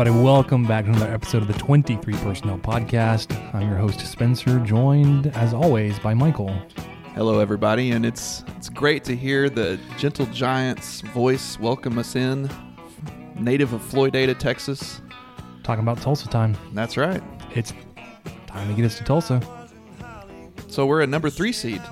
Everybody, 0.00 0.24
welcome 0.24 0.64
back 0.64 0.86
to 0.86 0.90
another 0.92 1.12
episode 1.12 1.42
of 1.42 1.46
the 1.46 1.58
23 1.58 2.14
Personnel 2.14 2.56
Podcast. 2.56 3.36
I'm 3.54 3.68
your 3.68 3.76
host, 3.76 4.00
Spencer, 4.00 4.58
joined 4.60 5.26
as 5.36 5.52
always 5.52 5.98
by 5.98 6.14
Michael. 6.14 6.48
Hello, 7.14 7.38
everybody, 7.38 7.90
and 7.90 8.06
it's 8.06 8.42
it's 8.56 8.70
great 8.70 9.04
to 9.04 9.14
hear 9.14 9.50
the 9.50 9.78
gentle 9.98 10.24
giant's 10.24 11.02
voice 11.02 11.60
welcome 11.60 11.98
us 11.98 12.16
in. 12.16 12.48
Native 13.34 13.74
of 13.74 13.82
Floydada, 13.82 14.38
Texas. 14.38 15.02
Talking 15.64 15.82
about 15.82 16.00
Tulsa 16.00 16.28
time. 16.28 16.56
That's 16.72 16.96
right. 16.96 17.22
It's 17.54 17.74
time 18.46 18.68
to 18.68 18.74
get 18.74 18.86
us 18.86 18.96
to 18.96 19.04
Tulsa. 19.04 19.42
So 20.68 20.86
we're 20.86 21.02
a 21.02 21.06
number 21.06 21.28
three 21.28 21.52
seed. 21.52 21.82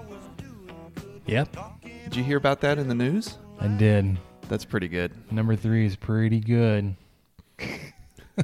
Yep, 1.27 1.55
Did 2.05 2.17
you 2.17 2.25
hear 2.25 2.39
about 2.39 2.63
that 2.63 2.79
in 2.79 2.89
the 2.89 2.95
news? 2.95 3.37
I 3.61 3.69
did. 3.69 4.17
That's 4.49 4.65
pretty 4.65 4.89
good. 4.89 5.13
Number 5.31 5.57
three 5.57 5.85
is 5.85 5.95
pretty 5.95 6.41
good. 6.41 6.97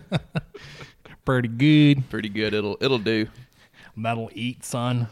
pretty 1.24 1.48
good. 1.48 2.08
Pretty 2.10 2.28
good. 2.28 2.54
It'll 2.54 2.76
it'll 2.80 2.98
do. 2.98 3.28
That'll 3.96 4.30
eat, 4.34 4.64
son. 4.64 5.08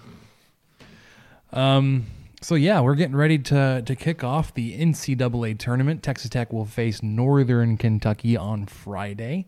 Um. 1.52 2.06
So 2.40 2.56
yeah, 2.56 2.80
we're 2.80 2.96
getting 2.96 3.14
ready 3.14 3.38
to 3.38 3.82
to 3.82 3.94
kick 3.94 4.24
off 4.24 4.52
the 4.54 4.76
NCAA 4.78 5.58
tournament. 5.58 6.02
Texas 6.02 6.28
Tech 6.30 6.52
will 6.52 6.64
face 6.64 7.02
Northern 7.02 7.76
Kentucky 7.76 8.36
on 8.36 8.66
Friday, 8.66 9.46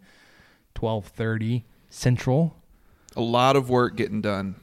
twelve 0.75 1.07
thirty 1.07 1.65
Central. 1.91 2.57
A 3.17 3.21
lot 3.21 3.57
of 3.57 3.69
work 3.71 3.97
getting 3.97 4.21
done 4.21 4.57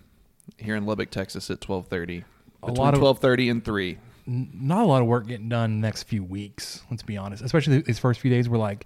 here 0.58 0.75
in 0.75 0.85
Lubbock, 0.85 1.09
Texas 1.11 1.50
at 1.52 1.59
twelve 1.61 1.88
thirty. 1.88 2.23
A 2.63 2.72
lot 2.72 2.94
of- 2.94 3.00
twelve 3.00 3.19
thirty 3.19 3.50
and 3.50 3.63
three. 3.66 3.97
N- 4.28 4.50
Not 4.53 4.83
a 4.83 4.85
lot 4.85 5.02
of 5.02 5.08
work 5.08 5.28
getting 5.28 5.50
done 5.50 5.81
the 5.81 5.88
next 5.88 6.03
few 6.03 6.23
weeks. 6.23 6.83
Let's 6.91 7.03
be 7.03 7.17
honest. 7.17 7.44
Especially 7.44 7.81
these 7.81 8.00
first 8.00 8.19
few 8.22 8.30
days, 8.31 8.47
We're 8.47 8.59
like 8.59 8.85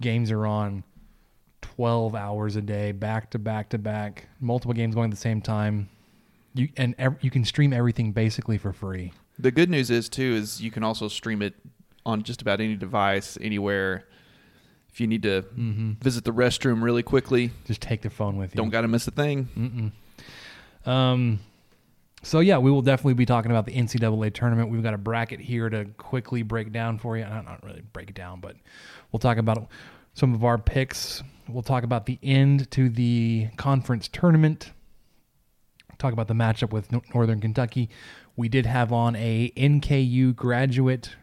games 0.00 0.30
are 0.30 0.46
on 0.46 0.84
twelve 1.62 2.14
hours 2.14 2.56
a 2.56 2.62
day, 2.62 2.92
back 2.92 3.30
to 3.30 3.38
back 3.38 3.70
to 3.70 3.78
back, 3.78 4.28
multiple 4.40 4.74
games 4.74 4.94
going 4.94 5.10
at 5.10 5.14
the 5.14 5.20
same 5.20 5.40
time. 5.40 5.88
You 6.54 6.68
and 6.76 6.94
ev- 6.98 7.16
you 7.20 7.30
can 7.30 7.44
stream 7.44 7.72
everything 7.72 8.12
basically 8.12 8.58
for 8.58 8.72
free. 8.72 9.12
The 9.38 9.50
good 9.50 9.68
news 9.70 9.90
is 9.90 10.08
too 10.08 10.22
is 10.34 10.60
you 10.62 10.70
can 10.70 10.82
also 10.82 11.08
stream 11.08 11.42
it 11.42 11.54
on 12.06 12.22
just 12.22 12.40
about 12.40 12.60
any 12.60 12.76
device, 12.76 13.36
anywhere. 13.40 14.06
If 14.90 15.00
you 15.00 15.06
need 15.06 15.24
to 15.24 15.44
visit 16.00 16.24
the 16.24 16.32
restroom 16.32 16.82
really 16.82 17.02
quickly, 17.02 17.50
Just 17.66 17.82
take 17.82 18.00
the 18.00 18.08
phone 18.08 18.38
with 18.38 18.54
you. 18.54 18.56
don't 18.56 18.70
got 18.70 18.80
to 18.80 18.88
miss 18.88 19.06
a 19.06 19.10
thing. 19.10 19.92
Um, 20.86 21.40
so 22.22 22.40
yeah, 22.40 22.58
we 22.58 22.70
will 22.70 22.80
definitely 22.80 23.12
be 23.14 23.26
talking 23.26 23.50
about 23.50 23.66
the 23.66 23.72
NCAA 23.72 24.32
tournament. 24.32 24.70
We've 24.70 24.82
got 24.82 24.94
a 24.94 24.98
bracket 24.98 25.40
here 25.40 25.68
to 25.68 25.84
quickly 25.98 26.42
break 26.42 26.72
down 26.72 26.98
for 26.98 27.16
you. 27.18 27.24
Not, 27.24 27.44
not 27.44 27.62
really 27.62 27.82
break 27.92 28.08
it 28.08 28.16
down, 28.16 28.40
but 28.40 28.56
we'll 29.12 29.20
talk 29.20 29.36
about 29.36 29.68
some 30.16 30.32
of 30.34 30.42
our 30.44 30.56
picks. 30.56 31.22
We'll 31.46 31.62
talk 31.62 31.84
about 31.84 32.06
the 32.06 32.18
end 32.22 32.70
to 32.72 32.88
the 32.88 33.48
conference 33.58 34.08
tournament. 34.08 34.72
Talk 35.98 36.14
about 36.14 36.26
the 36.26 36.34
matchup 36.34 36.72
with 36.72 36.88
Northern 37.14 37.38
Kentucky. 37.40 37.90
We 38.34 38.48
did 38.48 38.64
have 38.66 38.92
on 38.92 39.14
a 39.16 39.52
NKU 39.56 40.34
graduate 40.34 41.14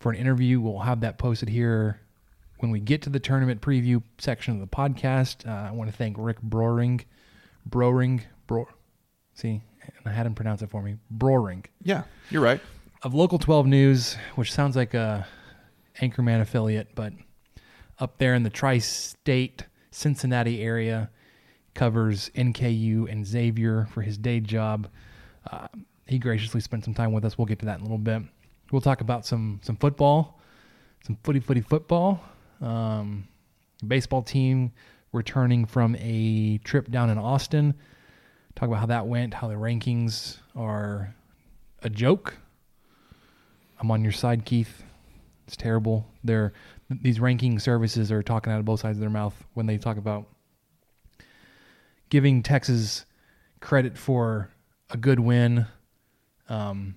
for 0.00 0.10
an 0.10 0.18
interview. 0.18 0.60
We'll 0.60 0.80
have 0.80 1.00
that 1.00 1.16
posted 1.16 1.48
here 1.48 2.00
when 2.58 2.72
we 2.72 2.80
get 2.80 3.02
to 3.02 3.10
the 3.10 3.20
tournament 3.20 3.60
preview 3.60 4.02
section 4.18 4.54
of 4.54 4.60
the 4.60 4.66
podcast. 4.66 5.46
Uh, 5.48 5.68
I 5.68 5.70
want 5.70 5.88
to 5.88 5.96
thank 5.96 6.16
Rick 6.18 6.42
Broering. 6.42 7.04
Broering, 7.66 8.22
Bro, 8.48 8.66
see, 9.34 9.62
I 10.04 10.10
had 10.10 10.26
him 10.26 10.34
pronounce 10.34 10.62
it 10.62 10.70
for 10.70 10.82
me. 10.82 10.96
Broering 11.10 11.64
Yeah, 11.84 12.02
you're 12.30 12.42
right. 12.42 12.60
of 13.02 13.14
Local 13.14 13.38
12 13.38 13.66
News, 13.66 14.16
which 14.34 14.52
sounds 14.52 14.74
like 14.74 14.94
a 14.94 15.26
Anchorman 16.00 16.40
affiliate, 16.40 16.94
but 16.94 17.12
up 18.00 18.18
there 18.18 18.34
in 18.34 18.42
the 18.42 18.50
tri-state 18.50 19.64
Cincinnati 19.90 20.62
area, 20.62 21.10
covers 21.74 22.30
NKU 22.34 23.10
and 23.10 23.26
Xavier 23.26 23.86
for 23.92 24.02
his 24.02 24.18
day 24.18 24.40
job. 24.40 24.88
Uh, 25.50 25.68
he 26.06 26.18
graciously 26.18 26.60
spent 26.60 26.84
some 26.84 26.94
time 26.94 27.12
with 27.12 27.24
us. 27.24 27.38
We'll 27.38 27.46
get 27.46 27.58
to 27.60 27.66
that 27.66 27.76
in 27.76 27.80
a 27.80 27.84
little 27.84 27.98
bit. 27.98 28.22
We'll 28.72 28.80
talk 28.80 29.00
about 29.00 29.24
some 29.24 29.60
some 29.62 29.76
football, 29.76 30.40
some 31.06 31.16
footy 31.22 31.40
footy 31.40 31.60
football. 31.60 32.22
Um, 32.60 33.28
baseball 33.86 34.22
team 34.22 34.72
returning 35.12 35.64
from 35.64 35.96
a 35.96 36.58
trip 36.64 36.90
down 36.90 37.10
in 37.10 37.18
Austin. 37.18 37.74
Talk 38.54 38.68
about 38.68 38.80
how 38.80 38.86
that 38.86 39.06
went, 39.06 39.34
how 39.34 39.48
the 39.48 39.54
rankings 39.54 40.38
are 40.56 41.14
a 41.82 41.88
joke. 41.88 42.36
I'm 43.78 43.90
on 43.90 44.02
your 44.02 44.12
side, 44.12 44.44
Keith. 44.44 44.82
It's 45.46 45.56
terrible. 45.56 46.06
They're 46.24 46.52
these 46.90 47.20
ranking 47.20 47.58
services 47.58 48.10
are 48.10 48.22
talking 48.22 48.52
out 48.52 48.58
of 48.60 48.64
both 48.64 48.80
sides 48.80 48.96
of 48.96 49.00
their 49.00 49.10
mouth 49.10 49.34
when 49.54 49.66
they 49.66 49.76
talk 49.78 49.96
about 49.98 50.26
giving 52.10 52.42
Texas 52.42 53.04
credit 53.60 53.98
for 53.98 54.50
a 54.90 54.96
good 54.96 55.20
win. 55.20 55.66
Um, 56.48 56.94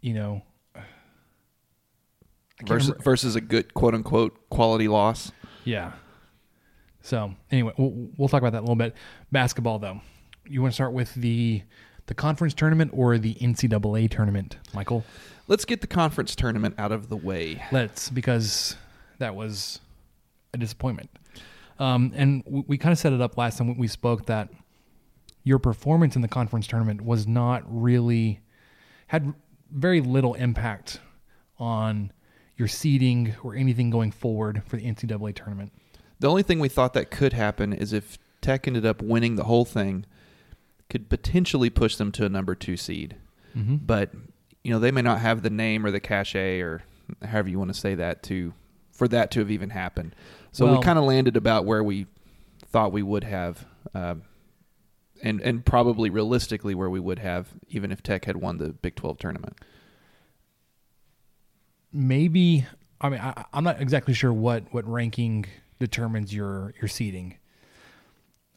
you 0.00 0.14
know, 0.14 0.42
Versus, 2.64 2.88
remember- 2.90 3.02
versus 3.02 3.34
a 3.36 3.40
good 3.40 3.74
quote 3.74 3.94
unquote 3.94 4.48
quality 4.50 4.86
loss. 4.88 5.32
yeah. 5.64 5.92
So 7.04 7.34
anyway, 7.50 7.72
we'll, 7.76 8.10
we'll 8.16 8.28
talk 8.28 8.40
about 8.42 8.52
that 8.52 8.60
a 8.60 8.62
little 8.62 8.76
bit. 8.76 8.94
Basketball, 9.32 9.80
though, 9.80 10.00
you 10.46 10.62
want 10.62 10.70
to 10.70 10.74
start 10.76 10.92
with 10.92 11.12
the 11.14 11.62
the 12.06 12.14
conference 12.14 12.54
tournament 12.54 12.92
or 12.94 13.18
the 13.18 13.34
NCAA 13.34 14.08
tournament, 14.08 14.58
Michael? 14.72 15.04
Let's 15.52 15.66
get 15.66 15.82
the 15.82 15.86
conference 15.86 16.34
tournament 16.34 16.76
out 16.78 16.92
of 16.92 17.10
the 17.10 17.16
way. 17.16 17.62
Let's 17.70 18.08
because 18.08 18.74
that 19.18 19.34
was 19.34 19.80
a 20.54 20.56
disappointment. 20.56 21.10
Um, 21.78 22.10
and 22.14 22.42
we, 22.46 22.64
we 22.68 22.78
kind 22.78 22.90
of 22.90 22.98
set 22.98 23.12
it 23.12 23.20
up 23.20 23.36
last 23.36 23.58
time 23.58 23.76
we 23.76 23.86
spoke 23.86 24.24
that 24.28 24.48
your 25.44 25.58
performance 25.58 26.16
in 26.16 26.22
the 26.22 26.28
conference 26.28 26.66
tournament 26.66 27.02
was 27.02 27.26
not 27.26 27.64
really 27.66 28.40
had 29.08 29.34
very 29.70 30.00
little 30.00 30.32
impact 30.32 31.00
on 31.58 32.14
your 32.56 32.66
seeding 32.66 33.34
or 33.42 33.54
anything 33.54 33.90
going 33.90 34.10
forward 34.10 34.62
for 34.66 34.78
the 34.78 34.84
NCAA 34.84 35.34
tournament. 35.34 35.70
The 36.18 36.30
only 36.30 36.42
thing 36.42 36.60
we 36.60 36.70
thought 36.70 36.94
that 36.94 37.10
could 37.10 37.34
happen 37.34 37.74
is 37.74 37.92
if 37.92 38.16
Tech 38.40 38.66
ended 38.66 38.86
up 38.86 39.02
winning 39.02 39.36
the 39.36 39.44
whole 39.44 39.66
thing, 39.66 40.06
could 40.88 41.10
potentially 41.10 41.68
push 41.68 41.96
them 41.96 42.10
to 42.12 42.24
a 42.24 42.30
number 42.30 42.54
two 42.54 42.78
seed. 42.78 43.16
Mm-hmm. 43.54 43.76
But 43.84 44.12
you 44.64 44.70
know 44.72 44.78
they 44.78 44.90
may 44.90 45.02
not 45.02 45.20
have 45.20 45.42
the 45.42 45.50
name 45.50 45.84
or 45.84 45.90
the 45.90 46.00
cachet 46.00 46.60
or 46.60 46.82
however 47.24 47.48
you 47.48 47.58
want 47.58 47.72
to 47.72 47.78
say 47.78 47.94
that 47.96 48.22
to 48.24 48.54
for 48.90 49.08
that 49.08 49.30
to 49.32 49.40
have 49.40 49.50
even 49.50 49.70
happened. 49.70 50.14
So 50.52 50.66
Well- 50.66 50.78
we 50.78 50.82
kind 50.84 50.98
of 50.98 51.04
landed 51.04 51.36
about 51.36 51.64
where 51.64 51.82
we 51.82 52.06
thought 52.66 52.92
we 52.92 53.02
would 53.02 53.24
have, 53.24 53.66
um, 53.94 54.22
and 55.22 55.40
and 55.40 55.64
probably 55.64 56.10
realistically 56.10 56.74
where 56.74 56.88
we 56.90 57.00
would 57.00 57.18
have 57.18 57.48
even 57.68 57.90
if 57.92 58.02
Tech 58.02 58.24
had 58.24 58.36
won 58.36 58.58
the 58.58 58.68
Big 58.68 58.94
Twelve 58.94 59.18
tournament. 59.18 59.58
maybe 61.92 62.64
I 63.00 63.08
mean 63.08 63.20
I, 63.20 63.44
I'm 63.52 63.64
not 63.64 63.80
exactly 63.80 64.14
sure 64.14 64.32
what 64.32 64.64
what 64.72 64.86
ranking 64.88 65.46
determines 65.78 66.34
your 66.34 66.74
your 66.80 66.88
seating. 66.88 67.36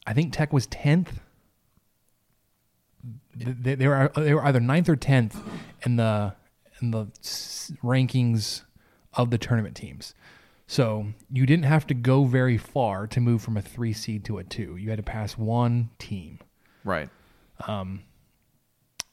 I 0.06 0.12
think 0.14 0.32
Tech 0.32 0.52
was 0.52 0.66
tenth. 0.68 1.20
They, 3.34 3.74
they 3.74 3.86
were 3.86 4.10
they 4.16 4.34
were 4.34 4.44
either 4.44 4.60
ninth 4.60 4.88
or 4.88 4.96
tenth 4.96 5.40
in 5.84 5.96
the 5.96 6.34
in 6.80 6.90
the 6.90 7.06
rankings 7.82 8.62
of 9.14 9.30
the 9.30 9.38
tournament 9.38 9.76
teams. 9.76 10.14
So 10.66 11.06
you 11.30 11.46
didn't 11.46 11.64
have 11.64 11.86
to 11.88 11.94
go 11.94 12.24
very 12.24 12.58
far 12.58 13.06
to 13.08 13.20
move 13.20 13.40
from 13.40 13.56
a 13.56 13.62
three 13.62 13.92
seed 13.92 14.24
to 14.24 14.38
a 14.38 14.44
two. 14.44 14.76
You 14.76 14.90
had 14.90 14.96
to 14.96 15.02
pass 15.02 15.38
one 15.38 15.90
team. 15.98 16.40
Right. 16.84 17.08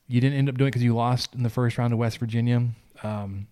you 0.08 0.20
didn't 0.20 0.38
end 0.38 0.50
up 0.50 0.58
doing 0.58 0.68
it 0.68 0.72
because 0.72 0.84
you 0.84 0.96
lost 0.96 1.36
in 1.36 1.44
the 1.44 1.50
first 1.50 1.78
round 1.78 1.94
of 1.94 2.00
West 2.00 2.18
Virginia. 2.18 2.70
Um, 3.04 3.48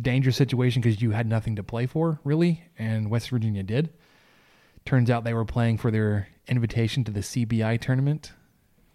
dangerous 0.00 0.36
situation 0.36 0.80
because 0.82 1.02
you 1.02 1.10
had 1.10 1.26
nothing 1.26 1.56
to 1.56 1.62
play 1.62 1.86
for, 1.86 2.20
really, 2.24 2.62
and 2.78 3.10
West 3.10 3.30
Virginia 3.30 3.62
did. 3.62 3.92
Turns 4.84 5.10
out 5.10 5.24
they 5.24 5.34
were 5.34 5.44
playing 5.44 5.78
for 5.78 5.90
their 5.90 6.28
invitation 6.46 7.04
to 7.04 7.12
the 7.12 7.20
CBI 7.20 7.80
tournament 7.80 8.32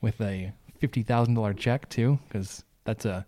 with 0.01 0.19
a 0.21 0.53
$50,000 0.81 1.57
check, 1.57 1.89
too, 1.89 2.19
because 2.27 2.63
that's 2.85 3.05
a 3.05 3.25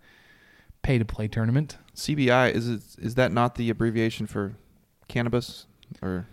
pay 0.83 0.97
to 0.97 1.05
play 1.05 1.27
tournament. 1.27 1.77
CBI 1.95 2.53
is 2.53 2.67
it, 2.69 2.81
is 2.99 3.15
that 3.15 3.31
not 3.31 3.55
the 3.55 3.69
abbreviation 3.69 4.25
for 4.27 4.53
cannabis 5.07 5.65
or 6.01 6.25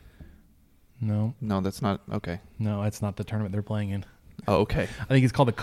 No, 1.00 1.35
no? 1.40 1.61
That's 1.61 1.82
not 1.82 2.00
okay. 2.12 2.40
no, 2.58 2.82
that's 2.82 3.02
not 3.02 3.17
the 3.17 3.25
tournament 3.25 3.52
they're 3.52 3.62
playing 3.62 3.90
in. 3.90 4.05
Oh, 4.46 4.58
okay. 4.61 4.85
I 5.00 5.05
think 5.05 5.25
it's 5.25 5.32
called 5.32 5.49
the. 5.49 5.61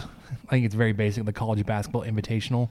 I 0.48 0.50
think 0.52 0.66
it's 0.66 0.76
very 0.76 0.92
basic, 0.94 1.24
the 1.26 1.34
college 1.34 1.66
basketball 1.66 2.04
invitational. 2.04 2.70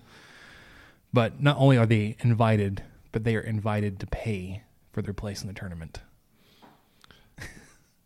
But 1.13 1.41
not 1.41 1.57
only 1.59 1.79
are 1.79 1.87
they 1.87 2.17
invited, 2.21 2.83
but 3.13 3.25
they 3.25 3.37
are 3.37 3.41
invited 3.41 3.99
to 4.01 4.07
pay 4.07 4.63
for 4.93 5.01
their 5.03 5.15
place 5.15 5.41
in 5.43 5.49
the 5.49 5.55
tournament. 5.55 6.01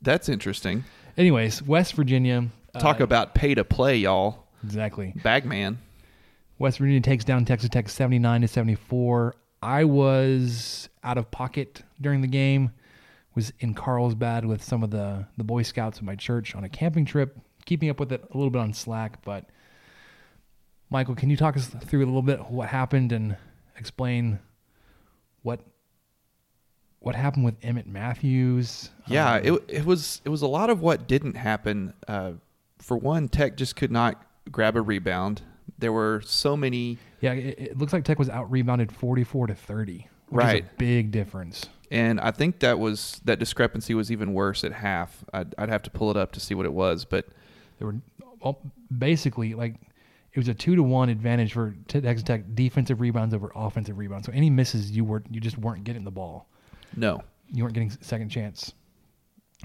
That's 0.00 0.28
interesting. 0.28 0.84
Anyways, 1.16 1.60
West 1.62 1.94
Virginia. 1.94 2.48
Talk 2.78 3.00
uh, 3.00 3.04
about 3.04 3.34
pay 3.34 3.54
to 3.54 3.64
play, 3.64 3.96
y'all. 3.96 4.46
exactly. 4.64 5.14
Bagman. 5.22 5.78
West 6.58 6.78
Virginia 6.78 7.00
takes 7.00 7.24
down 7.24 7.44
Texas 7.44 7.70
Tech 7.70 7.88
79 7.88 8.40
to 8.40 8.48
74. 8.48 9.34
I 9.62 9.84
was 9.84 10.88
out 11.04 11.18
of 11.18 11.30
pocket 11.30 11.82
during 12.00 12.20
the 12.20 12.28
game. 12.28 12.72
Was 13.34 13.52
in 13.60 13.72
Carlsbad 13.74 14.44
with 14.44 14.64
some 14.64 14.82
of 14.82 14.90
the 14.90 15.26
the 15.36 15.44
Boy 15.44 15.62
Scouts 15.62 15.98
at 15.98 16.04
my 16.04 16.16
church 16.16 16.56
on 16.56 16.64
a 16.64 16.68
camping 16.68 17.04
trip, 17.04 17.38
keeping 17.66 17.88
up 17.88 18.00
with 18.00 18.12
it 18.12 18.24
a 18.32 18.36
little 18.36 18.50
bit 18.50 18.58
on 18.58 18.72
Slack. 18.72 19.22
But 19.24 19.44
Michael, 20.90 21.14
can 21.14 21.30
you 21.30 21.36
talk 21.36 21.56
us 21.56 21.66
through 21.68 22.04
a 22.04 22.06
little 22.06 22.22
bit 22.22 22.50
what 22.50 22.68
happened 22.68 23.12
and 23.12 23.36
explain 23.76 24.40
what 25.42 25.60
what 26.98 27.14
happened 27.14 27.44
with 27.44 27.60
Emmitt 27.60 27.86
Matthews? 27.86 28.90
Yeah, 29.06 29.34
Um, 29.34 29.44
it 29.44 29.62
it 29.68 29.84
was 29.84 30.20
it 30.24 30.30
was 30.30 30.42
a 30.42 30.48
lot 30.48 30.68
of 30.68 30.80
what 30.80 31.06
didn't 31.06 31.36
happen. 31.36 31.94
Uh, 32.08 32.32
for 32.78 32.96
one, 32.96 33.28
Tech 33.28 33.56
just 33.56 33.76
could 33.76 33.90
not 33.92 34.22
grab 34.50 34.76
a 34.76 34.80
rebound. 34.80 35.42
There 35.78 35.92
were 35.92 36.22
so 36.24 36.56
many, 36.56 36.98
yeah. 37.20 37.32
It, 37.32 37.58
it 37.58 37.78
looks 37.78 37.92
like 37.92 38.04
Tech 38.04 38.18
was 38.18 38.28
out 38.28 38.50
rebounded 38.50 38.90
44 38.92 39.48
to 39.48 39.54
30, 39.54 40.08
which 40.28 40.44
Right. 40.44 40.62
is 40.64 40.68
a 40.70 40.74
big 40.78 41.10
difference. 41.10 41.68
and 41.90 42.20
I 42.20 42.30
think 42.30 42.60
that 42.60 42.78
was 42.78 43.20
that 43.24 43.38
discrepancy 43.38 43.94
was 43.94 44.10
even 44.10 44.32
worse 44.34 44.64
at 44.64 44.72
half. 44.72 45.24
I'd, 45.32 45.54
I'd 45.58 45.68
have 45.68 45.82
to 45.84 45.90
pull 45.90 46.10
it 46.10 46.16
up 46.16 46.32
to 46.32 46.40
see 46.40 46.54
what 46.54 46.66
it 46.66 46.72
was, 46.72 47.04
but 47.04 47.26
There 47.78 47.86
were 47.88 47.96
well, 48.40 48.60
basically 48.96 49.54
like 49.54 49.74
it 50.32 50.38
was 50.38 50.48
a 50.48 50.54
two 50.54 50.76
to 50.76 50.82
one 50.82 51.08
advantage 51.08 51.52
for 51.52 51.74
Texas 51.88 52.22
Tech 52.22 52.42
defensive 52.54 53.00
rebounds 53.00 53.34
over 53.34 53.50
offensive 53.54 53.98
rebounds. 53.98 54.26
So 54.26 54.32
any 54.32 54.48
misses, 54.50 54.90
you 54.90 55.04
were 55.04 55.22
you 55.30 55.40
just 55.40 55.58
weren't 55.58 55.84
getting 55.84 56.04
the 56.04 56.10
ball. 56.10 56.48
no, 56.96 57.22
You 57.52 57.62
weren't 57.64 57.74
getting 57.74 57.90
second 58.00 58.28
chance 58.30 58.72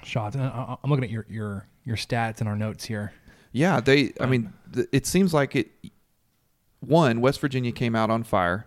shots. 0.02 0.34
And 0.36 0.44
I, 0.44 0.76
I'm 0.82 0.90
looking 0.90 1.04
at 1.04 1.10
your 1.10 1.26
your 1.28 1.66
your 1.84 1.96
stats 1.96 2.40
and 2.40 2.48
our 2.48 2.56
notes 2.56 2.84
here. 2.84 3.12
Yeah, 3.52 3.80
they. 3.80 4.12
I 4.20 4.26
mean, 4.26 4.52
th- 4.72 4.88
it 4.92 5.06
seems 5.06 5.32
like 5.32 5.54
it. 5.54 5.70
One, 6.80 7.20
West 7.20 7.40
Virginia 7.40 7.72
came 7.72 7.94
out 7.94 8.10
on 8.10 8.24
fire. 8.24 8.66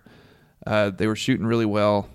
Uh, 0.66 0.90
they 0.90 1.08
were 1.08 1.16
shooting 1.16 1.46
really 1.46 1.66
well. 1.66 2.10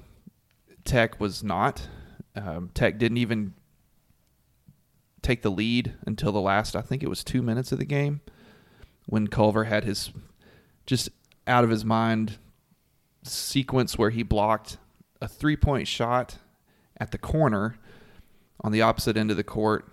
Tech 0.84 1.20
was 1.20 1.44
not. 1.44 1.88
Um, 2.34 2.70
Tech 2.74 2.98
didn't 2.98 3.18
even 3.18 3.54
take 5.20 5.42
the 5.42 5.50
lead 5.50 5.94
until 6.06 6.32
the 6.32 6.40
last. 6.40 6.74
I 6.74 6.80
think 6.80 7.02
it 7.02 7.08
was 7.08 7.22
two 7.22 7.42
minutes 7.42 7.72
of 7.72 7.78
the 7.78 7.84
game 7.84 8.20
when 9.06 9.28
Culver 9.28 9.64
had 9.64 9.84
his 9.84 10.10
just 10.86 11.10
out 11.46 11.64
of 11.64 11.70
his 11.70 11.84
mind 11.84 12.38
sequence 13.22 13.96
where 13.96 14.10
he 14.10 14.22
blocked 14.22 14.78
a 15.20 15.28
three 15.28 15.56
point 15.56 15.86
shot 15.86 16.38
at 16.98 17.10
the 17.12 17.18
corner 17.18 17.78
on 18.60 18.72
the 18.72 18.82
opposite 18.82 19.16
end 19.16 19.30
of 19.30 19.36
the 19.36 19.44
court 19.44 19.91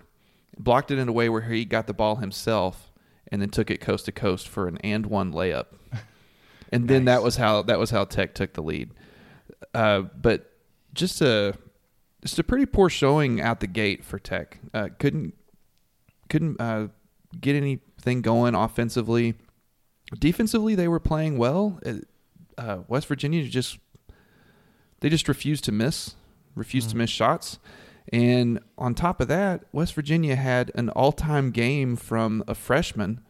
blocked 0.58 0.90
it 0.90 0.98
in 0.98 1.08
a 1.08 1.12
way 1.12 1.28
where 1.28 1.42
he 1.42 1.64
got 1.64 1.86
the 1.86 1.94
ball 1.94 2.16
himself 2.16 2.90
and 3.30 3.40
then 3.40 3.50
took 3.50 3.70
it 3.70 3.80
coast 3.80 4.06
to 4.06 4.12
coast 4.12 4.48
for 4.48 4.66
an 4.66 4.78
and 4.78 5.06
one 5.06 5.32
layup. 5.32 5.66
And 6.72 6.86
then 6.86 7.06
that 7.06 7.24
was 7.24 7.34
how 7.34 7.62
that 7.62 7.80
was 7.80 7.90
how 7.90 8.04
Tech 8.04 8.32
took 8.32 8.52
the 8.52 8.62
lead. 8.62 8.92
Uh, 9.74 10.02
but 10.02 10.52
just 10.94 11.20
a 11.20 11.54
just 12.22 12.38
a 12.38 12.44
pretty 12.44 12.66
poor 12.66 12.88
showing 12.88 13.40
out 13.40 13.58
the 13.58 13.66
gate 13.66 14.04
for 14.04 14.20
Tech. 14.20 14.60
Uh, 14.72 14.88
couldn't 14.98 15.34
couldn't 16.28 16.60
uh, 16.60 16.86
get 17.40 17.56
anything 17.56 18.22
going 18.22 18.54
offensively. 18.54 19.34
Defensively, 20.18 20.74
they 20.74 20.88
were 20.88 21.00
playing 21.00 21.38
well. 21.38 21.80
Uh, 22.56 22.78
West 22.88 23.06
Virginia 23.06 23.42
just 23.44 23.78
they 25.00 25.08
just 25.08 25.28
refused 25.28 25.64
to 25.64 25.72
miss, 25.72 26.14
refused 26.54 26.90
to 26.90 26.96
miss 26.96 27.10
shots. 27.10 27.58
And 28.12 28.60
on 28.76 28.94
top 28.94 29.20
of 29.20 29.28
that, 29.28 29.64
West 29.72 29.94
Virginia 29.94 30.36
had 30.36 30.72
an 30.74 30.88
all-time 30.90 31.50
game 31.50 31.96
from 31.96 32.42
a 32.48 32.54
freshman 32.54 33.20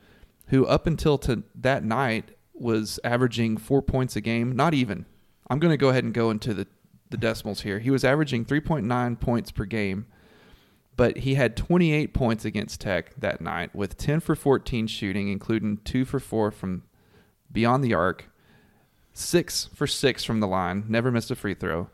who 0.46 0.66
up 0.66 0.86
until 0.86 1.18
to 1.18 1.42
that 1.54 1.84
night 1.84 2.30
was 2.54 2.98
averaging 3.04 3.56
4 3.56 3.82
points 3.82 4.16
a 4.16 4.20
game, 4.20 4.56
not 4.56 4.74
even. 4.74 5.06
I'm 5.48 5.58
going 5.58 5.72
to 5.72 5.76
go 5.76 5.90
ahead 5.90 6.04
and 6.04 6.14
go 6.14 6.30
into 6.30 6.54
the 6.54 6.66
the 7.10 7.16
decimals 7.16 7.62
here. 7.62 7.80
He 7.80 7.90
was 7.90 8.04
averaging 8.04 8.44
3.9 8.44 9.20
points 9.20 9.50
per 9.50 9.64
game, 9.64 10.06
but 10.96 11.18
he 11.18 11.34
had 11.34 11.56
28 11.56 12.14
points 12.14 12.44
against 12.44 12.80
Tech 12.80 13.14
that 13.18 13.40
night 13.40 13.74
with 13.74 13.96
10 13.96 14.20
for 14.20 14.34
14 14.34 14.86
shooting, 14.86 15.28
including 15.28 15.78
2 15.78 16.04
for 16.04 16.20
4 16.20 16.50
from 16.50 16.84
beyond 17.50 17.84
the 17.84 17.94
arc, 17.94 18.30
6 19.12 19.70
for 19.74 19.86
6 19.86 20.24
from 20.24 20.40
the 20.40 20.46
line, 20.46 20.84
never 20.88 21.10
missed 21.10 21.30
a 21.30 21.36
free 21.36 21.54
throw, 21.54 21.88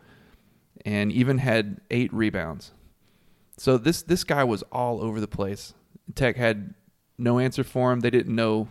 and 0.84 1.10
even 1.10 1.38
had 1.38 1.80
8 1.90 2.12
rebounds. 2.12 2.72
So 3.56 3.78
this 3.78 4.02
this 4.02 4.24
guy 4.24 4.44
was 4.44 4.62
all 4.70 5.02
over 5.02 5.20
the 5.20 5.28
place. 5.28 5.74
Tech 6.14 6.36
had 6.36 6.74
no 7.18 7.38
answer 7.38 7.64
for 7.64 7.92
him. 7.92 8.00
They 8.00 8.10
didn't 8.10 8.34
know 8.34 8.68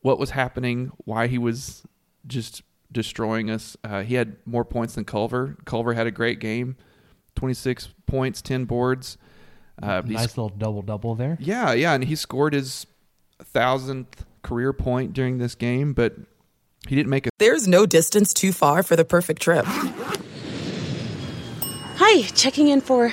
what 0.00 0.18
was 0.18 0.30
happening, 0.30 0.90
why 1.04 1.26
he 1.28 1.38
was 1.38 1.82
just 2.26 2.62
destroying 2.92 3.50
us. 3.50 3.76
Uh, 3.84 4.02
he 4.02 4.14
had 4.14 4.36
more 4.44 4.64
points 4.64 4.94
than 4.94 5.04
Culver. 5.04 5.56
Culver 5.64 5.94
had 5.94 6.06
a 6.06 6.10
great 6.10 6.40
game, 6.40 6.76
26 7.36 7.88
points, 8.06 8.42
10 8.42 8.64
boards. 8.64 9.18
Uh, 9.82 10.02
he 10.02 10.14
nice 10.14 10.36
little 10.36 10.48
double 10.48 10.82
double 10.82 11.14
there. 11.14 11.36
yeah, 11.40 11.72
yeah, 11.72 11.92
and 11.92 12.04
he 12.04 12.16
scored 12.16 12.54
his 12.54 12.86
thousandth 13.42 14.24
career 14.42 14.72
point 14.72 15.12
during 15.12 15.38
this 15.38 15.54
game, 15.54 15.92
but 15.92 16.14
he 16.88 16.94
didn't 16.96 17.10
make 17.10 17.26
a 17.26 17.30
There's 17.38 17.68
no 17.68 17.84
distance 17.84 18.32
too 18.32 18.52
far 18.52 18.82
for 18.82 18.96
the 18.96 19.04
perfect 19.04 19.42
trip. 19.42 19.64
Hi, 21.98 22.22
checking 22.34 22.68
in 22.68 22.80
for. 22.80 23.12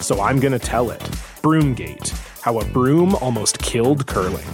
so 0.00 0.20
I'm 0.20 0.40
going 0.40 0.52
to 0.52 0.58
tell 0.58 0.90
it. 0.90 1.00
Broomgate 1.42 2.10
How 2.40 2.58
a 2.60 2.64
Broom 2.64 3.14
Almost 3.16 3.58
Killed 3.58 4.06
Curling. 4.06 4.46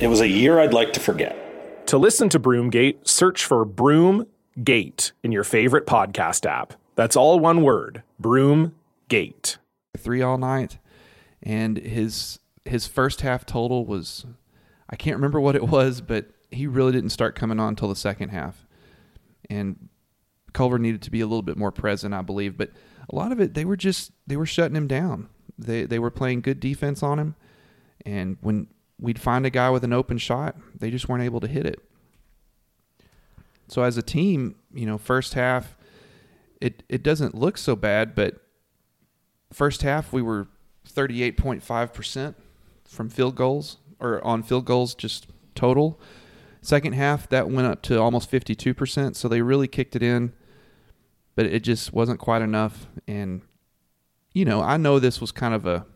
It 0.00 0.08
was 0.08 0.20
a 0.20 0.28
year 0.28 0.58
I'd 0.58 0.74
like 0.74 0.92
to 0.94 1.00
forget. 1.00 1.86
To 1.88 1.98
listen 1.98 2.28
to 2.30 2.40
Broomgate, 2.40 3.06
search 3.06 3.44
for 3.44 3.64
Broomgate 3.64 5.12
in 5.22 5.32
your 5.32 5.44
favorite 5.44 5.86
podcast 5.86 6.44
app. 6.44 6.74
That's 6.94 7.16
all 7.16 7.38
one 7.38 7.62
word 7.62 8.02
Broomgate. 8.20 9.58
Three 9.96 10.22
all 10.22 10.38
night. 10.38 10.78
And 11.42 11.78
his 11.78 12.40
his 12.64 12.86
first 12.86 13.20
half 13.20 13.46
total 13.46 13.86
was 13.86 14.26
I 14.90 14.96
can't 14.96 15.16
remember 15.16 15.40
what 15.40 15.56
it 15.56 15.68
was, 15.68 16.00
but 16.00 16.26
he 16.50 16.66
really 16.66 16.92
didn't 16.92 17.10
start 17.10 17.34
coming 17.34 17.60
on 17.60 17.70
until 17.70 17.88
the 17.88 17.96
second 17.96 18.30
half. 18.30 18.66
And 19.48 19.88
Culver 20.52 20.78
needed 20.78 21.02
to 21.02 21.10
be 21.10 21.20
a 21.20 21.26
little 21.26 21.42
bit 21.42 21.56
more 21.56 21.70
present, 21.70 22.14
I 22.14 22.22
believe. 22.22 22.56
But 22.56 22.70
a 23.08 23.14
lot 23.14 23.32
of 23.32 23.40
it, 23.40 23.54
they 23.54 23.64
were 23.64 23.76
just 23.76 24.12
they 24.26 24.36
were 24.36 24.46
shutting 24.46 24.76
him 24.76 24.86
down. 24.86 25.28
They 25.58 25.84
they 25.84 25.98
were 25.98 26.10
playing 26.10 26.40
good 26.40 26.60
defense 26.60 27.02
on 27.02 27.18
him, 27.18 27.34
and 28.04 28.36
when 28.40 28.68
we'd 28.98 29.20
find 29.20 29.44
a 29.46 29.50
guy 29.50 29.70
with 29.70 29.84
an 29.84 29.92
open 29.92 30.18
shot, 30.18 30.56
they 30.78 30.90
just 30.90 31.08
weren't 31.08 31.22
able 31.22 31.40
to 31.40 31.46
hit 31.46 31.66
it. 31.66 31.80
So 33.68 33.82
as 33.82 33.96
a 33.96 34.02
team, 34.02 34.56
you 34.72 34.86
know, 34.86 34.98
first 34.98 35.34
half, 35.34 35.76
it 36.60 36.82
it 36.88 37.02
doesn't 37.02 37.34
look 37.34 37.58
so 37.58 37.76
bad, 37.76 38.14
but 38.14 38.40
first 39.52 39.82
half 39.82 40.12
we 40.12 40.22
were 40.22 40.48
thirty 40.84 41.22
eight 41.22 41.36
point 41.36 41.62
five 41.62 41.92
percent 41.92 42.36
from 42.84 43.08
field 43.08 43.34
goals 43.34 43.78
or 43.98 44.24
on 44.24 44.42
field 44.42 44.64
goals 44.64 44.94
just 44.94 45.26
total. 45.54 46.00
Second 46.62 46.94
half 46.94 47.28
that 47.28 47.48
went 47.48 47.66
up 47.66 47.82
to 47.82 48.00
almost 48.00 48.30
fifty 48.30 48.54
two 48.54 48.74
percent, 48.74 49.16
so 49.16 49.28
they 49.28 49.42
really 49.42 49.68
kicked 49.68 49.96
it 49.96 50.02
in, 50.02 50.32
but 51.36 51.46
it 51.46 51.60
just 51.60 51.92
wasn't 51.92 52.18
quite 52.18 52.42
enough. 52.42 52.88
And 53.06 53.42
you 54.32 54.44
know, 54.44 54.60
I 54.60 54.76
know 54.76 54.98
this 54.98 55.20
was 55.20 55.30
kind 55.30 55.54
of 55.54 55.64
a 55.66 55.86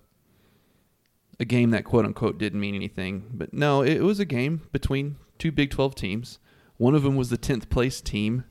a 1.40 1.44
game 1.44 1.70
that 1.70 1.85
quote 1.85 2.04
unquote 2.04 2.38
didn't 2.38 2.61
mean 2.61 2.76
anything, 2.76 3.25
but 3.32 3.52
no, 3.52 3.82
it 3.82 4.02
was 4.02 4.20
a 4.20 4.25
game 4.25 4.62
between 4.70 5.16
two 5.38 5.50
Big 5.50 5.70
Twelve 5.70 5.97
teams. 5.97 6.38
One 6.76 6.94
of 6.94 7.02
them 7.02 7.16
was 7.16 7.30
the 7.30 7.37
tenth 7.37 7.68
place 7.68 8.00
team 8.00 8.44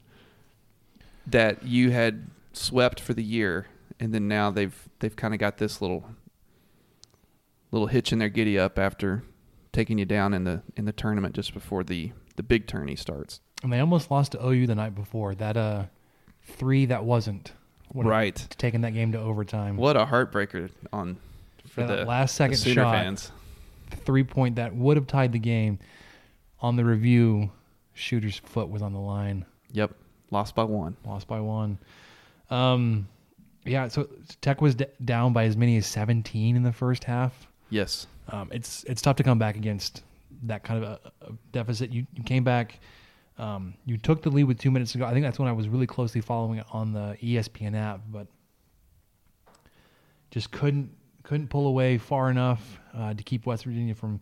that 1.25 1.63
you 1.63 1.91
had 1.91 2.29
swept 2.51 3.00
for 3.00 3.13
the 3.13 3.24
year, 3.24 3.67
and 4.00 4.13
then 4.13 4.27
now 4.27 4.51
they've 4.51 4.89
they've 5.00 5.15
kind 5.15 5.34
of 5.34 5.39
got 5.39 5.58
this 5.58 5.81
little 5.81 6.05
little 7.72 7.88
hitch 7.88 8.12
in 8.12 8.19
their 8.19 8.29
giddy 8.29 8.58
up 8.58 8.79
after 8.79 9.24
taking 9.72 10.00
you 10.00 10.05
down 10.05 10.34
in 10.34 10.43
the 10.43 10.63
in 10.75 10.86
the 10.86 10.91
tournament 10.91 11.36
just 11.36 11.53
before 11.53 11.84
the 11.84 12.12
the 12.36 12.43
big 12.43 12.67
tourney 12.67 12.96
starts. 12.96 13.41
And 13.62 13.74
they 13.74 13.79
almost 13.79 14.10
lost 14.10 14.31
to 14.31 14.43
OU 14.46 14.67
the 14.67 14.75
night 14.75 14.96
before. 14.96 15.36
That 15.36 15.58
uh, 15.58 15.86
three 16.50 16.86
that 16.88 17.03
wasn't 17.03 17.51
Right. 17.94 18.36
Taking 18.60 18.82
that 18.82 18.94
game 18.94 19.13
to 19.13 19.20
overtime. 19.20 19.75
What 19.75 19.98
a 19.98 20.06
heartbreaker 20.06 20.70
on 20.94 21.18
for 21.68 21.82
That 21.88 21.96
the 22.01 22.06
last 22.06 22.36
second 22.36 22.51
the 22.53 22.58
Sooner 22.58 22.84
shot, 22.84 22.94
fans. 22.94 23.32
three 24.06 24.24
point 24.24 24.58
that 24.58 24.75
would 24.75 24.96
have 24.96 25.08
tied 25.08 25.32
the 25.32 25.39
game. 25.39 25.79
On 26.62 26.75
the 26.75 26.84
review, 26.86 27.50
shooter's 27.94 28.38
foot 28.38 28.70
was 28.70 28.82
on 28.84 28.94
the 28.94 29.00
line. 29.00 29.46
Yep, 29.72 29.96
lost 30.29 30.53
by 30.56 30.65
one. 30.65 30.98
Lost 31.06 31.27
by 31.27 31.39
one. 31.39 31.77
Um, 32.50 33.08
yeah. 33.65 33.88
So 33.88 34.08
Tech 34.41 34.62
was 34.62 34.75
d- 34.75 34.86
down 35.03 35.32
by 35.34 35.46
as 35.46 35.56
many 35.58 35.77
as 35.77 35.86
17 35.88 36.56
in 36.56 36.63
the 36.63 36.74
first 36.74 37.03
half. 37.06 37.48
Yes. 37.70 38.08
Um, 38.27 38.50
it's 38.51 38.84
it's 38.84 39.01
tough 39.01 39.15
to 39.18 39.24
come 39.24 39.39
back 39.39 39.56
against 39.56 40.03
that 40.44 40.63
kind 40.63 40.84
of 40.84 40.89
a, 40.91 41.00
a 41.25 41.32
deficit. 41.53 41.91
You, 41.91 42.06
you 42.13 42.24
came 42.24 42.44
back. 42.44 42.79
Um, 43.39 43.75
you 43.86 43.98
took 43.98 44.22
the 44.22 44.29
lead 44.29 44.43
with 44.43 44.60
two 44.60 44.69
minutes 44.69 44.91
to 44.91 44.98
go. 44.98 45.05
I 45.05 45.13
think 45.13 45.24
that's 45.24 45.39
when 45.39 45.48
I 45.48 45.53
was 45.53 45.69
really 45.69 45.88
closely 45.88 46.19
following 46.19 46.60
it 46.60 46.65
on 46.72 46.91
the 46.91 47.17
ESPN 47.24 47.74
app, 47.74 48.01
but 48.12 48.27
just 50.29 50.51
couldn't 50.51 50.91
couldn't 51.24 51.48
pull 51.48 51.67
away 51.67 51.98
far 51.98 52.29
enough 52.29 52.79
uh, 52.93 53.13
to 53.13 53.24
keep 53.24 53.46
West 53.46 53.63
Virginia 53.63 53.96
from 53.96 54.19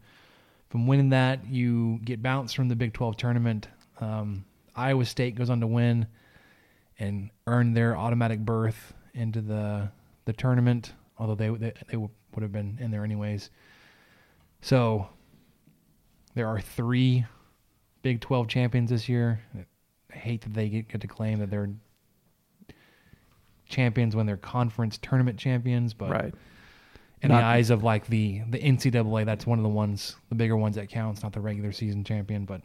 from 0.69 0.85
winning 0.85 1.09
that. 1.09 1.47
You 1.47 1.99
get 2.05 2.21
bounced 2.21 2.55
from 2.55 2.69
the 2.69 2.75
Big 2.75 2.93
12 2.93 3.17
tournament. 3.17 3.67
Um, 3.99 4.45
Iowa 4.75 5.05
State 5.05 5.33
goes 5.35 5.49
on 5.49 5.61
to 5.61 5.67
win 5.67 6.05
and 6.99 7.31
earn 7.47 7.73
their 7.73 7.97
automatic 7.97 8.39
berth 8.39 8.93
into 9.15 9.41
the 9.41 9.89
the 10.25 10.33
tournament, 10.33 10.93
although 11.17 11.35
they 11.35 11.49
they, 11.49 11.73
they 11.89 11.97
would 11.97 12.11
have 12.41 12.51
been 12.51 12.77
in 12.79 12.91
there 12.91 13.03
anyways. 13.03 13.49
So 14.61 15.09
there 16.35 16.47
are 16.47 16.61
three 16.61 17.25
Big 18.01 18.21
12 18.21 18.47
champions 18.47 18.89
this 18.89 19.09
year. 19.09 19.39
I 20.13 20.15
hate 20.15 20.41
that 20.41 20.53
they 20.53 20.69
get, 20.69 20.87
get 20.89 21.01
to 21.01 21.07
claim 21.07 21.39
that 21.39 21.49
they're 21.49 21.69
champions 23.67 24.15
when 24.15 24.25
they're 24.25 24.37
conference 24.37 24.97
tournament 25.01 25.37
champions, 25.37 25.93
but 25.93 26.09
Right. 26.09 26.33
in 27.21 27.29
the 27.29 27.35
eyes 27.35 27.69
of 27.69 27.83
like 27.83 28.07
the 28.07 28.41
the 28.49 28.59
NCAA, 28.59 29.25
that's 29.25 29.45
one 29.45 29.59
of 29.59 29.63
the 29.63 29.69
ones, 29.69 30.15
the 30.29 30.35
bigger 30.35 30.55
ones 30.55 30.75
that 30.75 30.89
counts, 30.89 31.23
not 31.23 31.33
the 31.33 31.41
regular 31.41 31.71
season 31.71 32.03
champion, 32.03 32.45
but 32.45 32.61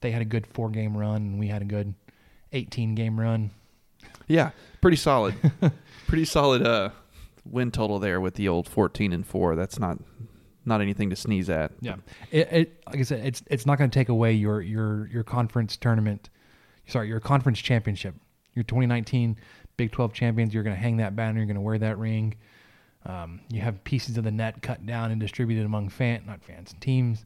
they 0.00 0.10
had 0.10 0.22
a 0.22 0.26
good 0.26 0.46
four 0.46 0.70
game 0.70 0.96
run 0.96 1.16
and 1.16 1.38
we 1.38 1.48
had 1.48 1.62
a 1.62 1.66
good 1.66 1.94
18 2.52 2.94
game 2.94 3.18
run. 3.20 3.50
Yeah, 4.26 4.50
pretty 4.80 4.96
solid. 4.96 5.34
pretty 6.06 6.24
solid 6.24 6.66
uh 6.66 6.90
win 7.44 7.70
total 7.70 7.98
there 7.98 8.20
with 8.20 8.34
the 8.34 8.48
old 8.48 8.68
14 8.68 9.12
and 9.12 9.26
4. 9.26 9.54
That's 9.56 9.78
not 9.78 9.98
not 10.64 10.80
anything 10.80 11.10
to 11.10 11.16
sneeze 11.16 11.50
at. 11.50 11.72
Yeah, 11.80 11.96
it, 12.30 12.52
it 12.52 12.82
like 12.86 12.98
I 12.98 13.02
said, 13.02 13.26
it's 13.26 13.42
it's 13.48 13.66
not 13.66 13.78
going 13.78 13.90
to 13.90 13.94
take 13.94 14.08
away 14.08 14.32
your 14.32 14.60
your 14.60 15.06
your 15.08 15.24
conference 15.24 15.76
tournament. 15.76 16.30
Sorry, 16.86 17.08
your 17.08 17.20
conference 17.20 17.60
championship. 17.60 18.14
Your 18.54 18.64
2019 18.64 19.36
Big 19.76 19.90
12 19.92 20.12
champions. 20.12 20.52
You're 20.52 20.62
going 20.62 20.76
to 20.76 20.80
hang 20.80 20.98
that 20.98 21.16
banner. 21.16 21.38
You're 21.38 21.46
going 21.46 21.54
to 21.54 21.62
wear 21.62 21.78
that 21.78 21.98
ring. 21.98 22.34
Um, 23.06 23.40
you 23.50 23.60
have 23.60 23.82
pieces 23.84 24.16
of 24.16 24.24
the 24.24 24.30
net 24.30 24.62
cut 24.62 24.84
down 24.84 25.10
and 25.10 25.20
distributed 25.20 25.64
among 25.64 25.88
fan 25.88 26.22
not 26.26 26.44
fans 26.44 26.74
teams 26.80 27.24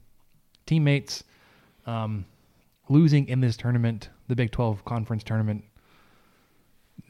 teammates. 0.64 1.24
Um, 1.86 2.24
losing 2.88 3.28
in 3.28 3.40
this 3.40 3.56
tournament, 3.56 4.08
the 4.28 4.36
Big 4.36 4.50
12 4.50 4.84
conference 4.84 5.22
tournament, 5.22 5.64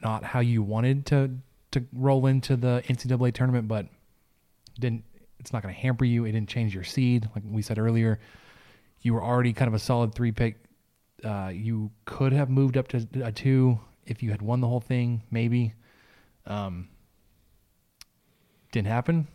not 0.03 0.23
how 0.23 0.39
you 0.39 0.63
wanted 0.63 1.05
to 1.07 1.31
to 1.71 1.83
roll 1.93 2.25
into 2.27 2.55
the 2.55 2.83
NCAA 2.87 3.33
tournament, 3.33 3.67
but 3.67 3.87
didn't 4.79 5.03
it's 5.39 5.53
not 5.53 5.61
going 5.63 5.73
to 5.73 5.79
hamper 5.79 6.05
you. 6.05 6.25
It 6.25 6.31
didn't 6.31 6.49
change 6.49 6.73
your 6.73 6.83
seed, 6.83 7.29
like 7.35 7.43
we 7.49 7.61
said 7.61 7.77
earlier. 7.77 8.19
You 9.01 9.13
were 9.13 9.23
already 9.23 9.53
kind 9.53 9.67
of 9.67 9.73
a 9.73 9.79
solid 9.79 10.13
three 10.13 10.31
pick. 10.31 10.57
Uh, 11.23 11.51
you 11.53 11.91
could 12.05 12.33
have 12.33 12.49
moved 12.49 12.77
up 12.77 12.87
to 12.89 13.07
a 13.23 13.31
two 13.31 13.79
if 14.05 14.21
you 14.23 14.31
had 14.31 14.41
won 14.41 14.61
the 14.61 14.67
whole 14.67 14.79
thing, 14.79 15.23
maybe. 15.31 15.73
Um, 16.45 16.89
didn't 18.71 18.87
happen. 18.87 19.27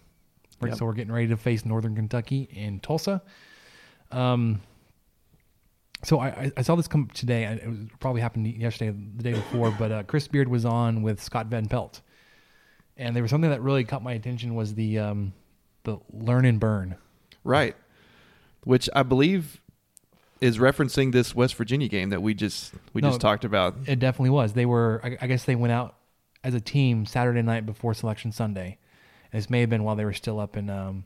Right, 0.60 0.70
Yep. 0.70 0.78
So 0.78 0.84
we're 0.86 0.92
getting 0.92 1.12
ready 1.12 1.28
to 1.28 1.36
face 1.36 1.64
Northern 1.64 1.94
Kentucky 1.94 2.48
in 2.52 2.80
Tulsa. 2.80 3.22
Um, 4.10 4.60
so 6.04 6.20
I, 6.20 6.52
I- 6.56 6.62
saw 6.62 6.74
this 6.76 6.88
come 6.88 7.08
today. 7.14 7.44
It 7.44 7.68
was 7.68 7.78
probably 8.00 8.20
happened 8.20 8.46
yesterday, 8.46 8.90
the 9.16 9.22
day 9.22 9.32
before. 9.32 9.70
But 9.76 9.92
uh, 9.92 10.02
Chris 10.04 10.28
Beard 10.28 10.48
was 10.48 10.64
on 10.64 11.02
with 11.02 11.22
Scott 11.22 11.46
Van 11.46 11.66
Pelt, 11.66 12.00
and 12.96 13.14
there 13.16 13.22
was 13.22 13.30
something 13.30 13.50
that 13.50 13.62
really 13.62 13.84
caught 13.84 14.02
my 14.02 14.12
attention 14.12 14.54
was 14.54 14.74
the 14.74 14.98
um, 14.98 15.32
the 15.84 15.98
learn 16.12 16.44
and 16.44 16.58
burn. 16.60 16.96
Right. 17.44 17.76
Which 18.64 18.88
I 18.94 19.02
believe 19.02 19.60
is 20.40 20.58
referencing 20.58 21.12
this 21.12 21.34
West 21.34 21.54
Virginia 21.56 21.88
game 21.88 22.10
that 22.10 22.20
we 22.22 22.34
just 22.34 22.72
we 22.92 23.00
No, 23.00 23.08
just 23.10 23.20
talked 23.20 23.44
about. 23.44 23.74
It 23.86 23.98
definitely 23.98 24.30
was. 24.30 24.52
They 24.52 24.66
were. 24.66 25.00
I, 25.02 25.16
I 25.20 25.26
guess 25.26 25.44
they 25.44 25.54
went 25.56 25.72
out 25.72 25.96
as 26.44 26.54
a 26.54 26.60
team 26.60 27.06
Saturday 27.06 27.42
night 27.42 27.66
before 27.66 27.94
Selection 27.94 28.32
Sunday. 28.32 28.78
And 29.32 29.40
this 29.42 29.48
may 29.50 29.60
have 29.60 29.70
been 29.70 29.82
while 29.84 29.96
they 29.96 30.04
were 30.04 30.12
still 30.12 30.38
up 30.40 30.56
in. 30.56 30.68
Um, 30.70 31.04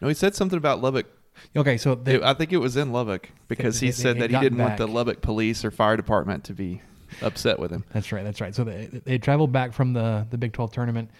No, 0.00 0.08
he 0.08 0.14
said 0.14 0.34
something 0.34 0.56
about 0.56 0.80
Lubbock. 0.82 1.06
Okay, 1.54 1.76
so 1.76 1.94
they, 1.94 2.14
It- 2.14 2.22
I 2.22 2.34
think 2.34 2.52
it 2.52 2.56
was 2.58 2.76
in 2.76 2.92
Lubbock 2.92 3.30
because 3.48 3.78
they- 3.80 3.86
he 3.86 3.90
they- 3.92 3.96
said 3.96 4.18
that 4.20 4.30
he 4.30 4.38
didn't 4.38 4.58
want 4.58 4.76
the. 4.78 4.86
Lubbock 4.86 5.20
police 5.22 5.64
or 5.64 5.70
fire 5.70 5.96
department 5.96 6.44
to 6.44 6.52
be 6.54 6.82
upset 7.22 7.58
with 7.58 7.70
him. 7.70 7.84
That's 7.92 8.10
right. 8.12 8.24
That's 8.24 8.40
right. 8.40 8.54
So 8.54 8.64
they, 8.64 8.86
they 9.04 9.18
traveled 9.18 9.52
back 9.52 9.72
from 9.72 9.92
the, 9.92 10.26
the 10.30 10.38
Big 10.38 10.52
12 10.52 10.72
tournament. 10.72 11.10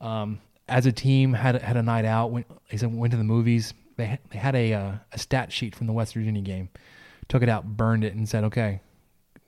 Um, 0.00 0.40
as 0.68 0.86
a 0.86 0.92
team, 0.92 1.32
had 1.32 1.60
had 1.62 1.76
a 1.76 1.82
night 1.82 2.04
out. 2.04 2.30
Went, 2.30 2.46
they 2.70 2.76
said 2.76 2.94
went 2.94 3.10
to 3.12 3.16
the 3.16 3.24
movies. 3.24 3.74
They 3.96 4.06
had, 4.06 4.18
they 4.30 4.38
had 4.38 4.54
a 4.54 4.72
uh, 4.74 4.92
a 5.12 5.18
stat 5.18 5.52
sheet 5.52 5.74
from 5.74 5.86
the 5.86 5.92
West 5.92 6.14
Virginia 6.14 6.42
game. 6.42 6.68
Took 7.28 7.42
it 7.42 7.48
out, 7.48 7.64
burned 7.76 8.04
it, 8.04 8.14
and 8.14 8.28
said, 8.28 8.44
"Okay, 8.44 8.80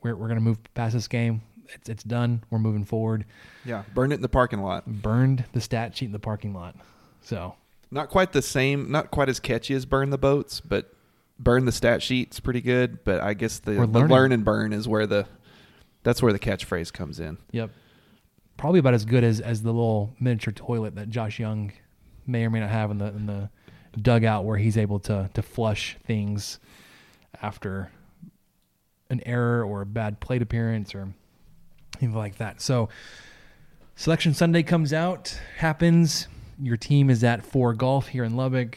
we're 0.03 0.17
we're 0.17 0.29
gonna 0.29 0.41
move 0.41 0.59
past 0.75 0.95
this 0.95 1.09
game. 1.09 1.43
It's 1.69 1.89
it's 1.89 2.03
done. 2.03 2.43
We're 2.51 2.59
moving 2.59 2.85
forward." 2.85 3.25
Yeah, 3.65 3.83
burned 3.95 4.13
it 4.13 4.17
in 4.17 4.23
the 4.23 4.29
parking 4.29 4.63
lot. 4.63 4.87
Burned 4.87 5.45
the 5.53 5.61
stat 5.61 5.97
sheet 5.97 6.07
in 6.07 6.13
the 6.13 6.19
parking 6.19 6.55
lot. 6.55 6.77
So 7.21 7.55
Not 7.91 8.09
quite 8.09 8.33
the 8.33 8.43
same, 8.43 8.91
not 8.91 9.11
quite 9.11 9.29
as 9.29 9.39
catchy 9.41 9.75
as 9.75 9.85
burn 9.85 10.11
the 10.11 10.19
boats, 10.19 10.61
but 10.61 10.93
burn 11.39 11.67
the 11.67 11.73
stat 11.73 12.03
sheet's 12.03 12.41
pretty 12.41 12.61
good. 12.61 13.05
But 13.05 13.21
I 13.21 13.35
guess 13.35 13.59
the, 13.59 13.73
the 13.73 13.87
learn 13.87 14.33
and 14.33 14.45
burn 14.45 14.73
is 14.73 14.89
where 14.89 15.07
the 15.07 15.27
that's 16.05 16.23
where 16.23 16.33
the 16.33 16.39
catchphrase 16.39 16.93
comes 16.93 17.21
in. 17.21 17.39
Yep. 17.53 17.71
Probably 18.59 18.81
about 18.81 18.93
as 18.93 19.07
good 19.07 19.25
as, 19.25 19.41
as 19.41 19.63
the 19.63 19.73
little 19.73 20.15
miniature 20.21 20.53
toilet 20.53 20.97
that 20.97 21.09
Josh 21.09 21.39
Jung 21.39 21.73
may 22.27 22.45
or 22.45 22.51
may 22.51 22.61
not 22.61 22.69
have 22.71 22.91
in 22.91 22.99
the 22.99 23.07
in 23.07 23.27
the 23.27 23.51
dugout 23.99 24.45
where 24.45 24.59
he's 24.59 24.77
able 24.77 24.99
to 24.99 25.31
to 25.33 25.43
flush 25.43 25.97
things 26.05 26.59
after 27.41 27.91
an 29.11 29.23
error 29.25 29.65
or 29.65 29.83
a 29.83 29.87
bad 29.87 30.21
plate 30.21 30.43
appearance 30.43 30.95
or 30.95 31.09
anything 32.01 32.19
like 32.19 32.37
that. 32.39 32.61
So 32.61 32.89
selection 33.97 34.35
Sunday 34.35 34.63
comes 34.63 34.93
out, 34.93 35.41
happens. 35.57 36.29
Your 36.61 36.77
team 36.77 37.11
is 37.11 37.23
at 37.25 37.45
four 37.45 37.73
golf 37.75 38.09
here 38.09 38.25
in 38.25 38.37
Lubbock. 38.37 38.77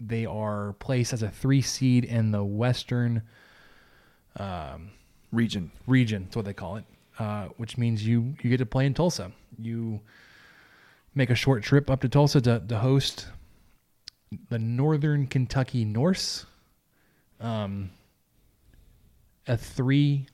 They 0.00 0.26
are 0.26 0.74
placed 0.80 1.12
as 1.12 1.22
a 1.22 1.30
three 1.30 1.62
seed 1.62 2.04
in 2.04 2.32
the 2.32 2.44
Western 2.44 3.22
um, 4.36 4.90
region. 5.32 5.70
Region, 5.86 6.24
that's 6.24 6.36
what 6.36 6.44
they 6.44 6.52
call 6.52 6.76
it. 6.76 6.84
Uh, 7.18 7.46
which 7.56 7.76
means 7.78 8.06
you 8.06 8.34
you 8.42 8.50
get 8.50 8.58
to 8.58 8.66
play 8.66 8.86
in 8.86 8.94
Tulsa. 8.94 9.32
You 9.58 10.00
make 11.14 11.30
a 11.30 11.34
short 11.34 11.62
trip 11.62 11.90
up 11.90 12.00
to 12.00 12.08
Tulsa 12.08 12.40
to, 12.42 12.62
to 12.68 12.78
host 12.78 13.26
the 14.48 14.58
Northern 14.58 15.26
Kentucky 15.26 15.84
Norse. 15.84 16.46
Um, 17.40 17.90
a 19.46 19.56
3 19.56 20.26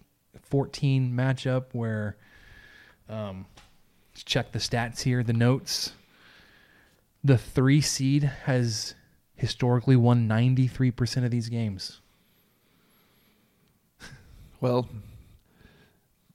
14 0.50 1.12
matchup 1.12 1.66
where, 1.72 2.16
um, 3.08 3.46
let's 4.12 4.24
check 4.24 4.52
the 4.52 4.58
stats 4.58 5.02
here, 5.02 5.22
the 5.22 5.32
notes. 5.32 5.92
The 7.22 7.38
three 7.38 7.80
seed 7.80 8.24
has 8.44 8.94
historically 9.36 9.96
won 9.96 10.28
93% 10.28 11.24
of 11.24 11.30
these 11.30 11.48
games. 11.48 12.00
Well, 14.60 14.88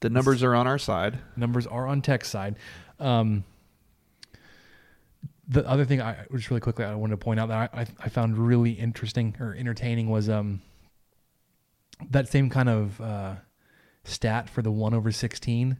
the 0.00 0.10
numbers 0.10 0.42
are 0.42 0.54
on 0.54 0.66
our 0.66 0.78
side. 0.78 1.18
Numbers 1.36 1.66
are 1.66 1.86
on 1.86 2.02
tech 2.02 2.24
side. 2.24 2.56
Um, 2.98 3.44
the 5.48 5.66
other 5.68 5.84
thing 5.84 6.00
I 6.00 6.24
just 6.32 6.50
really 6.50 6.60
quickly 6.60 6.84
I 6.84 6.94
wanted 6.94 7.12
to 7.12 7.24
point 7.24 7.38
out 7.38 7.48
that 7.48 7.70
I, 7.72 7.86
I 8.00 8.08
found 8.08 8.36
really 8.36 8.72
interesting 8.72 9.36
or 9.38 9.54
entertaining 9.54 10.10
was 10.10 10.28
um 10.28 10.60
that 12.10 12.28
same 12.28 12.50
kind 12.50 12.68
of 12.68 13.00
uh, 13.00 13.34
stat 14.04 14.50
for 14.50 14.62
the 14.62 14.70
one 14.70 14.94
over 14.94 15.10
sixteen 15.10 15.78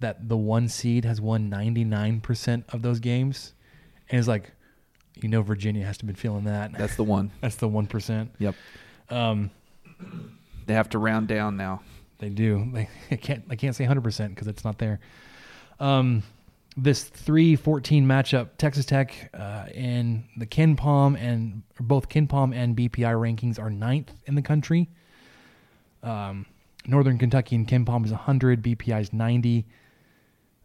that 0.00 0.28
the 0.28 0.36
one 0.36 0.68
seed 0.68 1.04
has 1.04 1.20
won 1.20 1.48
ninety 1.48 1.84
nine 1.84 2.20
percent 2.20 2.64
of 2.70 2.82
those 2.82 3.00
games, 3.00 3.52
and 4.08 4.18
it's 4.18 4.28
like, 4.28 4.52
you 5.14 5.28
know, 5.28 5.42
Virginia 5.42 5.84
has 5.84 5.98
to 5.98 6.06
been 6.06 6.16
feeling 6.16 6.44
that. 6.44 6.72
That's 6.72 6.96
the 6.96 7.04
one. 7.04 7.30
That's 7.40 7.56
the 7.56 7.68
one 7.68 7.86
percent. 7.86 8.32
Yep. 8.38 8.54
Um, 9.10 9.50
they 10.66 10.74
have 10.74 10.88
to 10.90 10.98
round 10.98 11.28
down 11.28 11.56
now. 11.56 11.82
They 12.18 12.28
do. 12.28 12.72
They 13.10 13.16
can't. 13.16 13.44
I 13.50 13.56
can't 13.56 13.74
say 13.74 13.84
hundred 13.84 14.04
percent 14.04 14.34
because 14.34 14.48
it's 14.48 14.64
not 14.64 14.78
there. 14.78 15.00
Um, 15.78 16.22
this 16.76 17.08
3-14 17.08 18.04
matchup, 18.04 18.50
Texas 18.58 18.84
Tech 18.84 19.30
uh, 19.32 19.64
and 19.74 20.24
the 20.36 20.46
KenPom 20.46 21.18
and 21.18 21.62
both 21.80 22.08
KenPom 22.10 22.54
and 22.54 22.76
BPI 22.76 23.14
rankings 23.14 23.58
are 23.58 23.70
ninth 23.70 24.12
in 24.26 24.34
the 24.34 24.42
country. 24.42 24.90
Um, 26.02 26.44
Northern 26.86 27.18
Kentucky 27.18 27.56
and 27.56 27.66
KenPom 27.66 28.04
is 28.04 28.10
100, 28.10 28.62
BPI 28.62 29.00
is 29.00 29.12
90. 29.12 29.66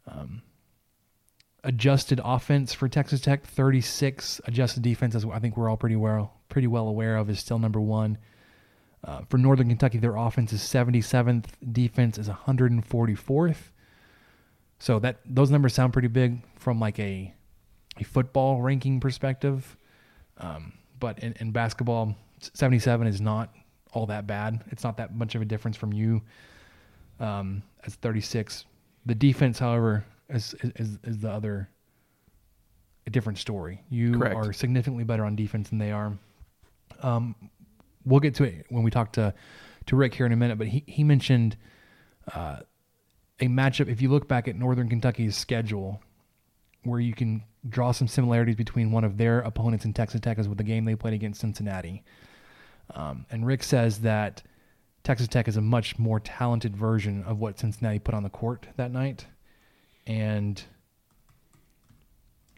Um, 0.08 0.42
adjusted 1.64 2.20
offense 2.24 2.74
for 2.74 2.90
Texas 2.90 3.22
Tech 3.22 3.46
36. 3.46 4.42
Adjusted 4.46 4.84
defense, 4.84 5.16
as 5.16 5.26
I 5.26 5.40
think 5.40 5.56
we're 5.56 5.70
all 5.70 5.78
pretty 5.78 5.96
well 5.96 6.34
pretty 6.50 6.68
well 6.68 6.88
aware 6.90 7.16
of, 7.16 7.30
is 7.30 7.40
still 7.40 7.60
number 7.60 7.80
one. 7.80 8.18
Uh, 9.04 9.22
for 9.30 9.38
Northern 9.38 9.68
Kentucky, 9.68 9.98
their 9.98 10.16
offense 10.16 10.54
is 10.54 10.62
77th, 10.62 11.46
defense 11.72 12.18
is 12.18 12.28
144th. 12.30 13.72
So 14.80 15.00
that 15.00 15.20
those 15.26 15.52
numbers 15.52 15.74
sound 15.74 15.94
pretty 15.94 16.08
big 16.08 16.42
from 16.58 16.80
like 16.80 17.00
a 17.00 17.34
a 17.98 18.04
football 18.04 18.62
ranking 18.62 19.00
perspective, 19.00 19.78
um, 20.38 20.74
but 21.00 21.20
in, 21.20 21.34
in, 21.40 21.52
basketball, 21.52 22.16
77 22.40 23.06
is 23.06 23.20
not 23.20 23.54
all 23.92 24.06
that 24.08 24.26
bad. 24.26 24.64
It's 24.72 24.84
not 24.84 24.98
that 24.98 25.14
much 25.14 25.36
of 25.36 25.42
a 25.42 25.46
difference 25.46 25.76
from 25.76 25.92
you 25.94 26.22
um, 27.20 27.62
as 27.86 27.96
36. 27.96 28.66
The 29.06 29.14
defense, 29.14 29.60
however, 29.60 30.06
is, 30.30 30.56
is 30.76 30.98
is 31.04 31.20
the 31.20 31.30
other 31.30 31.70
a 33.08 33.10
different 33.10 33.38
story. 33.38 33.82
You 33.90 34.18
Correct. 34.18 34.36
are 34.36 34.54
significantly 34.54 35.04
better 35.04 35.26
on 35.26 35.36
defense 35.36 35.70
than 35.70 35.80
they 35.80 35.92
are. 35.92 36.18
Um, 37.02 37.36
we'll 38.06 38.20
get 38.20 38.36
to 38.36 38.44
it 38.44 38.66
when 38.70 38.84
we 38.84 38.92
talk 38.92 39.14
to 39.14 39.34
to 39.88 39.96
Rick 39.96 40.14
here 40.14 40.26
in 40.26 40.32
a 40.32 40.38
minute, 40.38 40.58
but 40.58 40.68
he 40.68 40.84
he 40.88 41.04
mentioned. 41.04 41.58
Uh, 42.34 42.60
a 43.42 43.48
matchup, 43.48 43.90
if 43.90 44.02
you 44.02 44.10
look 44.10 44.28
back 44.28 44.48
at 44.48 44.56
Northern 44.56 44.88
Kentucky's 44.88 45.36
schedule, 45.36 46.00
where 46.84 47.00
you 47.00 47.14
can 47.14 47.44
draw 47.68 47.92
some 47.92 48.08
similarities 48.08 48.56
between 48.56 48.92
one 48.92 49.04
of 49.04 49.18
their 49.18 49.40
opponents 49.40 49.86
in 49.86 49.94
Texas 49.94 50.22
Tech 50.22 50.40
is 50.40 50.48
with 50.48 50.58
the 50.58 50.64
game 50.64 50.86
they 50.86 50.96
played 50.96 51.14
against 51.14 51.42
Cincinnati. 51.42 52.04
Um, 52.94 53.26
and 53.32 53.46
Rick 53.46 53.64
says 53.64 54.00
that 54.02 54.44
Texas 55.04 55.28
Tech 55.28 55.48
is 55.48 55.58
a 55.58 55.62
much 55.62 55.98
more 55.98 56.20
talented 56.20 56.76
version 56.76 57.24
of 57.24 57.40
what 57.40 57.60
Cincinnati 57.60 58.00
put 58.00 58.14
on 58.14 58.24
the 58.24 58.30
court 58.30 58.68
that 58.78 58.92
night. 58.92 59.26
And 60.08 60.62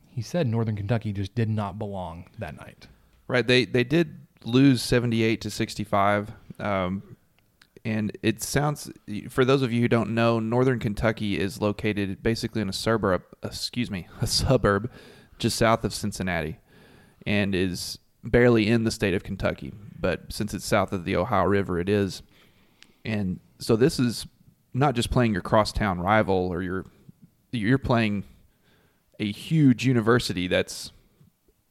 he 0.10 0.22
said 0.22 0.48
Northern 0.48 0.76
Kentucky 0.76 1.12
just 1.12 1.36
did 1.36 1.50
not 1.50 1.78
belong 1.78 2.30
that 2.40 2.56
night. 2.56 2.88
Right. 3.28 3.46
They 3.46 3.66
they 3.66 3.84
did 3.84 4.23
lose 4.46 4.82
78 4.82 5.42
to 5.42 5.50
65. 5.50 6.32
Um, 6.60 7.18
and 7.86 8.18
it 8.22 8.42
sounds 8.42 8.92
for 9.30 9.44
those 9.44 9.62
of 9.62 9.74
you 9.74 9.82
who 9.82 9.88
don't 9.88 10.12
know, 10.12 10.40
Northern 10.40 10.80
Kentucky 10.80 11.38
is 11.38 11.62
located 11.62 12.24
basically 12.24 12.62
in 12.62 12.70
a 12.70 12.74
suburb, 12.74 13.24
excuse 13.44 13.92
me, 13.92 14.08
a 14.22 14.28
suburb 14.28 14.90
just 15.38 15.58
south 15.58 15.84
of 15.84 15.94
Cincinnati, 15.94 16.60
and 17.26 17.54
is 17.54 18.00
barely 18.24 18.68
in 18.68 18.84
the 18.84 18.92
state 18.92 19.14
of 19.14 19.24
Kentucky. 19.24 19.74
But 20.00 20.32
since 20.32 20.54
it's 20.54 20.66
south 20.66 20.94
of 20.94 21.06
the 21.06 21.16
Ohio 21.16 21.46
River, 21.46 21.80
it 21.80 21.90
is, 21.90 22.22
and 23.04 23.40
so 23.60 23.76
this 23.76 24.00
is 24.00 24.28
not 24.74 24.96
just 24.96 25.10
playing 25.10 25.34
your 25.34 25.42
crosstown 25.42 26.00
rival 26.00 26.50
or 26.52 26.62
your 26.62 26.86
you're 27.52 27.78
playing 27.78 28.24
a 29.20 29.32
huge 29.32 29.86
university 29.86 30.48
that's 30.48 30.92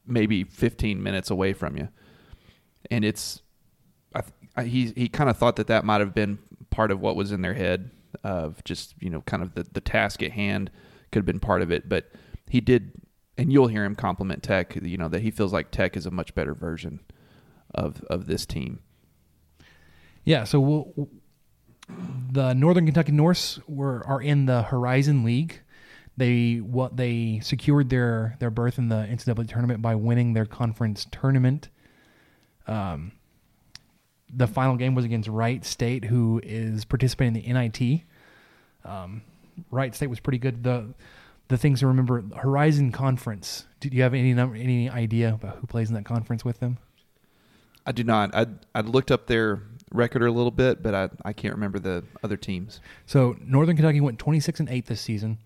maybe 0.07 0.45
15 0.45 1.03
minutes 1.03 1.31
away 1.31 1.53
from 1.53 1.77
you, 1.77 1.89
and 2.91 3.05
it's 3.05 3.43
he 4.63 4.93
he 4.95 5.09
kind 5.09 5.31
of 5.31 5.37
thought 5.37 5.57
that 5.57 5.67
that 5.69 5.85
might 5.85 6.01
have 6.01 6.15
been 6.15 6.39
part 6.71 6.91
of 6.91 7.01
what 7.01 7.17
was 7.17 7.33
in 7.33 7.43
their 7.43 7.55
head 7.55 7.91
of 8.25 8.63
just 8.65 8.95
you 9.01 9.11
know 9.11 9.23
kind 9.23 9.43
of 9.43 9.55
the 9.55 9.67
the 9.73 9.81
task 9.81 10.23
at 10.23 10.33
hand 10.33 10.71
could 11.11 11.21
have 11.21 11.27
been 11.27 11.41
part 11.41 11.63
of 11.63 11.71
it, 11.71 11.89
but 11.89 12.11
he 12.49 12.61
did, 12.61 12.93
and 13.39 13.53
you'll 13.53 13.69
hear 13.69 13.85
him 13.85 13.95
compliment 13.95 14.43
Tech. 14.43 14.77
You 14.83 14.97
know 14.97 15.09
that 15.09 15.23
he 15.23 15.31
feels 15.31 15.53
like 15.53 15.71
Tech 15.71 15.97
is 15.97 16.07
a 16.07 16.11
much 16.11 16.35
better 16.35 16.55
version 16.55 17.01
of 17.75 18.03
of 18.05 18.27
this 18.27 18.47
team. 18.47 18.81
Yeah, 20.25 20.45
so 20.45 20.61
we'll, 20.61 21.09
the 22.31 22.55
Northern 22.55 22.87
Kentucky 22.87 23.13
Norse 23.13 23.61
were 23.67 24.05
are 24.07 24.23
in 24.23 24.47
the 24.47 24.63
Horizon 24.63 25.25
League. 25.25 25.61
They 26.17 26.57
what 26.57 26.97
they 26.97 27.41
secured 27.43 27.91
their 27.91 28.37
their 28.41 28.51
berth 28.51 28.79
in 28.79 28.89
the 28.89 29.07
NCAA 29.11 29.49
tournament 29.49 29.83
by 29.83 29.95
winning 29.95 30.33
their 30.33 30.47
conference 30.47 31.07
tournament. 31.11 31.69
Um, 32.67 33.13
the 34.35 34.47
final 34.47 34.77
game 34.77 34.95
was 34.95 35.05
against 35.05 35.29
Wright 35.29 35.65
State, 35.65 36.05
who 36.05 36.41
is 36.43 36.85
participating 36.85 37.37
in 37.37 37.55
the 37.55 37.61
NIT. 37.61 38.03
Um, 38.85 39.23
Wright 39.71 39.95
State 39.95 40.09
was 40.09 40.21
pretty 40.21 40.39
good. 40.39 40.65
The 40.65 40.95
the 41.49 41.59
things 41.59 41.81
to 41.81 41.87
remember: 41.87 42.25
Horizon 42.37 42.93
Conference. 42.93 43.67
Do 43.81 43.89
you 43.93 44.03
have 44.03 44.15
any 44.15 44.33
number, 44.33 44.57
any 44.57 44.89
idea 44.89 45.35
about 45.35 45.57
who 45.57 45.67
plays 45.67 45.89
in 45.89 45.95
that 45.95 46.05
conference 46.05 46.45
with 46.45 46.61
them? 46.61 46.79
I 47.85 47.93
do 47.93 48.05
not. 48.05 48.35
I 48.35 48.47
I 48.75 48.81
looked 48.81 49.11
up 49.11 49.27
their 49.27 49.63
record 49.93 50.23
a 50.23 50.31
little 50.31 50.51
bit, 50.51 50.83
but 50.83 50.95
I 50.95 51.11
I 51.25 51.33
can't 51.33 51.55
remember 51.55 51.79
the 51.79 52.05
other 52.23 52.37
teams. 52.37 52.81
So 53.07 53.37
Northern 53.45 53.77
Kentucky 53.77 54.01
went 54.01 54.19
26 54.19 54.61
and 54.61 54.69
8 54.69 54.87
this 54.87 55.01
season. 55.01 55.39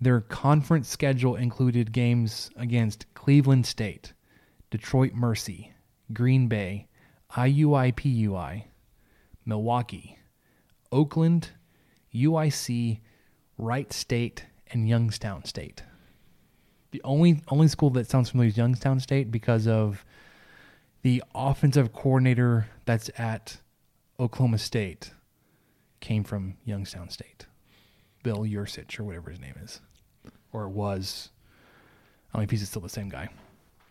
Their 0.00 0.20
conference 0.20 0.88
schedule 0.88 1.34
included 1.34 1.92
games 1.92 2.50
against 2.56 3.12
Cleveland 3.14 3.66
State, 3.66 4.12
Detroit 4.70 5.12
Mercy, 5.12 5.72
Green 6.12 6.48
Bay, 6.48 6.86
IUPUI, 7.32 8.64
Milwaukee, 9.44 10.18
Oakland, 10.90 11.50
UIC, 12.14 13.00
Wright 13.56 13.92
State, 13.92 14.46
and 14.70 14.88
Youngstown 14.88 15.44
State. 15.44 15.82
The 16.90 17.02
only 17.04 17.42
only 17.48 17.68
school 17.68 17.90
that 17.90 18.08
sounds 18.08 18.30
familiar 18.30 18.48
is 18.48 18.56
Youngstown 18.56 19.00
State 19.00 19.30
because 19.30 19.66
of 19.66 20.04
the 21.02 21.22
offensive 21.34 21.92
coordinator 21.92 22.66
that's 22.86 23.10
at 23.18 23.58
Oklahoma 24.18 24.58
State 24.58 25.12
came 26.00 26.24
from 26.24 26.56
Youngstown 26.64 27.10
State. 27.10 27.46
Bill 28.22 28.38
Yurcich 28.38 28.98
or 28.98 29.04
whatever 29.04 29.30
his 29.30 29.40
name 29.40 29.54
is. 29.62 29.80
Or 30.52 30.68
was. 30.68 31.30
I 32.30 32.38
don't 32.38 32.40
know 32.40 32.44
if 32.44 32.50
he's 32.50 32.68
still 32.68 32.82
the 32.82 32.88
same 32.88 33.08
guy. 33.08 33.28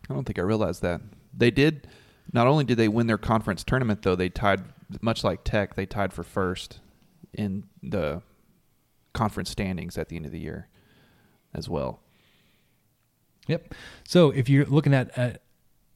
I 0.10 0.14
don't 0.14 0.26
think 0.26 0.40
I 0.40 0.44
realized 0.44 0.82
that. 0.82 1.02
They 1.36 1.52
did 1.52 1.88
not 2.34 2.48
only 2.48 2.64
did 2.64 2.78
they 2.78 2.88
win 2.88 3.08
their 3.08 3.18
conference 3.18 3.64
tournament, 3.64 4.02
though, 4.02 4.16
they 4.16 4.30
tied, 4.30 4.64
much 5.02 5.24
like 5.24 5.44
Tech, 5.44 5.76
they 5.76 5.86
tied 5.86 6.14
for 6.14 6.24
first 6.24 6.80
in 7.34 7.64
the 7.82 8.22
conference 9.14 9.50
standings 9.50 9.98
at 9.98 10.10
the 10.10 10.16
end 10.16 10.26
of 10.26 10.32
the 10.32 10.40
year 10.40 10.68
as 11.54 11.70
well. 11.70 12.02
Yep. 13.48 13.74
So 14.06 14.32
if 14.32 14.50
you're 14.50 14.66
looking 14.66 14.94
at 14.94 15.18
at, 15.18 15.42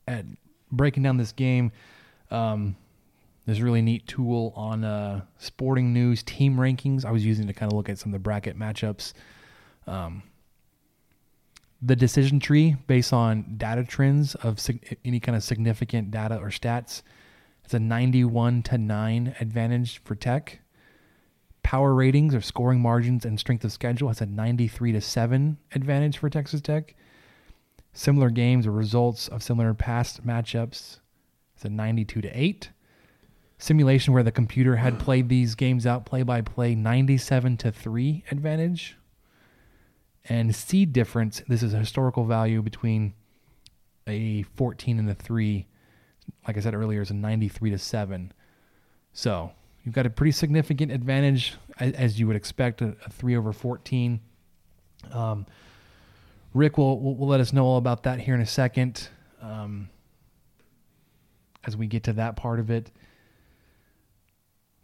at 0.08 0.26
breaking 0.72 1.04
down 1.04 1.18
this 1.18 1.32
game, 1.32 1.72
um, 2.30 2.76
there's 3.46 3.60
a 3.60 3.64
really 3.64 3.82
neat 3.82 4.08
tool 4.08 4.54
on 4.56 4.84
uh, 4.84 5.26
Sporting 5.38 5.94
News 5.94 6.24
team 6.24 6.56
rankings. 6.56 7.06
I 7.06 7.12
was 7.12 7.26
using 7.26 7.48
to 7.48 7.54
kind 7.54 7.72
of 7.72 7.76
look 7.76 7.90
at 7.90 7.98
some 7.98 8.10
of 8.10 8.14
the 8.14 8.20
bracket 8.20 8.58
matchups. 8.58 9.14
Um, 9.88 10.24
the 11.82 11.96
decision 11.96 12.40
tree 12.40 12.76
based 12.88 13.12
on 13.12 13.56
data 13.58 13.84
trends 13.84 14.36
of 14.36 14.60
sig- 14.60 14.98
any 15.04 15.20
kind 15.20 15.36
of 15.36 15.44
significant 15.44 16.12
data 16.12 16.38
or 16.38 16.50
stats. 16.50 17.02
It's 17.66 17.74
a 17.74 17.80
91 17.80 18.64
to 18.64 18.78
9 18.78 19.36
advantage 19.40 20.02
for 20.04 20.16
Tech. 20.16 20.60
power 21.64 21.94
ratings 21.94 22.34
or 22.36 22.42
scoring 22.42 22.82
margins 22.82 23.24
and 23.24 23.40
strength 23.40 23.64
of 23.64 23.72
schedule 23.72 24.08
has 24.10 24.20
a 24.22 24.26
93 24.26 24.92
to 24.94 25.02
7 25.02 25.58
advantage 25.74 26.18
for 26.18 26.30
Texas 26.30 26.60
Tech. 26.62 26.96
Similar 27.94 28.30
games 28.30 28.66
or 28.66 28.72
results 28.72 29.28
of 29.28 29.44
similar 29.44 29.74
past 29.74 30.26
matchups 30.26 31.00
is 31.58 31.66
a 31.66 31.70
92 31.70 32.22
to 32.22 32.30
8. 32.30 32.70
Simulation 33.60 34.14
where 34.14 34.24
the 34.24 34.32
computer 34.32 34.78
had 34.78 34.98
played 35.00 35.30
these 35.30 35.54
games 35.56 35.86
out 35.86 36.06
play 36.06 36.24
by 36.24 36.42
play 36.42 36.74
97 36.74 37.58
to 37.58 37.72
3 37.72 38.24
advantage. 38.32 38.98
And 40.26 40.56
seed 40.56 40.94
difference, 40.94 41.42
this 41.48 41.64
is 41.64 41.74
a 41.74 41.78
historical 41.78 42.26
value 42.26 42.62
between 42.62 43.14
a 44.08 44.44
14 44.44 45.00
and 45.00 45.10
a 45.10 45.16
3. 45.16 45.66
Like 46.48 46.58
I 46.58 46.60
said 46.60 46.76
earlier, 46.76 47.02
is 47.02 47.10
a 47.10 47.16
93 47.16 47.72
to 47.72 47.78
7. 47.78 48.32
So 49.14 49.52
you've 49.84 49.96
got 49.96 50.06
a 50.06 50.10
pretty 50.10 50.32
significant 50.32 50.92
advantage 50.92 51.56
as 51.80 52.20
you 52.20 52.28
would 52.28 52.36
expect 52.36 52.82
a, 52.82 52.96
a 53.06 53.10
3 53.10 53.36
over 53.36 53.52
14. 53.52 54.20
Um, 55.12 55.48
Rick 56.54 56.78
will, 56.78 57.00
will, 57.00 57.16
will 57.16 57.28
let 57.28 57.40
us 57.40 57.54
know 57.54 57.66
all 57.66 57.78
about 57.78 58.04
that 58.04 58.20
here 58.20 58.36
in 58.36 58.42
a 58.42 58.46
second 58.46 59.08
um, 59.42 59.90
as 61.66 61.76
we 61.76 61.88
get 61.88 62.04
to 62.04 62.14
that 62.14 62.36
part 62.36 62.60
of 62.60 62.70
it. 62.70 62.92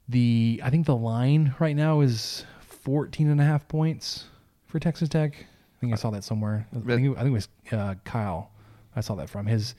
The 0.10 0.62
I 0.63 0.69
think 0.69 0.86
the 0.86 0.95
line 0.95 1.54
right 1.60 1.76
now 1.76 2.00
is 2.00 2.45
14 2.62 3.30
and 3.30 3.41
a 3.41 3.43
half 3.43 3.67
points 3.67 4.26
for 4.67 4.80
Texas 4.80 5.10
Tech. 5.10 5.34
I 5.36 5.80
think 5.80 5.93
I 5.93 5.95
saw 5.95 6.10
that 6.12 6.23
somewhere. 6.23 6.67
I 6.71 6.80
think, 6.80 6.89
it, 6.89 7.12
I 7.12 7.23
think 7.23 7.27
it 7.27 7.32
was 7.32 7.49
uh, 7.71 7.95
Kyle. 8.03 8.51
I 8.95 9.01
saw 9.01 9.15
that 9.15 9.30
from 9.30 9.45
his 9.45 9.75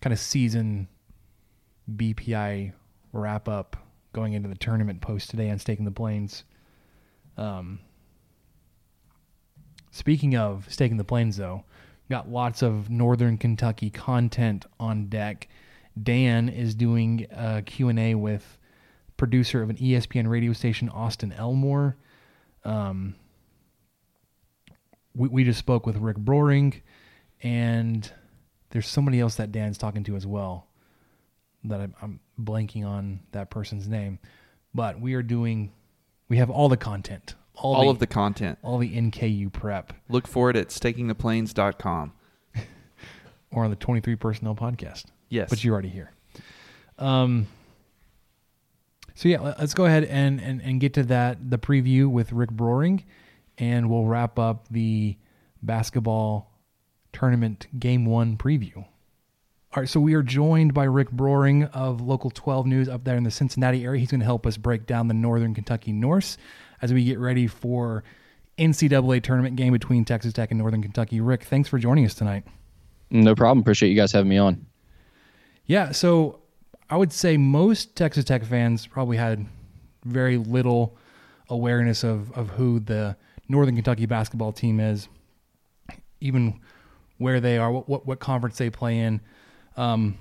kind 0.00 0.12
of 0.12 0.18
season 0.18 0.88
BPI 1.94 2.72
wrap 3.12 3.48
up 3.48 3.76
going 4.12 4.32
into 4.32 4.48
the 4.48 4.54
tournament 4.54 5.00
post 5.00 5.30
today 5.30 5.50
on 5.50 5.58
Staking 5.58 5.84
the 5.84 5.90
Plains. 5.90 6.44
Um, 7.36 7.80
speaking 9.90 10.36
of 10.36 10.66
Staking 10.70 10.96
the 10.96 11.04
Plains, 11.04 11.36
though, 11.36 11.64
got 12.10 12.30
lots 12.30 12.62
of 12.62 12.88
Northern 12.88 13.36
Kentucky 13.36 13.90
content 13.90 14.64
on 14.80 15.08
deck. 15.08 15.48
Dan 16.02 16.48
is 16.48 16.74
doing 16.74 17.26
a 17.30 17.62
Q&A 17.62 18.14
with 18.14 18.58
producer 19.16 19.62
of 19.62 19.70
an 19.70 19.76
ESPN 19.76 20.28
radio 20.28 20.52
station, 20.52 20.88
Austin 20.88 21.32
Elmore. 21.32 21.96
Um, 22.64 23.14
we, 25.16 25.28
we 25.28 25.44
just 25.44 25.58
spoke 25.58 25.86
with 25.86 25.96
Rick 25.96 26.18
Broering, 26.18 26.82
and 27.42 28.10
there's 28.70 28.86
somebody 28.86 29.20
else 29.20 29.36
that 29.36 29.52
Dan's 29.52 29.78
talking 29.78 30.04
to 30.04 30.16
as 30.16 30.26
well 30.26 30.66
that 31.64 31.80
I'm, 31.80 31.94
I'm 32.02 32.20
blanking 32.40 32.86
on 32.86 33.20
that 33.32 33.50
person's 33.50 33.88
name. 33.88 34.18
But 34.74 35.00
we 35.00 35.14
are 35.14 35.22
doing, 35.22 35.72
we 36.28 36.36
have 36.36 36.50
all 36.50 36.68
the 36.68 36.76
content. 36.76 37.34
All, 37.54 37.74
all 37.74 37.84
the, 37.84 37.90
of 37.90 37.98
the 37.98 38.06
content. 38.06 38.58
All 38.62 38.78
the 38.78 38.94
NKU 38.94 39.52
prep. 39.52 39.92
Look 40.08 40.28
for 40.28 40.50
it 40.50 40.56
at 40.56 40.68
stakingtheplains.com. 40.68 42.12
or 43.50 43.64
on 43.64 43.70
the 43.70 43.76
23 43.76 44.16
Personnel 44.16 44.54
podcast. 44.54 45.06
Yes. 45.28 45.48
But 45.48 45.64
you're 45.64 45.72
already 45.72 45.88
here. 45.88 46.12
Um, 46.98 47.46
so 49.14 49.28
yeah, 49.28 49.40
let's 49.40 49.72
go 49.72 49.86
ahead 49.86 50.04
and, 50.04 50.40
and, 50.40 50.60
and 50.60 50.78
get 50.78 50.92
to 50.94 51.02
that, 51.04 51.50
the 51.50 51.58
preview 51.58 52.06
with 52.06 52.32
Rick 52.32 52.50
Broering, 52.50 53.04
and 53.58 53.90
we'll 53.90 54.04
wrap 54.04 54.38
up 54.38 54.68
the 54.68 55.16
basketball 55.62 56.52
tournament 57.12 57.66
game 57.78 58.04
one 58.04 58.36
preview. 58.36 58.76
All 58.76 59.82
right, 59.82 59.88
so 59.88 60.00
we 60.00 60.14
are 60.14 60.22
joined 60.22 60.72
by 60.72 60.84
Rick 60.84 61.10
Broering 61.10 61.64
of 61.64 62.00
Local 62.00 62.30
12 62.30 62.66
News 62.66 62.88
up 62.88 63.04
there 63.04 63.16
in 63.16 63.24
the 63.24 63.30
Cincinnati 63.30 63.84
area. 63.84 64.00
He's 64.00 64.10
going 64.10 64.20
to 64.20 64.26
help 64.26 64.46
us 64.46 64.56
break 64.56 64.86
down 64.86 65.08
the 65.08 65.14
Northern 65.14 65.54
Kentucky 65.54 65.92
Norse 65.92 66.38
as 66.80 66.92
we 66.92 67.04
get 67.04 67.18
ready 67.18 67.46
for 67.46 68.02
NCAA 68.58 69.22
tournament 69.22 69.56
game 69.56 69.72
between 69.72 70.04
Texas 70.04 70.32
Tech 70.32 70.50
and 70.50 70.58
Northern 70.58 70.82
Kentucky. 70.82 71.20
Rick, 71.20 71.44
thanks 71.44 71.68
for 71.68 71.78
joining 71.78 72.06
us 72.06 72.14
tonight. 72.14 72.44
No 73.10 73.34
problem. 73.34 73.60
Appreciate 73.60 73.90
you 73.90 73.96
guys 73.96 74.12
having 74.12 74.30
me 74.30 74.38
on. 74.38 74.64
Yeah, 75.66 75.92
so 75.92 76.40
I 76.88 76.96
would 76.96 77.12
say 77.12 77.36
most 77.36 77.96
Texas 77.96 78.24
Tech 78.24 78.44
fans 78.44 78.86
probably 78.86 79.16
had 79.16 79.46
very 80.04 80.38
little 80.38 80.96
awareness 81.48 82.02
of, 82.02 82.32
of 82.32 82.50
who 82.50 82.80
the 82.80 83.16
Northern 83.48 83.74
Kentucky 83.74 84.06
basketball 84.06 84.52
team 84.52 84.80
is, 84.80 85.08
even 86.20 86.60
where 87.18 87.40
they 87.40 87.58
are, 87.58 87.70
what, 87.70 87.88
what, 87.88 88.06
what 88.06 88.18
conference 88.20 88.58
they 88.58 88.70
play 88.70 88.98
in. 88.98 89.20
Um, 89.76 90.18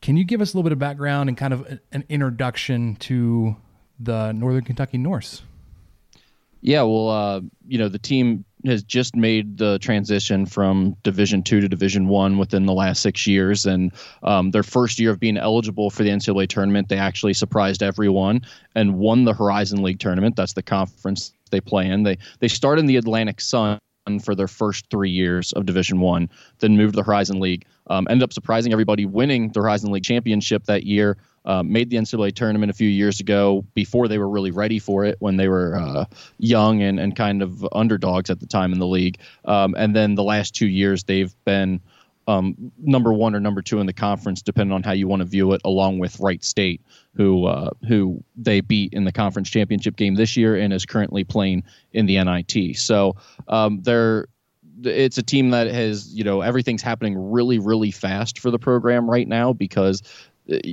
can 0.00 0.16
you 0.16 0.24
give 0.24 0.40
us 0.40 0.52
a 0.52 0.56
little 0.56 0.62
bit 0.62 0.72
of 0.72 0.78
background 0.78 1.28
and 1.28 1.36
kind 1.36 1.52
of 1.52 1.78
an 1.92 2.04
introduction 2.08 2.96
to 2.96 3.56
the 3.98 4.32
Northern 4.32 4.64
Kentucky 4.64 4.98
Norse? 4.98 5.42
Yeah, 6.62 6.82
well, 6.82 7.08
uh, 7.08 7.40
you 7.66 7.78
know, 7.78 7.88
the 7.88 7.98
team 7.98 8.44
has 8.64 8.82
just 8.82 9.16
made 9.16 9.58
the 9.58 9.78
transition 9.78 10.46
from 10.46 10.96
Division 11.02 11.42
Two 11.42 11.60
to 11.60 11.68
Division 11.68 12.08
One 12.08 12.38
within 12.38 12.66
the 12.66 12.72
last 12.72 13.02
six 13.02 13.26
years, 13.26 13.66
and 13.66 13.92
um, 14.22 14.50
their 14.50 14.62
first 14.62 14.98
year 14.98 15.10
of 15.10 15.20
being 15.20 15.36
eligible 15.36 15.90
for 15.90 16.02
the 16.02 16.10
NCAA 16.10 16.48
tournament, 16.48 16.88
they 16.88 16.98
actually 16.98 17.34
surprised 17.34 17.82
everyone 17.82 18.42
and 18.74 18.98
won 18.98 19.24
the 19.24 19.34
Horizon 19.34 19.82
League 19.82 19.98
tournament. 19.98 20.36
That's 20.36 20.54
the 20.54 20.62
conference 20.62 21.32
they 21.50 21.60
play 21.60 21.88
in. 21.88 22.02
They 22.02 22.18
they 22.40 22.48
start 22.48 22.78
in 22.78 22.86
the 22.86 22.96
Atlantic 22.96 23.40
Sun 23.40 23.78
for 24.22 24.34
their 24.34 24.48
first 24.48 24.86
three 24.90 25.10
years 25.10 25.52
of 25.52 25.66
Division 25.66 26.00
One, 26.00 26.28
then 26.58 26.76
moved 26.76 26.94
to 26.94 26.96
the 26.96 27.04
Horizon 27.04 27.38
League. 27.38 27.66
Um, 27.90 28.06
ended 28.08 28.22
up 28.22 28.32
surprising 28.32 28.72
everybody, 28.72 29.04
winning 29.04 29.50
the 29.50 29.60
Horizon 29.60 29.90
League 29.90 30.04
championship 30.04 30.64
that 30.64 30.84
year. 30.84 31.18
Uh, 31.44 31.62
made 31.62 31.88
the 31.88 31.96
NCAA 31.96 32.34
tournament 32.34 32.70
a 32.70 32.74
few 32.74 32.88
years 32.88 33.18
ago 33.18 33.64
before 33.74 34.08
they 34.08 34.18
were 34.18 34.28
really 34.28 34.50
ready 34.50 34.78
for 34.78 35.04
it 35.04 35.16
when 35.20 35.36
they 35.36 35.48
were 35.48 35.74
uh, 35.76 36.04
young 36.38 36.82
and, 36.82 37.00
and 37.00 37.16
kind 37.16 37.42
of 37.42 37.66
underdogs 37.72 38.28
at 38.28 38.40
the 38.40 38.46
time 38.46 38.72
in 38.72 38.78
the 38.78 38.86
league. 38.86 39.18
Um, 39.46 39.74
and 39.78 39.96
then 39.96 40.14
the 40.14 40.22
last 40.22 40.54
two 40.54 40.68
years, 40.68 41.04
they've 41.04 41.34
been 41.46 41.80
um, 42.28 42.70
number 42.78 43.12
one 43.12 43.34
or 43.34 43.40
number 43.40 43.62
two 43.62 43.80
in 43.80 43.86
the 43.86 43.92
conference, 43.92 44.42
depending 44.42 44.72
on 44.72 44.82
how 44.82 44.92
you 44.92 45.08
want 45.08 45.20
to 45.20 45.26
view 45.26 45.52
it, 45.52 45.60
along 45.64 45.98
with 45.98 46.20
Wright 46.20 46.44
State, 46.44 46.82
who 47.16 47.46
uh, 47.46 47.70
who 47.88 48.22
they 48.36 48.60
beat 48.60 48.92
in 48.92 49.04
the 49.04 49.12
conference 49.12 49.50
championship 49.50 49.96
game 49.96 50.14
this 50.14 50.36
year 50.36 50.56
and 50.56 50.72
is 50.72 50.86
currently 50.86 51.24
playing 51.24 51.64
in 51.92 52.06
the 52.06 52.22
NIT. 52.22 52.76
So 52.76 53.16
um, 53.48 53.80
they're 53.82 54.26
it's 54.86 55.18
a 55.18 55.22
team 55.22 55.50
that 55.50 55.66
has 55.68 56.12
you 56.14 56.24
know 56.24 56.40
everything's 56.40 56.82
happening 56.82 57.30
really 57.30 57.58
really 57.58 57.90
fast 57.90 58.38
for 58.38 58.50
the 58.50 58.58
program 58.58 59.08
right 59.10 59.28
now 59.28 59.52
because 59.52 60.02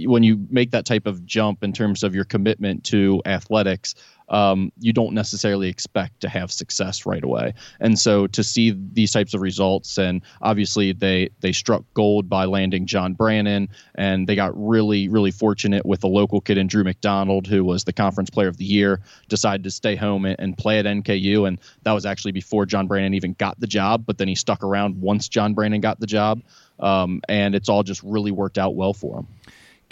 when 0.05 0.23
you 0.23 0.45
make 0.49 0.71
that 0.71 0.85
type 0.85 1.07
of 1.07 1.25
jump 1.25 1.63
in 1.63 1.73
terms 1.73 2.03
of 2.03 2.15
your 2.15 2.25
commitment 2.25 2.83
to 2.85 3.21
athletics, 3.25 3.95
um, 4.29 4.71
you 4.79 4.91
don't 4.91 5.13
necessarily 5.13 5.69
expect 5.69 6.19
to 6.21 6.29
have 6.29 6.51
success 6.51 7.05
right 7.05 7.23
away. 7.23 7.53
And 7.79 7.97
so 7.97 8.27
to 8.27 8.43
see 8.43 8.75
these 8.91 9.11
types 9.11 9.33
of 9.33 9.41
results, 9.41 9.97
and 9.97 10.21
obviously 10.41 10.91
they 10.91 11.29
they 11.39 11.51
struck 11.51 11.83
gold 11.93 12.27
by 12.27 12.45
landing 12.45 12.85
John 12.85 13.13
Brannen, 13.13 13.69
and 13.95 14.27
they 14.27 14.35
got 14.35 14.51
really 14.55 15.07
really 15.07 15.31
fortunate 15.31 15.85
with 15.85 16.03
a 16.03 16.07
local 16.07 16.41
kid 16.41 16.57
in 16.57 16.67
Drew 16.67 16.83
McDonald, 16.83 17.47
who 17.47 17.63
was 17.63 17.85
the 17.85 17.93
conference 17.93 18.29
player 18.29 18.49
of 18.49 18.57
the 18.57 18.65
year, 18.65 19.01
decided 19.29 19.63
to 19.63 19.71
stay 19.71 19.95
home 19.95 20.25
and, 20.25 20.35
and 20.39 20.57
play 20.57 20.79
at 20.79 20.85
NKU, 20.85 21.47
and 21.47 21.59
that 21.83 21.93
was 21.93 22.05
actually 22.05 22.33
before 22.33 22.65
John 22.65 22.87
Brannen 22.87 23.13
even 23.13 23.33
got 23.33 23.59
the 23.59 23.67
job, 23.67 24.05
but 24.05 24.17
then 24.17 24.27
he 24.27 24.35
stuck 24.35 24.63
around 24.63 24.99
once 24.99 25.29
John 25.29 25.53
Brannen 25.53 25.79
got 25.79 25.99
the 25.99 26.07
job, 26.07 26.41
um, 26.79 27.21
and 27.29 27.55
it's 27.55 27.69
all 27.69 27.83
just 27.83 28.03
really 28.03 28.31
worked 28.31 28.57
out 28.57 28.75
well 28.75 28.93
for 28.93 29.19
him. 29.19 29.27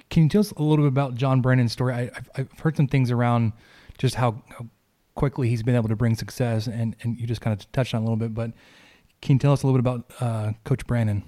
Can 0.09 0.23
you 0.23 0.29
tell 0.29 0.41
us 0.41 0.51
a 0.51 0.63
little 0.63 0.85
bit 0.85 0.89
about 0.89 1.15
John 1.15 1.41
Brannen's 1.41 1.71
story? 1.71 1.93
I, 1.93 2.11
have 2.35 2.51
heard 2.59 2.77
some 2.77 2.87
things 2.87 3.11
around 3.11 3.53
just 3.97 4.15
how, 4.15 4.41
how, 4.49 4.67
quickly 5.15 5.49
he's 5.49 5.63
been 5.63 5.75
able 5.75 5.89
to 5.89 5.95
bring 5.95 6.15
success, 6.15 6.67
and, 6.67 6.95
and 7.01 7.17
you 7.17 7.25
just 7.25 7.41
kind 7.41 7.57
of 7.57 7.71
touched 7.71 7.93
on 7.93 8.01
a 8.01 8.03
little 8.03 8.17
bit, 8.17 8.33
but 8.33 8.51
can 9.21 9.35
you 9.35 9.39
tell 9.39 9.53
us 9.53 9.63
a 9.63 9.67
little 9.67 9.81
bit 9.81 9.87
about 9.89 10.11
uh, 10.19 10.51
Coach 10.65 10.85
Brannen? 10.85 11.23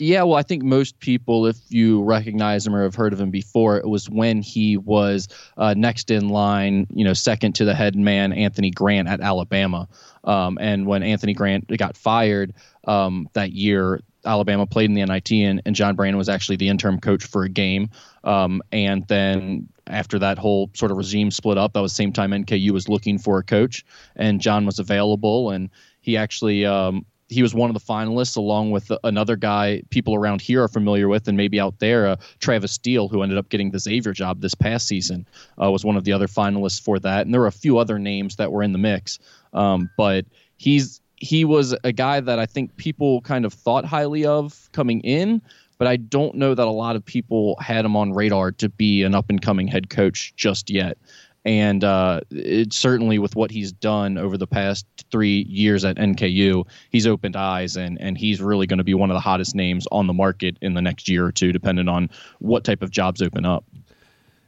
Yeah, 0.00 0.22
well, 0.22 0.36
I 0.36 0.42
think 0.42 0.62
most 0.62 0.98
people, 1.00 1.46
if 1.46 1.58
you 1.68 2.02
recognize 2.02 2.66
him 2.66 2.74
or 2.74 2.84
have 2.84 2.94
heard 2.94 3.12
of 3.12 3.20
him 3.20 3.30
before, 3.30 3.76
it 3.76 3.86
was 3.86 4.08
when 4.08 4.40
he 4.40 4.78
was 4.78 5.28
uh, 5.58 5.74
next 5.76 6.10
in 6.10 6.30
line, 6.30 6.86
you 6.94 7.04
know, 7.04 7.12
second 7.12 7.54
to 7.56 7.66
the 7.66 7.74
head 7.74 7.94
man, 7.94 8.32
Anthony 8.32 8.70
Grant 8.70 9.08
at 9.08 9.20
Alabama. 9.20 9.86
Um, 10.24 10.56
and 10.58 10.86
when 10.86 11.02
Anthony 11.02 11.34
Grant 11.34 11.68
got 11.76 11.98
fired 11.98 12.54
um, 12.86 13.28
that 13.34 13.52
year, 13.52 14.00
Alabama 14.24 14.66
played 14.66 14.90
in 14.90 14.94
the 14.94 15.04
NIT, 15.04 15.32
and, 15.32 15.62
and 15.64 15.74
John 15.74 15.96
Brannen 15.96 16.16
was 16.16 16.28
actually 16.28 16.56
the 16.56 16.68
interim 16.68 17.00
coach 17.00 17.24
for 17.24 17.44
a 17.44 17.48
game. 17.48 17.90
Um, 18.24 18.62
and 18.72 19.06
then 19.08 19.68
after 19.86 20.18
that 20.18 20.38
whole 20.38 20.70
sort 20.74 20.90
of 20.90 20.96
regime 20.96 21.30
split 21.30 21.58
up, 21.58 21.72
that 21.72 21.80
was 21.80 21.92
the 21.92 21.96
same 21.96 22.12
time 22.12 22.30
NKU 22.30 22.70
was 22.70 22.88
looking 22.88 23.18
for 23.18 23.38
a 23.38 23.42
coach, 23.42 23.84
and 24.16 24.40
John 24.40 24.66
was 24.66 24.78
available, 24.78 25.50
and 25.50 25.70
he 26.00 26.16
actually 26.16 26.64
um, 26.64 27.04
he 27.30 27.42
was 27.42 27.54
one 27.54 27.70
of 27.70 27.74
the 27.74 27.80
finalists 27.80 28.36
along 28.36 28.72
with 28.72 28.90
another 29.04 29.36
guy 29.36 29.82
people 29.90 30.14
around 30.14 30.40
here 30.40 30.62
are 30.62 30.68
familiar 30.68 31.08
with 31.08 31.28
and 31.28 31.36
maybe 31.36 31.60
out 31.60 31.78
there 31.78 32.08
uh, 32.08 32.16
travis 32.40 32.72
steele 32.72 33.08
who 33.08 33.22
ended 33.22 33.38
up 33.38 33.48
getting 33.48 33.70
the 33.70 33.78
xavier 33.78 34.12
job 34.12 34.40
this 34.40 34.54
past 34.54 34.86
season 34.86 35.26
uh, 35.62 35.70
was 35.70 35.84
one 35.84 35.96
of 35.96 36.04
the 36.04 36.12
other 36.12 36.26
finalists 36.26 36.82
for 36.82 36.98
that 36.98 37.24
and 37.24 37.32
there 37.32 37.40
were 37.40 37.46
a 37.46 37.52
few 37.52 37.78
other 37.78 37.98
names 37.98 38.36
that 38.36 38.50
were 38.50 38.62
in 38.62 38.72
the 38.72 38.78
mix 38.78 39.18
um, 39.52 39.88
but 39.96 40.26
he's 40.56 40.99
he 41.20 41.44
was 41.44 41.76
a 41.84 41.92
guy 41.92 42.20
that 42.20 42.38
I 42.38 42.46
think 42.46 42.76
people 42.76 43.20
kind 43.20 43.44
of 43.44 43.52
thought 43.52 43.84
highly 43.84 44.24
of 44.24 44.68
coming 44.72 45.00
in, 45.02 45.40
but 45.78 45.86
I 45.86 45.96
don't 45.96 46.34
know 46.34 46.54
that 46.54 46.66
a 46.66 46.70
lot 46.70 46.96
of 46.96 47.04
people 47.04 47.56
had 47.60 47.84
him 47.84 47.94
on 47.94 48.12
radar 48.12 48.52
to 48.52 48.68
be 48.68 49.02
an 49.02 49.14
up 49.14 49.26
and 49.28 49.40
coming 49.40 49.68
head 49.68 49.90
coach 49.90 50.34
just 50.34 50.70
yet. 50.70 50.98
And 51.44 51.84
uh, 51.84 52.20
it, 52.30 52.72
certainly 52.72 53.18
with 53.18 53.34
what 53.34 53.50
he's 53.50 53.72
done 53.72 54.18
over 54.18 54.36
the 54.36 54.46
past 54.46 54.86
three 55.10 55.46
years 55.48 55.84
at 55.84 55.96
NKU, 55.96 56.66
he's 56.90 57.06
opened 57.06 57.36
eyes 57.36 57.76
and, 57.76 57.98
and 58.00 58.18
he's 58.18 58.42
really 58.42 58.66
going 58.66 58.78
to 58.78 58.84
be 58.84 58.92
one 58.92 59.10
of 59.10 59.14
the 59.14 59.20
hottest 59.20 59.54
names 59.54 59.86
on 59.90 60.06
the 60.06 60.12
market 60.12 60.58
in 60.60 60.74
the 60.74 60.82
next 60.82 61.08
year 61.08 61.24
or 61.24 61.32
two, 61.32 61.52
depending 61.52 61.88
on 61.88 62.10
what 62.40 62.64
type 62.64 62.82
of 62.82 62.90
jobs 62.90 63.22
open 63.22 63.46
up. 63.46 63.64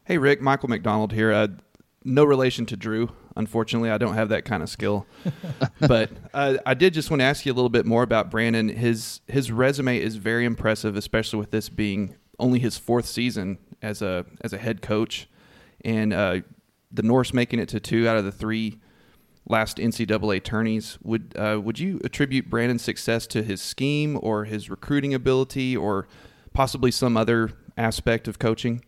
Hey, 0.04 0.18
Rick, 0.18 0.42
Michael 0.42 0.68
McDonald 0.68 1.12
here. 1.12 1.32
Uh, 1.32 1.48
no 2.04 2.24
relation 2.24 2.66
to 2.66 2.76
Drew. 2.76 3.10
Unfortunately, 3.36 3.90
I 3.90 3.98
don't 3.98 4.14
have 4.14 4.28
that 4.30 4.44
kind 4.44 4.62
of 4.62 4.68
skill. 4.68 5.06
but 5.80 6.10
uh, 6.34 6.58
I 6.66 6.74
did 6.74 6.94
just 6.94 7.10
want 7.10 7.20
to 7.20 7.24
ask 7.24 7.46
you 7.46 7.52
a 7.52 7.54
little 7.54 7.70
bit 7.70 7.86
more 7.86 8.02
about 8.02 8.30
Brandon. 8.30 8.68
His 8.68 9.20
his 9.26 9.50
resume 9.50 9.98
is 9.98 10.16
very 10.16 10.44
impressive, 10.44 10.96
especially 10.96 11.38
with 11.38 11.50
this 11.50 11.68
being 11.68 12.14
only 12.38 12.58
his 12.58 12.76
fourth 12.76 13.06
season 13.06 13.58
as 13.80 14.02
a 14.02 14.26
as 14.42 14.52
a 14.52 14.58
head 14.58 14.82
coach, 14.82 15.28
and 15.84 16.12
uh, 16.12 16.40
the 16.90 17.02
Norse 17.02 17.32
making 17.32 17.58
it 17.58 17.68
to 17.70 17.80
two 17.80 18.08
out 18.08 18.16
of 18.16 18.24
the 18.24 18.32
three 18.32 18.78
last 19.48 19.78
NCAA 19.78 20.42
tourneys. 20.42 20.98
Would 21.02 21.34
uh, 21.36 21.60
would 21.62 21.78
you 21.78 22.00
attribute 22.04 22.50
Brandon's 22.50 22.82
success 22.82 23.26
to 23.28 23.42
his 23.42 23.60
scheme 23.62 24.18
or 24.22 24.44
his 24.44 24.68
recruiting 24.68 25.14
ability, 25.14 25.76
or 25.76 26.06
possibly 26.52 26.90
some 26.90 27.16
other 27.16 27.52
aspect 27.76 28.28
of 28.28 28.38
coaching? 28.38 28.84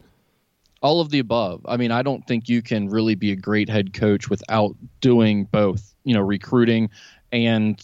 All 0.85 1.01
of 1.01 1.09
the 1.09 1.19
above. 1.19 1.63
I 1.65 1.79
mean, 1.79 1.91
I 1.91 2.03
don't 2.03 2.25
think 2.27 2.47
you 2.47 2.61
can 2.61 2.91
really 2.91 3.15
be 3.15 3.33
a 3.33 3.37
great 3.37 3.71
head 3.71 3.95
coach 3.95 4.29
without 4.29 4.77
doing 5.01 5.47
both, 5.47 5.95
you 6.05 6.13
know, 6.13 6.21
recruiting 6.21 6.91
and 7.33 7.83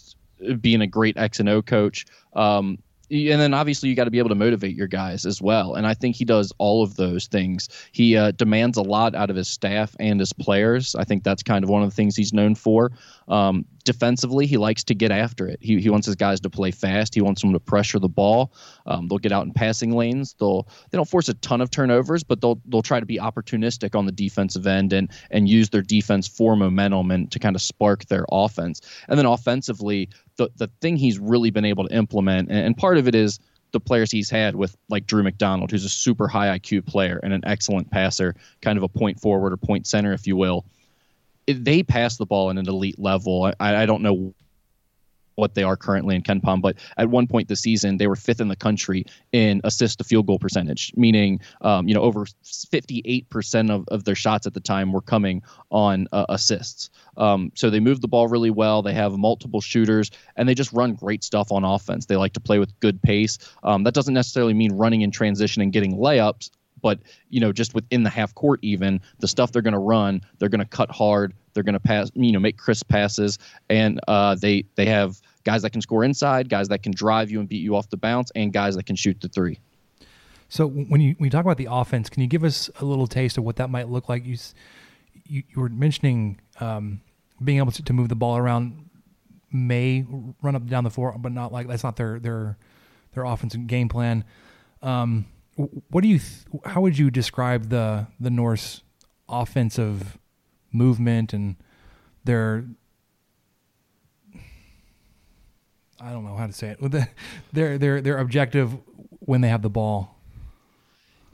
being 0.61 0.81
a 0.81 0.87
great 0.87 1.17
X 1.17 1.39
and 1.39 1.49
O 1.49 1.63
coach. 1.63 2.05
Um, 2.35 2.77
and 3.09 3.41
then 3.41 3.55
obviously 3.55 3.89
you 3.89 3.95
got 3.95 4.05
to 4.05 4.11
be 4.11 4.19
able 4.19 4.29
to 4.29 4.35
motivate 4.35 4.75
your 4.75 4.87
guys 4.87 5.25
as 5.25 5.41
well. 5.41 5.73
And 5.73 5.85
I 5.87 5.95
think 5.95 6.15
he 6.15 6.23
does 6.23 6.53
all 6.59 6.83
of 6.83 6.95
those 6.95 7.25
things. 7.25 7.67
He 7.91 8.15
uh, 8.15 8.31
demands 8.31 8.77
a 8.77 8.83
lot 8.83 9.15
out 9.15 9.31
of 9.31 9.35
his 9.35 9.49
staff 9.49 9.95
and 9.99 10.19
his 10.19 10.31
players. 10.31 10.95
I 10.95 11.03
think 11.03 11.23
that's 11.23 11.43
kind 11.43 11.63
of 11.63 11.69
one 11.69 11.81
of 11.81 11.89
the 11.89 11.95
things 11.95 12.15
he's 12.15 12.31
known 12.31 12.53
for. 12.53 12.91
Um, 13.27 13.65
defensively, 13.83 14.45
he 14.45 14.57
likes 14.57 14.83
to 14.85 14.95
get 14.95 15.11
after 15.11 15.47
it. 15.47 15.59
He, 15.61 15.79
he 15.79 15.89
wants 15.89 16.05
his 16.05 16.15
guys 16.15 16.39
to 16.41 16.49
play 16.49 16.71
fast. 16.71 17.15
He 17.15 17.21
wants 17.21 17.41
them 17.41 17.53
to 17.53 17.59
pressure 17.59 17.99
the 17.99 18.09
ball. 18.09 18.53
Um, 18.85 19.07
they'll 19.07 19.19
get 19.19 19.31
out 19.31 19.45
in 19.45 19.53
passing 19.53 19.91
lanes. 19.95 20.35
They'll 20.39 20.67
they 20.89 20.97
don't 20.97 21.07
force 21.07 21.29
a 21.29 21.33
ton 21.35 21.61
of 21.61 21.71
turnovers, 21.71 22.23
but 22.23 22.41
they'll 22.41 22.61
they'll 22.67 22.81
try 22.81 22.99
to 22.99 23.05
be 23.05 23.17
opportunistic 23.17 23.95
on 23.95 24.05
the 24.05 24.11
defensive 24.11 24.67
end 24.67 24.93
and 24.93 25.09
and 25.29 25.47
use 25.47 25.69
their 25.69 25.81
defense 25.81 26.27
for 26.27 26.55
momentum 26.55 27.11
and 27.11 27.31
to 27.31 27.39
kind 27.39 27.55
of 27.55 27.61
spark 27.61 28.05
their 28.05 28.25
offense. 28.31 28.81
And 29.07 29.17
then 29.17 29.25
offensively, 29.25 30.09
the 30.37 30.49
the 30.57 30.69
thing 30.81 30.97
he's 30.97 31.19
really 31.19 31.51
been 31.51 31.65
able 31.65 31.87
to 31.87 31.95
implement, 31.95 32.49
and, 32.49 32.59
and 32.59 32.77
part 32.77 32.97
of 32.97 33.07
it 33.07 33.15
is 33.15 33.39
the 33.71 33.79
players 33.79 34.11
he's 34.11 34.29
had 34.29 34.55
with 34.55 34.75
like 34.89 35.07
Drew 35.07 35.23
McDonald, 35.23 35.71
who's 35.71 35.85
a 35.85 35.89
super 35.89 36.27
high 36.27 36.59
IQ 36.59 36.85
player 36.85 37.19
and 37.23 37.31
an 37.31 37.41
excellent 37.45 37.89
passer, 37.89 38.35
kind 38.61 38.77
of 38.77 38.83
a 38.83 38.89
point 38.89 39.19
forward 39.19 39.53
or 39.53 39.57
point 39.57 39.87
center, 39.87 40.11
if 40.11 40.27
you 40.27 40.35
will 40.35 40.65
they 41.47 41.83
pass 41.83 42.17
the 42.17 42.25
ball 42.25 42.49
at 42.49 42.57
an 42.57 42.67
elite 42.67 42.99
level. 42.99 43.51
I, 43.59 43.75
I 43.75 43.85
don't 43.85 44.01
know 44.01 44.33
what 45.35 45.55
they 45.55 45.63
are 45.63 45.77
currently 45.77 46.15
in 46.15 46.21
KenPom, 46.21 46.61
but 46.61 46.77
at 46.97 47.09
one 47.09 47.27
point 47.27 47.47
this 47.47 47.61
season 47.61 47.97
they 47.97 48.07
were 48.07 48.15
fifth 48.15 48.41
in 48.41 48.47
the 48.47 48.55
country 48.55 49.05
in 49.31 49.61
assist 49.63 49.97
to 49.97 50.03
field 50.03 50.27
goal 50.27 50.39
percentage, 50.39 50.93
meaning 50.95 51.39
um, 51.61 51.87
you 51.87 51.93
know 51.93 52.01
over 52.01 52.25
58% 52.25 53.71
of, 53.71 53.85
of 53.87 54.03
their 54.03 54.15
shots 54.15 54.45
at 54.45 54.53
the 54.53 54.59
time 54.59 54.91
were 54.91 55.01
coming 55.01 55.41
on 55.69 56.07
uh, 56.11 56.25
assists. 56.29 56.89
Um, 57.17 57.51
so 57.55 57.69
they 57.69 57.79
move 57.79 58.01
the 58.01 58.07
ball 58.07 58.27
really 58.27 58.51
well. 58.51 58.81
They 58.81 58.93
have 58.93 59.17
multiple 59.17 59.61
shooters, 59.61 60.11
and 60.35 60.47
they 60.47 60.53
just 60.53 60.71
run 60.73 60.93
great 60.93 61.23
stuff 61.23 61.51
on 61.51 61.63
offense. 61.63 62.05
They 62.05 62.17
like 62.17 62.33
to 62.33 62.39
play 62.39 62.59
with 62.59 62.79
good 62.79 63.01
pace. 63.01 63.37
Um, 63.63 63.83
that 63.83 63.93
doesn't 63.93 64.13
necessarily 64.13 64.53
mean 64.53 64.73
running 64.73 65.01
in 65.01 65.11
transition 65.11 65.61
and 65.61 65.73
getting 65.73 65.97
layups 65.97 66.51
but 66.81 66.99
you 67.29 67.39
know 67.39 67.51
just 67.51 67.73
within 67.73 68.03
the 68.03 68.09
half 68.09 68.33
court 68.35 68.59
even 68.61 69.01
the 69.19 69.27
stuff 69.27 69.51
they're 69.51 69.61
going 69.61 69.73
to 69.73 69.79
run 69.79 70.21
they're 70.39 70.49
going 70.49 70.59
to 70.59 70.65
cut 70.65 70.91
hard 70.91 71.33
they're 71.53 71.63
going 71.63 71.73
to 71.73 71.79
pass 71.79 72.11
you 72.15 72.31
know 72.31 72.39
make 72.39 72.57
crisp 72.57 72.87
passes. 72.87 73.37
And 73.69 73.99
uh, 74.07 74.35
they 74.35 74.65
they 74.75 74.85
have 74.85 75.21
guys 75.43 75.61
that 75.63 75.71
can 75.71 75.81
score 75.81 76.03
inside 76.03 76.49
guys 76.49 76.67
that 76.69 76.83
can 76.83 76.91
drive 76.93 77.31
you 77.31 77.39
and 77.39 77.49
beat 77.49 77.61
you 77.61 77.75
off 77.75 77.89
the 77.89 77.97
bounce 77.97 78.31
and 78.35 78.53
guys 78.53 78.75
that 78.75 78.85
can 78.85 78.95
shoot 78.95 79.19
the 79.21 79.27
three. 79.27 79.59
So 80.49 80.67
when 80.67 81.01
you 81.01 81.15
when 81.17 81.25
you 81.25 81.29
talk 81.29 81.45
about 81.45 81.57
the 81.57 81.67
offense 81.69 82.09
can 82.09 82.21
you 82.21 82.27
give 82.27 82.43
us 82.43 82.69
a 82.79 82.85
little 82.85 83.07
taste 83.07 83.37
of 83.37 83.43
what 83.43 83.57
that 83.57 83.69
might 83.69 83.89
look 83.89 84.09
like? 84.09 84.25
You 84.25 84.37
you, 85.25 85.43
you 85.49 85.61
were 85.61 85.69
mentioning 85.69 86.39
um, 86.59 87.01
being 87.43 87.57
able 87.57 87.71
to, 87.71 87.83
to 87.83 87.93
move 87.93 88.09
the 88.09 88.15
ball 88.15 88.37
around 88.37 88.89
may 89.51 90.05
run 90.41 90.55
up 90.55 90.65
down 90.67 90.83
the 90.85 90.89
floor 90.89 91.13
but 91.19 91.31
not 91.31 91.51
like 91.51 91.67
that's 91.67 91.83
not 91.83 91.95
their 91.97 92.19
their 92.19 92.57
their 93.13 93.25
offensive 93.25 93.67
game 93.67 93.89
plan. 93.89 94.23
Um, 94.81 95.25
what 95.89 96.01
do 96.01 96.07
you? 96.07 96.19
Th- 96.19 96.63
how 96.65 96.81
would 96.81 96.97
you 96.97 97.11
describe 97.11 97.69
the 97.69 98.07
the 98.19 98.29
Norse 98.29 98.81
offensive 99.29 100.17
movement 100.71 101.33
and 101.33 101.55
their? 102.23 102.65
I 105.99 106.11
don't 106.11 106.25
know 106.25 106.35
how 106.35 106.47
to 106.47 106.53
say 106.53 106.75
it. 106.79 107.07
Their 107.53 107.77
their 107.77 108.01
their 108.01 108.17
objective 108.17 108.75
when 109.19 109.41
they 109.41 109.49
have 109.49 109.61
the 109.61 109.69
ball. 109.69 110.20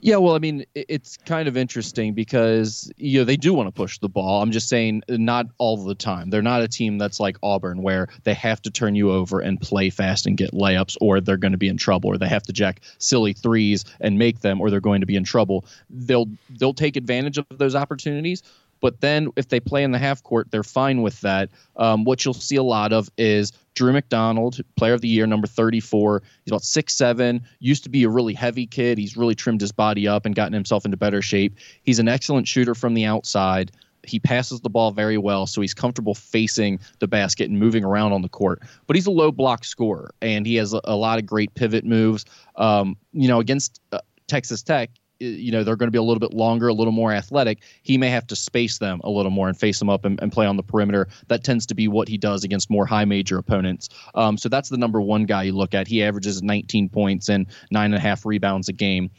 Yeah, 0.00 0.16
well, 0.16 0.36
I 0.36 0.38
mean, 0.38 0.64
it's 0.76 1.16
kind 1.16 1.48
of 1.48 1.56
interesting 1.56 2.14
because 2.14 2.90
you 2.96 3.18
know 3.18 3.24
they 3.24 3.36
do 3.36 3.52
want 3.52 3.66
to 3.66 3.72
push 3.72 3.98
the 3.98 4.08
ball. 4.08 4.40
I'm 4.40 4.52
just 4.52 4.68
saying, 4.68 5.02
not 5.08 5.46
all 5.58 5.76
the 5.76 5.96
time. 5.96 6.30
They're 6.30 6.40
not 6.40 6.62
a 6.62 6.68
team 6.68 6.98
that's 6.98 7.18
like 7.18 7.36
Auburn 7.42 7.82
where 7.82 8.06
they 8.22 8.34
have 8.34 8.62
to 8.62 8.70
turn 8.70 8.94
you 8.94 9.10
over 9.10 9.40
and 9.40 9.60
play 9.60 9.90
fast 9.90 10.26
and 10.26 10.36
get 10.36 10.52
layups, 10.52 10.96
or 11.00 11.20
they're 11.20 11.36
going 11.36 11.52
to 11.52 11.58
be 11.58 11.66
in 11.66 11.76
trouble, 11.76 12.10
or 12.10 12.18
they 12.18 12.28
have 12.28 12.44
to 12.44 12.52
jack 12.52 12.80
silly 12.98 13.32
threes 13.32 13.84
and 14.00 14.18
make 14.18 14.40
them, 14.40 14.60
or 14.60 14.70
they're 14.70 14.80
going 14.80 15.00
to 15.00 15.06
be 15.06 15.16
in 15.16 15.24
trouble. 15.24 15.64
They'll 15.90 16.28
they'll 16.48 16.74
take 16.74 16.96
advantage 16.96 17.38
of 17.38 17.46
those 17.50 17.74
opportunities, 17.74 18.44
but 18.80 19.00
then 19.00 19.30
if 19.36 19.48
they 19.48 19.60
play 19.60 19.82
in 19.82 19.92
the 19.92 19.98
half 19.98 20.22
court, 20.22 20.50
they're 20.50 20.62
fine 20.62 21.02
with 21.02 21.20
that. 21.20 21.50
Um, 21.76 22.04
what 22.04 22.24
you'll 22.24 22.34
see 22.34 22.56
a 22.56 22.62
lot 22.62 22.92
of 22.92 23.08
is 23.18 23.52
Drew 23.74 23.92
McDonald, 23.92 24.60
player 24.76 24.94
of 24.94 25.00
the 25.00 25.08
year, 25.08 25.26
number 25.26 25.46
34. 25.46 26.22
He's 26.44 26.52
about 26.52 26.64
six 26.64 26.94
seven. 26.94 27.42
used 27.60 27.84
to 27.84 27.88
be 27.88 28.04
a 28.04 28.08
really 28.08 28.34
heavy 28.34 28.66
kid. 28.66 28.98
He's 28.98 29.16
really 29.16 29.34
trimmed 29.34 29.60
his 29.60 29.72
body 29.72 30.08
up 30.08 30.26
and 30.26 30.34
gotten 30.34 30.52
himself 30.52 30.84
into 30.84 30.96
better 30.96 31.22
shape. 31.22 31.56
He's 31.82 31.98
an 31.98 32.08
excellent 32.08 32.48
shooter 32.48 32.74
from 32.74 32.94
the 32.94 33.04
outside. 33.04 33.72
He 34.04 34.18
passes 34.18 34.60
the 34.60 34.70
ball 34.70 34.92
very 34.92 35.18
well, 35.18 35.46
so 35.46 35.60
he's 35.60 35.74
comfortable 35.74 36.14
facing 36.14 36.80
the 37.00 37.08
basket 37.08 37.50
and 37.50 37.58
moving 37.58 37.84
around 37.84 38.12
on 38.12 38.22
the 38.22 38.28
court. 38.28 38.62
But 38.86 38.96
he's 38.96 39.06
a 39.06 39.10
low 39.10 39.30
block 39.32 39.64
scorer, 39.64 40.14
and 40.22 40.46
he 40.46 40.54
has 40.56 40.72
a, 40.72 40.80
a 40.84 40.96
lot 40.96 41.18
of 41.18 41.26
great 41.26 41.54
pivot 41.54 41.84
moves. 41.84 42.24
Um, 42.56 42.96
you 43.12 43.28
know, 43.28 43.40
against 43.40 43.80
uh, 43.92 43.98
Texas 44.28 44.62
Tech, 44.62 44.90
you 45.20 45.52
know 45.52 45.64
they're 45.64 45.76
going 45.76 45.88
to 45.88 45.92
be 45.92 45.98
a 45.98 46.02
little 46.02 46.20
bit 46.20 46.32
longer, 46.32 46.68
a 46.68 46.72
little 46.72 46.92
more 46.92 47.12
athletic. 47.12 47.62
He 47.82 47.98
may 47.98 48.10
have 48.10 48.26
to 48.28 48.36
space 48.36 48.78
them 48.78 49.00
a 49.04 49.10
little 49.10 49.30
more 49.30 49.48
and 49.48 49.58
face 49.58 49.78
them 49.78 49.88
up 49.88 50.04
and, 50.04 50.20
and 50.20 50.32
play 50.32 50.46
on 50.46 50.56
the 50.56 50.62
perimeter. 50.62 51.08
That 51.28 51.44
tends 51.44 51.66
to 51.66 51.74
be 51.74 51.88
what 51.88 52.08
he 52.08 52.18
does 52.18 52.44
against 52.44 52.70
more 52.70 52.86
high 52.86 53.04
major 53.04 53.38
opponents. 53.38 53.88
Um, 54.14 54.38
so 54.38 54.48
that's 54.48 54.68
the 54.68 54.76
number 54.76 55.00
one 55.00 55.24
guy 55.24 55.44
you 55.44 55.52
look 55.52 55.74
at. 55.74 55.88
He 55.88 56.02
averages 56.02 56.42
19 56.42 56.88
points 56.88 57.28
and 57.28 57.46
nine 57.70 57.86
and 57.86 57.96
a 57.96 58.00
half 58.00 58.24
rebounds 58.24 58.68
a 58.68 58.72
game. 58.72 59.10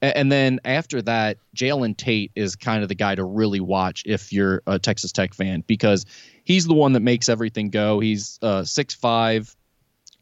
And 0.00 0.30
then 0.30 0.60
after 0.64 1.02
that, 1.02 1.38
Jalen 1.56 1.96
Tate 1.96 2.30
is 2.36 2.54
kind 2.54 2.84
of 2.84 2.88
the 2.88 2.94
guy 2.94 3.16
to 3.16 3.24
really 3.24 3.58
watch 3.58 4.04
if 4.06 4.32
you're 4.32 4.62
a 4.66 4.78
Texas 4.78 5.10
Tech 5.10 5.34
fan 5.34 5.64
because 5.66 6.06
he's 6.44 6.66
the 6.66 6.74
one 6.74 6.92
that 6.92 7.00
makes 7.00 7.28
everything 7.28 7.70
go. 7.70 7.98
He's 7.98 8.38
uh, 8.40 8.62
6'5, 8.62 9.56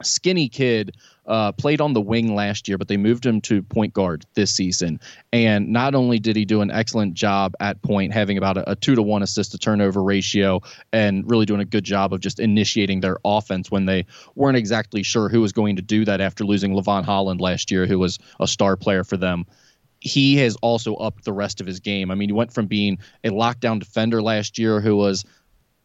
skinny 0.03 0.49
kid 0.49 0.97
uh, 1.27 1.53
played 1.53 1.81
on 1.81 1.93
the 1.93 2.01
wing 2.01 2.35
last 2.35 2.69
year, 2.69 2.79
but 2.79 2.89
they 2.89 2.97
moved 2.97 3.27
him 3.27 3.41
to 3.43 3.63
point 3.63 3.93
guard 3.93 4.25
this 4.35 4.51
season. 4.51 5.01
And 5.33 5.69
not 5.69 5.95
only 5.95 6.19
did 6.19 6.37
he 6.37 6.45
do 6.45 6.61
an 6.61 6.71
excellent 6.71 7.15
job 7.15 7.55
at 7.61 7.83
point, 7.83 8.13
having 8.13 8.39
about 8.39 8.57
a, 8.57 8.73
a 8.73 8.77
two 8.77 8.95
to 8.95 9.03
one 9.03 9.23
assist 9.23 9.53
to 9.53 9.59
turnover 9.59 10.03
ratio, 10.03 10.61
and 10.93 11.29
really 11.29 11.47
doing 11.47 11.61
a 11.61 11.65
good 11.65 11.85
job 11.85 12.13
of 12.13 12.21
just 12.21 12.39
initiating 12.39 13.01
their 13.01 13.19
offense 13.25 13.71
when 13.71 13.87
they 13.87 14.07
weren't 14.35 14.57
exactly 14.57 15.03
sure 15.03 15.29
who 15.29 15.41
was 15.41 15.53
going 15.53 15.77
to 15.77 15.83
do 15.83 16.05
that 16.05 16.21
after 16.21 16.45
losing 16.45 16.73
Lavone 16.73 17.05
Holland 17.05 17.41
last 17.41 17.71
year, 17.71 17.87
who 17.87 17.99
was 17.99 18.19
a 18.41 18.47
star 18.47 18.77
player 18.77 19.05
for 19.05 19.17
them 19.17 19.47
he 20.01 20.37
has 20.37 20.57
also 20.57 20.95
upped 20.97 21.25
the 21.25 21.33
rest 21.33 21.61
of 21.61 21.67
his 21.67 21.81
game. 21.81 22.11
I 22.11 22.15
mean, 22.15 22.29
he 22.29 22.33
went 22.33 22.53
from 22.53 22.67
being 22.67 22.99
a 23.25 23.31
lockdown 23.31 23.81
defender 23.81 24.23
last 24.23 24.59
year 24.59 24.81
who 24.81 24.95
was 24.95 25.25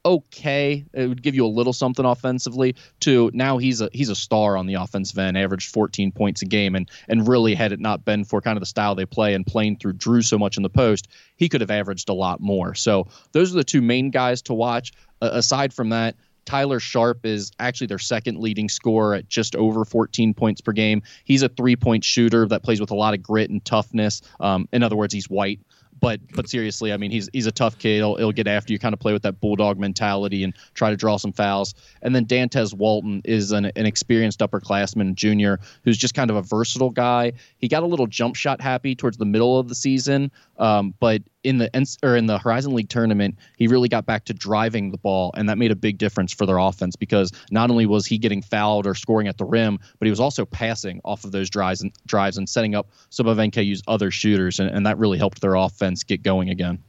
okay. 0.05 0.85
It 0.93 1.07
would 1.07 1.21
give 1.21 1.35
you 1.35 1.45
a 1.45 1.47
little 1.47 1.73
something 1.73 2.05
offensively. 2.05 2.75
To 3.01 3.31
now 3.33 3.57
he's 3.57 3.81
a 3.81 3.89
he's 3.93 4.09
a 4.09 4.15
star 4.15 4.57
on 4.57 4.67
the 4.67 4.75
offensive 4.75 5.17
end, 5.17 5.37
averaged 5.37 5.73
14 5.73 6.11
points 6.11 6.41
a 6.41 6.45
game, 6.45 6.75
and 6.75 6.89
and 7.07 7.27
really 7.27 7.53
had 7.53 7.71
it 7.71 7.79
not 7.79 8.05
been 8.05 8.23
for 8.23 8.41
kind 8.41 8.57
of 8.57 8.61
the 8.61 8.67
style 8.67 8.95
they 8.95 9.05
play 9.05 9.33
and 9.33 9.45
playing 9.45 9.77
through 9.77 9.93
Drew 9.93 10.21
so 10.21 10.37
much 10.37 10.57
in 10.57 10.63
the 10.63 10.69
post, 10.69 11.07
he 11.35 11.49
could 11.49 11.61
have 11.61 11.71
averaged 11.71 12.09
a 12.09 12.13
lot 12.13 12.39
more. 12.39 12.75
So 12.75 13.07
those 13.31 13.53
are 13.53 13.57
the 13.57 13.63
two 13.63 13.81
main 13.81 14.09
guys 14.09 14.41
to 14.43 14.53
watch. 14.53 14.93
Uh, 15.21 15.29
aside 15.33 15.73
from 15.73 15.89
that. 15.89 16.15
Tyler 16.43 16.79
Sharpe 16.79 17.25
is 17.25 17.51
actually 17.59 17.87
their 17.87 17.99
second 17.99 18.39
leading 18.39 18.67
scorer 18.67 19.13
at 19.13 19.29
just 19.29 19.55
over 19.55 19.85
14 19.85 20.33
points 20.33 20.59
per 20.59 20.71
game. 20.71 21.03
He's 21.23 21.43
a 21.43 21.49
three 21.49 21.75
point 21.75 22.03
shooter 22.03 22.47
that 22.47 22.63
plays 22.63 22.81
with 22.81 22.89
a 22.89 22.95
lot 22.95 23.13
of 23.13 23.21
grit 23.21 23.51
and 23.51 23.63
toughness. 23.63 24.21
Um, 24.39 24.67
in 24.73 24.81
other 24.81 24.95
words, 24.95 25.13
he's 25.13 25.29
white 25.29 25.59
but 26.01 26.19
but 26.33 26.49
seriously, 26.49 26.91
I 26.91 26.97
mean, 26.97 27.11
he's 27.11 27.29
he's 27.31 27.45
a 27.45 27.51
tough 27.51 27.77
kid. 27.77 27.97
He'll, 27.97 28.15
he'll 28.15 28.31
get 28.31 28.47
after 28.47 28.73
you, 28.73 28.79
kind 28.79 28.93
of 28.93 28.99
play 28.99 29.13
with 29.13 29.21
that 29.21 29.39
bulldog 29.39 29.79
mentality 29.79 30.43
and 30.43 30.53
try 30.73 30.89
to 30.89 30.97
draw 30.97 31.17
some 31.17 31.31
fouls. 31.31 31.75
And 32.01 32.13
then 32.13 32.25
Dantez 32.25 32.73
Walton 32.73 33.21
is 33.23 33.51
an, 33.51 33.65
an 33.75 33.85
experienced 33.85 34.39
upperclassman 34.39 35.13
junior 35.13 35.59
who's 35.83 35.97
just 35.97 36.15
kind 36.15 36.29
of 36.29 36.35
a 36.35 36.41
versatile 36.41 36.89
guy. 36.89 37.33
He 37.59 37.67
got 37.67 37.83
a 37.83 37.85
little 37.85 38.07
jump 38.07 38.35
shot 38.35 38.59
happy 38.59 38.95
towards 38.95 39.17
the 39.17 39.25
middle 39.25 39.59
of 39.59 39.69
the 39.69 39.75
season, 39.75 40.31
um, 40.57 40.95
but 40.99 41.21
in 41.43 41.57
the 41.57 41.97
or 42.03 42.15
in 42.15 42.27
the 42.27 42.37
Horizon 42.37 42.73
League 42.73 42.89
tournament, 42.89 43.37
he 43.57 43.67
really 43.67 43.89
got 43.89 44.05
back 44.05 44.25
to 44.25 44.33
driving 44.33 44.91
the 44.91 44.97
ball, 44.97 45.31
and 45.35 45.49
that 45.49 45.57
made 45.57 45.71
a 45.71 45.75
big 45.75 45.97
difference 45.97 46.31
for 46.33 46.45
their 46.45 46.57
offense 46.57 46.95
because 46.95 47.31
not 47.49 47.71
only 47.71 47.85
was 47.85 48.05
he 48.05 48.17
getting 48.17 48.41
fouled 48.41 48.85
or 48.85 48.93
scoring 48.93 49.27
at 49.27 49.37
the 49.37 49.45
rim, 49.45 49.79
but 49.99 50.05
he 50.05 50.09
was 50.09 50.19
also 50.19 50.45
passing 50.45 51.01
off 51.03 51.23
of 51.23 51.31
those 51.31 51.49
drives 51.49 51.81
and 51.81 51.91
drives 52.05 52.37
and 52.37 52.47
setting 52.47 52.75
up 52.75 52.91
some 53.09 53.27
of 53.27 53.37
NKU's 53.37 53.81
other 53.87 54.11
shooters, 54.11 54.59
and, 54.59 54.69
and 54.69 54.85
that 54.85 54.97
really 54.97 55.17
helped 55.17 55.41
their 55.41 55.55
offense 55.55 56.03
get 56.03 56.23
going 56.23 56.49
again. 56.49 56.79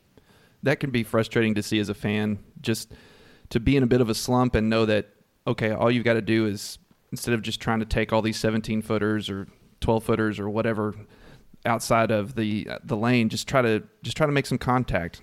That 0.62 0.80
can 0.80 0.90
be 0.90 1.02
frustrating 1.02 1.54
to 1.54 1.62
see 1.62 1.78
as 1.78 1.88
a 1.88 1.94
fan, 1.94 2.38
just 2.60 2.92
to 3.50 3.60
be 3.60 3.76
in 3.76 3.82
a 3.82 3.86
bit 3.86 4.00
of 4.00 4.08
a 4.08 4.14
slump 4.14 4.54
and 4.54 4.68
know 4.68 4.86
that 4.86 5.08
okay, 5.46 5.72
all 5.72 5.90
you've 5.90 6.04
got 6.04 6.14
to 6.14 6.22
do 6.22 6.46
is 6.46 6.78
instead 7.10 7.34
of 7.34 7.42
just 7.42 7.60
trying 7.60 7.80
to 7.80 7.84
take 7.84 8.12
all 8.12 8.22
these 8.22 8.38
17 8.38 8.80
footers 8.80 9.28
or 9.28 9.48
12 9.80 10.04
footers 10.04 10.38
or 10.38 10.48
whatever 10.48 10.94
outside 11.64 12.10
of 12.10 12.34
the 12.34 12.68
uh, 12.70 12.78
the 12.84 12.96
lane, 12.96 13.28
just 13.28 13.48
try 13.48 13.62
to 13.62 13.82
just 14.02 14.16
try 14.16 14.26
to 14.26 14.32
make 14.32 14.46
some 14.46 14.58
contact, 14.58 15.20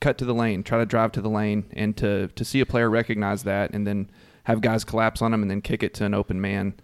cut 0.00 0.18
to 0.18 0.24
the 0.24 0.34
lane, 0.34 0.62
try 0.62 0.78
to 0.78 0.86
drive 0.86 1.12
to 1.12 1.20
the 1.20 1.30
lane, 1.30 1.66
and 1.72 1.96
to 1.98 2.28
to 2.28 2.44
see 2.44 2.60
a 2.60 2.66
player 2.66 2.88
recognize 2.90 3.44
that, 3.44 3.72
and 3.72 3.86
then 3.86 4.10
have 4.44 4.60
guys 4.60 4.84
collapse 4.84 5.20
on 5.20 5.34
him 5.34 5.42
and 5.42 5.50
then 5.50 5.60
kick 5.60 5.82
it 5.82 5.94
to 5.94 6.04
an 6.04 6.14
open 6.14 6.40
man. 6.40 6.74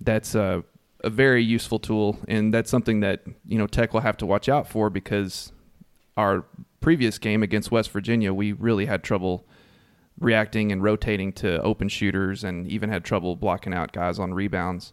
That's 0.00 0.34
a 0.34 0.64
a 1.04 1.10
very 1.10 1.42
useful 1.42 1.78
tool, 1.78 2.18
and 2.26 2.52
that's 2.52 2.70
something 2.70 3.00
that 3.00 3.22
you 3.46 3.58
know 3.58 3.66
Tech 3.66 3.92
will 3.92 4.00
have 4.00 4.16
to 4.18 4.26
watch 4.26 4.48
out 4.48 4.68
for 4.68 4.90
because 4.90 5.52
our 6.16 6.44
previous 6.80 7.18
game 7.18 7.42
against 7.42 7.70
West 7.70 7.90
Virginia, 7.90 8.32
we 8.32 8.52
really 8.52 8.86
had 8.86 9.02
trouble 9.02 9.46
reacting 10.18 10.72
and 10.72 10.82
rotating 10.82 11.32
to 11.34 11.60
open 11.62 11.88
shooters, 11.88 12.42
and 12.42 12.66
even 12.66 12.90
had 12.90 13.04
trouble 13.04 13.36
blocking 13.36 13.74
out 13.74 13.92
guys 13.92 14.18
on 14.18 14.34
rebounds. 14.34 14.92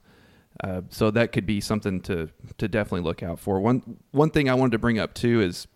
Uh, 0.62 0.82
so 0.89 1.10
that 1.12 1.32
could 1.32 1.46
be 1.46 1.60
something 1.60 2.00
to 2.02 2.30
to 2.58 2.68
definitely 2.68 3.02
look 3.02 3.24
out 3.24 3.39
for. 3.39 3.60
One 3.60 3.98
one 4.12 4.30
thing 4.30 4.50
I 4.50 4.54
wanted 4.54 4.74
to 4.74 4.80
bring 4.80 5.00
up 5.00 5.13
too 5.13 5.42
is 5.42 5.68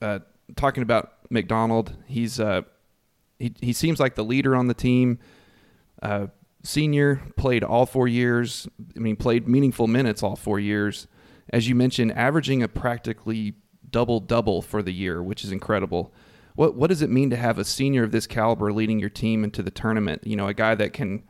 uh, 0.00 0.20
talking 0.56 0.82
about 0.82 1.12
McDonald. 1.30 1.94
He's 2.06 2.40
uh, 2.40 2.62
he 3.38 3.54
he 3.60 3.72
seems 3.72 4.00
like 4.00 4.14
the 4.14 4.24
leader 4.24 4.56
on 4.56 4.68
the 4.68 4.74
team. 4.74 5.18
Uh, 6.02 6.28
senior 6.62 7.22
played 7.36 7.62
all 7.62 7.86
four 7.86 8.08
years. 8.08 8.68
I 8.96 9.00
mean, 9.00 9.16
played 9.16 9.46
meaningful 9.46 9.86
minutes 9.86 10.22
all 10.22 10.36
four 10.36 10.58
years. 10.58 11.06
As 11.50 11.68
you 11.68 11.74
mentioned, 11.74 12.12
averaging 12.12 12.62
a 12.62 12.68
practically 12.68 13.54
double 13.90 14.20
double 14.20 14.62
for 14.62 14.82
the 14.82 14.92
year, 14.92 15.22
which 15.22 15.44
is 15.44 15.52
incredible. 15.52 16.12
What 16.54 16.74
what 16.74 16.88
does 16.88 17.02
it 17.02 17.10
mean 17.10 17.30
to 17.30 17.36
have 17.36 17.58
a 17.58 17.64
senior 17.64 18.04
of 18.04 18.12
this 18.12 18.26
caliber 18.26 18.72
leading 18.72 18.98
your 18.98 19.10
team 19.10 19.44
into 19.44 19.62
the 19.62 19.70
tournament? 19.70 20.26
You 20.26 20.36
know, 20.36 20.48
a 20.48 20.54
guy 20.54 20.74
that 20.74 20.92
can 20.92 21.24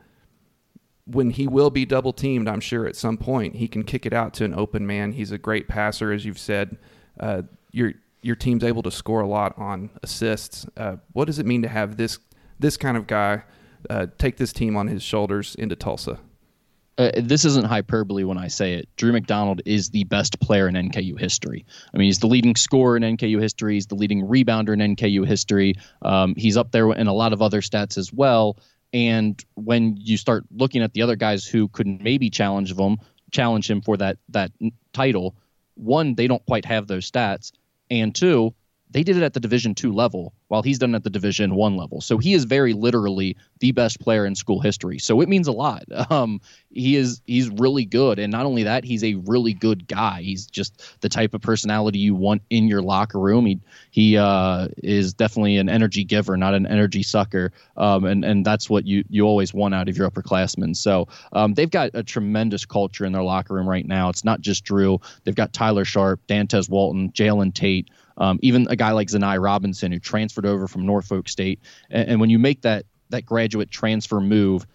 when 1.05 1.31
he 1.31 1.47
will 1.47 1.69
be 1.69 1.85
double 1.85 2.13
teamed, 2.13 2.47
I'm 2.47 2.59
sure 2.59 2.85
at 2.85 2.95
some 2.95 3.17
point 3.17 3.55
he 3.55 3.67
can 3.67 3.83
kick 3.83 4.05
it 4.05 4.13
out 4.13 4.33
to 4.35 4.45
an 4.45 4.53
open 4.53 4.85
man. 4.85 5.13
He's 5.13 5.31
a 5.31 5.37
great 5.37 5.67
passer, 5.67 6.11
as 6.11 6.25
you've 6.25 6.39
said. 6.39 6.77
Uh, 7.19 7.43
your 7.71 7.93
your 8.21 8.35
team's 8.35 8.63
able 8.63 8.83
to 8.83 8.91
score 8.91 9.21
a 9.21 9.27
lot 9.27 9.57
on 9.57 9.89
assists. 10.03 10.65
Uh, 10.77 10.97
what 11.13 11.25
does 11.25 11.39
it 11.39 11.45
mean 11.45 11.63
to 11.63 11.67
have 11.67 11.97
this 11.97 12.19
this 12.59 12.77
kind 12.77 12.97
of 12.97 13.07
guy 13.07 13.43
uh, 13.89 14.07
take 14.17 14.37
this 14.37 14.53
team 14.53 14.77
on 14.77 14.87
his 14.87 15.01
shoulders 15.01 15.55
into 15.55 15.75
Tulsa? 15.75 16.19
Uh, 16.97 17.09
this 17.15 17.45
isn't 17.45 17.65
hyperbole 17.65 18.23
when 18.23 18.37
I 18.37 18.47
say 18.47 18.73
it. 18.73 18.87
Drew 18.95 19.11
McDonald 19.11 19.61
is 19.65 19.89
the 19.89 20.03
best 20.03 20.39
player 20.39 20.67
in 20.67 20.75
NKU 20.75 21.19
history. 21.19 21.65
I 21.93 21.97
mean, 21.97 22.05
he's 22.05 22.19
the 22.19 22.27
leading 22.27 22.55
scorer 22.55 22.97
in 22.97 23.01
NKU 23.01 23.41
history. 23.41 23.75
He's 23.75 23.87
the 23.87 23.95
leading 23.95 24.27
rebounder 24.27 24.73
in 24.73 24.95
NKU 24.95 25.25
history. 25.25 25.75
Um, 26.03 26.35
he's 26.35 26.57
up 26.57 26.71
there 26.71 26.91
in 26.91 27.07
a 27.07 27.13
lot 27.13 27.33
of 27.33 27.41
other 27.41 27.61
stats 27.61 27.97
as 27.97 28.13
well. 28.13 28.57
And 28.93 29.43
when 29.55 29.95
you 29.97 30.17
start 30.17 30.43
looking 30.51 30.81
at 30.81 30.93
the 30.93 31.01
other 31.01 31.15
guys 31.15 31.45
who 31.45 31.67
could 31.69 31.87
maybe 31.87 32.29
challenge 32.29 32.73
him, 32.77 32.97
challenge 33.31 33.69
him 33.69 33.81
for 33.81 33.97
that 33.97 34.17
that 34.29 34.51
title, 34.93 35.35
one, 35.75 36.15
they 36.15 36.27
don't 36.27 36.45
quite 36.45 36.65
have 36.65 36.87
those 36.87 37.09
stats, 37.09 37.51
and 37.89 38.13
two, 38.13 38.53
they 38.91 39.03
did 39.03 39.17
it 39.17 39.23
at 39.23 39.33
the 39.33 39.39
Division 39.39 39.73
two 39.73 39.91
level 39.91 40.33
while 40.47 40.61
he's 40.61 40.79
done 40.79 40.93
it 40.93 40.97
at 40.97 41.03
the 41.03 41.09
Division 41.09 41.55
one 41.55 41.77
level. 41.77 42.01
So 42.01 42.17
he 42.17 42.33
is 42.33 42.43
very 42.43 42.73
literally 42.73 43.37
the 43.59 43.71
best 43.71 43.99
player 43.99 44.25
in 44.25 44.35
school 44.35 44.59
history. 44.59 44.99
So 44.99 45.21
it 45.21 45.29
means 45.29 45.47
a 45.47 45.51
lot. 45.51 45.83
Um, 46.11 46.41
he 46.69 46.97
is 46.97 47.21
he's 47.25 47.49
really 47.49 47.85
good, 47.85 48.19
and 48.19 48.31
not 48.31 48.45
only 48.45 48.63
that, 48.63 48.83
he's 48.83 49.03
a 49.03 49.15
really 49.15 49.53
good 49.53 49.87
guy. 49.87 50.21
He's 50.21 50.45
just 50.45 50.99
the 51.01 51.09
type 51.09 51.33
of 51.33 51.41
personality 51.41 51.99
you 51.99 52.15
want 52.15 52.41
in 52.49 52.67
your 52.67 52.81
locker 52.81 53.19
room. 53.19 53.45
He 53.45 53.59
he 53.91 54.17
uh, 54.17 54.67
is 54.83 55.13
definitely 55.13 55.57
an 55.57 55.69
energy 55.69 56.03
giver, 56.03 56.35
not 56.37 56.53
an 56.53 56.65
energy 56.65 57.03
sucker, 57.03 57.53
um, 57.77 58.05
and 58.05 58.25
and 58.25 58.45
that's 58.45 58.69
what 58.69 58.85
you 58.85 59.03
you 59.09 59.25
always 59.25 59.53
want 59.53 59.73
out 59.73 59.89
of 59.89 59.97
your 59.97 60.09
upperclassmen. 60.09 60.75
So 60.75 61.07
um, 61.33 61.53
they've 61.53 61.69
got 61.69 61.91
a 61.93 62.03
tremendous 62.03 62.65
culture 62.65 63.05
in 63.05 63.13
their 63.13 63.23
locker 63.23 63.53
room 63.53 63.69
right 63.69 63.85
now. 63.85 64.09
It's 64.09 64.23
not 64.23 64.41
just 64.41 64.63
Drew. 64.63 64.99
They've 65.23 65.35
got 65.35 65.53
Tyler 65.53 65.85
Sharpe, 65.85 66.21
Dantez 66.27 66.69
Walton, 66.69 67.11
Jalen 67.11 67.53
Tate. 67.53 67.89
Um, 68.17 68.39
even 68.41 68.67
a 68.69 68.75
guy 68.75 68.91
like 68.91 69.07
Zanai 69.07 69.41
Robinson 69.41 69.91
who 69.91 69.99
transferred 69.99 70.45
over 70.45 70.67
from 70.67 70.85
Norfolk 70.85 71.29
State. 71.29 71.59
And, 71.89 72.09
and, 72.09 72.19
when 72.19 72.29
you 72.29 72.39
make 72.39 72.61
that 72.61 72.85
that 73.09 73.25
graduate 73.25 73.71
transfer 73.71 74.19
move, 74.19 74.65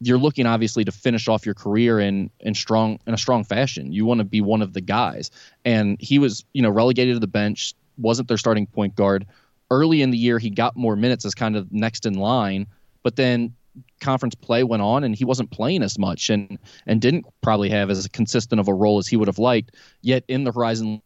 you're 0.00 0.18
looking 0.18 0.46
obviously 0.46 0.84
to 0.84 0.92
finish 0.92 1.28
off 1.28 1.44
your 1.44 1.54
career 1.54 1.98
in 1.98 2.30
in 2.40 2.54
strong 2.54 2.98
in 3.06 3.14
a 3.14 3.18
strong 3.18 3.44
fashion. 3.44 3.92
You 3.92 4.04
want 4.04 4.18
to 4.18 4.24
be 4.24 4.40
one 4.40 4.62
of 4.62 4.72
the 4.72 4.80
guys. 4.80 5.30
And 5.64 6.00
he 6.00 6.18
was, 6.18 6.44
you 6.52 6.62
know, 6.62 6.70
relegated 6.70 7.14
to 7.16 7.20
the 7.20 7.26
bench, 7.26 7.74
wasn't 7.98 8.28
their 8.28 8.38
starting 8.38 8.66
point 8.66 8.94
guard. 8.94 9.26
Early 9.70 10.02
in 10.02 10.10
the 10.10 10.18
year, 10.18 10.38
he 10.38 10.50
got 10.50 10.76
more 10.76 10.94
minutes 10.94 11.24
as 11.24 11.34
kind 11.34 11.56
of 11.56 11.72
next 11.72 12.06
in 12.06 12.14
line, 12.14 12.66
but 13.02 13.16
then 13.16 13.54
conference 14.00 14.34
play 14.34 14.62
went 14.62 14.82
on 14.82 15.04
and 15.04 15.14
he 15.14 15.24
wasn't 15.24 15.50
playing 15.50 15.82
as 15.82 15.98
much 15.98 16.30
and 16.30 16.58
and 16.86 17.00
didn't 17.00 17.26
probably 17.42 17.68
have 17.70 17.90
as 17.90 18.06
consistent 18.08 18.60
of 18.60 18.68
a 18.68 18.74
role 18.74 18.98
as 18.98 19.06
he 19.06 19.16
would 19.16 19.28
have 19.28 19.38
liked. 19.38 19.74
Yet 20.02 20.24
in 20.28 20.44
the 20.44 20.52
Horizon 20.52 21.02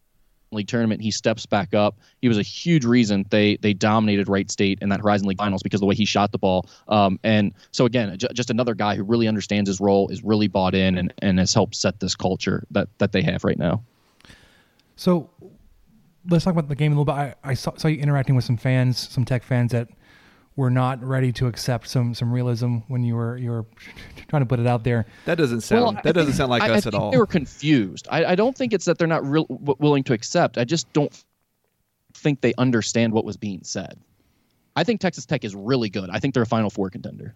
League 0.52 0.68
tournament, 0.68 1.00
he 1.00 1.10
steps 1.10 1.46
back 1.46 1.74
up. 1.74 1.98
He 2.20 2.28
was 2.28 2.38
a 2.38 2.42
huge 2.42 2.84
reason 2.84 3.24
they 3.30 3.56
they 3.56 3.72
dominated 3.72 4.28
Wright 4.28 4.50
State 4.50 4.78
in 4.80 4.88
that 4.88 5.00
Horizon 5.00 5.28
League 5.28 5.38
finals 5.38 5.62
because 5.62 5.78
of 5.78 5.82
the 5.82 5.86
way 5.86 5.94
he 5.94 6.04
shot 6.04 6.32
the 6.32 6.38
ball. 6.38 6.68
Um, 6.88 7.18
and 7.22 7.54
so 7.70 7.84
again, 7.84 8.16
j- 8.18 8.28
just 8.34 8.50
another 8.50 8.74
guy 8.74 8.96
who 8.96 9.02
really 9.02 9.28
understands 9.28 9.68
his 9.68 9.80
role, 9.80 10.08
is 10.08 10.22
really 10.24 10.48
bought 10.48 10.74
in, 10.74 10.98
and, 10.98 11.14
and 11.22 11.38
has 11.38 11.54
helped 11.54 11.76
set 11.76 12.00
this 12.00 12.14
culture 12.14 12.64
that 12.70 12.88
that 12.98 13.12
they 13.12 13.22
have 13.22 13.44
right 13.44 13.58
now. 13.58 13.82
So 14.96 15.30
let's 16.28 16.44
talk 16.44 16.52
about 16.52 16.68
the 16.68 16.76
game 16.76 16.92
a 16.92 16.94
little 16.94 17.06
bit. 17.06 17.14
I, 17.14 17.34
I 17.42 17.54
saw, 17.54 17.74
saw 17.76 17.88
you 17.88 17.98
interacting 17.98 18.36
with 18.36 18.44
some 18.44 18.56
fans, 18.56 18.98
some 18.98 19.24
Tech 19.24 19.42
fans 19.42 19.72
that 19.72 19.88
were 20.60 20.70
not 20.70 21.02
ready 21.02 21.32
to 21.32 21.46
accept 21.46 21.88
some 21.88 22.12
some 22.12 22.30
realism 22.30 22.80
when 22.88 23.02
you 23.02 23.16
were 23.16 23.38
you 23.38 23.50
were 23.50 23.64
trying 24.28 24.42
to 24.42 24.46
put 24.46 24.60
it 24.60 24.66
out 24.66 24.84
there. 24.84 25.06
That 25.24 25.38
doesn't 25.38 25.62
sound 25.62 25.82
well, 25.82 25.92
that 25.92 26.02
think, 26.02 26.14
doesn't 26.16 26.34
sound 26.34 26.50
like 26.50 26.62
I, 26.62 26.68
us 26.68 26.84
I 26.84 26.88
at 26.88 26.94
all. 26.94 27.10
They 27.10 27.16
were 27.16 27.26
confused. 27.26 28.06
I, 28.10 28.26
I, 28.26 28.34
don't 28.34 28.54
think 28.54 28.74
it's 28.74 28.84
that 28.84 28.98
they're 28.98 29.08
not 29.08 29.24
real, 29.24 29.46
willing 29.48 30.04
to 30.04 30.12
accept. 30.12 30.58
I 30.58 30.64
just 30.64 30.92
don't 30.92 31.24
think 32.12 32.42
they 32.42 32.52
understand 32.58 33.14
what 33.14 33.24
was 33.24 33.38
being 33.38 33.60
said. 33.62 33.98
I 34.76 34.84
think 34.84 35.00
Texas 35.00 35.24
Tech 35.24 35.44
is 35.44 35.54
really 35.54 35.88
good. 35.88 36.10
I 36.10 36.18
think 36.18 36.34
they're 36.34 36.42
a 36.42 36.46
Final 36.46 36.68
Four 36.68 36.90
contender, 36.90 37.34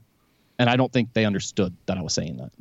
and 0.58 0.68
I 0.68 0.76
don't 0.76 0.92
think 0.92 1.14
they 1.14 1.24
understood 1.24 1.74
that 1.86 1.96
I 1.96 2.02
was 2.02 2.12
saying 2.12 2.36
that. 2.36 2.52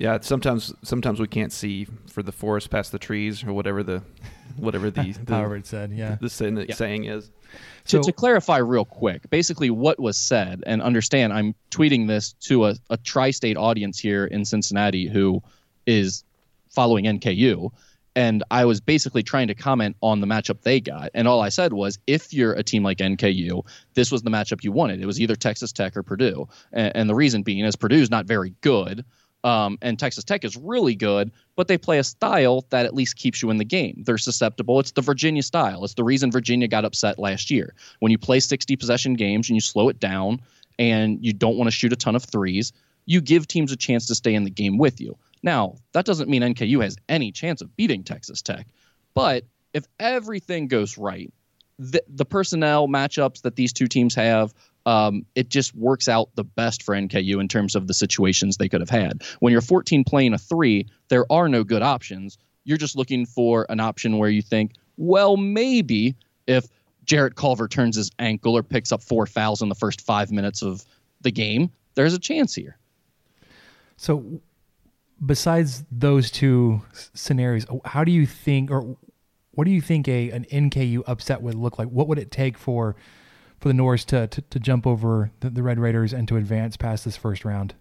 Yeah, 0.00 0.18
sometimes 0.22 0.72
sometimes 0.82 1.20
we 1.20 1.28
can't 1.28 1.52
see 1.52 1.86
for 2.08 2.22
the 2.22 2.32
forest 2.32 2.70
past 2.70 2.90
the 2.90 2.98
trees 2.98 3.44
or 3.44 3.52
whatever 3.52 3.82
the 3.82 4.02
whatever 4.56 4.90
the, 4.90 5.12
the 5.24 5.34
however 5.34 5.56
it 5.56 5.66
said. 5.66 5.92
Yeah, 5.92 6.16
the, 6.18 6.28
the 6.28 6.66
yeah. 6.70 6.74
saying 6.74 7.04
is. 7.04 7.30
So, 7.84 7.98
to, 7.98 8.04
to, 8.04 8.12
clarify 8.12 8.58
real 8.58 8.86
quick, 8.86 9.28
basically 9.28 9.68
what 9.68 10.00
was 10.00 10.16
said, 10.16 10.62
and 10.66 10.80
understand, 10.80 11.34
I'm 11.34 11.54
tweeting 11.70 12.06
this 12.06 12.32
to 12.44 12.66
a, 12.66 12.76
a 12.88 12.96
tri-state 12.96 13.58
audience 13.58 13.98
here 13.98 14.24
in 14.24 14.44
Cincinnati 14.46 15.06
who 15.06 15.42
is 15.86 16.24
following 16.70 17.04
NKU, 17.04 17.70
and 18.16 18.42
I 18.50 18.64
was 18.64 18.80
basically 18.80 19.22
trying 19.22 19.48
to 19.48 19.54
comment 19.54 19.96
on 20.00 20.20
the 20.20 20.26
matchup 20.26 20.62
they 20.62 20.80
got, 20.80 21.10
and 21.12 21.28
all 21.28 21.42
I 21.42 21.50
said 21.50 21.74
was, 21.74 21.98
if 22.06 22.32
you're 22.32 22.54
a 22.54 22.62
team 22.62 22.84
like 22.84 22.98
NKU, 22.98 23.66
this 23.92 24.10
was 24.10 24.22
the 24.22 24.30
matchup 24.30 24.64
you 24.64 24.72
wanted. 24.72 25.02
It 25.02 25.06
was 25.06 25.20
either 25.20 25.36
Texas 25.36 25.72
Tech 25.72 25.94
or 25.94 26.02
Purdue, 26.02 26.48
and, 26.72 26.96
and 26.96 27.10
the 27.10 27.14
reason 27.14 27.42
being 27.42 27.66
is 27.66 27.76
Purdue's 27.76 28.10
not 28.10 28.24
very 28.24 28.54
good. 28.62 29.04
Um, 29.42 29.78
and 29.80 29.98
Texas 29.98 30.24
Tech 30.24 30.44
is 30.44 30.56
really 30.56 30.94
good, 30.94 31.30
but 31.56 31.66
they 31.66 31.78
play 31.78 31.98
a 31.98 32.04
style 32.04 32.66
that 32.70 32.84
at 32.84 32.94
least 32.94 33.16
keeps 33.16 33.40
you 33.40 33.50
in 33.50 33.56
the 33.56 33.64
game. 33.64 34.02
They're 34.04 34.18
susceptible. 34.18 34.80
It's 34.80 34.92
the 34.92 35.00
Virginia 35.00 35.42
style. 35.42 35.84
It's 35.84 35.94
the 35.94 36.04
reason 36.04 36.30
Virginia 36.30 36.68
got 36.68 36.84
upset 36.84 37.18
last 37.18 37.50
year. 37.50 37.74
When 38.00 38.12
you 38.12 38.18
play 38.18 38.40
60 38.40 38.76
possession 38.76 39.14
games 39.14 39.48
and 39.48 39.56
you 39.56 39.60
slow 39.60 39.88
it 39.88 39.98
down 39.98 40.40
and 40.78 41.24
you 41.24 41.32
don't 41.32 41.56
want 41.56 41.68
to 41.68 41.72
shoot 41.72 41.92
a 41.92 41.96
ton 41.96 42.16
of 42.16 42.24
threes, 42.24 42.72
you 43.06 43.20
give 43.20 43.46
teams 43.46 43.72
a 43.72 43.76
chance 43.76 44.06
to 44.06 44.14
stay 44.14 44.34
in 44.34 44.44
the 44.44 44.50
game 44.50 44.76
with 44.76 45.00
you. 45.00 45.16
Now, 45.42 45.76
that 45.92 46.04
doesn't 46.04 46.28
mean 46.28 46.42
NKU 46.42 46.82
has 46.82 46.96
any 47.08 47.32
chance 47.32 47.62
of 47.62 47.74
beating 47.76 48.04
Texas 48.04 48.42
Tech, 48.42 48.66
but 49.14 49.44
if 49.72 49.86
everything 49.98 50.68
goes 50.68 50.98
right, 50.98 51.32
the, 51.78 52.02
the 52.08 52.26
personnel 52.26 52.88
matchups 52.88 53.42
that 53.42 53.56
these 53.56 53.72
two 53.72 53.86
teams 53.86 54.14
have, 54.14 54.52
um, 54.86 55.24
it 55.34 55.48
just 55.48 55.74
works 55.74 56.08
out 56.08 56.30
the 56.34 56.44
best 56.44 56.82
for 56.82 56.94
NKU 56.94 57.40
in 57.40 57.48
terms 57.48 57.74
of 57.74 57.86
the 57.86 57.94
situations 57.94 58.56
they 58.56 58.68
could 58.68 58.80
have 58.80 58.90
had. 58.90 59.22
When 59.40 59.52
you're 59.52 59.60
14 59.60 60.04
playing 60.04 60.34
a 60.34 60.38
three, 60.38 60.88
there 61.08 61.30
are 61.30 61.48
no 61.48 61.64
good 61.64 61.82
options. 61.82 62.38
You're 62.64 62.78
just 62.78 62.96
looking 62.96 63.26
for 63.26 63.66
an 63.68 63.80
option 63.80 64.18
where 64.18 64.30
you 64.30 64.42
think, 64.42 64.72
well, 64.96 65.36
maybe 65.36 66.14
if 66.46 66.66
Jarrett 67.04 67.34
Culver 67.34 67.68
turns 67.68 67.96
his 67.96 68.10
ankle 68.18 68.56
or 68.56 68.62
picks 68.62 68.92
up 68.92 69.02
four 69.02 69.26
fouls 69.26 69.62
in 69.62 69.68
the 69.68 69.74
first 69.74 70.00
five 70.00 70.30
minutes 70.30 70.62
of 70.62 70.84
the 71.20 71.30
game, 71.30 71.70
there's 71.94 72.14
a 72.14 72.18
chance 72.18 72.54
here. 72.54 72.78
So, 73.96 74.40
besides 75.24 75.84
those 75.90 76.30
two 76.30 76.82
scenarios, 77.14 77.66
how 77.84 78.04
do 78.04 78.12
you 78.12 78.26
think, 78.26 78.70
or 78.70 78.96
what 79.52 79.64
do 79.64 79.70
you 79.70 79.80
think 79.80 80.08
a 80.08 80.30
an 80.30 80.46
NKU 80.50 81.02
upset 81.06 81.42
would 81.42 81.54
look 81.54 81.78
like? 81.78 81.88
What 81.88 82.08
would 82.08 82.18
it 82.18 82.30
take 82.30 82.56
for 82.56 82.96
for 83.60 83.68
the 83.68 83.74
Norse 83.74 84.04
to 84.06 84.26
to, 84.26 84.40
to 84.40 84.58
jump 84.58 84.86
over 84.86 85.30
the, 85.40 85.50
the 85.50 85.62
Red 85.62 85.78
Raiders 85.78 86.12
and 86.12 86.26
to 86.28 86.36
advance 86.36 86.76
past 86.76 87.04
this 87.04 87.16
first 87.16 87.44
round? 87.44 87.74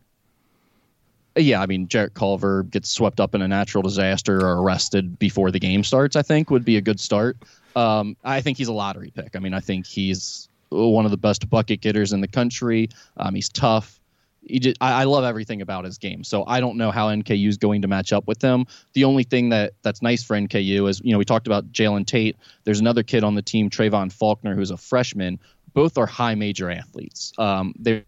Yeah, 1.36 1.62
I 1.62 1.68
mean, 1.68 1.88
Jarrett 1.88 2.14
Culver 2.16 2.64
gets 2.64 2.90
swept 2.90 3.20
up 3.20 3.34
in 3.34 3.42
a 3.42 3.48
natural 3.48 3.82
disaster 3.82 4.46
or 4.46 4.62
arrested 4.62 5.18
before 5.20 5.52
the 5.52 5.60
game 5.60 5.84
starts. 5.84 6.16
I 6.16 6.22
think 6.22 6.50
would 6.50 6.66
be 6.66 6.78
a 6.78 6.82
good 6.82 7.00
start. 7.00 7.38
Um, 7.76 8.18
I 8.24 8.42
think 8.42 8.58
he's 8.58 8.68
a 8.68 8.74
lottery 8.74 9.12
pick. 9.12 9.36
I 9.36 9.40
mean, 9.40 9.54
I 9.54 9.60
think 9.60 9.86
he's 9.86 10.50
one 10.70 11.06
of 11.06 11.12
the 11.12 11.18
best 11.18 11.50
bucket 11.50 11.82
getters 11.82 12.14
in 12.14 12.22
the 12.22 12.28
country. 12.28 12.90
Um, 13.18 13.36
he's 13.36 13.50
tough. 13.50 14.00
He 14.42 14.60
just, 14.60 14.78
I, 14.82 15.02
I 15.02 15.04
love 15.04 15.24
everything 15.24 15.62
about 15.62 15.86
his 15.86 15.98
game. 15.98 16.24
So 16.24 16.44
I 16.46 16.60
don't 16.60 16.78
know 16.78 16.92
how 16.92 17.10
NKU 17.10 17.48
is 17.48 17.58
going 17.58 17.82
to 17.84 17.88
match 17.88 18.12
up 18.12 18.28
with 18.28 18.42
him. 18.42 18.66
The 18.94 19.04
only 19.04 19.24
thing 19.24 19.50
that 19.50 19.74
that's 19.82 20.02
nice 20.02 20.24
for 20.24 20.36
NKU 20.36 20.90
is, 20.90 21.02
you 21.04 21.12
know, 21.12 21.20
we 21.20 21.26
talked 21.26 21.48
about 21.48 21.72
Jalen 21.72 22.06
Tate. 22.08 22.38
There's 22.64 22.80
another 22.80 23.04
kid 23.04 23.24
on 23.24 23.36
the 23.36 23.42
team, 23.42 23.70
Trevon 23.70 24.12
Faulkner, 24.12 24.56
who's 24.56 24.72
a 24.72 24.78
freshman. 24.78 25.40
Both 25.74 25.98
are 25.98 26.06
high 26.06 26.36
major 26.36 26.70
athletes. 26.70 27.34
Um, 27.38 27.74
they're 27.78 28.04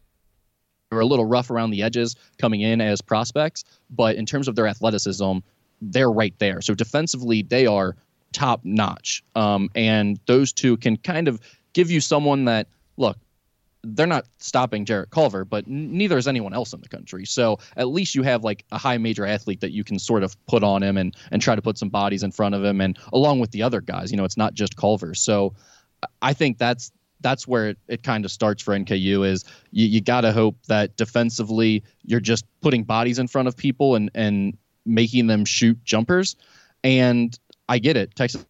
were 0.92 1.00
a 1.00 1.06
little 1.06 1.26
rough 1.26 1.50
around 1.50 1.72
the 1.72 1.82
edges 1.82 2.16
coming 2.38 2.62
in 2.62 2.82
as 2.82 3.02
prospects, 3.02 3.64
but 3.90 4.16
in 4.18 4.26
terms 4.26 4.48
of 4.48 4.56
their 4.56 4.68
athleticism, 4.68 5.38
they're 5.82 6.12
right 6.12 6.34
there. 6.40 6.62
So 6.62 6.74
defensively, 6.74 7.42
they 7.44 7.66
are 7.66 7.96
top 8.34 8.62
notch. 8.64 9.24
Um, 9.36 9.70
and 9.74 10.20
those 10.26 10.52
two 10.54 10.78
can 10.78 10.98
kind 10.98 11.28
of 11.28 11.40
give 11.74 11.90
you 11.90 12.02
someone 12.02 12.46
that, 12.46 12.68
look, 12.98 13.18
they're 13.84 14.06
not 14.06 14.26
stopping 14.38 14.86
Jarrett 14.86 15.10
Culver, 15.10 15.44
but 15.44 15.68
neither 15.68 16.18
is 16.18 16.28
anyone 16.28 16.54
else 16.54 16.72
in 16.72 16.82
the 16.82 16.90
country. 16.90 17.26
So 17.26 17.58
at 17.78 17.88
least 17.88 18.14
you 18.14 18.22
have 18.22 18.44
like 18.44 18.64
a 18.72 18.78
high 18.78 18.98
major 18.98 19.26
athlete 19.26 19.62
that 19.62 19.72
you 19.72 19.84
can 19.84 19.98
sort 19.98 20.24
of 20.24 20.36
put 20.46 20.64
on 20.64 20.84
him 20.84 20.98
and 20.98 21.16
and 21.32 21.42
try 21.42 21.56
to 21.56 21.62
put 21.64 21.80
some 21.80 21.90
bodies 21.90 22.22
in 22.22 22.32
front 22.32 22.54
of 22.54 22.64
him, 22.64 22.80
and 22.80 23.00
along 23.12 23.40
with 23.40 23.52
the 23.52 23.64
other 23.64 23.82
guys. 23.82 24.12
You 24.12 24.18
know, 24.18 24.24
it's 24.24 24.38
not 24.38 24.54
just 24.54 24.76
Culver. 24.76 25.16
So 25.16 25.56
I 26.22 26.34
think 26.34 26.60
that's 26.60 26.92
that's 27.22 27.48
where 27.48 27.70
it, 27.70 27.78
it 27.88 28.04
kind 28.04 28.26
of 28.26 28.32
starts 28.32 28.62
for 28.62 28.78
NKU 28.78 29.26
is 29.26 29.46
you, 29.72 29.88
you 29.88 30.02
got 30.02 30.22
to 30.22 30.32
hope 30.32 30.56
that 30.68 30.98
defensively 30.98 31.84
you're 32.04 32.20
just 32.20 32.46
putting 32.62 32.84
bodies 32.84 33.20
in 33.20 33.28
front 33.28 33.48
of 33.48 33.56
people 33.56 33.96
and 33.96 34.12
and 34.16 34.58
making 34.86 35.28
them 35.28 35.46
shoot 35.46 35.84
jumpers. 35.84 36.36
And 36.84 37.38
I 37.70 37.80
get 37.80 37.98
it. 37.98 38.16
Texas 38.16 38.46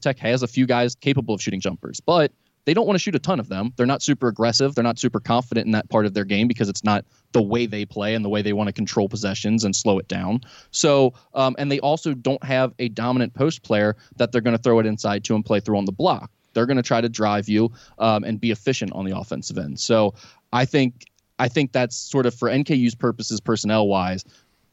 Tech 0.00 0.18
has 0.18 0.42
a 0.42 0.46
few 0.46 0.66
guys 0.66 0.94
capable 0.94 1.34
of 1.34 1.42
shooting 1.42 1.60
jumpers, 1.60 2.00
but 2.00 2.32
they 2.66 2.74
don't 2.74 2.86
want 2.86 2.96
to 2.96 2.98
shoot 2.98 3.14
a 3.14 3.20
ton 3.20 3.38
of 3.38 3.48
them. 3.48 3.72
They're 3.76 3.86
not 3.86 4.02
super 4.02 4.26
aggressive. 4.26 4.74
They're 4.74 4.84
not 4.84 4.98
super 4.98 5.20
confident 5.20 5.66
in 5.66 5.72
that 5.72 5.88
part 5.88 6.04
of 6.04 6.14
their 6.14 6.24
game 6.24 6.48
because 6.48 6.68
it's 6.68 6.82
not 6.82 7.04
the 7.32 7.40
way 7.40 7.66
they 7.66 7.84
play 7.84 8.14
and 8.14 8.24
the 8.24 8.28
way 8.28 8.42
they 8.42 8.52
want 8.52 8.66
to 8.66 8.72
control 8.72 9.08
possessions 9.08 9.64
and 9.64 9.74
slow 9.74 9.98
it 10.00 10.08
down. 10.08 10.40
So, 10.72 11.14
um, 11.34 11.54
and 11.58 11.70
they 11.70 11.78
also 11.78 12.12
don't 12.12 12.42
have 12.42 12.74
a 12.80 12.88
dominant 12.88 13.34
post 13.34 13.62
player 13.62 13.96
that 14.16 14.32
they're 14.32 14.40
going 14.40 14.56
to 14.56 14.62
throw 14.62 14.80
it 14.80 14.86
inside 14.86 15.22
to 15.24 15.36
and 15.36 15.44
play 15.44 15.60
through 15.60 15.78
on 15.78 15.84
the 15.84 15.92
block. 15.92 16.30
They're 16.56 16.66
going 16.66 16.78
to 16.78 16.82
try 16.82 17.00
to 17.00 17.08
drive 17.08 17.48
you 17.48 17.70
um, 18.00 18.24
and 18.24 18.40
be 18.40 18.50
efficient 18.50 18.92
on 18.92 19.04
the 19.04 19.16
offensive 19.16 19.58
end. 19.58 19.78
So, 19.78 20.14
I 20.52 20.64
think 20.64 21.04
I 21.38 21.48
think 21.48 21.72
that's 21.72 21.96
sort 21.96 22.26
of 22.26 22.34
for 22.34 22.48
NKU's 22.48 22.94
purposes, 22.94 23.40
personnel 23.40 23.86
wise, 23.86 24.24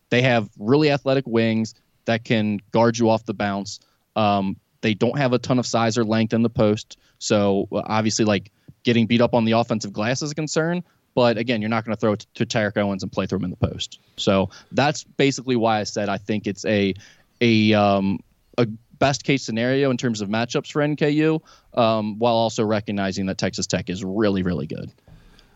they 0.09 0.21
have 0.21 0.49
really 0.57 0.89
athletic 0.91 1.27
wings 1.27 1.75
that 2.05 2.23
can 2.23 2.59
guard 2.71 2.97
you 2.97 3.09
off 3.09 3.25
the 3.25 3.33
bounce. 3.33 3.79
Um, 4.15 4.57
they 4.81 4.93
don't 4.93 5.17
have 5.17 5.33
a 5.33 5.39
ton 5.39 5.59
of 5.59 5.65
size 5.65 5.97
or 5.97 6.03
length 6.03 6.33
in 6.33 6.41
the 6.41 6.49
post. 6.49 6.97
So 7.19 7.67
obviously, 7.71 8.25
like 8.25 8.51
getting 8.83 9.07
beat 9.07 9.21
up 9.21 9.33
on 9.33 9.45
the 9.45 9.53
offensive 9.53 9.93
glass 9.93 10.21
is 10.21 10.31
a 10.31 10.35
concern. 10.35 10.83
But 11.15 11.37
again, 11.37 11.61
you're 11.61 11.69
not 11.69 11.85
going 11.85 11.95
to 11.95 11.99
throw 11.99 12.13
it 12.13 12.25
to 12.33 12.45
Tariq 12.45 12.75
Owens 12.77 13.03
and 13.03 13.11
play 13.11 13.25
through 13.25 13.39
him 13.39 13.45
in 13.45 13.51
the 13.51 13.67
post. 13.67 13.99
So 14.17 14.49
that's 14.71 15.03
basically 15.03 15.55
why 15.55 15.79
I 15.79 15.83
said 15.83 16.09
I 16.09 16.17
think 16.17 16.47
it's 16.47 16.65
a 16.65 16.93
a 17.41 17.73
um, 17.73 18.19
a 18.57 18.67
best 18.99 19.23
case 19.23 19.43
scenario 19.43 19.89
in 19.91 19.97
terms 19.97 20.21
of 20.21 20.29
matchups 20.29 20.71
for 20.71 20.81
NKU, 20.81 21.41
um, 21.73 22.19
while 22.19 22.35
also 22.35 22.63
recognizing 22.63 23.25
that 23.27 23.37
Texas 23.37 23.67
Tech 23.67 23.89
is 23.89 24.03
really 24.03 24.43
really 24.43 24.67
good. 24.67 24.91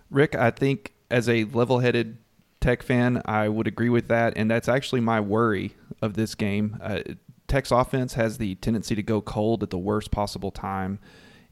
Rick, 0.09 0.35
I 0.35 0.51
think 0.51 0.93
as 1.11 1.27
a 1.27 1.45
level-headed 1.45 2.17
Tech 2.59 2.81
fan, 2.81 3.21
I 3.25 3.49
would 3.49 3.67
agree 3.67 3.89
with 3.89 4.07
that, 4.07 4.33
and 4.35 4.49
that's 4.49 4.67
actually 4.67 5.01
my 5.01 5.19
worry 5.19 5.75
of 6.01 6.15
this 6.15 6.33
game. 6.35 6.77
Uh, 6.81 7.01
Tech's 7.47 7.71
offense 7.71 8.13
has 8.15 8.37
the 8.37 8.55
tendency 8.55 8.95
to 8.95 9.03
go 9.03 9.21
cold 9.21 9.63
at 9.63 9.69
the 9.69 9.77
worst 9.77 10.11
possible 10.11 10.51
time, 10.51 10.99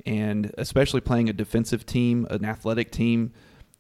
and 0.06 0.54
especially 0.58 1.02
playing 1.02 1.30
a 1.30 1.34
defensive 1.34 1.86
team, 1.86 2.28
an 2.30 2.44
athletic 2.44 2.92
team 2.92 3.34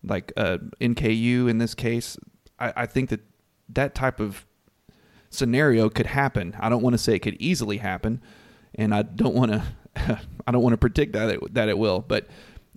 like 0.07 0.31
uh, 0.37 0.57
NKU 0.79 1.49
in 1.49 1.57
this 1.57 1.73
case, 1.73 2.17
I, 2.59 2.73
I 2.75 2.85
think 2.85 3.09
that 3.09 3.21
that 3.69 3.95
type 3.95 4.19
of 4.19 4.45
scenario 5.29 5.89
could 5.89 6.05
happen. 6.05 6.55
I 6.59 6.69
don't 6.69 6.81
want 6.81 6.93
to 6.93 6.97
say 6.97 7.15
it 7.15 7.19
could 7.19 7.37
easily 7.39 7.77
happen, 7.77 8.21
and 8.75 8.93
I 8.93 9.03
don't 9.03 9.35
want 9.35 9.51
to 9.51 9.63
I 10.47 10.51
don't 10.51 10.61
want 10.61 10.73
to 10.73 10.77
predict 10.77 11.13
that 11.13 11.29
it, 11.29 11.53
that 11.53 11.69
it 11.69 11.77
will, 11.77 11.99
but 12.01 12.27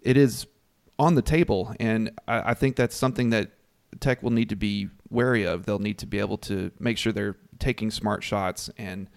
it 0.02 0.16
is 0.16 0.46
on 0.98 1.14
the 1.14 1.22
table, 1.22 1.74
and 1.78 2.10
I, 2.26 2.50
I 2.50 2.54
think 2.54 2.76
that's 2.76 2.96
something 2.96 3.30
that 3.30 3.50
Tech 4.00 4.22
will 4.22 4.30
need 4.30 4.50
to 4.50 4.56
be 4.56 4.88
wary 5.10 5.44
of. 5.44 5.64
They'll 5.66 5.78
need 5.78 5.98
to 5.98 6.06
be 6.06 6.18
able 6.18 6.38
to 6.38 6.70
make 6.78 6.98
sure 6.98 7.12
they're 7.12 7.36
taking 7.58 7.90
smart 7.90 8.22
shots 8.22 8.70
and 8.76 9.08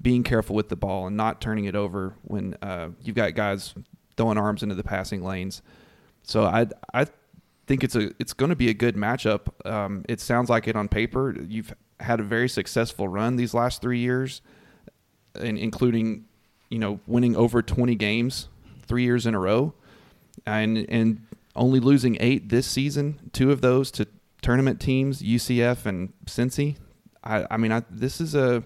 being 0.00 0.22
careful 0.22 0.54
with 0.54 0.68
the 0.68 0.76
ball 0.76 1.06
and 1.06 1.16
not 1.16 1.40
turning 1.40 1.64
it 1.64 1.74
over 1.74 2.14
when 2.22 2.54
uh, 2.62 2.88
you've 3.02 3.16
got 3.16 3.34
guys 3.34 3.74
throwing 4.16 4.38
arms 4.38 4.62
into 4.62 4.74
the 4.74 4.84
passing 4.84 5.22
lanes. 5.22 5.62
So 6.22 6.44
I 6.44 6.66
I 6.92 7.06
think 7.66 7.84
it's 7.84 7.94
a 7.94 8.10
it's 8.18 8.32
going 8.32 8.50
to 8.50 8.56
be 8.56 8.68
a 8.68 8.74
good 8.74 8.96
matchup. 8.96 9.48
Um, 9.68 10.04
it 10.08 10.20
sounds 10.20 10.48
like 10.48 10.68
it 10.68 10.76
on 10.76 10.88
paper. 10.88 11.36
You've 11.48 11.74
had 12.00 12.20
a 12.20 12.22
very 12.22 12.48
successful 12.48 13.08
run 13.08 13.36
these 13.36 13.54
last 13.54 13.80
three 13.80 13.98
years, 13.98 14.42
and 15.34 15.58
including 15.58 16.24
you 16.68 16.78
know 16.78 17.00
winning 17.06 17.36
over 17.36 17.62
20 17.62 17.94
games 17.94 18.48
three 18.86 19.02
years 19.02 19.26
in 19.26 19.34
a 19.34 19.38
row, 19.38 19.74
and 20.44 20.86
and 20.88 21.26
only 21.54 21.80
losing 21.80 22.16
eight 22.20 22.48
this 22.48 22.66
season. 22.66 23.30
Two 23.32 23.50
of 23.50 23.60
those 23.60 23.90
to 23.92 24.06
tournament 24.42 24.80
teams, 24.80 25.22
UCF 25.22 25.86
and 25.86 26.12
Cincy. 26.26 26.76
I, 27.24 27.46
I 27.50 27.56
mean, 27.56 27.72
I, 27.72 27.82
this 27.90 28.20
is 28.20 28.34
a 28.34 28.62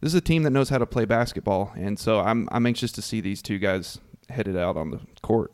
this 0.00 0.12
is 0.12 0.14
a 0.14 0.20
team 0.20 0.42
that 0.42 0.50
knows 0.50 0.68
how 0.68 0.78
to 0.78 0.86
play 0.86 1.04
basketball, 1.04 1.72
and 1.76 1.98
so 1.98 2.20
I'm 2.20 2.48
I'm 2.52 2.66
anxious 2.66 2.92
to 2.92 3.02
see 3.02 3.20
these 3.20 3.42
two 3.42 3.58
guys 3.58 3.98
headed 4.28 4.56
out 4.56 4.76
on 4.76 4.90
the 4.90 5.00
court. 5.22 5.52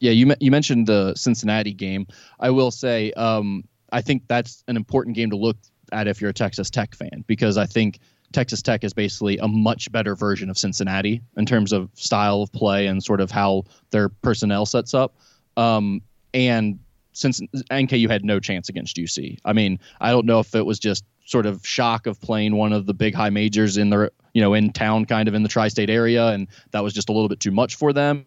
Yeah, 0.00 0.12
you 0.12 0.34
you 0.40 0.50
mentioned 0.50 0.86
the 0.86 1.14
Cincinnati 1.14 1.72
game. 1.72 2.06
I 2.38 2.50
will 2.50 2.70
say, 2.70 3.12
um, 3.12 3.64
I 3.90 4.02
think 4.02 4.24
that's 4.28 4.62
an 4.68 4.76
important 4.76 5.16
game 5.16 5.30
to 5.30 5.36
look 5.36 5.56
at 5.92 6.06
if 6.08 6.20
you're 6.20 6.30
a 6.30 6.34
Texas 6.34 6.70
Tech 6.70 6.94
fan 6.94 7.24
because 7.26 7.56
I 7.56 7.66
think 7.66 7.98
Texas 8.32 8.62
Tech 8.62 8.84
is 8.84 8.92
basically 8.92 9.38
a 9.38 9.48
much 9.48 9.90
better 9.92 10.16
version 10.16 10.50
of 10.50 10.58
Cincinnati 10.58 11.22
in 11.36 11.46
terms 11.46 11.72
of 11.72 11.90
style 11.94 12.42
of 12.42 12.52
play 12.52 12.86
and 12.86 13.02
sort 13.02 13.20
of 13.20 13.30
how 13.30 13.64
their 13.90 14.08
personnel 14.08 14.66
sets 14.66 14.92
up. 14.92 15.16
Um, 15.56 16.02
and 16.32 16.80
since 17.12 17.40
NKU 17.70 18.10
had 18.10 18.24
no 18.24 18.40
chance 18.40 18.68
against 18.68 18.96
UC, 18.96 19.38
I 19.44 19.52
mean, 19.52 19.78
I 20.00 20.10
don't 20.10 20.26
know 20.26 20.40
if 20.40 20.54
it 20.54 20.66
was 20.66 20.78
just 20.78 21.04
sort 21.26 21.46
of 21.46 21.64
shock 21.66 22.06
of 22.06 22.20
playing 22.20 22.56
one 22.56 22.72
of 22.72 22.86
the 22.86 22.94
big 22.94 23.14
high 23.14 23.30
majors 23.30 23.76
in 23.76 23.90
the 23.90 24.12
you 24.34 24.42
know 24.42 24.52
in 24.52 24.72
town, 24.72 25.06
kind 25.06 25.28
of 25.28 25.34
in 25.34 25.42
the 25.42 25.48
tri-state 25.48 25.90
area, 25.90 26.28
and 26.28 26.48
that 26.72 26.82
was 26.82 26.92
just 26.92 27.08
a 27.08 27.12
little 27.12 27.28
bit 27.28 27.40
too 27.40 27.52
much 27.52 27.76
for 27.76 27.92
them, 27.92 28.26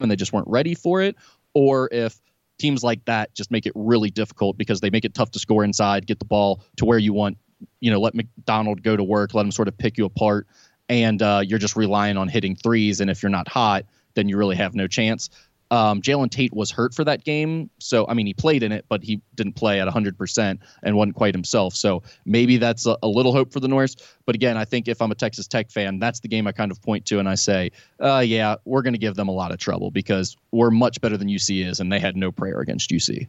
and 0.00 0.10
they 0.10 0.16
just 0.16 0.32
weren't 0.32 0.48
ready 0.48 0.74
for 0.74 1.02
it, 1.02 1.16
or 1.54 1.88
if 1.92 2.18
teams 2.62 2.82
like 2.82 3.04
that 3.04 3.34
just 3.34 3.50
make 3.50 3.66
it 3.66 3.72
really 3.74 4.08
difficult 4.08 4.56
because 4.56 4.80
they 4.80 4.88
make 4.88 5.04
it 5.04 5.14
tough 5.14 5.32
to 5.32 5.38
score 5.38 5.64
inside, 5.64 6.06
get 6.06 6.18
the 6.18 6.24
ball 6.24 6.62
to 6.76 6.84
where 6.84 6.98
you 6.98 7.12
want, 7.12 7.36
you 7.80 7.90
know, 7.90 8.00
let 8.00 8.14
McDonald 8.14 8.82
go 8.82 8.96
to 8.96 9.02
work, 9.02 9.34
let 9.34 9.44
him 9.44 9.50
sort 9.50 9.68
of 9.68 9.76
pick 9.76 9.98
you 9.98 10.04
apart, 10.04 10.46
and 10.88 11.20
uh, 11.20 11.42
you're 11.44 11.58
just 11.58 11.76
relying 11.76 12.16
on 12.16 12.28
hitting 12.28 12.56
threes, 12.56 13.00
and 13.00 13.10
if 13.10 13.22
you're 13.22 13.30
not 13.30 13.48
hot, 13.48 13.84
then 14.14 14.28
you 14.28 14.36
really 14.36 14.56
have 14.56 14.74
no 14.74 14.86
chance. 14.86 15.28
Um, 15.72 16.02
Jalen 16.02 16.30
Tate 16.30 16.52
was 16.52 16.70
hurt 16.70 16.92
for 16.92 17.02
that 17.02 17.24
game, 17.24 17.70
so 17.78 18.06
I 18.06 18.12
mean 18.12 18.26
he 18.26 18.34
played 18.34 18.62
in 18.62 18.72
it, 18.72 18.84
but 18.90 19.02
he 19.02 19.22
didn't 19.36 19.54
play 19.54 19.80
at 19.80 19.86
100 19.86 20.18
percent 20.18 20.60
and 20.82 20.94
wasn't 20.96 21.16
quite 21.16 21.34
himself. 21.34 21.74
So 21.74 22.02
maybe 22.26 22.58
that's 22.58 22.84
a, 22.84 22.98
a, 23.02 23.08
little 23.08 23.32
hope 23.32 23.54
for 23.54 23.58
the 23.58 23.68
Norse. 23.68 23.96
But 24.26 24.34
again, 24.34 24.58
I 24.58 24.66
think 24.66 24.86
if 24.86 25.00
I'm 25.00 25.10
a 25.10 25.14
Texas 25.14 25.46
Tech 25.48 25.70
fan, 25.70 25.98
that's 25.98 26.20
the 26.20 26.28
game 26.28 26.46
I 26.46 26.52
kind 26.52 26.70
of 26.70 26.82
point 26.82 27.06
to 27.06 27.20
and 27.20 27.26
I 27.26 27.36
say, 27.36 27.70
uh, 28.00 28.18
yeah, 28.18 28.56
we're 28.66 28.82
going 28.82 28.92
to 28.92 28.98
give 28.98 29.14
them 29.14 29.28
a 29.28 29.32
lot 29.32 29.50
of 29.50 29.58
trouble 29.58 29.90
because 29.90 30.36
we're 30.50 30.70
much 30.70 31.00
better 31.00 31.16
than 31.16 31.28
UC 31.28 31.66
is, 31.66 31.80
and 31.80 31.90
they 31.90 31.98
had 31.98 32.16
no 32.18 32.30
prayer 32.30 32.60
against 32.60 32.90
UC. 32.90 33.26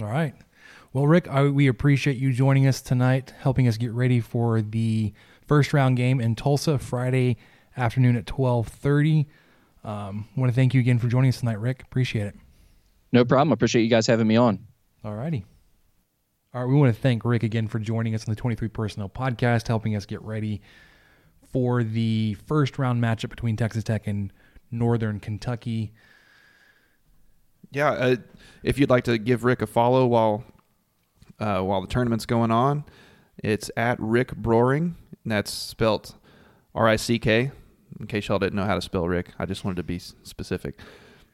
All 0.00 0.06
right. 0.06 0.34
Well, 0.94 1.06
Rick, 1.06 1.28
I, 1.28 1.48
we 1.48 1.66
appreciate 1.66 2.16
you 2.16 2.32
joining 2.32 2.66
us 2.66 2.80
tonight, 2.80 3.34
helping 3.40 3.68
us 3.68 3.76
get 3.76 3.92
ready 3.92 4.20
for 4.20 4.62
the 4.62 5.12
first 5.46 5.74
round 5.74 5.98
game 5.98 6.18
in 6.18 6.34
Tulsa 6.34 6.78
Friday 6.78 7.36
afternoon 7.76 8.16
at 8.16 8.24
12:30. 8.24 9.26
Um, 9.84 10.28
I 10.36 10.40
want 10.40 10.52
to 10.52 10.54
thank 10.54 10.74
you 10.74 10.80
again 10.80 10.98
for 10.98 11.08
joining 11.08 11.28
us 11.28 11.40
tonight, 11.40 11.60
Rick. 11.60 11.82
Appreciate 11.82 12.26
it. 12.26 12.34
No 13.12 13.24
problem. 13.24 13.52
I 13.52 13.54
appreciate 13.54 13.82
you 13.82 13.88
guys 13.88 14.06
having 14.06 14.26
me 14.26 14.36
on. 14.36 14.66
All 15.04 15.14
righty. 15.14 15.44
All 16.52 16.62
right. 16.62 16.68
We 16.68 16.74
want 16.74 16.94
to 16.94 17.00
thank 17.00 17.24
Rick 17.24 17.42
again 17.42 17.68
for 17.68 17.78
joining 17.78 18.14
us 18.14 18.26
on 18.26 18.32
the 18.32 18.40
23 18.40 18.68
Personnel 18.68 19.08
Podcast, 19.08 19.68
helping 19.68 19.96
us 19.96 20.06
get 20.06 20.20
ready 20.22 20.60
for 21.52 21.82
the 21.82 22.34
first 22.46 22.78
round 22.78 23.02
matchup 23.02 23.30
between 23.30 23.56
Texas 23.56 23.84
Tech 23.84 24.06
and 24.06 24.32
Northern 24.70 25.20
Kentucky. 25.20 25.92
Yeah. 27.70 27.90
Uh, 27.90 28.16
if 28.62 28.78
you'd 28.78 28.90
like 28.90 29.04
to 29.04 29.18
give 29.18 29.44
Rick 29.44 29.62
a 29.62 29.66
follow 29.66 30.06
while 30.06 30.44
uh, 31.38 31.60
while 31.60 31.80
the 31.80 31.86
tournament's 31.86 32.26
going 32.26 32.50
on, 32.50 32.84
it's 33.38 33.70
at 33.76 33.98
Rick 34.00 34.34
Broering. 34.36 34.96
And 35.22 35.32
that's 35.32 35.52
spelt 35.52 36.14
R 36.74 36.88
I 36.88 36.96
C 36.96 37.18
K. 37.18 37.52
In 38.00 38.06
case 38.06 38.28
y'all 38.28 38.38
didn't 38.38 38.54
know 38.56 38.64
how 38.64 38.74
to 38.74 38.80
spell 38.80 39.08
Rick, 39.08 39.30
I 39.38 39.46
just 39.46 39.64
wanted 39.64 39.76
to 39.76 39.82
be 39.82 39.98
specific. 39.98 40.78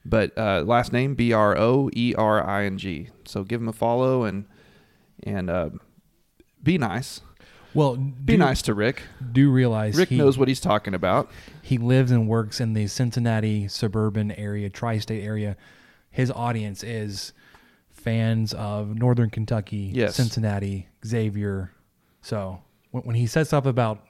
But 0.05 0.37
uh, 0.37 0.62
last 0.67 0.93
name 0.93 1.15
B 1.15 1.33
R 1.33 1.57
O 1.57 1.91
E 1.95 2.15
R 2.17 2.47
I 2.47 2.65
N 2.65 2.79
G. 2.79 3.09
So 3.25 3.43
give 3.45 3.61
him 3.61 3.69
a 3.69 3.73
follow 3.73 4.25
and 4.25 4.45
and 5.23 5.49
uh, 5.51 5.71
be 6.62 6.79
nice. 6.79 7.21
Well, 7.75 7.97
Be 7.97 8.35
do- 8.35 8.39
nice 8.39 8.62
to 8.62 8.75
Rick. 8.75 9.03
Do 9.33 9.51
realize 9.51 9.97
Rick 9.97 10.11
he, 10.11 10.17
knows 10.17 10.39
what 10.39 10.47
he's 10.49 10.61
talking 10.61 10.95
about. 10.95 11.29
He 11.61 11.77
lives 11.77 12.12
and 12.12 12.29
works 12.29 12.61
in 12.61 12.73
the 12.73 12.87
Cincinnati 12.87 13.67
suburban 13.67 14.31
area, 14.33 14.71
tri-state 14.71 15.25
area. 15.25 15.57
His 16.11 16.31
audience 16.31 16.85
is 16.85 17.33
fans 17.91 18.55
of 18.55 18.95
Northern 18.95 19.29
Kentucky, 19.31 19.91
Yes. 19.93 20.15
Cincinnati, 20.15 20.89
Xavier. 21.05 21.73
So 22.23 22.62
when, 22.93 23.03
when 23.05 23.17
he 23.17 23.27
says 23.27 23.49
stuff 23.49 23.67
about 23.67 24.05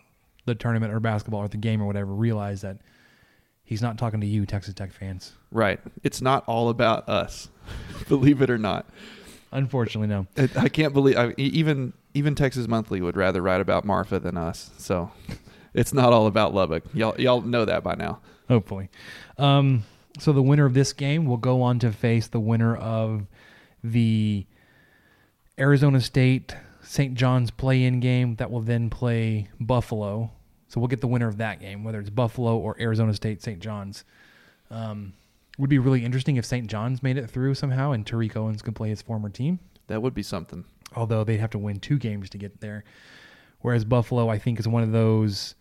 the 0.45 0.55
tournament 0.55 0.93
or 0.93 1.01
basketball 1.01 1.41
or 1.41 1.49
the 1.49 1.57
game 1.57 1.83
or 1.83 1.87
whatever, 1.87 2.13
realize 2.13 2.61
that 2.63 2.79
he's 3.65 3.83
not 3.83 3.99
talking 3.99 4.21
to 4.21 4.27
you, 4.27 4.47
Texas 4.47 4.75
Tech 4.75 4.93
fans. 4.93 5.33
Right. 5.51 5.81
It's 6.03 6.21
not 6.21 6.45
all 6.47 6.69
about 6.69 7.09
us, 7.09 7.49
believe 8.09 8.43
it 8.43 8.51
or 8.51 8.59
not. 8.59 8.87
Unfortunately, 9.53 10.09
no. 10.09 10.27
I 10.37 10.49
I 10.65 10.69
can't 10.69 10.93
believe 10.93 11.17
I, 11.17 11.33
even 11.37 11.93
even 12.13 12.35
Texas 12.35 12.67
Monthly 12.67 13.01
would 13.01 13.17
rather 13.17 13.41
write 13.41 13.61
about 13.61 13.85
Marfa 13.85 14.19
than 14.19 14.37
us. 14.37 14.71
So 14.79 15.11
it's 15.75 15.93
not 15.95 16.13
all 16.13 16.27
about 16.27 16.53
Lubbock. 16.55 16.83
Y'all 16.93 17.15
y'all 17.21 17.41
know 17.41 17.65
that 17.65 17.83
by 17.85 17.95
now. 17.95 18.21
hopefully. 18.49 18.89
Um, 19.39 19.85
so 20.19 20.33
the 20.33 20.43
winner 20.43 20.65
of 20.65 20.75
this 20.75 20.93
game 20.93 21.25
will 21.27 21.37
go 21.37 21.63
on 21.63 21.79
to 21.81 21.93
face 21.93 22.27
the 22.29 22.41
winner 22.41 22.77
of 22.77 23.27
the 23.83 24.47
Arizona 25.59 26.01
State 26.01 26.57
St. 26.85 27.15
John's 27.15 27.51
play-in 27.51 28.01
game 28.01 28.37
that 28.37 28.51
will 28.51 28.61
then 28.61 28.91
play 28.91 29.49
Buffalo. 29.59 30.31
So 30.69 30.81
we'll 30.81 30.89
get 30.89 31.01
the 31.01 31.07
winner 31.07 31.29
of 31.29 31.39
that 31.39 31.61
game, 31.61 31.85
whether 31.85 32.01
it's 32.01 32.11
Buffalo 32.11 32.57
or 32.59 32.77
Arizona 32.81 33.15
State 33.15 33.43
St. 33.43 33.59
John's. 33.59 34.05
Um, 34.71 35.15
would 35.59 35.71
be 35.71 35.79
really 35.79 36.05
interesting 36.05 36.37
if 36.37 36.45
St. 36.45 36.67
John's 36.67 37.03
made 37.03 37.17
it 37.17 37.31
through 37.31 37.55
somehow 37.55 37.93
and 37.93 38.05
Tariq 38.05 38.37
Owens 38.37 38.63
could 38.63 38.75
play 38.75 38.89
his 38.89 39.03
former 39.03 39.29
team. 39.29 39.61
That 39.87 40.03
would 40.03 40.15
be 40.15 40.23
something. 40.23 40.65
Although 40.97 41.25
they'd 41.25 41.39
have 41.39 41.51
to 41.51 41.59
win 41.59 41.81
two 41.81 41.99
games 41.99 42.31
to 42.31 42.39
get 42.39 42.61
there. 42.61 42.85
Whereas 43.61 43.85
Buffalo, 43.85 44.29
I 44.29 44.39
think, 44.39 44.59
is 44.59 44.69
one 44.69 44.83
of 44.83 44.93
those. 44.93 45.55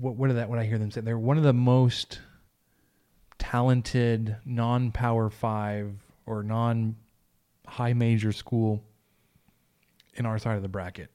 What 0.00 0.16
what 0.16 0.28
did 0.28 0.36
that? 0.36 0.48
What 0.48 0.58
I 0.58 0.64
hear 0.64 0.78
them 0.78 0.90
say? 0.90 1.00
They're 1.00 1.18
one 1.18 1.36
of 1.36 1.42
the 1.42 1.52
most 1.52 2.20
talented 3.38 4.36
non-power 4.44 5.30
five 5.30 5.92
or 6.24 6.42
non-high 6.42 7.92
major 7.92 8.32
school 8.32 8.82
in 10.16 10.26
our 10.26 10.38
side 10.38 10.56
of 10.56 10.62
the 10.62 10.68
bracket. 10.68 11.10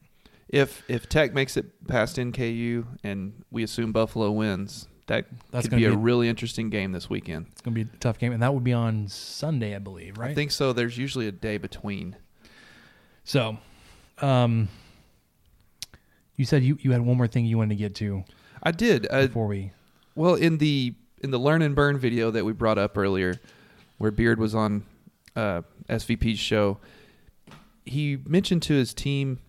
If 0.48 0.84
if 0.90 1.08
Tech 1.08 1.34
makes 1.34 1.56
it 1.58 1.88
past 1.88 2.18
NKU 2.18 2.86
and 3.04 3.44
we 3.52 3.64
assume 3.64 3.92
Buffalo 3.92 4.32
wins, 4.32 4.88
that 5.08 5.26
That's 5.52 5.66
could 5.66 5.72
gonna 5.72 5.82
be, 5.82 5.86
a 5.86 5.98
really 5.98 6.28
interesting 6.28 6.70
game 6.70 6.92
this 6.92 7.10
weekend. 7.10 7.48
It's 7.52 7.62
going 7.62 7.76
to 7.76 7.86
be 7.86 7.90
a 7.94 7.98
tough 8.00 8.18
game, 8.18 8.34
and 8.34 8.42
that 8.44 8.54
would 8.54 8.64
be 8.64 8.74
on 8.74 9.08
Sunday, 9.08 9.76
I 9.76 9.80
believe, 9.80 10.18
right? 10.18 10.32
I 10.32 10.34
think 10.34 10.52
so. 10.52 10.74
There's 10.74 10.98
usually 10.98 11.28
a 11.28 11.32
day 11.32 11.58
between. 11.58 12.16
so. 13.24 13.58
Um, 14.20 14.68
you 16.36 16.46
said 16.46 16.64
you, 16.64 16.78
you 16.82 16.92
had 16.92 17.02
one 17.02 17.18
more 17.18 17.28
thing 17.28 17.46
you 17.46 17.58
wanted 17.58 17.70
to 17.70 17.76
get 17.76 17.96
to 17.96 18.24
I 18.64 18.72
did. 18.72 19.08
Uh, 19.10 19.28
before 19.28 19.48
we. 19.48 19.72
Well, 20.16 20.36
in 20.36 20.58
the 20.58 20.96
in 21.20 21.32
the 21.32 21.40
learn 21.40 21.62
and 21.62 21.76
burn 21.76 21.98
video 21.98 22.32
that 22.32 22.46
we 22.46 22.54
brought 22.54 22.78
up 22.78 22.98
earlier, 22.98 23.40
where 23.98 24.12
Beard 24.12 24.40
was 24.40 24.54
on 24.56 24.84
uh, 25.36 25.62
SVP's 25.90 26.40
show, 26.40 26.78
he 27.86 28.18
mentioned 28.26 28.62
to 28.64 28.74
his 28.74 28.94
team 28.94 29.40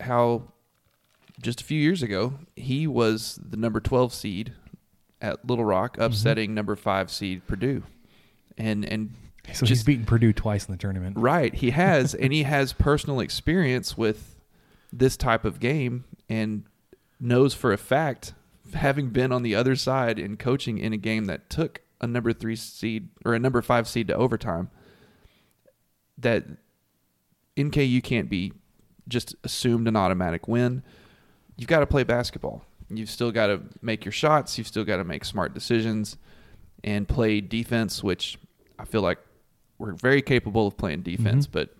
how 0.00 0.42
just 1.40 1.60
a 1.60 1.64
few 1.64 1.80
years 1.80 2.02
ago 2.02 2.34
he 2.54 2.86
was 2.86 3.38
the 3.42 3.56
number 3.56 3.80
twelve 3.80 4.12
seed 4.12 4.52
at 5.20 5.46
Little 5.48 5.64
Rock, 5.64 5.94
mm-hmm. 5.94 6.02
upsetting 6.02 6.54
number 6.54 6.76
five 6.76 7.10
seed 7.10 7.46
Purdue, 7.46 7.82
and 8.56 8.84
and 8.84 9.14
So 9.52 9.66
he's 9.66 9.84
beaten 9.84 10.04
Purdue 10.04 10.32
twice 10.32 10.66
in 10.66 10.72
the 10.72 10.78
tournament. 10.78 11.18
Right, 11.18 11.54
he 11.54 11.70
has, 11.70 12.14
and 12.14 12.32
he 12.32 12.42
has 12.54 12.72
personal 12.72 13.20
experience 13.20 13.96
with 13.96 14.36
this 14.92 15.16
type 15.16 15.44
of 15.44 15.60
game, 15.60 16.04
and 16.28 16.64
knows 17.20 17.54
for 17.54 17.72
a 17.72 17.78
fact, 17.78 18.34
having 18.74 19.10
been 19.10 19.32
on 19.32 19.42
the 19.42 19.54
other 19.54 19.76
side 19.76 20.18
and 20.18 20.38
coaching 20.38 20.78
in 20.78 20.92
a 20.92 20.96
game 20.96 21.26
that 21.26 21.48
took 21.50 21.82
a 22.00 22.06
number 22.06 22.32
three 22.32 22.56
seed 22.56 23.08
or 23.24 23.34
a 23.34 23.38
number 23.38 23.62
five 23.62 23.88
seed 23.88 24.08
to 24.08 24.14
overtime, 24.14 24.70
that 26.18 26.44
NKU 27.56 28.02
can't 28.02 28.28
be 28.28 28.52
just 29.08 29.34
assumed 29.44 29.88
an 29.88 29.96
automatic 29.96 30.48
win. 30.48 30.82
You've 31.56 31.68
got 31.68 31.80
to 31.80 31.86
play 31.86 32.02
basketball. 32.04 32.64
You've 32.88 33.10
still 33.10 33.32
got 33.32 33.46
to 33.48 33.62
make 33.82 34.04
your 34.04 34.12
shots. 34.12 34.58
You've 34.58 34.66
still 34.66 34.84
got 34.84 34.98
to 34.98 35.04
make 35.04 35.24
smart 35.24 35.54
decisions 35.54 36.16
and 36.84 37.08
play 37.08 37.40
defense, 37.40 38.02
which 38.02 38.38
I 38.78 38.84
feel 38.84 39.00
like 39.02 39.18
we're 39.78 39.92
very 39.92 40.22
capable 40.22 40.66
of 40.66 40.76
playing 40.76 41.02
defense, 41.02 41.46
Mhm. 41.46 41.52
but 41.52 41.76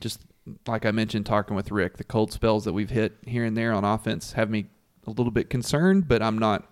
just 0.00 0.22
like 0.66 0.84
I 0.86 0.90
mentioned, 0.90 1.26
talking 1.26 1.54
with 1.56 1.70
Rick, 1.70 1.96
the 1.96 2.04
cold 2.04 2.32
spells 2.32 2.64
that 2.64 2.72
we've 2.72 2.90
hit 2.90 3.16
here 3.26 3.44
and 3.44 3.56
there 3.56 3.72
on 3.72 3.84
offense 3.84 4.32
have 4.32 4.50
me 4.50 4.66
a 5.06 5.10
little 5.10 5.30
bit 5.30 5.50
concerned, 5.50 6.08
but 6.08 6.22
I'm 6.22 6.38
not, 6.38 6.70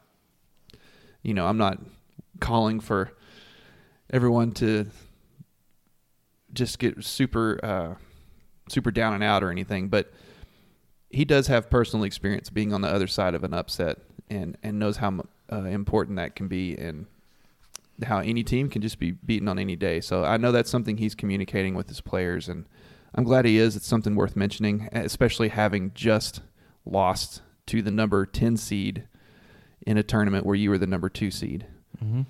you 1.22 1.34
know, 1.34 1.46
I'm 1.46 1.58
not 1.58 1.80
calling 2.40 2.80
for 2.80 3.12
everyone 4.10 4.52
to 4.52 4.86
just 6.52 6.78
get 6.78 7.04
super, 7.04 7.60
uh, 7.62 7.94
super 8.68 8.90
down 8.90 9.14
and 9.14 9.22
out 9.22 9.42
or 9.42 9.50
anything. 9.50 9.88
But 9.88 10.12
he 11.10 11.24
does 11.24 11.46
have 11.46 11.70
personal 11.70 12.04
experience 12.04 12.50
being 12.50 12.72
on 12.72 12.82
the 12.82 12.88
other 12.88 13.06
side 13.06 13.34
of 13.34 13.44
an 13.44 13.54
upset 13.54 13.98
and, 14.28 14.56
and 14.62 14.78
knows 14.78 14.98
how 14.98 15.20
uh, 15.50 15.64
important 15.64 16.16
that 16.16 16.34
can 16.34 16.48
be 16.48 16.76
and 16.76 17.06
how 18.04 18.18
any 18.18 18.44
team 18.44 18.68
can 18.68 18.82
just 18.82 18.98
be 18.98 19.12
beaten 19.12 19.48
on 19.48 19.58
any 19.58 19.76
day. 19.76 20.00
So 20.00 20.24
I 20.24 20.36
know 20.36 20.52
that's 20.52 20.70
something 20.70 20.98
he's 20.98 21.14
communicating 21.14 21.74
with 21.74 21.88
his 21.88 22.00
players, 22.00 22.48
and 22.48 22.66
I'm 23.14 23.24
glad 23.24 23.44
he 23.44 23.58
is. 23.58 23.74
It's 23.74 23.86
something 23.86 24.14
worth 24.14 24.36
mentioning, 24.36 24.88
especially 24.92 25.48
having 25.48 25.92
just 25.94 26.42
lost 26.84 27.42
to 27.66 27.82
the 27.82 27.90
number 27.90 28.24
10 28.24 28.56
seed 28.56 29.04
in 29.86 29.96
a 29.96 30.02
tournament 30.02 30.44
where 30.44 30.54
you 30.54 30.70
were 30.70 30.78
the 30.78 30.86
number 30.86 31.08
two 31.08 31.30
seed. 31.30 31.66
Mm-hmm. 32.02 32.22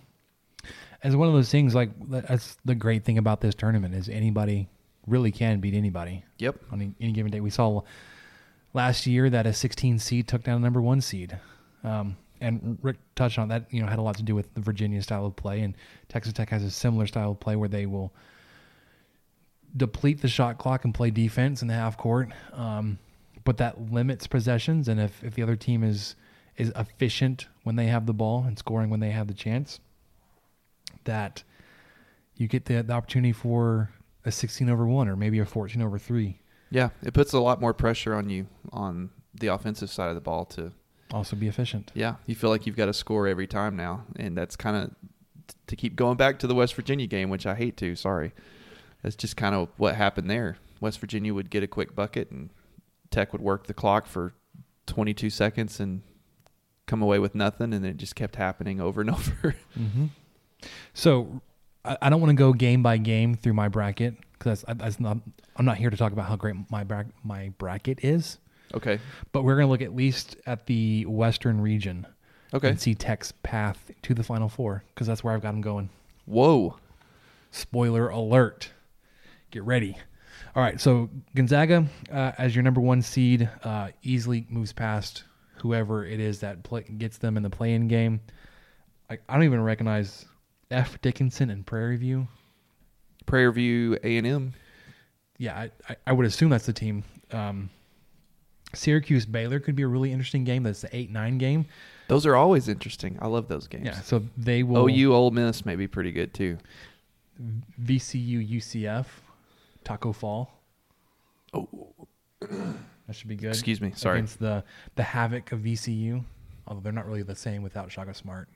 As 1.03 1.16
one 1.16 1.28
of 1.28 1.34
those 1.34 1.51
things, 1.51 1.74
like 1.74 1.91
that's 2.09 2.57
the 2.64 2.74
great 2.74 3.05
thing 3.05 3.18
about 3.18 3.41
this 3.41 3.55
tournament 3.55 3.95
is 3.95 4.09
anybody 4.09 4.68
really 5.09 5.32
can 5.32 5.61
beat 5.61 5.74
anybody. 5.74 6.24
Yep. 6.38 6.56
On 6.72 6.80
any, 6.80 6.94
any 7.00 7.12
given 7.12 7.32
day, 7.32 7.40
we 7.40 7.50
saw 7.50 7.82
last 8.74 9.06
year 9.06 9.30
that 9.30 9.46
a 9.46 9.52
16 9.52 9.98
seed 9.98 10.28
took 10.28 10.42
down 10.42 10.56
a 10.56 10.61
number 10.61 10.80
one 10.80 11.00
seed, 11.00 11.38
um, 11.84 12.16
and 12.40 12.78
Rick 12.82 12.96
touched 13.14 13.38
on 13.38 13.48
that. 13.48 13.72
You 13.72 13.82
know, 13.82 13.88
had 13.88 13.98
a 13.98 14.02
lot 14.02 14.16
to 14.16 14.22
do 14.22 14.34
with 14.34 14.52
the 14.54 14.61
Virginia 14.61 15.02
style 15.02 15.26
of 15.26 15.36
play, 15.36 15.61
and 15.61 15.74
Texas 16.09 16.32
Tech 16.32 16.50
has 16.50 16.62
a 16.62 16.70
similar 16.70 17.06
style 17.06 17.32
of 17.32 17.40
play 17.40 17.56
where 17.56 17.68
they 17.68 17.86
will 17.86 18.12
deplete 19.76 20.22
the 20.22 20.28
shot 20.28 20.59
clock 20.59 20.84
and 20.84 20.94
play 20.94 21.11
defense 21.11 21.62
in 21.62 21.68
the 21.68 21.74
half 21.74 21.96
court. 21.96 22.30
Um, 22.52 22.98
but 23.44 23.56
that 23.59 23.90
limits 23.92 24.26
possessions, 24.26 24.88
and 24.88 25.00
if, 25.00 25.24
if 25.24 25.34
the 25.34 25.42
other 25.42 25.56
team 25.56 25.82
is 25.82 26.14
is 26.56 26.72
efficient 26.74 27.46
when 27.62 27.76
they 27.76 27.86
have 27.86 28.04
the 28.04 28.12
ball 28.12 28.44
and 28.44 28.59
scoring 28.59 28.90
when 28.90 29.00
they 29.00 29.11
have 29.11 29.28
the 29.28 29.34
chance, 29.34 29.78
that 31.04 31.42
you 32.36 32.48
get 32.48 32.64
the, 32.64 32.82
the 32.82 32.92
opportunity 32.92 33.32
for 33.32 33.90
a 34.24 34.30
16 34.32 34.68
over 34.68 34.86
1 34.86 35.08
or 35.08 35.16
maybe 35.16 35.38
a 35.38 35.46
14 35.46 35.80
over 35.82 35.98
3 35.98 36.40
Yeah, 36.70 36.90
it 37.02 37.14
puts 37.14 37.32
a 37.32 37.40
lot 37.40 37.60
more 37.60 37.72
pressure 37.74 38.14
on 38.14 38.28
you 38.28 38.46
on 38.72 39.10
the 39.34 39.48
offensive 39.48 39.90
side 39.90 40.08
of 40.08 40.14
the 40.14 40.20
ball 40.20 40.44
to 40.46 40.72
also 41.12 41.36
be 41.36 41.48
efficient. 41.48 41.90
Yeah, 41.94 42.16
you 42.26 42.34
feel 42.34 42.50
like 42.50 42.66
you've 42.66 42.76
got 42.76 42.86
to 42.86 42.92
score 42.92 43.26
every 43.26 43.46
time 43.46 43.76
now, 43.76 44.04
and 44.16 44.36
that's 44.36 44.56
kind 44.56 44.76
of 44.76 44.90
to 45.66 45.76
keep 45.76 45.96
going 45.96 46.16
back 46.16 46.38
to 46.40 46.46
the 46.46 46.54
West 46.54 46.74
Virginia 46.74 47.06
game, 47.06 47.30
which 47.30 47.46
I 47.46 47.54
hate 47.54 47.76
to. 47.78 47.94
Sorry, 47.96 48.32
that's 49.02 49.16
just 49.16 49.36
kind 49.36 49.54
of 49.54 49.68
what 49.76 49.94
happened 49.94 50.28
there. 50.30 50.58
West 50.80 51.00
Virginia 51.00 51.34
would 51.34 51.50
get 51.50 51.62
a 51.62 51.66
quick 51.66 51.94
bucket, 51.94 52.30
and 52.30 52.50
Tech 53.10 53.32
would 53.32 53.42
work 53.42 53.66
the 53.66 53.74
clock 53.74 54.06
for 54.06 54.34
22 54.86 55.30
seconds 55.30 55.80
and 55.80 56.02
come 56.86 57.02
away 57.02 57.18
with 57.18 57.34
nothing, 57.34 57.72
and 57.72 57.84
it 57.86 57.96
just 57.96 58.14
kept 58.14 58.36
happening 58.36 58.80
over 58.80 59.00
and 59.00 59.10
over. 59.18 59.54
Mm-hmm. 59.78 60.06
So 60.92 61.40
I, 61.89 61.97
I 62.03 62.11
don't 62.11 62.20
want 62.20 62.30
to 62.30 62.36
go 62.36 62.53
game 62.53 62.82
by 62.82 62.99
game 62.99 63.34
through 63.34 63.55
my 63.55 63.68
bracket 63.68 64.14
because 64.32 64.62
that's, 64.62 64.78
that's 64.78 65.01
not. 65.01 65.18
I'm 65.57 65.64
not 65.64 65.76
here 65.76 65.91
to 65.91 65.97
talk 65.97 66.12
about 66.12 66.26
how 66.26 66.36
great 66.36 66.55
my 66.70 66.84
bra- 66.84 67.05
my 67.24 67.51
bracket 67.59 68.05
is. 68.05 68.39
Okay. 68.74 68.99
But 69.32 69.43
we're 69.43 69.57
going 69.57 69.66
to 69.66 69.70
look 69.70 69.82
at 69.82 69.97
least 69.97 70.36
at 70.47 70.66
the 70.66 71.05
Western 71.07 71.61
region. 71.61 72.07
Okay. 72.55 72.68
And 72.70 72.80
see 72.80 72.95
Tech's 72.95 73.32
path 73.43 73.91
to 74.03 74.14
the 74.14 74.22
Final 74.22 74.49
Four 74.49 74.84
because 74.95 75.07
that's 75.07 75.22
where 75.24 75.34
I've 75.34 75.43
got 75.43 75.53
them 75.53 75.61
going. 75.61 75.91
Whoa. 76.26 76.76
Spoiler 77.51 78.09
alert. 78.09 78.70
Get 79.51 79.64
ready. 79.64 79.97
All 80.55 80.62
right. 80.62 80.80
So 80.80 81.11
Gonzaga, 81.34 81.86
uh, 82.11 82.32
as 82.39 82.55
your 82.55 82.62
number 82.62 82.80
one 82.80 83.03
seed, 83.03 83.49
uh, 83.64 83.89
easily 84.03 84.47
moves 84.49 84.72
past 84.72 85.24
whoever 85.57 86.05
it 86.05 86.20
is 86.20 86.41
that 86.41 86.62
play, 86.62 86.82
gets 86.82 87.18
them 87.18 87.36
in 87.36 87.43
the 87.43 87.51
play-in 87.51 87.89
game. 87.89 88.20
I, 89.11 89.18
I 89.28 89.34
don't 89.34 89.45
even 89.45 89.61
recognize 89.61 90.24
F. 90.70 91.00
Dickinson 91.00 91.50
and 91.50 91.64
Prairie 91.66 91.96
View. 91.96 92.28
Prairie 93.26 93.52
View 93.52 93.98
A 94.02 94.16
and 94.16 94.26
M. 94.26 94.54
Yeah, 95.38 95.56
I, 95.56 95.70
I, 95.88 95.96
I 96.08 96.12
would 96.12 96.26
assume 96.26 96.50
that's 96.50 96.66
the 96.66 96.72
team. 96.72 97.04
Um, 97.30 97.70
Syracuse 98.74 99.24
Baylor 99.24 99.60
could 99.60 99.76
be 99.76 99.82
a 99.82 99.86
really 99.86 100.12
interesting 100.12 100.44
game. 100.44 100.62
That's 100.62 100.82
the 100.82 100.94
eight 100.94 101.10
nine 101.10 101.38
game. 101.38 101.66
Those 102.08 102.26
are 102.26 102.36
always 102.36 102.68
interesting. 102.68 103.18
I 103.20 103.26
love 103.28 103.48
those 103.48 103.66
games. 103.66 103.86
Yeah, 103.86 104.00
so 104.00 104.22
they 104.36 104.62
will. 104.62 104.88
OU 104.88 105.14
Ole 105.14 105.30
Miss 105.30 105.64
may 105.64 105.76
be 105.76 105.86
pretty 105.86 106.12
good 106.12 106.34
too. 106.34 106.58
VCU 107.82 108.56
UCF, 108.56 109.06
Taco 109.84 110.12
Fall. 110.12 110.50
Oh, 111.54 111.68
that 112.40 113.14
should 113.14 113.28
be 113.28 113.36
good. 113.36 113.50
Excuse 113.50 113.80
me, 113.80 113.92
sorry. 113.94 114.18
Against 114.18 114.38
the 114.38 114.64
the 114.96 115.02
havoc 115.02 115.52
of 115.52 115.60
VCU, 115.60 116.24
although 116.66 116.80
they're 116.80 116.92
not 116.92 117.06
really 117.06 117.22
the 117.22 117.36
same 117.36 117.62
without 117.62 117.90
Shaka 117.90 118.14
Smart. 118.14 118.48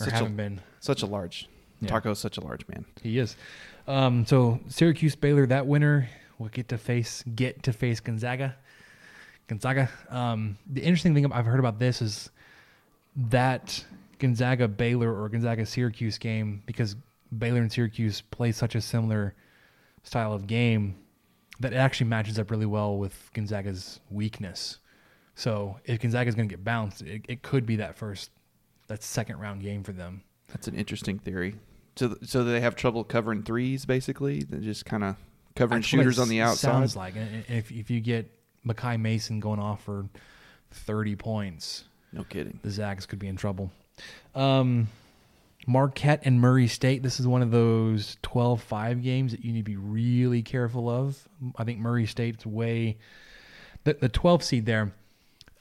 Or 0.00 0.04
Such 0.04 0.12
haven't 0.12 0.32
a, 0.32 0.36
been. 0.36 0.60
such 0.80 1.02
a 1.02 1.06
large. 1.06 1.48
Yeah. 1.80 1.88
Taco's 1.88 2.18
such 2.18 2.36
a 2.38 2.40
large 2.40 2.66
man. 2.68 2.84
He 3.02 3.18
is. 3.18 3.36
Um, 3.86 4.26
so 4.26 4.60
Syracuse 4.68 5.14
Baylor, 5.14 5.46
that 5.46 5.66
winner 5.66 6.08
will 6.38 6.48
get 6.48 6.68
to 6.68 6.78
face 6.78 7.22
get 7.34 7.62
to 7.64 7.72
face 7.72 8.00
Gonzaga. 8.00 8.56
Gonzaga. 9.48 9.88
Um, 10.10 10.58
the 10.66 10.82
interesting 10.82 11.14
thing 11.14 11.30
I've 11.32 11.46
heard 11.46 11.60
about 11.60 11.78
this 11.78 12.02
is 12.02 12.30
that 13.16 13.84
Gonzaga 14.18 14.68
Baylor 14.68 15.14
or 15.14 15.28
Gonzaga 15.28 15.64
Syracuse 15.64 16.18
game 16.18 16.62
because 16.66 16.96
Baylor 17.36 17.60
and 17.60 17.72
Syracuse 17.72 18.20
play 18.20 18.52
such 18.52 18.74
a 18.74 18.80
similar 18.80 19.34
style 20.02 20.32
of 20.32 20.46
game 20.46 20.96
that 21.60 21.72
it 21.72 21.76
actually 21.76 22.08
matches 22.08 22.38
up 22.38 22.50
really 22.50 22.66
well 22.66 22.98
with 22.98 23.30
Gonzaga's 23.34 24.00
weakness. 24.10 24.78
So 25.34 25.78
if 25.84 26.00
Gonzaga 26.00 26.28
is 26.28 26.34
going 26.34 26.48
to 26.48 26.52
get 26.52 26.64
bounced, 26.64 27.02
it, 27.02 27.22
it 27.28 27.42
could 27.42 27.66
be 27.66 27.76
that 27.76 27.96
first, 27.96 28.30
that 28.88 29.02
second 29.02 29.38
round 29.38 29.62
game 29.62 29.82
for 29.82 29.92
them. 29.92 30.22
That's 30.48 30.68
an 30.68 30.74
interesting 30.74 31.18
theory. 31.18 31.56
So, 31.96 32.16
so 32.22 32.44
they 32.44 32.60
have 32.60 32.76
trouble 32.76 33.04
covering 33.04 33.42
threes, 33.42 33.84
basically. 33.84 34.42
They're 34.44 34.60
just 34.60 34.84
kind 34.84 35.02
of 35.02 35.16
covering 35.54 35.80
That's 35.80 35.88
shooters 35.88 36.18
on 36.18 36.28
the 36.28 36.40
outside. 36.40 36.70
Sounds 36.70 36.96
like 36.96 37.16
and 37.16 37.44
if 37.48 37.70
if 37.70 37.90
you 37.90 38.00
get 38.00 38.30
Makai 38.66 39.00
Mason 39.00 39.40
going 39.40 39.60
off 39.60 39.84
for 39.84 40.06
thirty 40.70 41.16
points, 41.16 41.84
no 42.12 42.24
kidding, 42.24 42.60
the 42.62 42.70
Zags 42.70 43.06
could 43.06 43.18
be 43.18 43.28
in 43.28 43.36
trouble. 43.36 43.70
Um, 44.34 44.88
Marquette 45.66 46.20
and 46.24 46.40
Murray 46.40 46.68
State. 46.68 47.02
This 47.02 47.18
is 47.18 47.26
one 47.26 47.40
of 47.40 47.50
those 47.50 48.18
12-5 48.22 49.02
games 49.02 49.32
that 49.32 49.42
you 49.42 49.52
need 49.52 49.60
to 49.60 49.64
be 49.64 49.76
really 49.76 50.42
careful 50.42 50.88
of. 50.90 51.26
I 51.56 51.64
think 51.64 51.78
Murray 51.78 52.06
State's 52.06 52.44
way 52.44 52.98
the 53.86 53.94
the 53.94 54.08
twelve 54.08 54.42
seed 54.42 54.66
there. 54.66 54.92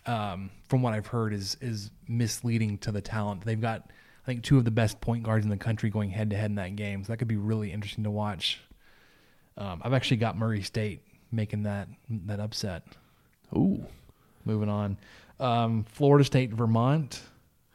Um, 0.08 0.51
from 0.70 0.82
what 0.82 0.93
I've 0.93 1.08
heard, 1.08 1.34
is 1.34 1.58
is 1.62 1.89
misleading 2.08 2.78
to 2.80 2.91
the 2.91 3.01
talent. 3.01 3.43
They've 3.43 3.60
got, 3.60 3.89
I 4.24 4.26
think, 4.26 4.43
two 4.43 4.58
of 4.58 4.66
the 4.66 4.72
best 4.72 5.01
point 5.01 5.24
guards 5.24 5.45
in 5.45 5.49
the 5.49 5.58
country 5.58 5.89
going 5.89 6.12
head 6.12 6.30
to 6.30 6.36
head 6.36 6.51
in 6.51 6.56
that 6.56 6.76
game. 6.76 7.03
So 7.03 7.12
that 7.12 7.18
could 7.18 7.28
be 7.28 7.38
really 7.38 7.72
interesting 7.72 8.03
to 8.03 8.12
watch. 8.12 8.62
Um, 9.58 9.82
I've 9.84 9.93
actually 9.93 10.18
got 10.18 10.38
Murray 10.38 10.62
State 10.62 11.01
making 11.32 11.64
that 11.64 11.88
that 12.10 12.39
upset. 12.39 12.84
Ooh. 13.56 13.84
Moving 14.45 14.70
on, 14.70 14.97
um, 15.39 15.86
Florida 15.89 16.24
State, 16.24 16.51
Vermont. 16.53 17.24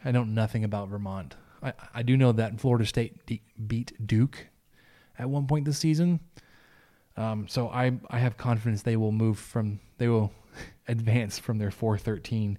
I 0.04 0.12
know 0.12 0.22
nothing 0.22 0.62
about 0.62 0.88
Vermont. 0.88 1.34
I, 1.62 1.72
I 1.92 2.02
do 2.02 2.16
know 2.16 2.30
that 2.30 2.60
Florida 2.60 2.86
State 2.86 3.26
de- 3.26 3.42
beat 3.66 3.92
Duke 4.06 4.46
at 5.18 5.28
one 5.28 5.48
point 5.48 5.64
this 5.64 5.78
season. 5.78 6.20
Um, 7.16 7.48
so 7.48 7.68
I 7.68 7.98
I 8.08 8.18
have 8.18 8.36
confidence 8.36 8.82
they 8.82 8.96
will 8.96 9.10
move 9.12 9.38
from 9.38 9.80
they 9.98 10.06
will 10.06 10.32
advance 10.90 11.38
from 11.38 11.58
their 11.58 11.70
4-13 11.70 12.56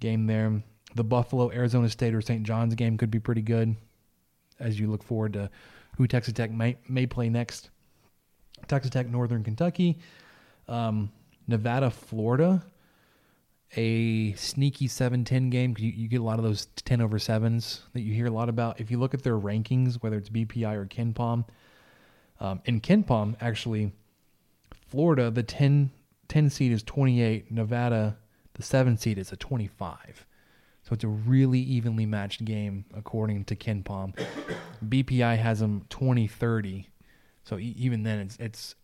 game 0.00 0.26
there. 0.26 0.62
The 0.94 1.04
Buffalo 1.04 1.50
Arizona 1.50 1.88
State 1.88 2.14
or 2.14 2.20
St. 2.20 2.42
John's 2.42 2.74
game 2.74 2.96
could 2.98 3.10
be 3.10 3.20
pretty 3.20 3.42
good 3.42 3.76
as 4.58 4.80
you 4.80 4.90
look 4.90 5.02
forward 5.02 5.34
to 5.34 5.50
who 5.96 6.06
Texas 6.06 6.34
Tech 6.34 6.50
may 6.50 6.76
may 6.88 7.06
play 7.06 7.28
next. 7.28 7.70
Texas 8.68 8.90
Tech, 8.90 9.08
Northern 9.08 9.44
Kentucky, 9.44 9.98
um, 10.66 11.10
Nevada, 11.46 11.90
Florida, 11.90 12.64
a 13.76 14.32
sneaky 14.32 14.88
7-10 14.88 15.50
game. 15.50 15.74
You, 15.78 15.90
you 15.90 16.08
get 16.08 16.20
a 16.20 16.24
lot 16.24 16.38
of 16.38 16.44
those 16.44 16.66
10 16.84 17.00
over 17.00 17.18
7s 17.18 17.80
that 17.92 18.00
you 18.00 18.14
hear 18.14 18.26
a 18.26 18.30
lot 18.30 18.48
about. 18.48 18.80
If 18.80 18.90
you 18.90 18.98
look 18.98 19.12
at 19.12 19.22
their 19.22 19.38
rankings, 19.38 20.02
whether 20.02 20.16
it's 20.16 20.30
BPI 20.30 20.74
or 20.74 20.86
KenPom, 20.86 21.44
um, 22.40 22.60
in 22.64 22.80
KenPom, 22.80 23.36
actually, 23.40 23.92
Florida, 24.88 25.30
the 25.30 25.42
10, 25.42 25.90
10 26.28 26.50
seed 26.50 26.72
is 26.72 26.82
28. 26.82 27.50
Nevada, 27.50 28.16
the 28.54 28.62
7 28.62 28.96
seed 28.96 29.18
is 29.18 29.32
a 29.32 29.36
25. 29.36 30.26
So 30.82 30.92
it's 30.92 31.04
a 31.04 31.08
really 31.08 31.58
evenly 31.58 32.06
matched 32.06 32.44
game 32.44 32.84
according 32.94 33.44
to 33.46 33.56
KenPom. 33.56 34.14
BPI 34.88 35.38
has 35.38 35.60
them 35.60 35.84
20-30. 35.90 36.86
So 37.44 37.58
e- 37.58 37.74
even 37.76 38.02
then, 38.02 38.20
it's 38.20 38.36
it's 38.38 38.74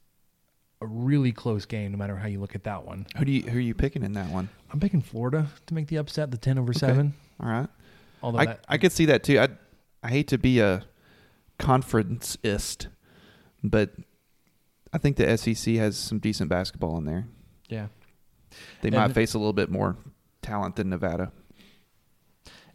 a 0.80 0.86
really 0.86 1.30
close 1.32 1.64
game, 1.64 1.93
no 1.93 1.99
matter 1.99 2.16
how 2.16 2.26
you 2.26 2.40
look 2.40 2.55
at 2.55 2.64
that 2.64 2.84
one. 2.84 3.07
Who 3.16 3.24
do 3.24 3.32
you 3.32 3.43
who 3.43 3.59
are 3.59 3.61
you 3.61 3.74
picking 3.74 4.03
in 4.03 4.12
that 4.14 4.30
one? 4.30 4.49
I'm 4.72 4.80
picking 4.80 5.01
Florida 5.01 5.47
to 5.66 5.74
make 5.74 5.86
the 5.88 5.97
upset, 5.97 6.30
the 6.30 6.36
ten 6.36 6.59
over 6.59 6.72
seven. 6.72 7.14
All 7.40 7.49
right. 7.49 7.68
Although 8.22 8.38
I 8.38 8.47
that, 8.47 8.64
I 8.68 8.78
could 8.78 8.93
see 8.93 9.07
that 9.07 9.22
too. 9.22 9.38
I 9.38 9.49
I 10.03 10.09
hate 10.09 10.28
to 10.28 10.38
be 10.38 10.59
a 10.61 10.84
conferenceist, 11.59 12.88
but 13.62 13.90
I 14.93 14.99
think 14.99 15.16
the 15.16 15.36
SEC 15.36 15.74
has 15.76 15.97
some 15.97 16.18
decent 16.18 16.51
basketball 16.51 16.99
in 16.99 17.05
there. 17.05 17.26
yeah, 17.68 17.88
They 18.82 18.88
And- 18.88 18.97
might 18.97 19.12
face 19.14 19.32
a 19.34 19.38
little 19.38 19.53
bit 19.55 19.70
more 19.70 19.97
talent 20.43 20.76
than 20.76 20.90
Nevada. 20.90 21.32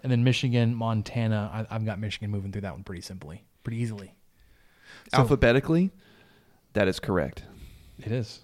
and 0.03 0.11
then 0.11 0.23
Michigan, 0.23 0.73
Montana. 0.75 1.49
I, 1.69 1.75
I've 1.75 1.85
got 1.85 1.99
Michigan 1.99 2.29
moving 2.31 2.51
through 2.51 2.61
that 2.61 2.73
one 2.73 2.83
pretty 2.83 3.01
simply, 3.01 3.43
pretty 3.63 3.77
easily. 3.79 4.15
So- 5.13 5.19
Alphabetically, 5.19 5.91
that 6.73 6.87
is 6.87 6.99
correct. 6.99 7.43
It 7.99 8.11
is. 8.11 8.41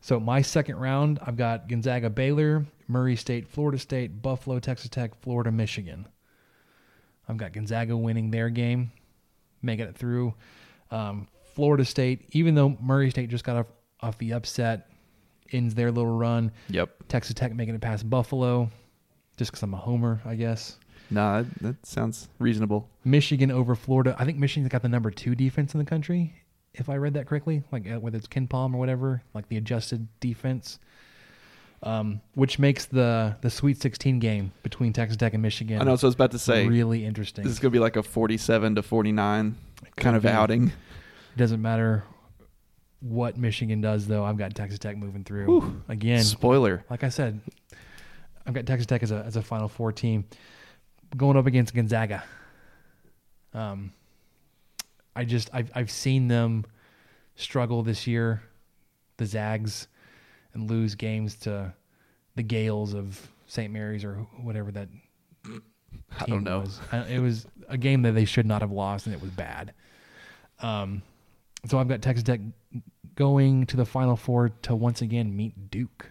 So 0.00 0.20
my 0.20 0.42
second 0.42 0.76
round, 0.76 1.18
I've 1.22 1.36
got 1.36 1.68
Gonzaga, 1.68 2.10
Baylor, 2.10 2.66
Murray 2.88 3.16
State, 3.16 3.48
Florida 3.48 3.78
State, 3.78 4.22
Buffalo, 4.22 4.58
Texas 4.60 4.88
Tech, 4.90 5.20
Florida, 5.20 5.50
Michigan. 5.50 6.06
I've 7.28 7.36
got 7.38 7.52
Gonzaga 7.52 7.96
winning 7.96 8.30
their 8.30 8.50
game, 8.50 8.92
making 9.62 9.86
it 9.86 9.96
through. 9.96 10.34
Um, 10.92 11.26
Florida 11.56 11.86
State, 11.86 12.28
even 12.32 12.54
though 12.54 12.76
Murray 12.82 13.10
State 13.10 13.30
just 13.30 13.42
got 13.42 13.56
off, 13.56 13.66
off 14.00 14.18
the 14.18 14.34
upset, 14.34 14.90
ends 15.52 15.74
their 15.74 15.90
little 15.90 16.14
run. 16.16 16.52
Yep. 16.68 16.90
Texas 17.08 17.34
Tech 17.34 17.54
making 17.54 17.74
it 17.74 17.80
past 17.80 18.08
Buffalo, 18.08 18.70
just 19.38 19.50
because 19.50 19.62
I'm 19.62 19.72
a 19.72 19.78
homer, 19.78 20.20
I 20.26 20.34
guess. 20.34 20.78
Nah, 21.10 21.42
that, 21.42 21.58
that 21.62 21.86
sounds 21.86 22.28
reasonable. 22.38 22.90
Michigan 23.04 23.50
over 23.50 23.74
Florida. 23.74 24.14
I 24.18 24.26
think 24.26 24.36
Michigan's 24.36 24.70
got 24.70 24.82
the 24.82 24.88
number 24.90 25.10
two 25.10 25.34
defense 25.34 25.72
in 25.72 25.78
the 25.78 25.86
country, 25.86 26.34
if 26.74 26.90
I 26.90 26.96
read 26.96 27.14
that 27.14 27.26
correctly. 27.26 27.62
Like 27.72 27.90
uh, 27.90 28.00
whether 28.00 28.18
it's 28.18 28.26
KenPom 28.26 28.74
or 28.74 28.78
whatever, 28.78 29.22
like 29.32 29.48
the 29.48 29.56
adjusted 29.56 30.08
defense, 30.20 30.78
um, 31.82 32.20
which 32.34 32.58
makes 32.58 32.84
the 32.84 33.36
the 33.40 33.48
Sweet 33.48 33.80
16 33.80 34.18
game 34.18 34.52
between 34.62 34.92
Texas 34.92 35.16
Tech 35.16 35.32
and 35.32 35.42
Michigan. 35.42 35.80
I 35.80 35.84
know. 35.84 35.96
So 35.96 36.06
I 36.06 36.08
was 36.08 36.14
about 36.16 36.32
to 36.32 36.38
say, 36.38 36.66
really 36.66 37.04
interesting. 37.06 37.44
This 37.44 37.52
is 37.54 37.60
going 37.60 37.70
to 37.72 37.76
be 37.76 37.80
like 37.80 37.96
a 37.96 38.02
forty-seven 38.02 38.74
to 38.74 38.82
forty-nine 38.82 39.56
kind 39.96 40.16
of 40.16 40.24
be. 40.24 40.28
outing. 40.28 40.72
It 41.36 41.38
doesn't 41.38 41.60
matter 41.60 42.02
what 43.00 43.36
Michigan 43.36 43.82
does, 43.82 44.06
though. 44.06 44.24
I've 44.24 44.38
got 44.38 44.54
Texas 44.54 44.78
Tech 44.78 44.96
moving 44.96 45.22
through 45.22 45.44
Whew. 45.44 45.82
again. 45.86 46.22
Spoiler. 46.22 46.82
Like 46.88 47.04
I 47.04 47.10
said, 47.10 47.42
I've 48.46 48.54
got 48.54 48.64
Texas 48.64 48.86
Tech 48.86 49.02
as 49.02 49.10
a 49.10 49.22
as 49.26 49.36
a 49.36 49.42
Final 49.42 49.68
Four 49.68 49.92
team 49.92 50.24
going 51.14 51.36
up 51.36 51.44
against 51.46 51.74
Gonzaga. 51.74 52.24
Um, 53.52 53.92
I 55.14 55.24
just 55.26 55.50
I've 55.52 55.70
I've 55.74 55.90
seen 55.90 56.28
them 56.28 56.64
struggle 57.34 57.82
this 57.82 58.06
year, 58.06 58.42
the 59.18 59.26
Zags, 59.26 59.88
and 60.54 60.70
lose 60.70 60.94
games 60.94 61.36
to 61.40 61.74
the 62.34 62.42
Gaels 62.42 62.94
of 62.94 63.30
St. 63.46 63.70
Mary's 63.70 64.04
or 64.04 64.26
whatever 64.40 64.70
that. 64.72 64.88
I 66.18 66.24
don't 66.24 66.44
know. 66.44 66.60
Was. 66.60 66.80
It 67.10 67.20
was 67.20 67.46
a 67.68 67.76
game 67.76 68.00
that 68.02 68.12
they 68.12 68.24
should 68.24 68.46
not 68.46 68.62
have 68.62 68.72
lost, 68.72 69.04
and 69.04 69.14
it 69.14 69.20
was 69.20 69.30
bad. 69.30 69.74
Um, 70.60 71.02
so 71.68 71.78
I've 71.78 71.88
got 71.88 72.02
Texas 72.02 72.22
Tech 72.24 72.40
going 73.14 73.66
to 73.66 73.76
the 73.76 73.84
Final 73.86 74.16
Four 74.16 74.50
to 74.62 74.74
once 74.74 75.00
again 75.02 75.36
meet 75.36 75.70
Duke. 75.70 76.10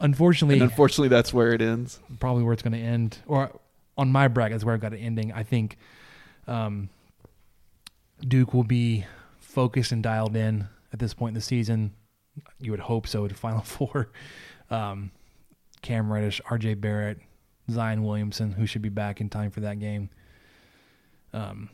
Unfortunately, 0.00 0.54
And 0.56 0.62
unfortunately, 0.70 1.08
that's 1.08 1.32
where 1.34 1.52
it 1.52 1.60
ends. 1.60 1.98
probably 2.20 2.44
where 2.44 2.52
it's 2.52 2.62
going 2.62 2.72
to 2.72 2.78
end, 2.78 3.18
or 3.26 3.50
on 3.96 4.12
my 4.12 4.28
bracket 4.28 4.56
is 4.56 4.64
where 4.64 4.74
I've 4.74 4.80
got 4.80 4.92
it 4.92 4.98
ending. 4.98 5.32
I 5.32 5.42
think 5.42 5.76
um, 6.46 6.88
Duke 8.26 8.54
will 8.54 8.62
be 8.64 9.04
focused 9.40 9.90
and 9.90 10.02
dialed 10.02 10.36
in 10.36 10.68
at 10.92 11.00
this 11.00 11.14
point 11.14 11.30
in 11.30 11.34
the 11.34 11.40
season. 11.40 11.94
You 12.60 12.70
would 12.70 12.80
hope 12.80 13.08
so 13.08 13.26
to 13.26 13.34
Final 13.46 13.62
Four. 13.62 14.10
Um, 14.70 15.10
Cam 15.82 16.12
Reddish, 16.12 16.40
R.J. 16.48 16.74
Barrett, 16.74 17.18
Zion 17.70 18.04
Williamson, 18.04 18.52
who 18.52 18.66
should 18.66 18.82
be 18.82 18.88
back 18.88 19.20
in 19.20 19.28
time 19.28 19.50
for 19.50 19.60
that 19.60 19.80
game. 19.80 20.10
Um, 21.32 21.70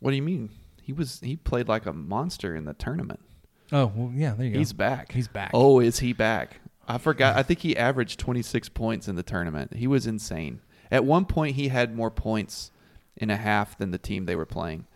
What 0.00 0.10
do 0.10 0.16
you 0.16 0.22
mean? 0.22 0.50
He 0.84 0.92
was 0.92 1.20
he 1.20 1.36
played 1.36 1.66
like 1.66 1.86
a 1.86 1.92
monster 1.92 2.54
in 2.54 2.66
the 2.66 2.74
tournament. 2.74 3.20
oh 3.72 3.90
well, 3.94 4.12
yeah, 4.14 4.34
there 4.34 4.46
you 4.46 4.52
go. 4.52 4.58
He's 4.58 4.74
back. 4.74 5.12
He's 5.12 5.28
back. 5.28 5.50
Oh, 5.54 5.80
is 5.80 6.00
he 6.00 6.12
back? 6.12 6.60
I 6.86 6.98
forgot. 6.98 7.36
I 7.36 7.42
think 7.42 7.60
he 7.60 7.74
averaged 7.74 8.20
26 8.20 8.68
points 8.68 9.08
in 9.08 9.16
the 9.16 9.22
tournament. 9.22 9.74
He 9.74 9.86
was 9.86 10.06
insane. 10.06 10.60
At 10.90 11.06
one 11.06 11.24
point, 11.24 11.56
he 11.56 11.68
had 11.68 11.96
more 11.96 12.10
points 12.10 12.70
in 13.16 13.30
a 13.30 13.36
half 13.36 13.78
than 13.78 13.90
the 13.90 13.98
team 13.98 14.26
they 14.26 14.36
were 14.36 14.44
playing. 14.44 14.86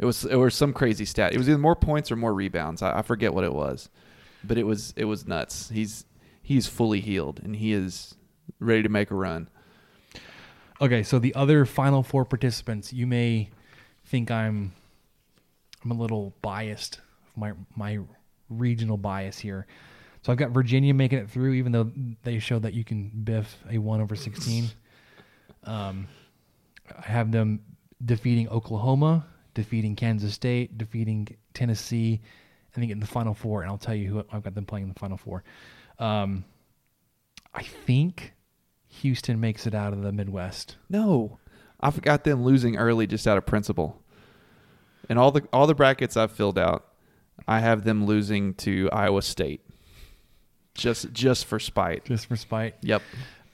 It 0.00 0.04
was 0.04 0.24
it 0.24 0.34
was 0.34 0.54
some 0.54 0.72
crazy 0.72 1.04
stat. 1.04 1.32
It 1.32 1.38
was 1.38 1.48
either 1.48 1.58
more 1.58 1.76
points 1.76 2.10
or 2.10 2.16
more 2.16 2.34
rebounds. 2.34 2.82
I, 2.82 2.98
I 2.98 3.02
forget 3.02 3.32
what 3.32 3.44
it 3.44 3.52
was, 3.52 3.88
but 4.42 4.58
it 4.58 4.64
was 4.64 4.92
it 4.96 5.04
was 5.04 5.26
nuts. 5.28 5.70
He's 5.70 6.04
he's 6.42 6.66
fully 6.66 7.00
healed 7.00 7.40
and 7.42 7.54
he 7.54 7.72
is 7.72 8.16
ready 8.58 8.82
to 8.82 8.88
make 8.88 9.12
a 9.12 9.14
run. 9.14 9.48
Okay, 10.80 11.02
so 11.02 11.18
the 11.18 11.34
other 11.34 11.64
Final 11.64 12.02
Four 12.02 12.24
participants, 12.24 12.92
you 12.92 13.06
may 13.06 13.48
think 14.04 14.30
I'm 14.30 14.72
I'm 15.84 15.90
a 15.90 15.94
little 15.94 16.34
biased, 16.42 17.00
my 17.36 17.52
my 17.76 17.98
regional 18.48 18.96
bias 18.96 19.38
here. 19.38 19.66
So 20.22 20.32
I've 20.32 20.38
got 20.38 20.50
Virginia 20.50 20.92
making 20.92 21.18
it 21.18 21.30
through, 21.30 21.52
even 21.52 21.72
though 21.72 21.90
they 22.24 22.38
showed 22.40 22.62
that 22.62 22.74
you 22.74 22.82
can 22.82 23.10
biff 23.24 23.58
a 23.70 23.78
one 23.78 24.00
over 24.00 24.16
sixteen. 24.16 24.68
Um, 25.64 26.08
I 26.96 27.06
have 27.06 27.30
them 27.30 27.60
defeating 28.04 28.48
Oklahoma, 28.48 29.26
defeating 29.54 29.96
Kansas 29.96 30.34
State, 30.34 30.78
defeating 30.78 31.28
Tennessee, 31.54 32.20
and 32.74 32.82
then 32.82 32.88
getting 32.88 33.00
the 33.00 33.06
Final 33.06 33.34
Four. 33.34 33.62
And 33.62 33.70
I'll 33.70 33.78
tell 33.78 33.94
you 33.94 34.08
who 34.08 34.24
I've 34.32 34.42
got 34.42 34.54
them 34.54 34.66
playing 34.66 34.84
in 34.84 34.92
the 34.92 34.98
Final 34.98 35.16
Four. 35.16 35.44
Um, 35.98 36.44
I 37.54 37.62
think 37.62 38.34
Houston 38.88 39.40
makes 39.40 39.66
it 39.66 39.74
out 39.74 39.92
of 39.92 40.02
the 40.02 40.12
Midwest. 40.12 40.76
No, 40.88 41.38
I 41.80 41.90
forgot 41.90 42.24
them 42.24 42.44
losing 42.44 42.76
early 42.76 43.06
just 43.06 43.26
out 43.26 43.38
of 43.38 43.46
principle. 43.46 44.02
And 45.08 45.18
all 45.18 45.30
the 45.30 45.42
all 45.52 45.66
the 45.66 45.74
brackets 45.74 46.16
I've 46.16 46.32
filled 46.32 46.58
out, 46.58 46.86
I 47.46 47.60
have 47.60 47.84
them 47.84 48.06
losing 48.06 48.54
to 48.54 48.88
Iowa 48.92 49.22
State. 49.22 49.60
Just 50.74 51.12
just 51.12 51.46
for 51.46 51.58
spite. 51.58 52.04
Just 52.04 52.26
for 52.26 52.36
spite. 52.36 52.74
Yep. 52.82 53.02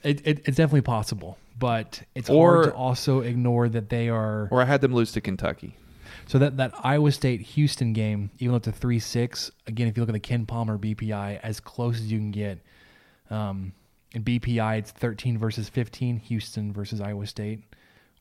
It, 0.03 0.27
it, 0.27 0.39
it's 0.45 0.57
definitely 0.57 0.81
possible, 0.81 1.37
but 1.57 2.01
it's 2.13 2.29
Or- 2.29 2.55
hard 2.55 2.65
to 2.69 2.73
also 2.75 3.21
ignore 3.21 3.69
that 3.69 3.89
they 3.89 4.09
are. 4.09 4.49
Or 4.51 4.61
I 4.61 4.65
had 4.65 4.81
them 4.81 4.93
lose 4.93 5.13
to 5.13 5.21
Kentucky. 5.21 5.77
So 6.25 6.37
that 6.39 6.57
that 6.57 6.73
Iowa 6.83 7.11
State 7.11 7.41
Houston 7.41 7.93
game, 7.93 8.29
even 8.39 8.51
though 8.51 8.57
it's 8.57 8.67
a 8.67 8.71
three 8.71 8.99
six, 8.99 9.51
again, 9.67 9.87
if 9.87 9.95
you 9.95 10.01
look 10.03 10.09
at 10.09 10.13
the 10.13 10.19
Ken 10.19 10.45
Palmer 10.45 10.77
BPI, 10.77 11.39
as 11.41 11.59
close 11.59 11.95
as 11.99 12.11
you 12.11 12.17
can 12.19 12.31
get. 12.31 12.59
Um, 13.29 13.73
in 14.11 14.23
BPI, 14.23 14.77
it's 14.77 14.91
thirteen 14.91 15.37
versus 15.37 15.69
fifteen, 15.69 16.17
Houston 16.17 16.71
versus 16.73 17.01
Iowa 17.01 17.25
State, 17.25 17.63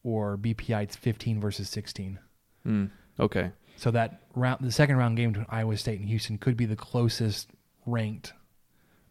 or 0.05 0.39
BPI, 0.39 0.85
it's 0.85 0.97
fifteen 0.97 1.41
versus 1.41 1.69
sixteen. 1.69 2.19
Hmm. 2.65 2.87
Okay. 3.23 3.53
So 3.77 3.91
that 3.93 4.23
round, 4.35 4.65
the 4.65 4.73
second 4.73 4.97
round 4.97 5.17
game 5.17 5.33
between 5.33 5.47
Iowa 5.49 5.77
State 5.77 6.01
and 6.01 6.09
Houston 6.09 6.39
could 6.39 6.57
be 6.57 6.67
the 6.67 6.77
closest 6.77 7.49
ranked 7.87 8.33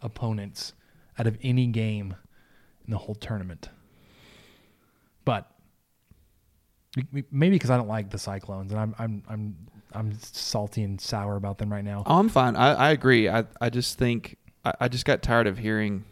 opponents 0.01 0.73
out 1.17 1.27
of 1.27 1.37
any 1.41 1.67
game 1.67 2.15
in 2.85 2.91
the 2.91 2.97
whole 2.97 3.15
tournament. 3.15 3.69
But 5.25 5.49
maybe 7.31 7.55
because 7.55 7.69
I 7.69 7.77
don't 7.77 7.87
like 7.87 8.09
the 8.09 8.17
Cyclones 8.17 8.71
and 8.71 8.79
I'm 8.79 8.95
I'm 8.99 9.23
I'm 9.29 9.55
I'm 9.93 10.17
salty 10.19 10.83
and 10.83 10.99
sour 10.99 11.35
about 11.35 11.57
them 11.57 11.71
right 11.71 11.83
now. 11.83 12.03
Oh, 12.05 12.19
I'm 12.19 12.29
fine. 12.29 12.55
I, 12.55 12.73
I 12.73 12.91
agree. 12.91 13.29
I, 13.29 13.45
I 13.59 13.69
just 13.69 13.97
think 13.97 14.37
I, 14.65 14.73
I 14.81 14.87
just 14.87 15.05
got 15.05 15.21
tired 15.21 15.47
of 15.47 15.57
hearing 15.57 16.05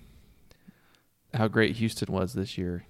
how 1.33 1.47
great 1.47 1.75
Houston 1.77 2.13
was 2.13 2.33
this 2.33 2.57
year. 2.57 2.85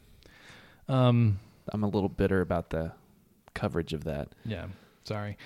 Um, 0.87 1.39
I'm 1.71 1.83
a 1.83 1.87
little 1.87 2.09
bitter 2.09 2.41
about 2.41 2.71
the 2.71 2.93
coverage 3.53 3.93
of 3.93 4.03
that. 4.05 4.29
Yeah, 4.45 4.67
sorry. 5.09 5.37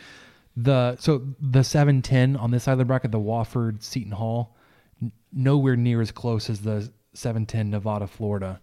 The 0.55 0.95
so 0.97 1.21
the 1.41 1.63
seven 1.63 2.01
ten 2.01 2.35
on 2.35 2.51
this 2.51 2.63
side 2.63 2.73
of 2.73 2.77
the 2.77 2.85
bracket, 2.85 3.11
the 3.11 3.19
Wofford 3.19 3.81
Seton 3.81 4.11
Hall, 4.11 4.55
n- 5.01 5.11
nowhere 5.31 5.75
near 5.75 5.99
as 6.01 6.11
close 6.11 6.49
as 6.49 6.61
the 6.61 6.91
seven 7.13 7.45
ten 7.47 7.71
Nevada 7.71 8.05
Florida. 8.05 8.59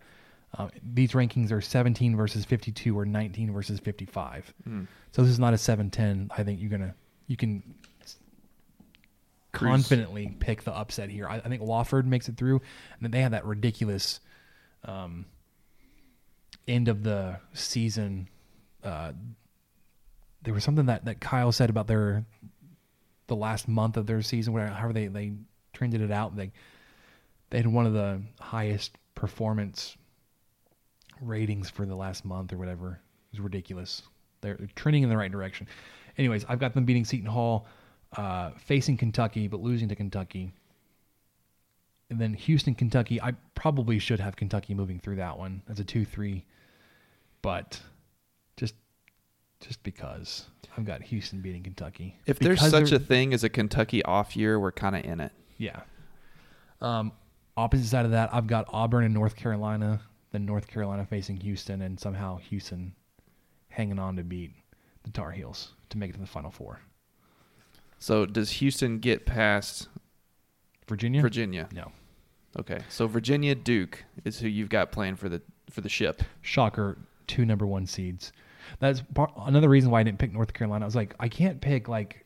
Uh, 0.57 0.68
these 0.82 1.12
rankings 1.12 1.53
are 1.53 1.61
17 1.61 2.16
versus 2.16 2.44
52 2.44 2.98
or 2.98 3.07
19 3.07 3.53
versus 3.53 3.78
55. 3.78 4.53
Mm. 4.68 4.88
So 5.12 5.22
this 5.22 5.30
is 5.30 5.38
not 5.38 5.53
a 5.55 5.57
7-10. 5.57 6.28
I 6.36 6.42
think 6.42 6.61
you're 6.61 6.70
gonna 6.70 6.92
you 7.28 7.36
can 7.36 7.62
Cruise. 9.53 9.70
confidently 9.70 10.34
pick 10.40 10.64
the 10.64 10.72
upset 10.76 11.09
here. 11.09 11.28
I, 11.28 11.36
I 11.36 11.48
think 11.48 11.62
Wofford 11.62 12.05
makes 12.05 12.28
it 12.28 12.36
through, 12.36 12.57
and 12.57 13.03
then 13.03 13.11
they 13.12 13.22
have 13.22 13.30
that 13.30 13.44
ridiculous 13.46 14.18
um, 14.84 15.26
end 16.66 16.88
of 16.88 17.03
the 17.05 17.38
season. 17.53 18.28
Uh, 18.82 19.12
there 20.43 20.55
was 20.55 20.64
something 20.64 20.86
that, 20.86 21.05
that 21.05 21.20
Kyle 21.20 21.53
said 21.53 21.70
about 21.70 21.86
their 21.86 22.24
the 23.26 23.36
last 23.36 23.68
month 23.68 23.97
of 23.97 24.07
their 24.07 24.22
season, 24.22 24.53
where 24.53 24.66
however 24.66 24.93
they 24.93 25.07
they 25.07 25.32
trended 25.72 26.01
it 26.01 26.11
out. 26.11 26.36
They 26.36 26.51
they 27.51 27.59
had 27.59 27.66
one 27.66 27.86
of 27.86 27.93
the 27.93 28.22
highest 28.41 28.93
performance 29.14 29.97
ratings 31.20 31.68
for 31.68 31.84
the 31.84 31.95
last 31.95 32.24
month 32.24 32.53
or 32.53 32.59
whatever. 32.59 33.01
It 33.32 33.36
was 33.36 33.41
ridiculous. 33.41 34.03
They're, 34.41 34.57
they're 34.57 34.68
trending 34.74 35.03
in 35.03 35.09
the 35.09 35.16
right 35.16 35.30
direction. 35.30 35.68
Anyways, 36.16 36.45
I've 36.49 36.59
got 36.59 36.74
them 36.74 36.84
beating 36.84 37.05
Seton 37.05 37.26
Hall, 37.26 37.66
uh, 38.16 38.51
facing 38.57 38.97
Kentucky, 38.97 39.47
but 39.47 39.61
losing 39.61 39.88
to 39.88 39.95
Kentucky. 39.95 40.53
And 42.09 42.18
then 42.18 42.34
Houston, 42.34 42.74
Kentucky. 42.74 43.20
I 43.20 43.32
probably 43.55 43.99
should 43.99 44.18
have 44.18 44.34
Kentucky 44.34 44.74
moving 44.74 44.99
through 44.99 45.16
that 45.16 45.38
one 45.38 45.62
as 45.68 45.78
a 45.78 45.84
two-three, 45.84 46.45
but 47.43 47.72
just 47.72 47.82
just 49.61 49.82
because 49.82 50.46
I've 50.76 50.84
got 50.84 51.02
Houston 51.02 51.40
beating 51.40 51.62
Kentucky. 51.62 52.16
If 52.26 52.38
there's 52.38 52.58
Because 52.61 52.70
such 52.70 52.92
a 52.92 52.98
thing 52.98 53.34
as 53.34 53.44
a 53.44 53.48
Kentucky 53.48 54.02
off 54.04 54.36
year, 54.36 54.58
we're 54.58 54.72
kind 54.72 54.96
of 54.96 55.04
in 55.04 55.20
it. 55.20 55.32
yeah. 55.58 55.80
Um, 56.80 57.12
opposite 57.56 57.86
side 57.86 58.06
of 58.06 58.12
that, 58.12 58.32
I've 58.32 58.46
got 58.46 58.66
Auburn 58.72 59.04
and 59.04 59.12
North 59.12 59.36
Carolina. 59.36 60.00
Then 60.32 60.46
North 60.46 60.66
Carolina 60.68 61.04
facing 61.04 61.36
Houston, 61.38 61.82
and 61.82 61.98
somehow 62.00 62.38
Houston 62.38 62.94
hanging 63.68 63.98
on 63.98 64.16
to 64.16 64.22
beat 64.22 64.52
the 65.02 65.11
Tar 65.11 65.30
Heels 65.32 65.72
to 65.90 65.98
make 65.98 66.11
it 66.11 66.12
to 66.14 66.20
the 66.20 66.26
Final 66.26 66.50
Four. 66.50 66.80
So 67.98 68.24
does 68.24 68.50
Houston 68.52 68.98
get 69.00 69.26
past 69.26 69.88
Virginia? 70.88 71.20
Virginia? 71.20 71.68
No. 71.72 71.90
Okay. 72.58 72.78
So 72.88 73.06
Virginia 73.06 73.54
Duke 73.54 74.04
is 74.24 74.38
who 74.38 74.48
you've 74.48 74.68
got 74.70 74.90
playing 74.92 75.16
for 75.16 75.28
the 75.28 75.42
for 75.68 75.80
the 75.82 75.88
ship. 75.88 76.22
Shocker, 76.42 76.96
two 77.26 77.44
number 77.44 77.66
one 77.66 77.86
seeds. 77.86 78.32
That's 78.79 79.03
part, 79.14 79.33
another 79.37 79.68
reason 79.68 79.91
why 79.91 80.01
I 80.01 80.03
didn't 80.03 80.18
pick 80.18 80.33
North 80.33 80.53
Carolina. 80.53 80.85
I 80.85 80.87
was 80.87 80.97
like, 80.97 81.14
I 81.21 81.29
can't 81.29 81.61
pick 81.61 81.89
like 81.89 82.25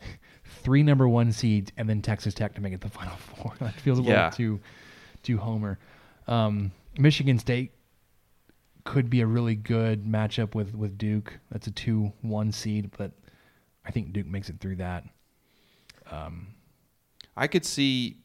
three 0.62 0.82
number 0.82 1.08
one 1.08 1.32
seeds 1.32 1.72
and 1.76 1.88
then 1.88 2.02
Texas 2.02 2.34
Tech 2.34 2.54
to 2.54 2.60
make 2.60 2.72
it 2.72 2.80
the 2.80 2.88
Final 2.98 3.16
Four. 3.16 3.52
that 3.60 3.74
feels 3.74 3.98
a 3.98 4.02
little 4.02 4.16
Yeah. 4.16 4.30
too 4.30 4.60
too 5.22 5.38
homer. 5.38 5.78
Um, 6.28 6.70
Michigan 6.98 7.38
State 7.38 7.72
could 8.84 9.10
be 9.10 9.20
a 9.20 9.26
really 9.26 9.56
good 9.56 10.04
matchup 10.06 10.54
with 10.54 10.74
with 10.74 10.96
Duke. 10.96 11.32
That's 11.50 11.66
a 11.66 11.72
two 11.72 12.12
one 12.22 12.52
seed, 12.52 12.90
but 12.96 13.12
I 13.84 13.90
think 13.90 14.12
Duke 14.12 14.26
makes 14.26 14.48
it 14.48 14.60
through 14.60 14.76
that. 14.76 15.04
Um, 16.10 16.48
I 17.36 17.46
could 17.48 17.64
see. 17.64 18.16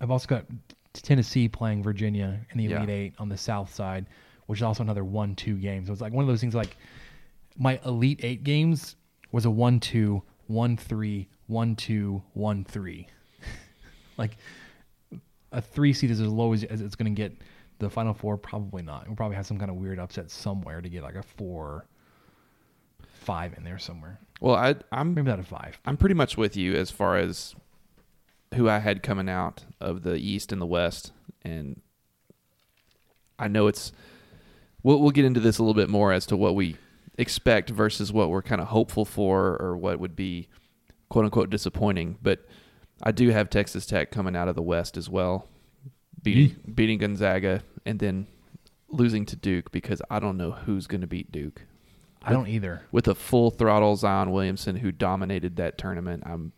I've 0.00 0.10
also 0.10 0.26
got 0.26 0.46
Tennessee 0.94 1.48
playing 1.48 1.82
Virginia 1.82 2.40
in 2.50 2.58
the 2.58 2.64
Yeah. 2.64 2.78
Elite 2.78 2.90
Eight 2.90 3.14
on 3.18 3.28
the 3.28 3.36
South 3.36 3.72
side, 3.72 4.06
which 4.52 4.58
is 4.58 4.64
also 4.64 4.82
another 4.82 5.02
one-two 5.02 5.56
game. 5.56 5.86
So 5.86 5.94
it's 5.94 6.02
like 6.02 6.12
one 6.12 6.22
of 6.22 6.28
those 6.28 6.42
things. 6.42 6.54
Like 6.54 6.76
my 7.56 7.80
Elite 7.86 8.20
Eight 8.22 8.44
games 8.44 8.96
was 9.30 9.46
a 9.46 9.50
one-two, 9.50 10.22
one-three, 10.46 11.26
one-two, 11.46 12.22
one-three. 12.34 13.06
like 14.18 14.36
a 15.52 15.62
three 15.62 15.94
seed 15.94 16.10
is 16.10 16.20
as 16.20 16.28
low 16.28 16.52
as, 16.52 16.64
as 16.64 16.82
it's 16.82 16.94
going 16.96 17.14
to 17.14 17.18
get. 17.18 17.34
The 17.78 17.88
Final 17.88 18.12
Four 18.12 18.36
probably 18.36 18.82
not. 18.82 19.06
We'll 19.06 19.16
probably 19.16 19.36
have 19.36 19.46
some 19.46 19.58
kind 19.58 19.70
of 19.70 19.78
weird 19.78 19.98
upset 19.98 20.30
somewhere 20.30 20.82
to 20.82 20.88
get 20.90 21.02
like 21.02 21.14
a 21.14 21.22
four, 21.22 21.86
five 23.00 23.54
in 23.56 23.64
there 23.64 23.78
somewhere. 23.78 24.20
Well, 24.38 24.54
I, 24.54 24.74
I'm 24.92 25.14
maybe 25.14 25.30
not 25.30 25.40
a 25.40 25.44
five. 25.44 25.80
I'm 25.86 25.96
pretty 25.96 26.14
much 26.14 26.36
with 26.36 26.58
you 26.58 26.74
as 26.74 26.90
far 26.90 27.16
as 27.16 27.54
who 28.52 28.68
I 28.68 28.80
had 28.80 29.02
coming 29.02 29.30
out 29.30 29.64
of 29.80 30.02
the 30.02 30.16
East 30.16 30.52
and 30.52 30.60
the 30.60 30.66
West, 30.66 31.10
and 31.40 31.80
I 33.38 33.48
know 33.48 33.66
it's. 33.66 33.92
We'll 34.82 35.00
we'll 35.00 35.10
get 35.10 35.24
into 35.24 35.40
this 35.40 35.58
a 35.58 35.62
little 35.62 35.74
bit 35.74 35.88
more 35.88 36.12
as 36.12 36.26
to 36.26 36.36
what 36.36 36.54
we 36.54 36.76
expect 37.18 37.70
versus 37.70 38.12
what 38.12 38.30
we're 38.30 38.42
kind 38.42 38.60
of 38.60 38.68
hopeful 38.68 39.04
for, 39.04 39.56
or 39.60 39.76
what 39.76 40.00
would 40.00 40.16
be 40.16 40.48
quote 41.08 41.24
unquote 41.24 41.50
disappointing. 41.50 42.18
But 42.22 42.46
I 43.02 43.12
do 43.12 43.30
have 43.30 43.50
Texas 43.50 43.86
Tech 43.86 44.10
coming 44.10 44.36
out 44.36 44.48
of 44.48 44.54
the 44.54 44.62
West 44.62 44.96
as 44.96 45.08
well, 45.08 45.48
beating 46.22 46.56
beating 46.74 46.98
Gonzaga 46.98 47.62
and 47.84 47.98
then 47.98 48.26
losing 48.88 49.26
to 49.26 49.36
Duke 49.36 49.72
because 49.72 50.02
I 50.10 50.18
don't 50.18 50.36
know 50.36 50.52
who's 50.52 50.86
going 50.86 51.00
to 51.00 51.06
beat 51.06 51.32
Duke. 51.32 51.62
I 52.24 52.32
don't 52.32 52.48
either. 52.48 52.82
With 52.92 53.08
a 53.08 53.14
full 53.14 53.50
throttle 53.50 53.96
Zion 53.96 54.30
Williamson 54.30 54.76
who 54.76 54.92
dominated 54.92 55.56
that 55.56 55.76
tournament, 55.76 56.22
I'm 56.24 56.52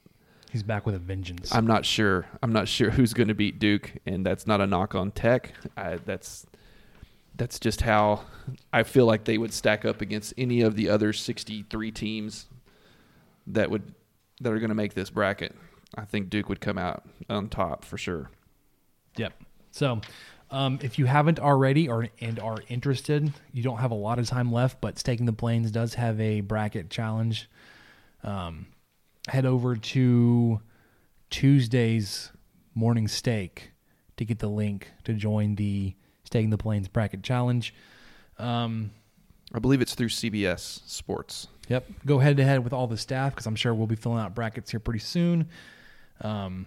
He's 0.51 0.63
back 0.63 0.87
with 0.87 0.95
a 0.95 1.01
vengeance. 1.01 1.53
I'm 1.53 1.67
not 1.67 1.85
sure. 1.85 2.27
I'm 2.41 2.53
not 2.53 2.69
sure 2.69 2.91
who's 2.93 3.13
going 3.13 3.27
to 3.27 3.35
beat 3.35 3.59
Duke, 3.59 3.91
and 4.07 4.25
that's 4.25 4.47
not 4.47 4.61
a 4.61 4.69
knock 4.69 4.95
on 4.95 5.11
Tech. 5.11 5.53
I, 5.77 5.97
that's 5.97 6.47
that's 7.37 7.59
just 7.59 7.83
how 7.83 8.23
I 8.73 8.83
feel 8.83 9.07
like 9.07 9.25
they 9.25 9.39
would 9.39 9.53
stack 9.53 9.85
up 9.85 10.01
against 10.01 10.35
any 10.37 10.61
of 10.61 10.77
the 10.77 10.89
other 10.89 11.13
63 11.13 11.91
teams 11.91 12.47
that 13.47 13.71
would 13.71 13.95
that 14.41 14.53
are 14.53 14.59
going 14.59 14.71
to 14.71 14.75
make 14.75 14.95
this 14.95 15.11
bracket. 15.11 15.55
I 15.95 16.05
think 16.05 16.29
Duke 16.29 16.49
would 16.49 16.61
come 16.61 16.79
out 16.79 17.05
on 17.29 17.49
top 17.49 17.85
for 17.85 17.97
sure. 17.97 18.31
Yep. 19.17 19.33
So, 19.71 20.01
um, 20.51 20.79
if 20.83 20.99
you 20.99 21.07
haven't 21.07 21.39
already 21.39 21.89
or 21.89 22.09
and 22.21 22.39
are 22.41 22.59
interested, 22.69 23.33
you 23.53 23.63
don't 23.63 23.79
have 23.79 23.91
a 23.91 23.97
lot 23.97 24.19
of 24.19 24.29
time 24.29 24.53
left, 24.53 24.81
but 24.81 24.99
Staking 24.99 25.27
the 25.27 25.33
Plains 25.33 25.71
does 25.71 25.95
have 25.95 26.21
a 26.21 26.41
bracket 26.41 26.91
challenge. 26.91 27.49
Um, 28.23 28.67
head 29.29 29.47
over 29.47 29.77
to 29.77 30.61
Tuesday's 31.31 32.33
morning 32.75 33.09
steak 33.09 33.73
to 34.17 34.25
get 34.25 34.39
the 34.39 34.49
link 34.49 34.93
to 35.05 35.15
join 35.15 35.55
the 35.57 35.95
Staking 36.25 36.51
the 36.51 36.59
Plains 36.59 36.89
Bracket 36.89 37.23
Challenge. 37.23 37.75
Um, 38.39 38.91
I 39.53 39.59
believe 39.59 39.81
it's 39.81 39.95
through 39.95 40.09
CBS 40.09 40.81
Sports. 40.89 41.49
Yep. 41.69 41.87
Go 42.05 42.19
head 42.19 42.37
to 42.39 42.45
head 42.45 42.65
with 42.65 42.73
all 42.73 42.87
the 42.87 42.97
staff 42.97 43.33
because 43.33 43.47
I'm 43.47 43.57
sure 43.57 43.73
we'll 43.73 43.87
be 43.87 43.97
filling 43.97 44.19
out 44.19 44.35
brackets 44.35 44.71
here 44.71 44.81
pretty 44.81 45.01
soon. 45.01 45.49
Um, 46.21 46.67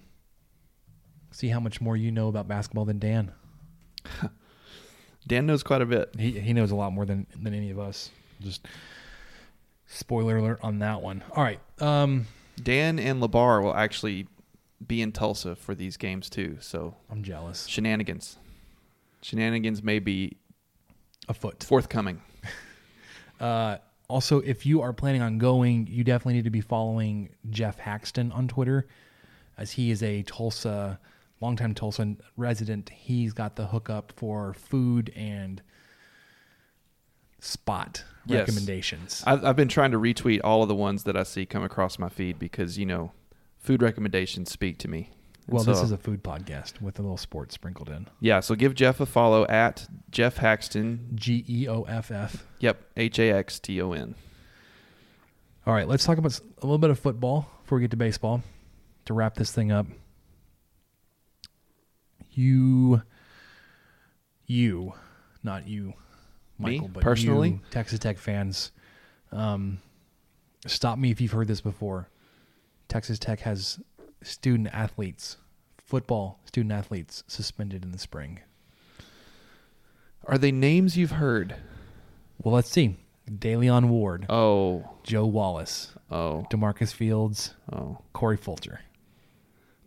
see 1.32 1.50
how 1.50 1.60
much 1.60 1.82
more 1.82 1.96
you 1.96 2.12
know 2.12 2.28
about 2.28 2.48
basketball 2.48 2.86
than 2.86 3.00
Dan. 3.00 3.32
Dan 5.28 5.46
knows 5.46 5.62
quite 5.62 5.82
a 5.82 5.86
bit. 5.86 6.16
He 6.18 6.40
he 6.40 6.54
knows 6.54 6.72
a 6.72 6.76
lot 6.76 6.94
more 6.94 7.06
than 7.06 7.28
than 7.40 7.54
any 7.54 7.70
of 7.70 7.80
us. 7.80 8.10
Just 8.40 8.66
spoiler 9.88 10.38
alert 10.38 10.60
on 10.64 10.80
that 10.80 11.02
one. 11.02 11.24
All 11.36 11.44
right. 11.44 11.60
Um, 11.82 12.28
Dan 12.62 12.98
and 12.98 13.22
Labar 13.22 13.62
will 13.62 13.76
actually 13.76 14.28
be 14.86 15.02
in 15.02 15.12
Tulsa 15.12 15.56
for 15.56 15.76
these 15.76 15.98
games 15.98 16.30
too. 16.30 16.58
So 16.62 16.96
I'm 17.12 17.24
jealous. 17.24 17.68
Shenanigans. 17.68 18.38
Shenanigans 19.22 19.82
may 19.84 20.00
be 20.00 20.38
afoot. 21.28 21.64
Forthcoming. 21.64 22.22
Uh, 23.40 23.78
also, 24.10 24.40
if 24.40 24.66
you 24.66 24.82
are 24.82 24.92
planning 24.92 25.22
on 25.22 25.38
going, 25.38 25.86
you 25.86 26.04
definitely 26.04 26.34
need 26.34 26.46
to 26.46 26.50
be 26.50 26.60
following 26.60 27.30
Geoff 27.52 27.78
Haxton 27.78 28.32
on 28.32 28.48
Twitter, 28.48 28.88
as 29.60 29.72
he 29.74 29.92
is 29.92 30.02
a 30.02 30.24
Tulsa, 30.24 31.00
longtime 31.40 31.76
Tulsa 31.76 32.16
resident. 32.36 32.90
He's 32.90 33.34
got 33.34 33.56
the 33.56 33.68
hookup 33.68 34.12
for 34.16 34.56
food 34.56 35.14
and 35.16 35.62
spot 37.40 38.04
Yes. 38.26 38.40
recommendations. 38.48 39.24
I've, 39.28 39.46
I've 39.46 39.56
been 39.56 39.68
trying 39.68 39.92
to 39.92 40.00
retweet 40.00 40.42
all 40.44 40.64
of 40.64 40.68
the 40.68 40.76
ones 40.76 41.04
that 41.04 41.16
I 41.16 41.22
see 41.22 41.46
come 41.46 41.64
across 41.64 42.00
my 42.00 42.10
feed 42.10 42.40
because 42.40 42.78
you 42.78 42.86
know, 42.88 43.12
food 43.60 43.82
recommendations 43.82 44.52
speak 44.52 44.80
to 44.80 44.88
me. 44.88 45.12
Well, 45.50 45.64
this 45.64 45.82
is 45.82 45.92
a 45.92 45.98
food 45.98 46.24
podcast 46.24 46.82
with 46.82 47.00
a 47.00 47.02
little 47.02 47.16
sports 47.18 47.56
sprinkled 47.56 47.88
in. 47.90 48.08
yeah. 48.20 48.42
So 48.42 48.54
give 48.56 48.76
Geoff 48.76 49.00
a 49.00 49.06
follow 49.06 49.48
at 49.48 49.88
Geoff 50.12 50.38
Haxton. 50.38 51.12
G 51.16 51.46
E 51.48 51.68
O 51.70 51.84
F 51.84 52.12
F. 52.12 52.46
Yep, 52.60 52.82
H 52.98 53.20
A 53.20 53.32
X 53.32 53.60
T 53.60 53.82
O 53.82 53.94
N. 53.94 54.16
All 55.66 55.74
right, 55.74 55.88
let's 55.88 56.06
talk 56.06 56.18
about 56.18 56.38
a 56.40 56.66
little 56.66 56.78
bit 56.78 56.90
of 56.90 57.00
football 57.00 57.50
before 57.64 57.78
we 57.78 57.82
get 57.84 57.92
to 57.92 57.98
baseball 57.98 58.42
to 59.06 59.14
wrap 59.14 59.36
this 59.36 59.52
thing 59.52 59.72
up. 59.72 59.88
You, 62.32 63.02
you, 64.46 64.94
not 65.44 65.68
you, 65.68 65.94
Me, 66.60 66.74
Michael, 66.76 66.88
but 66.90 67.04
personally? 67.04 67.50
you, 67.50 67.60
Texas 67.72 68.00
Tech 68.00 68.18
fans. 68.18 68.72
Um, 69.32 69.80
stop 70.66 70.98
me 71.00 71.10
if 71.12 71.20
you've 71.20 71.32
heard 71.32 71.48
this 71.48 71.62
before. 71.62 72.10
Texas 72.88 73.18
Tech 73.20 73.40
has 73.42 73.80
student 74.28 74.70
athletes, 74.74 75.38
football 75.78 76.40
student 76.46 76.72
athletes, 76.74 77.24
suspended 77.28 77.84
in 77.84 77.92
the 77.92 77.98
spring. 77.98 78.40
Are 80.26 80.38
they 80.38 80.52
names 80.52 80.98
you've 80.98 81.12
heard? 81.12 81.56
Well, 82.42 82.54
let's 82.54 82.70
see. 82.70 82.98
DeLeon 83.30 83.88
Ward. 83.88 84.26
Oh. 84.30 84.90
Joe 85.04 85.26
Wallace. 85.26 85.94
Oh. 86.12 86.46
Demarcus 86.52 86.94
Fields. 86.94 87.54
Oh. 87.72 88.00
Corey 88.14 88.38
Fulcher. 88.38 88.82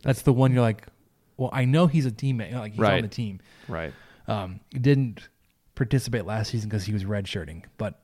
That's 0.03 0.23
the 0.23 0.33
one 0.33 0.51
you're 0.51 0.61
like, 0.61 0.87
well, 1.37 1.49
I 1.53 1.65
know 1.65 1.87
he's 1.87 2.05
a 2.05 2.11
teammate. 2.11 2.53
Like 2.53 2.73
he's 2.73 2.83
on 2.83 3.01
the 3.01 3.07
team. 3.07 3.39
Right. 3.67 3.93
Um, 4.27 4.59
didn't 4.71 5.29
participate 5.75 6.25
last 6.25 6.51
season 6.51 6.69
because 6.69 6.83
he 6.83 6.93
was 6.93 7.03
redshirting, 7.03 7.63
but 7.77 8.01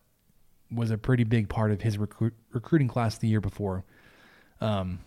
was 0.72 0.92
a 0.92 0.98
pretty 0.98 1.24
big 1.24 1.50
part 1.50 1.72
of 1.72 1.82
his 1.82 1.98
recruit, 1.98 2.34
recruiting 2.52 2.88
class 2.88 3.18
the 3.18 3.28
year 3.28 3.42
before. 3.42 3.84
Um, 4.60 5.00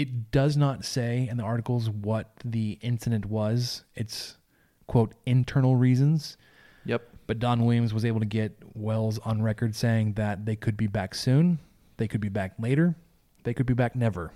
it 0.00 0.30
does 0.30 0.56
not 0.56 0.82
say 0.82 1.28
in 1.30 1.36
the 1.36 1.42
articles 1.42 1.90
what 1.90 2.32
the 2.42 2.78
incident 2.80 3.26
was. 3.26 3.84
It's 3.94 4.38
quote 4.86 5.12
internal 5.26 5.76
reasons. 5.76 6.38
Yep. 6.86 7.02
But 7.26 7.38
Don 7.38 7.66
Williams 7.66 7.92
was 7.92 8.06
able 8.06 8.20
to 8.20 8.26
get 8.26 8.56
Wells 8.74 9.18
on 9.18 9.42
record 9.42 9.76
saying 9.76 10.14
that 10.14 10.46
they 10.46 10.56
could 10.56 10.78
be 10.78 10.86
back 10.86 11.14
soon, 11.14 11.58
they 11.98 12.08
could 12.08 12.22
be 12.22 12.30
back 12.30 12.54
later, 12.58 12.96
they 13.44 13.52
could 13.52 13.66
be 13.66 13.74
back 13.74 13.94
never. 13.94 14.32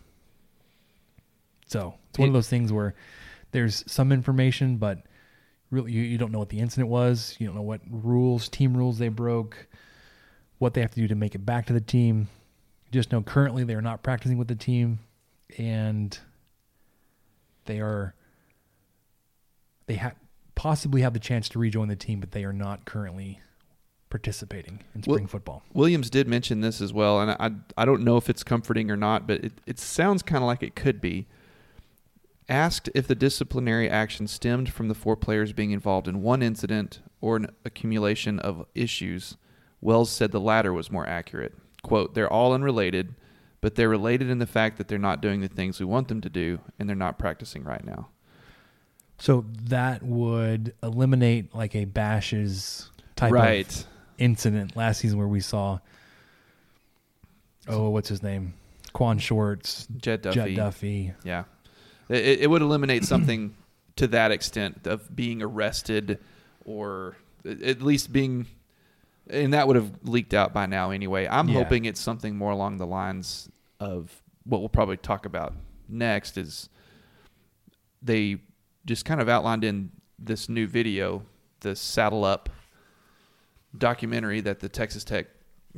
So 1.66 1.94
it's 2.10 2.18
one 2.18 2.28
of 2.28 2.34
those 2.34 2.50
things 2.50 2.70
where 2.70 2.94
there's 3.52 3.90
some 3.90 4.12
information, 4.12 4.76
but 4.76 4.98
really 5.70 5.92
you, 5.92 6.02
you 6.02 6.18
don't 6.18 6.30
know 6.30 6.40
what 6.40 6.50
the 6.50 6.60
incident 6.60 6.90
was. 6.90 7.36
You 7.38 7.46
don't 7.46 7.56
know 7.56 7.62
what 7.62 7.80
rules, 7.88 8.50
team 8.50 8.76
rules 8.76 8.98
they 8.98 9.08
broke, 9.08 9.66
what 10.58 10.74
they 10.74 10.82
have 10.82 10.90
to 10.90 11.00
do 11.00 11.08
to 11.08 11.14
make 11.14 11.34
it 11.34 11.46
back 11.46 11.64
to 11.66 11.72
the 11.72 11.80
team. 11.80 12.28
You 12.84 12.92
just 12.92 13.12
know 13.12 13.22
currently 13.22 13.64
they 13.64 13.74
are 13.74 13.80
not 13.82 14.02
practicing 14.02 14.36
with 14.36 14.48
the 14.48 14.54
team, 14.54 14.98
and 15.58 16.18
they 17.66 17.80
are 17.80 18.14
they 19.86 19.94
have 19.94 20.14
possibly 20.54 21.02
have 21.02 21.12
the 21.12 21.18
chance 21.20 21.48
to 21.50 21.58
rejoin 21.58 21.88
the 21.88 21.96
team, 21.96 22.20
but 22.20 22.30
they 22.32 22.44
are 22.44 22.52
not 22.52 22.84
currently 22.84 23.40
participating 24.10 24.80
in 24.94 25.02
Well- 25.06 25.16
spring 25.16 25.26
football. 25.26 25.62
Williams 25.72 26.08
did 26.08 26.28
mention 26.28 26.60
this 26.60 26.80
as 26.80 26.92
well, 26.92 27.20
and 27.20 27.30
I 27.32 27.50
I 27.80 27.84
don't 27.84 28.02
know 28.02 28.16
if 28.16 28.30
it's 28.30 28.44
comforting 28.44 28.90
or 28.90 28.96
not, 28.96 29.26
but 29.26 29.44
it, 29.44 29.52
it 29.66 29.78
sounds 29.78 30.22
kind 30.22 30.42
of 30.42 30.46
like 30.46 30.62
it 30.62 30.74
could 30.76 31.00
be. 31.00 31.26
Asked 32.48 32.90
if 32.94 33.06
the 33.06 33.14
disciplinary 33.14 33.88
action 33.88 34.26
stemmed 34.26 34.70
from 34.70 34.88
the 34.88 34.94
four 34.94 35.16
players 35.16 35.54
being 35.54 35.70
involved 35.70 36.06
in 36.06 36.20
one 36.20 36.42
incident 36.42 37.00
or 37.22 37.36
an 37.36 37.46
accumulation 37.64 38.38
of 38.38 38.66
issues, 38.74 39.38
Wells 39.80 40.10
said 40.10 40.30
the 40.30 40.40
latter 40.40 40.70
was 40.70 40.90
more 40.90 41.06
accurate. 41.08 41.54
Quote, 41.82 42.14
they're 42.14 42.30
all 42.30 42.52
unrelated, 42.52 43.14
but 43.64 43.76
they're 43.76 43.88
related 43.88 44.28
in 44.28 44.38
the 44.38 44.46
fact 44.46 44.76
that 44.76 44.88
they're 44.88 44.98
not 44.98 45.22
doing 45.22 45.40
the 45.40 45.48
things 45.48 45.80
we 45.80 45.86
want 45.86 46.06
them 46.08 46.20
to 46.20 46.28
do 46.28 46.58
and 46.78 46.86
they're 46.86 46.94
not 46.94 47.18
practicing 47.18 47.64
right 47.64 47.82
now. 47.82 48.08
So 49.16 49.46
that 49.70 50.02
would 50.02 50.74
eliminate 50.82 51.54
like 51.54 51.74
a 51.74 51.86
bashes 51.86 52.90
type 53.16 53.32
Right. 53.32 53.66
of 53.74 53.86
incident 54.18 54.76
last 54.76 54.98
season 55.00 55.16
where 55.18 55.26
we 55.28 55.40
saw 55.40 55.78
oh 57.66 57.88
what's 57.88 58.10
his 58.10 58.22
name 58.22 58.52
Quan 58.92 59.18
Shorts 59.18 59.88
Jett 59.96 60.22
Duffey. 60.22 60.34
Jett 60.34 60.48
Duffey 60.50 61.14
Yeah. 61.24 61.44
It, 62.10 62.40
it 62.42 62.50
would 62.50 62.60
eliminate 62.60 63.04
something 63.12 63.54
to 63.96 64.06
that 64.08 64.30
extent 64.30 64.86
of 64.86 65.16
being 65.16 65.40
arrested 65.40 66.18
or 66.66 67.16
at 67.46 67.80
least 67.80 68.12
being, 68.12 68.44
and 69.30 69.54
that 69.54 69.66
would 69.66 69.76
have 69.76 69.90
leaked 70.02 70.34
out 70.34 70.52
by 70.52 70.66
now 70.66 70.90
anyway. 70.90 71.26
I'm 71.26 71.48
Yeah. 71.48 71.62
hoping 71.62 71.86
it's 71.86 72.00
something 72.00 72.36
more 72.36 72.50
along 72.50 72.76
the 72.76 72.86
lines 72.86 73.48
of 73.84 74.22
what 74.44 74.60
we'll 74.60 74.68
probably 74.68 74.96
talk 74.96 75.26
about 75.26 75.54
next 75.88 76.36
is 76.36 76.68
they 78.02 78.38
just 78.86 79.04
kind 79.04 79.20
of 79.20 79.28
outlined 79.28 79.64
in 79.64 79.90
this 80.18 80.48
new 80.48 80.66
video, 80.66 81.22
the 81.60 81.74
Saddle 81.74 82.24
Up 82.24 82.48
documentary 83.76 84.40
that 84.40 84.60
the 84.60 84.68
Texas 84.68 85.04
Tech 85.04 85.26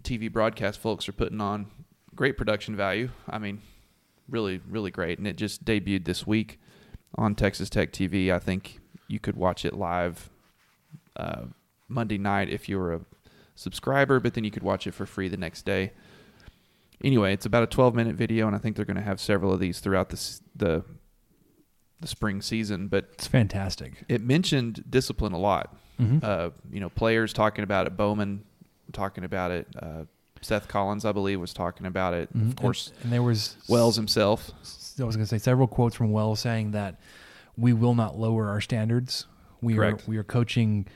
TV 0.02 0.30
broadcast 0.30 0.78
folks 0.78 1.08
are 1.08 1.12
putting 1.12 1.40
on. 1.40 1.66
Great 2.14 2.36
production 2.36 2.76
value. 2.76 3.10
I 3.28 3.38
mean, 3.38 3.60
really, 4.28 4.60
really 4.68 4.90
great. 4.90 5.18
And 5.18 5.26
it 5.26 5.36
just 5.36 5.64
debuted 5.64 6.04
this 6.04 6.26
week 6.26 6.60
on 7.16 7.34
Texas 7.34 7.70
Tech 7.70 7.92
TV. 7.92 8.32
I 8.32 8.38
think 8.38 8.80
you 9.08 9.18
could 9.20 9.36
watch 9.36 9.64
it 9.64 9.74
live 9.74 10.30
uh, 11.16 11.42
Monday 11.88 12.18
night 12.18 12.48
if 12.48 12.68
you 12.68 12.78
were 12.78 12.94
a 12.94 13.00
subscriber, 13.54 14.20
but 14.20 14.34
then 14.34 14.44
you 14.44 14.50
could 14.50 14.62
watch 14.62 14.86
it 14.86 14.92
for 14.92 15.06
free 15.06 15.28
the 15.28 15.36
next 15.36 15.64
day. 15.64 15.92
Anyway, 17.04 17.32
it's 17.32 17.46
about 17.46 17.62
a 17.62 17.66
12 17.66 17.94
minute 17.94 18.16
video, 18.16 18.46
and 18.46 18.56
I 18.56 18.58
think 18.58 18.76
they're 18.76 18.84
going 18.84 18.96
to 18.96 19.02
have 19.02 19.20
several 19.20 19.52
of 19.52 19.60
these 19.60 19.80
throughout 19.80 20.08
the 20.10 20.40
the 20.54 20.84
the 22.00 22.06
spring 22.06 22.42
season. 22.42 22.88
But 22.88 23.08
it's 23.14 23.26
fantastic. 23.26 24.04
It 24.08 24.22
mentioned 24.22 24.84
discipline 24.88 25.32
a 25.32 25.38
lot. 25.38 25.76
Mhm. 26.00 26.22
Uh, 26.22 26.50
you 26.70 26.80
know, 26.80 26.88
players 26.90 27.32
talking 27.32 27.64
about 27.64 27.86
it. 27.86 27.96
Bowman 27.96 28.44
talking 28.92 29.24
about 29.24 29.50
it. 29.50 29.66
Uh, 29.80 30.04
Seth 30.42 30.68
Collins, 30.68 31.04
I 31.04 31.12
believe, 31.12 31.40
was 31.40 31.54
talking 31.54 31.86
about 31.86 32.12
it. 32.14 32.36
Mhm. 32.36 32.50
Of 32.50 32.56
course, 32.56 32.88
and, 32.96 33.04
and 33.04 33.12
there 33.12 33.22
was 33.22 33.56
Wells 33.68 33.96
himself. 33.96 34.50
I 34.98 35.04
was 35.04 35.16
going 35.16 35.24
to 35.24 35.26
say 35.26 35.38
several 35.38 35.66
quotes 35.66 35.94
from 35.96 36.12
Wells 36.12 36.40
saying 36.40 36.70
that 36.72 36.98
we 37.56 37.72
will 37.72 37.94
not 37.94 38.18
lower 38.18 38.48
our 38.48 38.60
standards. 38.60 39.26
We 39.62 39.74
Correct. 39.74 40.02
are 40.06 40.10
we 40.10 40.16
are 40.18 40.24
coaching 40.24 40.86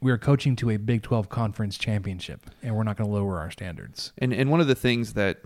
we 0.00 0.10
are 0.10 0.18
coaching 0.18 0.56
to 0.56 0.70
a 0.70 0.76
Big 0.78 1.02
12 1.02 1.28
conference 1.28 1.76
championship 1.76 2.50
and 2.62 2.74
we're 2.74 2.82
not 2.84 2.96
going 2.96 3.08
to 3.08 3.14
lower 3.14 3.38
our 3.38 3.50
standards. 3.50 4.12
And 4.18 4.32
and 4.32 4.50
one 4.50 4.60
of 4.60 4.66
the 4.66 4.74
things 4.74 5.12
that 5.14 5.38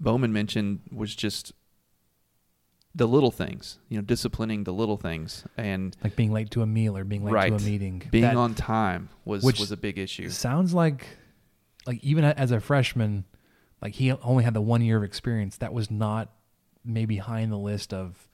Bowman 0.00 0.32
mentioned 0.32 0.80
was 0.92 1.14
just 1.14 1.52
the 2.94 3.06
little 3.08 3.30
things, 3.30 3.78
you 3.88 3.96
know, 3.96 4.02
disciplining 4.02 4.64
the 4.64 4.72
little 4.72 4.98
things 4.98 5.44
and 5.56 5.96
Like 6.04 6.14
being 6.14 6.30
late 6.32 6.50
to 6.50 6.62
a 6.62 6.66
meal 6.66 6.96
or 6.96 7.04
being 7.04 7.24
late 7.24 7.32
right, 7.32 7.48
to 7.48 7.54
a 7.54 7.58
meeting. 7.60 8.02
being 8.10 8.24
That- 8.24 8.36
on 8.36 8.54
time 8.54 9.08
was 9.24 9.42
which 9.42 9.58
was 9.58 9.72
a 9.72 9.76
big 9.76 9.98
issue. 9.98 10.28
Sounds 10.28 10.74
like 10.74 11.06
like 11.86 12.02
even 12.04 12.22
as 12.24 12.50
a 12.52 12.60
freshman, 12.60 13.24
like 13.80 13.94
he 13.94 14.12
only 14.12 14.44
had 14.44 14.54
the 14.54 14.60
one 14.60 14.82
year 14.82 14.98
of 14.98 15.02
experience. 15.04 15.56
That 15.56 15.72
was 15.72 15.90
not 15.90 16.30
maybe 16.84 17.16
high 17.16 17.40
in 17.40 17.50
the 17.50 17.58
list 17.58 17.92
of 17.94 18.28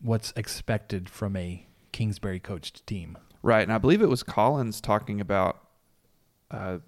what's 0.00 0.32
expected 0.36 1.08
from 1.08 1.36
a 1.36 1.66
Kingsbury 1.92 2.40
coached 2.40 2.86
team. 2.86 3.16
Right, 3.44 3.60
and 3.62 3.72
I 3.72 3.76
believe 3.76 4.00
it 4.00 4.08
was 4.08 4.22
Collins 4.22 4.80
talking 4.80 5.20
about 5.20 5.60
uh, 6.50 6.78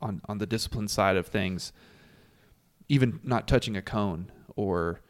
on 0.00 0.20
on 0.26 0.38
the 0.38 0.46
discipline 0.46 0.86
side 0.86 1.16
of 1.16 1.26
things, 1.26 1.72
even 2.88 3.18
not 3.24 3.48
touching 3.48 3.76
a 3.76 3.82
cone 3.82 4.30
or 4.54 5.00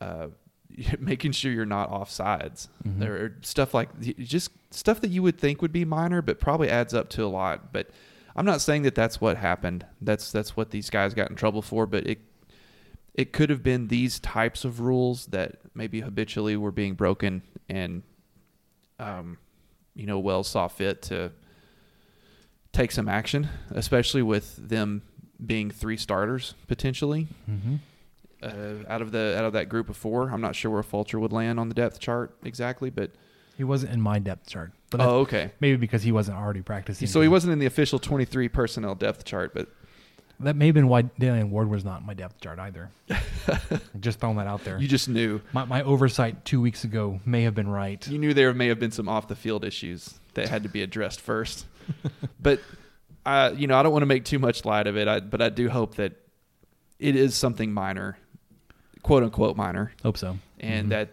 uh, 0.00 0.28
making 1.00 1.32
sure 1.32 1.50
you're 1.50 1.66
not 1.66 1.90
off 1.90 2.08
sides. 2.08 2.68
Mhm. 2.86 3.00
There 3.00 3.14
are 3.16 3.36
stuff 3.42 3.74
like 3.74 3.88
just 4.18 4.52
stuff 4.70 5.00
that 5.00 5.10
you 5.10 5.24
would 5.24 5.38
think 5.38 5.60
would 5.60 5.72
be 5.72 5.84
minor, 5.84 6.22
but 6.22 6.38
probably 6.38 6.70
adds 6.70 6.94
up 6.94 7.08
to 7.10 7.24
a 7.24 7.26
lot. 7.26 7.72
But 7.72 7.90
I'm 8.36 8.46
not 8.46 8.60
saying 8.60 8.82
that 8.82 8.94
that's 8.94 9.20
what 9.20 9.36
happened. 9.38 9.84
That's 10.00 10.30
that's 10.30 10.56
what 10.56 10.70
these 10.70 10.88
guys 10.88 11.14
got 11.14 11.30
in 11.30 11.36
trouble 11.36 11.62
for. 11.62 11.84
But 11.84 12.06
it 12.06 12.20
it 13.12 13.32
could 13.32 13.50
have 13.50 13.64
been 13.64 13.88
these 13.88 14.20
types 14.20 14.64
of 14.64 14.78
rules 14.78 15.26
that 15.26 15.56
maybe 15.74 16.00
habitually 16.00 16.56
were 16.56 16.70
being 16.70 16.94
broken, 16.94 17.42
and 17.68 18.04
um, 19.00 19.38
you 19.94 20.06
know, 20.06 20.18
Wells 20.18 20.48
saw 20.48 20.68
fit 20.68 21.02
to 21.02 21.32
take 22.72 22.90
some 22.92 23.08
action, 23.08 23.48
especially 23.70 24.22
with 24.22 24.56
them 24.68 25.02
being 25.44 25.70
three 25.70 25.96
starters 25.96 26.54
potentially. 26.68 27.28
Mhm. 27.50 27.78
Uh, 28.42 28.84
out 28.88 29.02
of 29.02 29.12
the 29.12 29.36
out 29.38 29.44
of 29.44 29.52
that 29.52 29.68
group 29.68 29.88
of 29.88 29.96
four, 29.96 30.30
I'm 30.30 30.40
not 30.40 30.56
sure 30.56 30.70
where 30.70 30.82
Fulcher 30.82 31.18
would 31.20 31.32
land 31.32 31.60
on 31.60 31.68
the 31.68 31.74
depth 31.74 32.00
chart 32.00 32.34
exactly, 32.44 32.90
but 32.90 33.10
He 33.56 33.64
wasn't 33.64 33.92
in 33.92 34.00
my 34.00 34.18
depth 34.18 34.48
chart. 34.48 34.72
But 34.90 35.00
Oh, 35.02 35.18
okay. 35.20 35.52
Maybe 35.60 35.76
because 35.76 36.02
he 36.02 36.10
wasn't 36.10 36.38
already 36.38 36.62
practicing. 36.62 37.06
so 37.06 37.20
he 37.20 37.28
wasn't 37.28 37.52
in 37.52 37.58
the 37.58 37.66
official 37.66 37.98
23 37.98 38.48
personnel 38.48 38.94
depth 38.94 39.24
chart, 39.24 39.52
but 39.54 39.68
That 40.42 40.56
may 40.56 40.66
have 40.66 40.74
been 40.74 40.88
why 40.88 41.02
Dalian 41.02 41.50
Ward 41.50 41.68
was 41.68 41.84
not 41.84 42.00
in 42.00 42.06
my 42.06 42.14
depth 42.14 42.40
chart 42.40 42.58
either. 42.58 42.90
just 44.00 44.20
throwing 44.20 44.36
that 44.36 44.46
out 44.46 44.64
there. 44.64 44.78
You 44.78 44.88
just 44.88 45.08
knew. 45.08 45.40
My, 45.52 45.64
my 45.64 45.82
oversight 45.82 46.44
two 46.44 46.60
weeks 46.60 46.84
ago 46.84 47.20
may 47.24 47.42
have 47.42 47.54
been 47.54 47.68
right. 47.68 48.06
you 48.08 48.18
knew 48.18 48.34
there 48.34 48.52
may 48.52 48.68
have 48.68 48.78
been 48.78 48.90
some 48.90 49.08
off 49.08 49.28
the 49.28 49.36
field 49.36 49.64
issues 49.64 50.14
that 50.34 50.48
had 50.48 50.62
to 50.64 50.68
be 50.68 50.82
addressed 50.82 51.20
first. 51.20 51.66
but 52.40 52.60
uh, 53.24 53.52
you 53.56 53.66
know, 53.66 53.76
I 53.78 53.82
don't 53.82 53.92
want 53.92 54.02
to 54.02 54.06
make 54.06 54.24
too 54.24 54.38
much 54.38 54.64
light 54.64 54.86
of 54.86 54.96
it, 54.96 55.06
I, 55.08 55.20
but 55.20 55.40
I 55.40 55.48
do 55.48 55.68
hope 55.68 55.94
that 55.96 56.12
it 56.98 57.14
is 57.16 57.34
something 57.34 57.72
minor, 57.72 58.16
quote 59.02 59.22
unquote 59.22 59.56
minor. 59.56 59.92
Hope 60.02 60.16
so. 60.16 60.38
and 60.60 60.86
Mhm. 60.86 60.90
that 60.90 61.08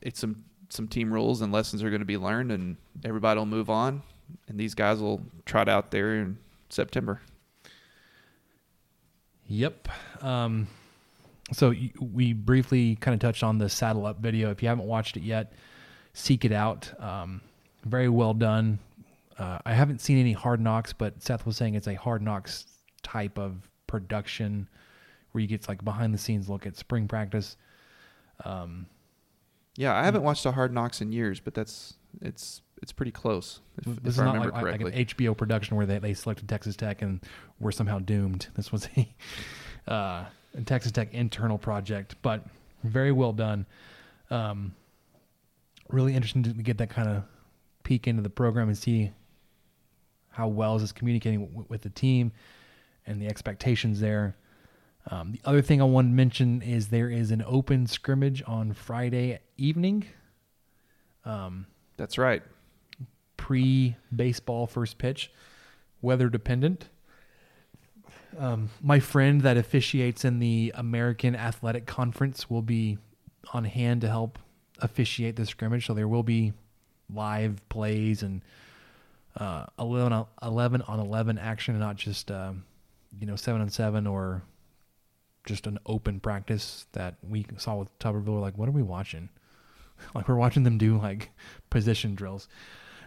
it's 0.00 0.20
some 0.20 0.44
some 0.68 0.88
team 0.88 1.12
rules 1.12 1.42
and 1.42 1.52
lessons 1.52 1.82
are 1.82 1.90
going 1.90 2.00
to 2.00 2.06
be 2.06 2.16
learned, 2.16 2.50
and 2.52 2.76
everybody 3.04 3.38
will 3.38 3.46
move 3.46 3.68
on, 3.68 4.02
and 4.48 4.58
these 4.58 4.74
guys 4.74 5.00
will 5.00 5.20
trot 5.44 5.68
out 5.68 5.90
there 5.90 6.14
in 6.16 6.38
September. 6.70 7.20
Yep. 9.52 9.88
Um, 10.22 10.66
so 11.52 11.74
we 12.00 12.32
briefly 12.32 12.96
kind 12.96 13.12
of 13.12 13.20
touched 13.20 13.42
on 13.42 13.58
the 13.58 13.68
saddle 13.68 14.06
up 14.06 14.18
video. 14.18 14.50
If 14.50 14.62
you 14.62 14.68
haven't 14.68 14.86
watched 14.86 15.18
it 15.18 15.22
yet, 15.22 15.52
seek 16.14 16.46
it 16.46 16.52
out. 16.52 16.90
Um, 16.98 17.42
very 17.84 18.08
well 18.08 18.32
done. 18.32 18.78
Uh, 19.38 19.58
I 19.66 19.74
haven't 19.74 20.00
seen 20.00 20.18
any 20.18 20.32
hard 20.32 20.58
knocks, 20.58 20.94
but 20.94 21.22
Seth 21.22 21.44
was 21.44 21.58
saying 21.58 21.74
it's 21.74 21.86
a 21.86 21.94
hard 21.94 22.22
knocks 22.22 22.64
type 23.02 23.38
of 23.38 23.68
production 23.86 24.70
where 25.32 25.42
you 25.42 25.48
get 25.48 25.68
like 25.68 25.84
behind 25.84 26.14
the 26.14 26.18
scenes 26.18 26.48
look 26.48 26.64
at 26.64 26.78
spring 26.78 27.06
practice. 27.06 27.58
Um, 28.46 28.86
Yeah, 29.76 29.94
I 29.94 30.02
haven't 30.04 30.22
watched 30.22 30.46
a 30.46 30.52
Hard 30.52 30.72
Knocks 30.72 31.02
in 31.02 31.12
years, 31.12 31.40
but 31.40 31.52
that's 31.52 31.94
it's 32.22 32.62
it's 32.82 32.92
pretty 32.92 33.12
close 33.12 33.60
if, 33.78 33.84
this 33.84 33.96
if 33.98 34.06
is 34.06 34.18
I 34.18 34.24
not 34.24 34.34
remember 34.34 34.52
like, 34.54 34.80
like 34.80 34.92
an 34.94 35.06
HBO 35.06 35.36
production 35.36 35.76
where 35.76 35.86
they, 35.86 35.98
they 35.98 36.14
selected 36.14 36.48
Texas 36.48 36.76
Tech 36.76 37.00
and 37.00 37.20
were 37.60 37.72
somehow 37.72 38.00
doomed. 38.00 38.48
This 38.54 38.72
was 38.72 38.88
a, 38.96 39.08
uh, 39.90 40.24
a 40.54 40.62
Texas 40.66 40.92
Tech 40.92 41.14
internal 41.14 41.58
project, 41.58 42.16
but 42.22 42.44
very 42.82 43.12
well 43.12 43.32
done. 43.32 43.66
Um, 44.30 44.74
really 45.88 46.14
interesting 46.14 46.42
to 46.42 46.50
get 46.50 46.78
that 46.78 46.90
kind 46.90 47.08
of 47.08 47.22
peek 47.84 48.06
into 48.06 48.22
the 48.22 48.30
program 48.30 48.68
and 48.68 48.76
see 48.76 49.12
how 50.30 50.48
Wells 50.48 50.82
is 50.82 50.92
communicating 50.92 51.46
w- 51.46 51.66
with 51.68 51.82
the 51.82 51.90
team 51.90 52.32
and 53.06 53.20
the 53.20 53.26
expectations 53.26 54.00
there. 54.00 54.36
Um, 55.10 55.32
the 55.32 55.40
other 55.44 55.62
thing 55.62 55.80
I 55.80 55.84
want 55.84 56.08
to 56.08 56.12
mention 56.12 56.62
is 56.62 56.88
there 56.88 57.10
is 57.10 57.30
an 57.30 57.42
open 57.46 57.86
scrimmage 57.86 58.42
on 58.46 58.72
Friday 58.72 59.40
evening. 59.56 60.04
Um, 61.24 61.66
That's 61.96 62.18
right. 62.18 62.42
Pre 63.52 63.96
baseball 64.16 64.66
first 64.66 64.96
pitch, 64.96 65.30
weather 66.00 66.30
dependent. 66.30 66.88
Um, 68.38 68.70
my 68.80 68.98
friend 68.98 69.42
that 69.42 69.58
officiates 69.58 70.24
in 70.24 70.38
the 70.38 70.72
American 70.74 71.36
Athletic 71.36 71.84
Conference 71.84 72.48
will 72.48 72.62
be 72.62 72.96
on 73.52 73.64
hand 73.64 74.00
to 74.00 74.08
help 74.08 74.38
officiate 74.78 75.36
the 75.36 75.44
scrimmage. 75.44 75.86
So 75.86 75.92
there 75.92 76.08
will 76.08 76.22
be 76.22 76.54
live 77.12 77.60
plays 77.68 78.22
and 78.22 78.40
uh, 79.36 79.66
11, 79.78 80.14
on, 80.14 80.26
11 80.42 80.80
on 80.88 80.98
11 80.98 81.36
action, 81.36 81.74
and 81.74 81.82
not 81.82 81.96
just, 81.96 82.30
um, 82.30 82.64
you 83.20 83.26
know, 83.26 83.36
7 83.36 83.60
on 83.60 83.68
7 83.68 84.06
or 84.06 84.40
just 85.44 85.66
an 85.66 85.78
open 85.84 86.20
practice 86.20 86.86
that 86.92 87.16
we 87.22 87.44
saw 87.58 87.74
with 87.74 87.98
Tuberville. 87.98 88.40
Like, 88.40 88.56
what 88.56 88.66
are 88.66 88.72
we 88.72 88.82
watching? 88.82 89.28
like, 90.14 90.26
we're 90.26 90.36
watching 90.36 90.62
them 90.62 90.78
do 90.78 90.96
like 90.96 91.28
position 91.68 92.14
drills. 92.14 92.48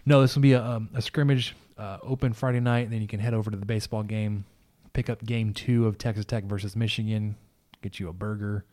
No, 0.05 0.21
this 0.21 0.35
will 0.35 0.41
be 0.41 0.53
a, 0.53 0.63
um, 0.63 0.89
a 0.93 1.01
scrimmage 1.01 1.55
uh, 1.77 1.97
open 2.03 2.33
Friday 2.33 2.59
night, 2.59 2.81
and 2.81 2.93
then 2.93 3.01
you 3.01 3.07
can 3.07 3.19
head 3.19 3.33
over 3.33 3.49
to 3.49 3.57
the 3.57 3.65
baseball 3.65 4.03
game, 4.03 4.45
pick 4.93 5.09
up 5.09 5.23
game 5.25 5.53
two 5.53 5.87
of 5.87 5.97
Texas 5.97 6.25
Tech 6.25 6.43
versus 6.43 6.75
Michigan, 6.75 7.35
get 7.81 7.99
you 7.99 8.09
a 8.09 8.13
burger, 8.13 8.65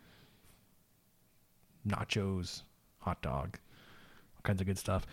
nachos, 1.86 2.62
hot 2.98 3.22
dog, 3.22 3.58
all 4.36 4.42
kinds 4.42 4.60
of 4.60 4.66
good 4.66 4.78
stuff. 4.78 5.06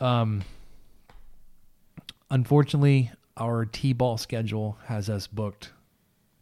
Um, 0.00 0.42
unfortunately, 2.30 3.10
our 3.36 3.64
T-ball 3.64 4.16
schedule 4.16 4.78
has 4.86 5.10
us 5.10 5.26
booked 5.26 5.72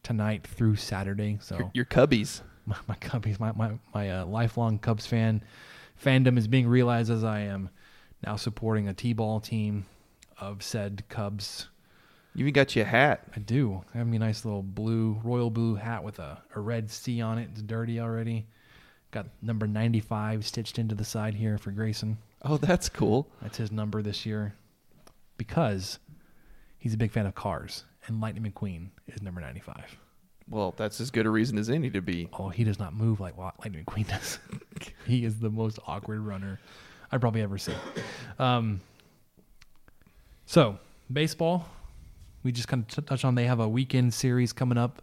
tonight 0.03 0.47
through 0.47 0.77
Saturday. 0.77 1.39
So 1.41 1.57
Your, 1.59 1.71
your 1.75 1.85
Cubbies. 1.87 2.43
my, 2.67 2.77
my 2.87 2.97
Cubbies, 2.97 3.41
my 3.41 3.53
my, 3.53 3.73
my 3.95 4.11
uh, 4.11 4.27
lifelong 4.27 4.79
Cubs 4.79 5.07
fan 5.07 5.43
fandom 6.03 6.37
is 6.37 6.47
being 6.47 6.69
realized 6.69 7.11
as 7.11 7.25
I 7.25 7.41
am 7.41 7.71
now 8.25 8.37
supporting 8.37 8.89
a 8.89 8.95
T-ball 8.95 9.41
team 9.41 9.87
of 10.39 10.63
said 10.63 11.05
Cubs. 11.09 11.69
You 12.35 12.45
even 12.45 12.55
got 12.55 12.75
you 12.75 12.83
a 12.83 12.87
hat. 12.87 13.25
I 13.37 13.41
do. 13.41 13.83
I 13.95 13.99
have 13.99 14.07
me 14.07 14.17
a 14.17 14.21
nice 14.21 14.45
little 14.45 14.63
blue, 14.63 15.21
royal 15.23 15.51
blue 15.51 15.75
hat 15.75 16.03
with 16.03 16.19
a, 16.19 16.43
a 16.55 16.61
red 16.61 16.91
C 16.91 17.21
on 17.21 17.39
it. 17.39 17.51
It's 17.53 17.63
dirty 17.63 18.01
already. 18.01 18.47
Got 19.11 19.27
number 19.43 19.67
95 19.67 20.47
stitched 20.47 20.79
into 20.79 20.95
the 20.95 21.05
side 21.05 21.35
here 21.35 21.59
for 21.59 21.71
Grayson. 21.71 22.17
Oh, 22.43 22.57
that's 22.57 22.89
cool. 22.89 23.29
That's 23.43 23.59
his 23.59 23.71
number 23.71 24.03
this 24.03 24.25
year 24.25 24.55
because 25.37 25.99
he's 26.79 26.95
a 26.95 26.97
big 26.97 27.11
fan 27.11 27.27
of 27.27 27.35
cars, 27.35 27.85
and 28.07 28.21
Lightning 28.21 28.51
McQueen 28.51 28.89
is 29.09 29.21
number 29.21 29.41
95. 29.41 29.99
Well, 30.49 30.75
that's 30.77 31.01
as 31.01 31.11
good 31.11 31.27
a 31.27 31.31
reason 31.31 31.59
as 31.59 31.69
any 31.69 31.91
to 31.91 32.01
be. 32.01 32.29
Oh, 32.33 32.49
he 32.49 32.65
does 32.65 32.79
not 32.79 32.95
move 32.95 33.21
like 33.21 33.37
Lightning 33.37 33.85
McQueen 33.85 34.09
does. 34.09 34.39
he 35.07 35.25
is 35.25 35.39
the 35.39 35.51
most 35.51 35.79
awkward 35.87 36.21
runner 36.21 36.59
I 37.13 37.19
probably 37.19 37.43
ever 37.43 37.59
see. 37.59 37.75
Um, 38.39 38.81
so 40.47 40.79
baseball, 41.13 41.69
we 42.43 42.51
just 42.53 42.67
kind 42.69 42.83
of 42.83 42.89
t- 42.89 43.03
touch 43.03 43.25
on. 43.25 43.35
They 43.35 43.45
have 43.45 43.61
a 43.61 43.69
weekend 43.69 44.15
series 44.15 44.53
coming 44.53 44.79
up. 44.79 45.03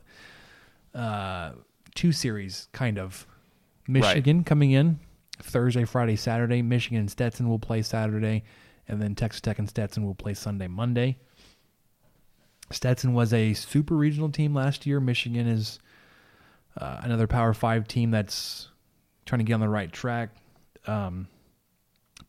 Uh, 0.93 1.51
two 1.95 2.11
series, 2.11 2.67
kind 2.73 2.97
of. 2.97 3.25
Michigan 3.87 4.43
coming 4.43 4.71
in 4.71 4.99
Thursday, 5.41 5.85
Friday, 5.85 6.15
Saturday. 6.15 6.61
Michigan 6.61 6.99
and 6.99 7.11
Stetson 7.11 7.49
will 7.49 7.59
play 7.59 7.81
Saturday, 7.81 8.43
and 8.87 9.01
then 9.01 9.15
Texas 9.15 9.41
Tech 9.41 9.57
and 9.59 9.69
Stetson 9.69 10.05
will 10.05 10.15
play 10.15 10.33
Sunday, 10.33 10.67
Monday. 10.67 11.17
Stetson 12.71 13.13
was 13.13 13.33
a 13.33 13.53
super 13.53 13.95
regional 13.95 14.29
team 14.29 14.53
last 14.53 14.85
year. 14.85 14.99
Michigan 14.99 15.47
is 15.47 15.79
uh, 16.77 17.01
another 17.03 17.25
Power 17.25 17.53
Five 17.53 17.87
team 17.87 18.11
that's 18.11 18.69
trying 19.25 19.39
to 19.39 19.45
get 19.45 19.53
on 19.53 19.59
the 19.59 19.69
right 19.69 19.91
track. 19.91 20.29
Um, 20.85 21.27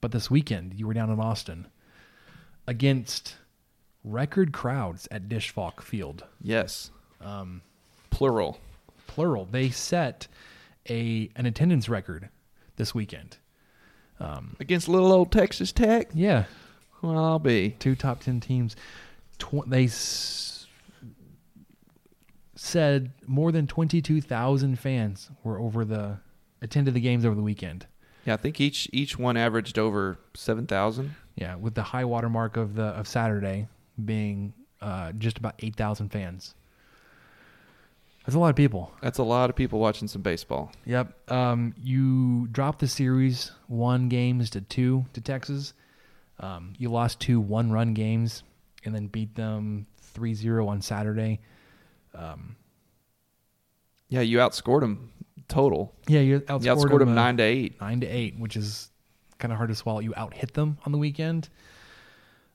but 0.00 0.12
this 0.12 0.30
weekend, 0.30 0.74
you 0.74 0.86
were 0.86 0.94
down 0.94 1.10
in 1.10 1.20
Austin 1.20 1.66
against 2.66 3.36
record 4.04 4.52
crowds 4.52 5.06
at 5.10 5.28
Disch-Falk 5.28 5.82
Field. 5.82 6.24
Yes. 6.40 6.90
Um, 7.20 7.62
Plural. 8.10 8.58
Plural. 9.06 9.46
They 9.50 9.70
set 9.70 10.26
a 10.88 11.30
an 11.36 11.46
attendance 11.46 11.88
record 11.88 12.28
this 12.76 12.94
weekend. 12.94 13.36
Um, 14.18 14.56
Against 14.60 14.88
little 14.88 15.12
old 15.12 15.32
Texas 15.32 15.72
Tech? 15.72 16.08
Yeah. 16.14 16.44
Well, 17.02 17.18
I'll 17.18 17.38
be. 17.38 17.70
Two 17.78 17.94
top 17.94 18.20
10 18.20 18.40
teams. 18.40 18.76
Tw- 19.38 19.66
they 19.66 19.84
s- 19.84 20.66
said 22.54 23.12
more 23.26 23.52
than 23.52 23.66
22,000 23.66 24.78
fans 24.78 25.30
were 25.42 25.58
over 25.58 25.84
the 25.84 26.18
attended 26.60 26.92
the 26.94 27.00
games 27.00 27.24
over 27.24 27.34
the 27.34 27.42
weekend. 27.42 27.86
Yeah, 28.24 28.34
I 28.34 28.36
think 28.36 28.60
each 28.60 28.88
each 28.92 29.18
one 29.18 29.36
averaged 29.36 29.78
over 29.78 30.18
seven 30.34 30.66
thousand. 30.66 31.14
Yeah, 31.36 31.54
with 31.56 31.74
the 31.74 31.82
high 31.82 32.04
water 32.04 32.28
mark 32.28 32.56
of 32.56 32.74
the 32.74 32.84
of 32.84 33.08
Saturday 33.08 33.68
being 34.04 34.52
uh, 34.80 35.12
just 35.12 35.38
about 35.38 35.54
8,000 35.58 36.08
fans. 36.10 36.54
That's 38.24 38.34
a 38.34 38.38
lot 38.38 38.50
of 38.50 38.56
people. 38.56 38.92
That's 39.02 39.18
a 39.18 39.22
lot 39.22 39.50
of 39.50 39.56
people 39.56 39.78
watching 39.78 40.08
some 40.08 40.22
baseball. 40.22 40.72
Yep. 40.86 41.30
Um, 41.30 41.74
you 41.82 42.46
dropped 42.48 42.78
the 42.78 42.88
series 42.88 43.50
one 43.66 44.08
games 44.08 44.50
to 44.50 44.60
two 44.60 45.06
to 45.14 45.20
Texas. 45.20 45.72
Um, 46.38 46.74
you 46.78 46.90
lost 46.90 47.20
two 47.20 47.40
one 47.40 47.72
run 47.72 47.94
games 47.94 48.42
and 48.84 48.94
then 48.94 49.06
beat 49.08 49.34
them 49.34 49.86
3 50.00 50.34
0 50.34 50.68
on 50.68 50.80
Saturday. 50.82 51.40
Um, 52.14 52.56
Yeah, 54.08 54.20
you 54.20 54.38
outscored 54.38 54.80
them 54.80 55.12
total. 55.50 55.94
Yeah, 56.06 56.20
you 56.20 56.40
outscored, 56.40 56.64
You 56.64 56.74
outscored 56.74 56.98
them 57.00 57.10
uh, 57.10 57.14
nine 57.14 57.36
to 57.36 57.42
eight. 57.42 57.80
Nine 57.80 58.00
to 58.00 58.06
eight, 58.06 58.38
which 58.38 58.56
is 58.56 58.90
kind 59.38 59.52
of 59.52 59.58
hard 59.58 59.68
to 59.68 59.74
swallow. 59.74 60.00
You 60.00 60.14
out 60.16 60.32
hit 60.32 60.54
them 60.54 60.78
on 60.86 60.92
the 60.92 60.98
weekend, 60.98 61.48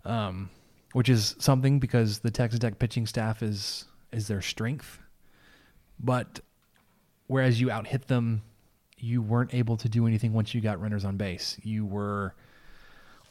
um, 0.06 0.50
which 0.94 1.10
is 1.10 1.36
something 1.40 1.80
because 1.80 2.20
the 2.20 2.32
Texas 2.32 2.60
Tech 2.60 2.80
pitching 2.80 3.06
staff 3.06 3.44
is 3.44 3.86
is 4.12 4.28
their 4.28 4.42
strength. 4.42 5.00
But 6.00 6.40
whereas 7.28 7.62
you 7.62 7.70
out 7.70 7.88
hit 7.88 8.08
them, 8.08 8.42
you 8.98 9.22
weren't 9.22 9.54
able 9.54 9.78
to 9.78 9.90
do 9.90 10.08
anything 10.08 10.34
once 10.34 10.54
you 10.54 10.62
got 10.62 10.80
runners 10.82 11.06
on 11.06 11.18
base. 11.18 11.58
You 11.64 11.86
were 11.86 12.34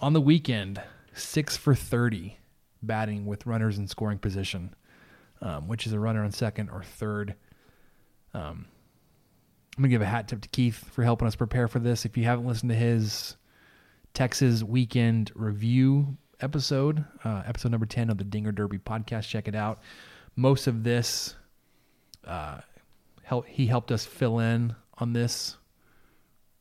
on 0.00 0.12
the 0.12 0.20
weekend 0.20 0.80
six 1.14 1.56
for 1.56 1.74
thirty 1.74 2.38
batting 2.82 3.24
with 3.24 3.46
runners 3.46 3.78
in 3.78 3.88
scoring 3.88 4.18
position, 4.18 4.74
um, 5.40 5.68
which 5.68 5.86
is 5.86 5.92
a 5.92 5.98
runner 5.98 6.22
on 6.22 6.32
second 6.32 6.68
or 6.70 6.82
third. 6.82 7.34
Um, 8.34 8.66
I'm 9.76 9.82
gonna 9.82 9.88
give 9.88 10.02
a 10.02 10.06
hat 10.06 10.28
tip 10.28 10.40
to 10.42 10.48
Keith 10.48 10.88
for 10.92 11.02
helping 11.02 11.26
us 11.26 11.34
prepare 11.34 11.66
for 11.68 11.78
this. 11.80 12.04
If 12.04 12.16
you 12.16 12.24
haven't 12.24 12.46
listened 12.46 12.70
to 12.70 12.76
his 12.76 13.36
Texas 14.12 14.62
weekend 14.62 15.32
review 15.34 16.16
episode, 16.40 17.04
uh, 17.24 17.42
episode 17.46 17.72
number 17.72 17.86
ten 17.86 18.10
of 18.10 18.18
the 18.18 18.24
Dinger 18.24 18.52
Derby 18.52 18.78
podcast, 18.78 19.28
check 19.28 19.48
it 19.48 19.54
out. 19.54 19.80
Most 20.36 20.66
of 20.68 20.84
this, 20.84 21.34
uh, 22.24 22.58
help, 23.22 23.46
he 23.46 23.66
helped 23.66 23.90
us 23.90 24.04
fill 24.04 24.38
in 24.38 24.74
on 24.98 25.12
this, 25.12 25.56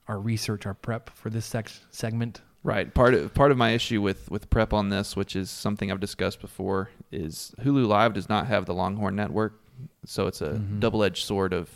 our 0.07 0.19
research, 0.19 0.65
our 0.65 0.73
prep 0.73 1.09
for 1.11 1.29
this 1.29 1.45
sex, 1.45 1.81
segment. 1.91 2.41
Right. 2.63 2.91
Part 2.93 3.13
of 3.13 3.33
part 3.33 3.51
of 3.51 3.57
my 3.57 3.71
issue 3.71 4.01
with 4.01 4.31
with 4.31 4.49
prep 4.49 4.73
on 4.73 4.89
this, 4.89 5.15
which 5.15 5.35
is 5.35 5.51
something 5.51 5.91
I've 5.91 5.99
discussed 5.99 6.39
before, 6.41 6.89
is 7.11 7.53
Hulu 7.61 7.85
Live 7.85 8.13
does 8.13 8.29
not 8.29 8.47
have 8.47 8.65
the 8.65 8.73
Longhorn 8.73 9.15
Network, 9.15 9.59
so 10.05 10.25
it's 10.27 10.41
a 10.41 10.53
Mhm. 10.53 10.79
double 10.79 11.03
edged 11.03 11.25
sword 11.25 11.53
of. 11.53 11.69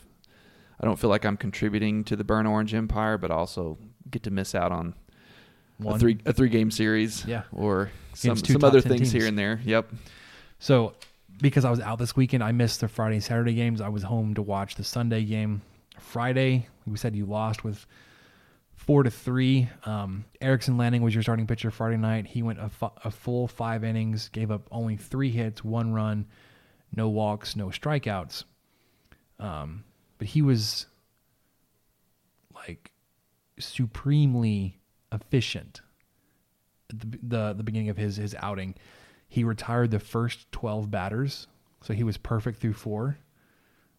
I 0.80 0.86
don't 0.86 0.98
feel 1.00 1.10
like 1.10 1.26
I'm 1.26 1.38
contributing 1.38 2.04
to 2.06 2.16
the 2.16 2.24
Burn 2.24 2.46
Orange 2.46 2.74
Empire, 2.74 3.18
but 3.18 3.32
I 3.32 3.36
also 3.36 3.78
get 4.10 4.24
to 4.24 4.32
miss 4.32 4.54
out 4.56 4.72
on 4.72 4.94
One. 5.78 5.96
a 5.96 6.00
three 6.00 6.18
a 6.26 6.34
three 6.34 6.50
game 6.50 6.70
series, 6.72 7.26
Yeah. 7.26 7.44
or 7.52 7.90
some 8.14 8.38
some 8.38 8.64
other 8.64 8.82
10 8.82 8.92
things 8.92 9.12
here 9.12 9.28
and 9.28 9.38
there. 9.38 9.60
Yep. 9.64 9.92
So, 10.60 10.94
because 11.42 11.66
I 11.66 11.70
was 11.70 11.80
out 11.80 12.00
this 12.00 12.16
weekend, 12.16 12.44
I 12.44 12.52
missed 12.52 12.82
the 12.82 12.88
Friday 12.88 13.16
and 13.16 13.24
Saturday 13.24 13.54
games. 13.54 13.82
I 13.82 13.90
was 13.90 14.04
home 14.04 14.34
to 14.36 14.42
watch 14.42 14.76
the 14.76 14.84
Sunday 14.84 15.24
game. 15.24 15.62
Friday, 16.00 16.68
we 16.86 16.98
said 16.98 17.16
you 17.16 17.26
lost 17.26 17.64
with 17.64 17.86
four 18.76 19.04
to 19.04 19.10
three. 19.12 19.70
Um, 19.84 20.26
Erickson 20.42 20.78
Lanning 20.78 21.02
was 21.02 21.14
your 21.14 21.22
starting 21.24 21.46
pitcher 21.48 21.70
Friday 21.72 21.98
night. 21.98 22.26
He 22.28 22.42
went 22.44 22.60
a, 22.60 22.70
fu- 22.70 22.90
a 23.04 23.12
full 23.12 23.48
five 23.48 23.84
innings, 23.84 24.30
gave 24.30 24.50
up 24.52 24.68
only 24.72 24.96
three 24.98 25.30
hits, 25.32 25.64
one 25.64 25.92
run, 25.94 26.26
no 26.96 27.10
walks, 27.10 27.56
no 27.56 27.68
strikeouts. 27.68 28.44
Um, 29.40 29.84
but 30.18 30.28
he 30.28 30.42
was 30.42 30.88
like 32.56 32.92
supremely 33.60 34.80
efficient 35.12 35.82
at 36.90 37.00
the, 37.00 37.20
the 37.24 37.54
the 37.54 37.64
beginning 37.64 37.90
of 37.90 37.98
his 37.98 38.18
his 38.18 38.36
outing. 38.40 38.76
He 39.30 39.44
retired 39.44 39.92
the 39.92 40.00
first 40.00 40.50
12 40.54 40.90
batters, 40.90 41.48
so 41.82 41.94
he 41.94 42.04
was 42.04 42.18
perfect 42.18 42.60
through 42.60 42.74
four, 42.74 43.18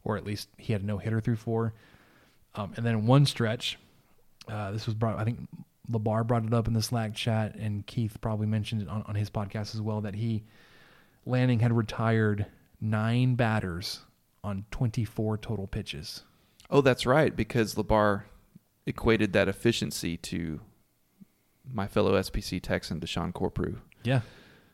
or 0.03 0.17
at 0.17 0.25
least 0.25 0.49
he 0.57 0.73
had 0.73 0.83
a 0.83 0.87
no 0.87 0.99
hitter 0.99 1.21
through 1.21 1.37
four. 1.37 1.75
Um, 2.55 2.73
and 2.77 2.85
then 2.85 2.95
in 2.95 3.07
one 3.07 3.27
stretch, 3.27 3.79
uh, 4.49 4.71
this 4.73 4.87
was 4.87 4.95
brought. 4.95 5.19
I 5.19 5.25
think 5.25 5.47
Labar 5.91 6.27
brought 6.27 6.45
it 6.45 6.55
up 6.55 6.67
in 6.67 6.73
the 6.73 6.83
Slack 6.83 7.15
chat, 7.15 7.55
and 7.57 7.87
Keith 7.87 8.17
probably 8.21 8.47
mentioned 8.47 8.83
it 8.83 8.89
on, 8.89 9.03
on 9.07 9.15
his 9.15 9.31
podcast 9.31 9.75
as 9.75 9.83
well 9.83 10.01
that 10.03 10.15
he 10.15 10.45
Lanning 11.27 11.61
had 11.61 11.73
retired 11.73 12.47
nine 12.81 13.35
batters 13.35 14.01
on 14.49 14.65
24 14.71 15.39
total 15.39 15.67
pitches. 15.67 16.23
Oh, 16.71 16.81
that's 16.81 17.07
right, 17.07 17.35
because 17.35 17.75
Labar 17.77 18.23
equated 18.87 19.33
that 19.35 19.49
efficiency 19.49 20.17
to 20.17 20.61
my 21.71 21.87
fellow 21.87 22.15
SPC 22.19 22.61
Texan 22.63 23.01
Deshaun 23.01 23.33
Corprew. 23.33 23.77
Yeah. 24.03 24.21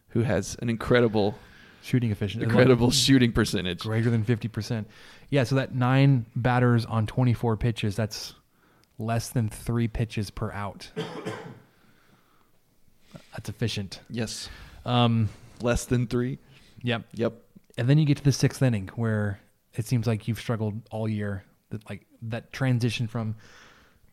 Who 0.08 0.22
has 0.22 0.56
an 0.62 0.70
incredible 0.70 1.36
shooting 1.82 2.10
efficiency, 2.12 2.44
incredible 2.44 2.90
shooting 2.90 3.32
percentage. 3.32 3.80
greater 3.80 4.10
than 4.10 4.24
50%. 4.24 4.86
Yeah, 5.28 5.42
so 5.44 5.56
that 5.56 5.74
nine 5.74 6.26
batters 6.36 6.86
on 6.86 7.06
24 7.06 7.56
pitches, 7.56 7.96
that's 7.96 8.34
less 8.98 9.28
than 9.30 9.48
three 9.48 9.88
pitches 9.88 10.30
per 10.30 10.52
out. 10.52 10.90
That's 13.32 13.48
efficient. 13.48 14.00
Yes. 14.08 14.48
Um, 14.84 15.28
Less 15.60 15.84
than 15.86 16.06
three. 16.06 16.38
Yep. 16.82 17.02
Yep. 17.14 17.32
And 17.76 17.88
then 17.88 17.98
you 17.98 18.04
get 18.04 18.18
to 18.18 18.24
the 18.24 18.32
sixth 18.32 18.62
inning 18.62 18.90
where 18.94 19.40
it 19.74 19.86
seems 19.86 20.06
like 20.06 20.28
you've 20.28 20.40
struggled 20.40 20.80
all 20.90 21.08
year. 21.08 21.44
That 21.70 21.88
like 21.88 22.06
that 22.22 22.52
transition 22.52 23.06
from 23.06 23.36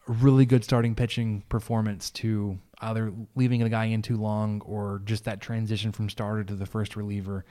really 0.07 0.45
good 0.45 0.63
starting 0.63 0.95
pitching 0.95 1.43
performance 1.49 2.09
to 2.09 2.57
either 2.81 3.13
leaving 3.35 3.61
a 3.61 3.69
guy 3.69 3.85
in 3.85 4.01
too 4.01 4.17
long 4.17 4.61
or 4.65 5.01
just 5.05 5.25
that 5.25 5.39
transition 5.41 5.91
from 5.91 6.09
starter 6.09 6.43
to 6.43 6.55
the 6.55 6.65
first 6.65 6.95
reliever. 6.95 7.45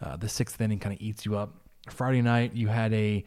Uh, 0.00 0.16
the 0.16 0.28
sixth 0.28 0.60
inning 0.60 0.78
kind 0.78 0.94
of 0.94 1.00
eats 1.00 1.26
you 1.26 1.36
up. 1.36 1.54
Friday 1.90 2.22
night 2.22 2.54
you 2.54 2.68
had 2.68 2.92
a 2.94 3.24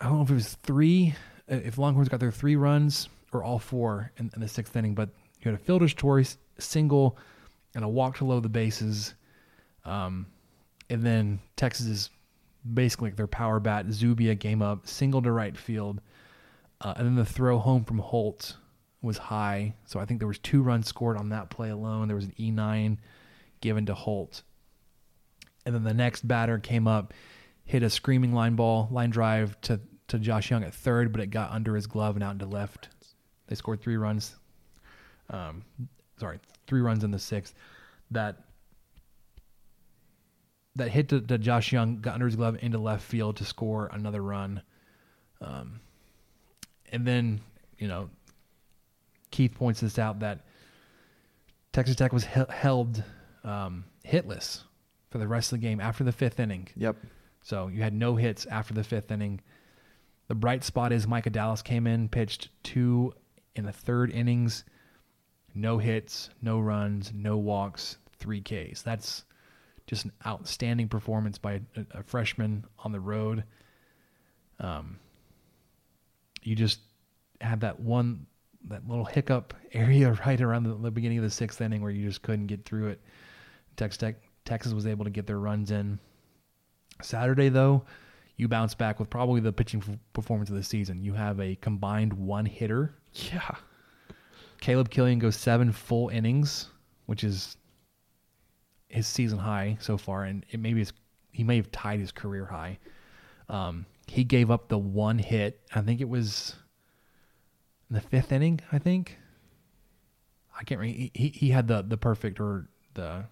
I 0.00 0.04
don't 0.04 0.16
know 0.16 0.22
if 0.22 0.30
it 0.30 0.34
was 0.34 0.54
three, 0.56 1.14
uh, 1.50 1.56
if 1.56 1.78
Longhorns 1.78 2.10
got 2.10 2.20
their 2.20 2.30
three 2.30 2.56
runs 2.56 3.08
or 3.32 3.42
all 3.42 3.58
four 3.58 4.12
in, 4.18 4.30
in 4.34 4.40
the 4.40 4.48
sixth 4.48 4.76
inning, 4.76 4.94
but 4.94 5.08
you 5.40 5.50
had 5.50 5.58
a 5.58 5.62
fielder's 5.62 5.94
choice 5.94 6.36
single 6.58 7.16
and 7.74 7.82
a 7.82 7.88
walk 7.88 8.18
to 8.18 8.24
load 8.24 8.42
the 8.42 8.48
bases. 8.48 9.14
Um, 9.84 10.26
and 10.90 11.02
then 11.02 11.40
Texas 11.56 11.86
is 11.86 12.10
basically 12.74 13.10
their 13.10 13.26
power 13.26 13.60
bat. 13.60 13.86
Zubia 13.90 14.34
game 14.34 14.62
up, 14.62 14.86
single 14.86 15.22
to 15.22 15.30
right 15.30 15.56
field. 15.56 16.00
Uh, 16.80 16.94
and 16.96 17.06
then 17.06 17.14
the 17.14 17.24
throw 17.24 17.58
home 17.58 17.84
from 17.84 17.98
Holt 17.98 18.56
was 19.02 19.18
high. 19.18 19.74
So 19.84 20.00
I 20.00 20.04
think 20.04 20.20
there 20.20 20.28
was 20.28 20.38
two 20.38 20.62
runs 20.62 20.86
scored 20.86 21.16
on 21.16 21.30
that 21.30 21.50
play 21.50 21.70
alone. 21.70 22.08
There 22.08 22.16
was 22.16 22.26
an 22.26 22.34
E9 22.38 22.98
given 23.60 23.86
to 23.86 23.94
Holt. 23.94 24.42
And 25.64 25.74
then 25.74 25.84
the 25.84 25.94
next 25.94 26.26
batter 26.26 26.58
came 26.58 26.86
up, 26.86 27.14
hit 27.64 27.82
a 27.82 27.90
screaming 27.90 28.32
line 28.32 28.56
ball, 28.56 28.88
line 28.90 29.10
drive 29.10 29.60
to, 29.62 29.80
to 30.08 30.18
Josh 30.18 30.50
Jung 30.50 30.62
at 30.62 30.74
third, 30.74 31.12
but 31.12 31.20
it 31.20 31.28
got 31.28 31.50
under 31.50 31.74
his 31.74 31.86
glove 31.86 32.16
and 32.16 32.22
out 32.22 32.32
into 32.32 32.46
left. 32.46 32.88
They 33.48 33.54
scored 33.54 33.80
three 33.80 33.96
runs. 33.96 34.36
Um, 35.30 35.64
sorry, 36.18 36.38
three 36.66 36.80
runs 36.80 37.04
in 37.04 37.10
the 37.10 37.18
sixth. 37.18 37.54
That 38.12 38.45
that 40.76 40.88
hit 40.88 41.08
to, 41.10 41.20
to 41.20 41.38
Josh 41.38 41.72
Jung 41.72 42.00
got 42.00 42.14
under 42.14 42.26
his 42.26 42.36
glove 42.36 42.58
into 42.60 42.78
left 42.78 43.02
field 43.02 43.36
to 43.36 43.44
score 43.44 43.90
another 43.92 44.22
run. 44.22 44.62
Um, 45.40 45.80
and 46.92 47.06
then 47.06 47.40
you 47.78 47.88
know, 47.88 48.10
Keith 49.30 49.54
points 49.54 49.80
this 49.80 49.98
out 49.98 50.20
that 50.20 50.44
Texas 51.72 51.96
Tech 51.96 52.12
was 52.12 52.24
he- 52.24 52.40
held 52.48 53.02
um, 53.44 53.84
hitless 54.04 54.62
for 55.10 55.18
the 55.18 55.28
rest 55.28 55.52
of 55.52 55.60
the 55.60 55.66
game 55.66 55.80
after 55.80 56.04
the 56.04 56.12
fifth 56.12 56.40
inning. 56.40 56.68
Yep. 56.76 56.96
So 57.42 57.68
you 57.68 57.82
had 57.82 57.94
no 57.94 58.16
hits 58.16 58.46
after 58.46 58.74
the 58.74 58.82
fifth 58.82 59.10
inning. 59.10 59.40
The 60.28 60.34
bright 60.34 60.64
spot 60.64 60.92
is 60.92 61.06
Micah 61.06 61.30
Dallas 61.30 61.62
came 61.62 61.86
in, 61.86 62.08
pitched 62.08 62.48
two 62.64 63.14
in 63.54 63.64
the 63.64 63.72
third 63.72 64.10
innings, 64.10 64.64
no 65.54 65.78
hits, 65.78 66.30
no 66.42 66.58
runs, 66.58 67.12
no 67.14 67.36
walks, 67.36 67.98
three 68.18 68.40
Ks. 68.40 68.82
That's 68.82 69.24
just 69.86 70.04
an 70.04 70.12
outstanding 70.26 70.88
performance 70.88 71.38
by 71.38 71.60
a, 71.76 71.98
a 71.98 72.02
freshman 72.02 72.64
on 72.78 72.92
the 72.92 73.00
road. 73.00 73.44
Um, 74.58 74.98
you 76.42 76.56
just 76.56 76.80
had 77.40 77.60
that 77.60 77.78
one, 77.78 78.26
that 78.68 78.88
little 78.88 79.04
hiccup 79.04 79.54
area 79.72 80.12
right 80.26 80.40
around 80.40 80.64
the, 80.64 80.74
the 80.74 80.90
beginning 80.90 81.18
of 81.18 81.24
the 81.24 81.30
sixth 81.30 81.60
inning 81.60 81.82
where 81.82 81.90
you 81.90 82.06
just 82.06 82.22
couldn't 82.22 82.46
get 82.46 82.64
through 82.64 82.88
it. 82.88 83.00
Texas 83.76 83.98
Tech, 83.98 84.16
Texas 84.44 84.72
was 84.72 84.86
able 84.86 85.04
to 85.04 85.10
get 85.10 85.26
their 85.26 85.38
runs 85.38 85.70
in. 85.70 85.98
Saturday, 87.02 87.48
though, 87.50 87.84
you 88.36 88.48
bounce 88.48 88.74
back 88.74 88.98
with 88.98 89.10
probably 89.10 89.40
the 89.40 89.52
pitching 89.52 89.82
f- 89.86 89.98
performance 90.12 90.48
of 90.48 90.56
the 90.56 90.62
season. 90.62 91.02
You 91.02 91.12
have 91.12 91.40
a 91.40 91.56
combined 91.56 92.12
one 92.12 92.46
hitter. 92.46 92.94
Yeah. 93.12 93.54
Caleb 94.60 94.90
Killian 94.90 95.18
goes 95.18 95.36
seven 95.36 95.72
full 95.72 96.08
innings, 96.08 96.68
which 97.06 97.24
is 97.24 97.56
his 98.88 99.06
season 99.06 99.38
high 99.38 99.76
so 99.80 99.96
far, 99.96 100.24
and 100.24 100.44
it 100.50 100.60
maybe 100.60 100.80
is 100.80 100.92
he 101.32 101.44
may 101.44 101.56
have 101.56 101.70
tied 101.70 102.00
his 102.00 102.12
career 102.12 102.46
high. 102.46 102.78
Um, 103.48 103.86
he 104.06 104.24
gave 104.24 104.50
up 104.50 104.68
the 104.68 104.78
one 104.78 105.18
hit. 105.18 105.60
I 105.74 105.82
think 105.82 106.00
it 106.00 106.08
was 106.08 106.54
in 107.90 107.94
the 107.94 108.00
fifth 108.00 108.32
inning. 108.32 108.60
I 108.72 108.78
think 108.78 109.18
I 110.58 110.64
can't 110.64 110.80
remember. 110.80 111.10
He, 111.14 111.28
he 111.28 111.50
had 111.50 111.68
the 111.68 111.82
the 111.82 111.96
perfect 111.96 112.40
or 112.40 112.68
the 112.94 113.24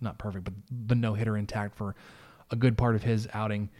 not 0.00 0.18
perfect, 0.18 0.44
but 0.44 0.54
the 0.88 0.94
no 0.94 1.14
hitter 1.14 1.36
intact 1.36 1.76
for 1.76 1.94
a 2.50 2.56
good 2.56 2.76
part 2.76 2.94
of 2.94 3.02
his 3.02 3.28
outing. 3.32 3.70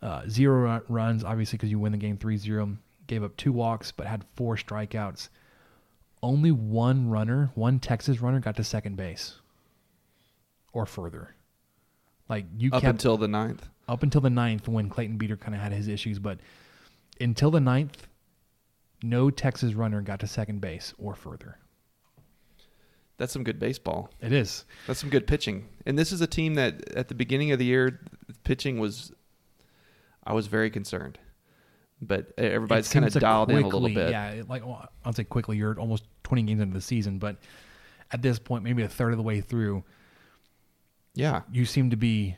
Uh, 0.00 0.22
zero 0.28 0.62
run- 0.62 0.82
runs, 0.88 1.24
obviously, 1.24 1.56
because 1.56 1.70
you 1.70 1.78
win 1.78 1.92
the 1.92 1.98
game 1.98 2.16
3 2.16 2.36
0. 2.36 2.76
Gave 3.08 3.24
up 3.24 3.36
two 3.36 3.52
walks, 3.52 3.90
but 3.90 4.06
had 4.06 4.24
four 4.34 4.56
strikeouts. 4.56 5.28
Only 6.22 6.52
one 6.52 7.08
runner, 7.08 7.50
one 7.54 7.80
Texas 7.80 8.20
runner, 8.20 8.38
got 8.38 8.56
to 8.56 8.64
second 8.64 8.96
base 8.96 9.40
or 10.72 10.86
further. 10.86 11.34
Like 12.28 12.46
you 12.58 12.70
Up 12.72 12.82
kept 12.82 12.90
until 12.90 13.16
the 13.16 13.28
ninth. 13.28 13.68
up 13.88 14.02
until 14.02 14.20
the 14.20 14.30
ninth 14.30 14.68
when 14.68 14.88
Clayton 14.90 15.16
Beeter 15.16 15.36
kind 15.36 15.54
of 15.54 15.60
had 15.60 15.72
his 15.72 15.88
issues, 15.88 16.18
but 16.18 16.38
until 17.20 17.50
the 17.50 17.60
ninth, 17.60 18.06
no 19.02 19.30
Texas 19.30 19.74
runner 19.74 20.00
got 20.02 20.20
to 20.20 20.26
second 20.26 20.60
base 20.60 20.92
or 20.98 21.14
further. 21.14 21.58
That's 23.16 23.32
some 23.32 23.42
good 23.44 23.58
baseball. 23.58 24.10
It 24.20 24.32
is. 24.32 24.64
That's 24.86 25.00
some 25.00 25.10
good 25.10 25.26
pitching. 25.26 25.68
And 25.86 25.98
this 25.98 26.12
is 26.12 26.20
a 26.20 26.26
team 26.26 26.54
that 26.54 26.92
at 26.94 27.08
the 27.08 27.14
beginning 27.14 27.50
of 27.50 27.58
the 27.58 27.64
year, 27.64 28.00
pitching 28.44 28.78
was, 28.78 29.10
I 30.24 30.34
was 30.34 30.46
very 30.46 30.70
concerned. 30.70 31.18
But 32.00 32.32
everybody's 32.38 32.92
kind 32.92 33.04
of 33.04 33.12
dialed 33.14 33.50
in 33.50 33.60
a 33.60 33.66
little 33.66 33.88
bit. 33.88 34.10
Yeah, 34.10 34.42
like 34.48 34.64
well, 34.64 34.88
I'll 35.04 35.12
say 35.12 35.24
quickly. 35.24 35.56
You're 35.56 35.76
almost 35.80 36.04
20 36.22 36.42
games 36.42 36.60
into 36.60 36.74
the 36.74 36.80
season, 36.80 37.18
but 37.18 37.38
at 38.12 38.22
this 38.22 38.38
point, 38.38 38.62
maybe 38.62 38.84
a 38.84 38.88
third 38.88 39.12
of 39.12 39.16
the 39.16 39.24
way 39.24 39.40
through, 39.40 39.82
Yeah. 41.18 41.42
you 41.52 41.64
seem 41.64 41.90
to 41.90 41.96
be 41.96 42.36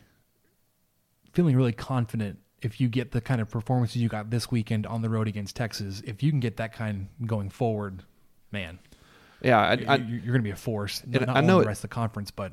feeling 1.33 1.57
really 1.57 1.73
confident. 1.73 2.39
If 2.63 2.81
you 2.81 2.89
get 2.89 3.13
the 3.13 3.21
kind 3.21 3.41
of 3.41 3.49
performances 3.51 3.97
you 3.97 4.09
got 4.09 4.31
this 4.31 4.51
weekend 4.51 4.87
on 4.87 5.01
the 5.03 5.09
road 5.09 5.29
against 5.29 5.57
Texas, 5.57 6.03
if 6.05 6.23
you 6.23 6.31
can 6.31 6.41
get 6.41 6.57
that 6.59 6.73
kind 6.75 7.09
going 7.27 7.49
forward, 7.51 8.03
man, 8.53 8.79
Yeah, 9.43 9.59
I, 9.61 9.75
you're, 9.97 10.09
you're 10.09 10.21
going 10.33 10.41
to 10.41 10.43
be 10.43 10.51
a 10.51 10.57
force. 10.57 11.03
Not, 11.07 11.27
not 11.27 11.37
I 11.37 11.41
know 11.41 11.59
the 11.59 11.65
it- 11.65 11.69
rest 11.69 11.79
of 11.85 11.91
the 11.91 11.95
conference, 11.95 12.31
but 12.31 12.53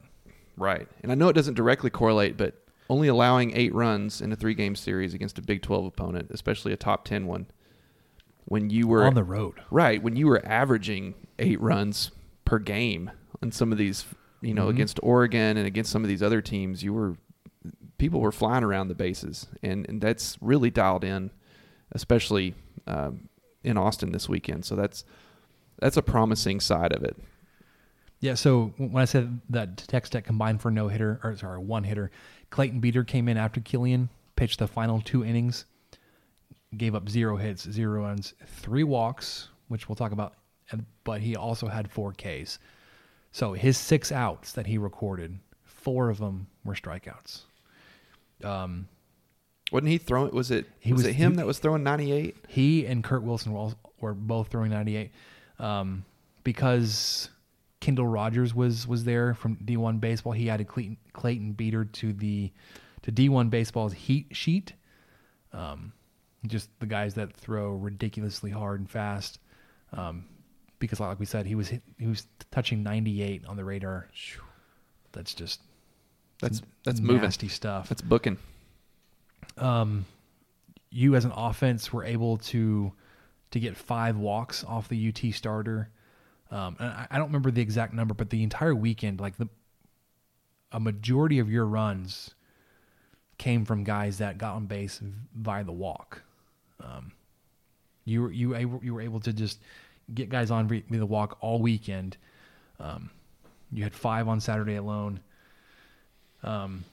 Right. 0.55 0.87
And 1.03 1.11
I 1.11 1.15
know 1.15 1.27
it 1.29 1.33
doesn't 1.33 1.53
directly 1.53 1.89
correlate, 1.89 2.35
but 2.37 2.55
only 2.89 3.07
allowing 3.09 3.55
eight 3.55 3.75
runs 3.75 4.21
in 4.21 4.31
a 4.31 4.35
three 4.35 4.53
game 4.55 4.75
series 4.75 5.13
against 5.13 5.37
a 5.37 5.41
Big 5.41 5.61
12 5.61 5.85
opponent, 5.85 6.31
especially 6.31 6.71
a 6.73 6.77
top 6.77 7.05
10 7.05 7.25
one, 7.27 7.45
when 8.45 8.69
you 8.69 8.87
were 8.87 9.03
On 9.03 9.13
the 9.13 9.23
road. 9.25 9.55
Right. 9.71 10.01
When 10.01 10.15
you 10.15 10.25
were 10.27 10.43
averaging 10.45 11.13
eight 11.37 11.59
runs 11.61 12.11
per 12.45 12.59
game 12.59 13.11
on 13.43 13.51
some 13.51 13.71
of 13.71 13.77
these, 13.77 14.05
you 14.41 14.53
know, 14.53 14.67
Mhm. 14.67 14.71
against 14.71 14.99
Oregon 15.03 15.57
and 15.57 15.65
against 15.67 15.91
some 15.91 16.03
of 16.03 16.09
these 16.09 16.21
other 16.23 16.41
teams, 16.41 16.83
you 16.83 16.93
were, 16.93 17.15
people 17.97 18.19
were 18.19 18.31
flying 18.31 18.63
around 18.63 18.87
the 18.87 18.95
bases. 18.95 19.47
And, 19.63 19.87
and 19.89 19.99
that's 20.01 20.37
really 20.41 20.69
dialed 20.69 21.03
in, 21.03 21.31
especially 21.91 22.53
um, 22.85 23.29
in 23.63 23.77
Austin 23.77 24.11
this 24.11 24.29
weekend. 24.29 24.65
So 24.65 24.75
that's, 24.75 25.03
that's 25.79 25.97
a 25.97 26.01
promising 26.01 26.59
side 26.59 26.93
of 26.93 27.03
it. 27.03 27.17
Yeah, 28.19 28.33
so 28.33 28.73
when 28.77 29.01
I 29.01 29.05
said 29.05 29.41
that 29.49 29.77
Tex 29.77 30.09
Tech 30.09 30.23
combined 30.25 30.61
for 30.61 30.71
no 30.71 30.87
hitter, 30.87 31.19
or 31.23 31.35
sorry, 31.35 31.59
one 31.59 31.83
hitter, 31.83 32.09
Clayton 32.49 32.79
Beeter 32.79 33.03
came 33.03 33.27
in 33.27 33.37
after 33.37 33.59
Killian, 33.61 34.09
pitched 34.35 34.57
the 34.59 34.67
final 34.67 35.01
two 35.01 35.23
innings, 35.23 35.65
gave 36.75 36.95
up 36.95 37.09
zero 37.09 37.37
hits, 37.37 37.69
zero 37.69 38.01
runs, 38.01 38.33
three 38.45 38.83
walks, 38.83 39.49
which 39.67 39.87
we'll 39.87 39.95
talk 39.95 40.11
about, 40.11 40.33
but 41.03 41.21
he 41.21 41.35
also 41.35 41.67
had 41.67 41.91
four 41.91 42.11
Ks. 42.13 42.57
So 43.37 43.53
his 43.53 43.77
six 43.77 44.11
outs 44.11 44.53
that 44.53 44.65
he 44.65 44.79
recorded, 44.79 45.37
four 45.63 46.09
of 46.09 46.17
them 46.17 46.47
were 46.65 46.73
strikeouts. 46.73 47.41
Um, 48.43 48.87
Wasn't 49.71 49.87
he 49.91 49.99
throwing? 49.99 50.33
Was 50.33 50.49
it? 50.49 50.65
He 50.79 50.91
was, 50.91 51.03
was- 51.03 51.11
it 51.11 51.13
him 51.13 51.33
he- 51.33 51.37
that 51.37 51.45
was 51.45 51.59
throwing 51.59 51.83
ninety 51.83 52.11
eight? 52.11 52.35
He 52.47 52.87
and 52.87 53.03
Kurt 53.03 53.21
Wilson 53.21 53.53
were, 53.53 53.59
all, 53.59 53.73
were 53.99 54.15
both 54.15 54.47
throwing 54.47 54.71
98 54.71 55.11
um, 55.59 56.03
because 56.43 57.29
Kendall 57.79 58.07
Rogers 58.07 58.55
was 58.55 58.87
was 58.87 59.03
there 59.03 59.35
from 59.35 59.55
D1 59.57 59.99
baseball. 59.99 60.31
He 60.33 60.49
added 60.49 60.67
Clayton, 60.67 60.97
Clayton 61.13 61.51
Beeter 61.51 61.85
to 61.85 62.13
the 62.13 62.51
to 63.03 63.11
D1 63.11 63.51
baseball's 63.51 63.93
heat 63.93 64.35
sheet. 64.35 64.73
Um, 65.53 65.93
just 66.47 66.71
the 66.79 66.87
guys 66.87 67.13
that 67.13 67.33
throw 67.33 67.69
ridiculously 67.73 68.49
hard 68.49 68.79
and 68.79 68.89
fast. 68.89 69.37
Um, 69.93 70.25
because 70.79 70.99
like 70.99 71.19
we 71.19 71.25
said, 71.25 71.45
he 71.45 71.55
was 71.55 71.67
hit, 71.69 71.81
he 71.97 72.07
was 72.07 72.27
touching 72.51 72.83
98 72.83 73.45
on 73.47 73.55
the 73.57 73.63
radar. 73.65 74.09
That's 75.11 75.33
just 75.33 75.61
That's 76.41 76.61
that's 76.83 76.99
moving. 76.99 77.21
nasty 77.23 77.47
stuff 77.47 77.89
That's 77.89 78.01
booking. 78.01 78.37
um, 79.57 80.05
you 80.89 81.15
as 81.15 81.25
an 81.25 81.31
offense 81.35 81.91
were 81.91 82.03
able 82.03 82.37
to 82.37 82.91
to 83.51 83.59
get 83.59 83.75
five 83.77 84.17
walks 84.17 84.63
off 84.63 84.87
the 84.89 85.07
UT 85.09 85.33
starter. 85.33 85.89
Um, 86.51 86.75
and 86.79 86.89
I, 86.89 87.07
I 87.11 87.17
don't 87.17 87.27
remember 87.27 87.51
the 87.51 87.61
exact 87.61 87.93
number, 87.93 88.13
but 88.13 88.29
the 88.29 88.43
entire 88.43 88.75
weekend, 88.75 89.19
like 89.19 89.37
the 89.37 89.49
a 90.71 90.79
majority 90.79 91.39
of 91.39 91.49
your 91.49 91.65
runs 91.65 92.35
came 93.37 93.65
from 93.65 93.83
guys 93.83 94.17
that 94.17 94.37
got 94.37 94.55
on 94.55 94.65
base 94.65 95.01
via 95.35 95.63
the 95.63 95.71
walk. 95.71 96.21
Um, 96.81 97.11
you 98.05 98.21
were 98.21 98.31
you 98.31 98.79
you 98.81 98.93
were 98.93 99.01
able 99.01 99.19
to 99.21 99.33
just 99.33 99.59
get 100.13 100.29
guys 100.29 100.51
on 100.51 100.67
via 100.67 100.83
the 100.89 101.05
walk 101.05 101.37
all 101.41 101.61
weekend. 101.61 102.17
Um, 102.79 103.09
you 103.71 103.83
had 103.83 103.93
five 103.93 104.27
on 104.27 104.39
Saturday 104.39 104.75
alone. 104.75 105.19
Um, 106.43 106.85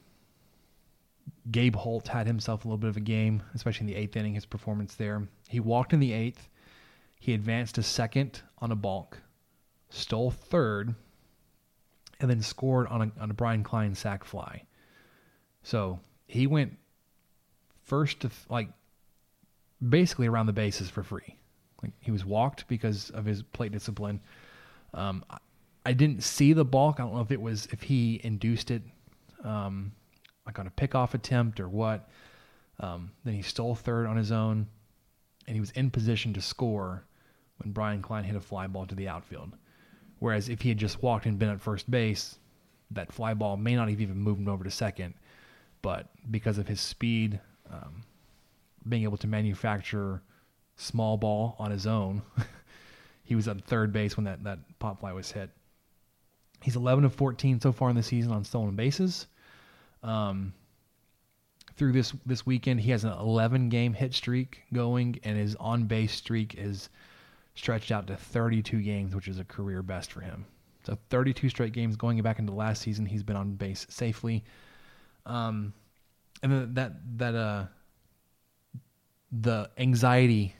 Gabe 1.50 1.76
Holt 1.76 2.08
had 2.08 2.26
himself 2.26 2.64
a 2.64 2.68
little 2.68 2.78
bit 2.78 2.88
of 2.88 2.96
a 2.96 3.00
game, 3.00 3.42
especially 3.54 3.86
in 3.86 3.92
the 3.92 4.00
eighth 4.00 4.16
inning, 4.16 4.34
his 4.34 4.46
performance 4.46 4.94
there. 4.94 5.28
He 5.48 5.60
walked 5.60 5.92
in 5.92 6.00
the 6.00 6.12
eighth. 6.12 6.48
He 7.20 7.34
advanced 7.34 7.76
to 7.76 7.82
second 7.82 8.42
on 8.58 8.72
a 8.72 8.76
balk, 8.76 9.18
stole 9.90 10.30
third, 10.30 10.94
and 12.20 12.30
then 12.30 12.42
scored 12.42 12.86
on 12.88 13.02
a, 13.02 13.22
on 13.22 13.30
a 13.30 13.34
Brian 13.34 13.62
Klein 13.62 13.94
sac 13.94 14.24
fly. 14.24 14.64
So 15.62 16.00
he 16.26 16.46
went 16.46 16.76
first 17.82 18.20
to, 18.20 18.30
like, 18.48 18.68
basically 19.86 20.26
around 20.26 20.46
the 20.46 20.52
bases 20.52 20.90
for 20.90 21.02
free. 21.02 21.36
Like, 21.84 21.92
he 22.00 22.10
was 22.10 22.24
walked 22.24 22.66
because 22.66 23.10
of 23.10 23.24
his 23.24 23.42
plate 23.42 23.72
discipline. 23.72 24.20
Um, 24.94 25.24
I, 25.84 25.92
didn't 25.92 26.22
see 26.22 26.54
the 26.54 26.64
balk. 26.64 26.98
I 26.98 27.02
don't 27.02 27.14
know 27.14 27.20
if 27.20 27.30
it 27.30 27.40
was, 27.40 27.66
if 27.72 27.82
he 27.82 28.20
induced 28.24 28.70
it. 28.70 28.82
Um, 29.42 29.92
like 30.46 30.58
on 30.58 30.66
a 30.66 30.70
pickoff 30.70 31.14
attempt 31.14 31.60
or 31.60 31.68
what. 31.68 32.08
Um, 32.80 33.10
then 33.24 33.34
he 33.34 33.42
stole 33.42 33.74
third 33.74 34.06
on 34.06 34.16
his 34.16 34.32
own, 34.32 34.66
and 35.46 35.54
he 35.54 35.60
was 35.60 35.70
in 35.72 35.90
position 35.90 36.32
to 36.34 36.40
score 36.40 37.04
when 37.58 37.72
Brian 37.72 38.02
Klein 38.02 38.24
hit 38.24 38.34
a 38.34 38.40
fly 38.40 38.66
ball 38.66 38.86
to 38.86 38.94
the 38.94 39.08
outfield. 39.08 39.52
Whereas 40.18 40.48
if 40.48 40.62
he 40.62 40.70
had 40.70 40.78
just 40.78 41.02
walked 41.02 41.26
and 41.26 41.38
been 41.38 41.50
at 41.50 41.60
first 41.60 41.90
base, 41.90 42.38
that 42.90 43.12
fly 43.12 43.34
ball 43.34 43.56
may 43.56 43.76
not 43.76 43.88
have 43.88 44.00
even 44.00 44.16
moved 44.16 44.40
him 44.40 44.48
over 44.48 44.64
to 44.64 44.70
second. 44.70 45.14
But 45.82 46.08
because 46.30 46.58
of 46.58 46.66
his 46.66 46.80
speed, 46.80 47.40
um, 47.70 48.02
being 48.88 49.02
able 49.02 49.18
to 49.18 49.26
manufacture 49.26 50.22
small 50.76 51.16
ball 51.16 51.56
on 51.58 51.70
his 51.70 51.86
own, 51.86 52.22
he 53.24 53.34
was 53.34 53.48
at 53.48 53.60
third 53.64 53.92
base 53.92 54.16
when 54.16 54.24
that, 54.24 54.44
that 54.44 54.58
pop 54.78 55.00
fly 55.00 55.12
was 55.12 55.30
hit. 55.30 55.50
He's 56.62 56.76
11 56.76 57.04
of 57.04 57.14
14 57.14 57.60
so 57.60 57.72
far 57.72 57.90
in 57.90 57.96
the 57.96 58.02
season 58.02 58.32
on 58.32 58.44
stolen 58.44 58.74
bases. 58.74 59.26
Um, 60.02 60.54
through 61.76 61.92
this 61.92 62.12
this 62.24 62.46
weekend, 62.46 62.80
he 62.80 62.90
has 62.92 63.04
an 63.04 63.12
11 63.12 63.68
game 63.68 63.92
hit 63.92 64.14
streak 64.14 64.62
going, 64.72 65.18
and 65.24 65.36
his 65.36 65.56
on 65.56 65.84
base 65.84 66.12
streak 66.12 66.54
is 66.56 66.88
stretched 67.54 67.90
out 67.90 68.06
to 68.06 68.16
32 68.16 68.80
games, 68.82 69.14
which 69.14 69.28
is 69.28 69.38
a 69.38 69.44
career 69.44 69.82
best 69.82 70.12
for 70.12 70.20
him. 70.20 70.46
So 70.84 70.98
32 71.10 71.48
straight 71.48 71.72
games 71.72 71.96
going 71.96 72.20
back 72.22 72.38
into 72.38 72.52
last 72.52 72.82
season, 72.82 73.06
he's 73.06 73.22
been 73.22 73.36
on 73.36 73.54
base 73.54 73.86
safely. 73.88 74.44
Um, 75.26 75.72
and 76.42 76.74
that 76.76 76.92
that 77.18 77.34
uh 77.34 77.66
the 79.32 79.70
anxiety 79.78 80.54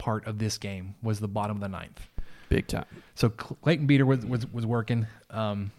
part 0.00 0.26
of 0.26 0.38
this 0.38 0.58
game 0.58 0.96
was 1.02 1.20
the 1.20 1.28
bottom 1.28 1.58
of 1.58 1.60
the 1.60 1.68
ninth. 1.68 2.08
Big 2.48 2.66
time. 2.66 2.86
So 3.14 3.28
Clayton 3.28 3.86
Beeter 3.86 4.04
was 4.04 4.26
was, 4.26 4.52
was 4.52 4.66
working. 4.66 5.06
Um, 5.30 5.70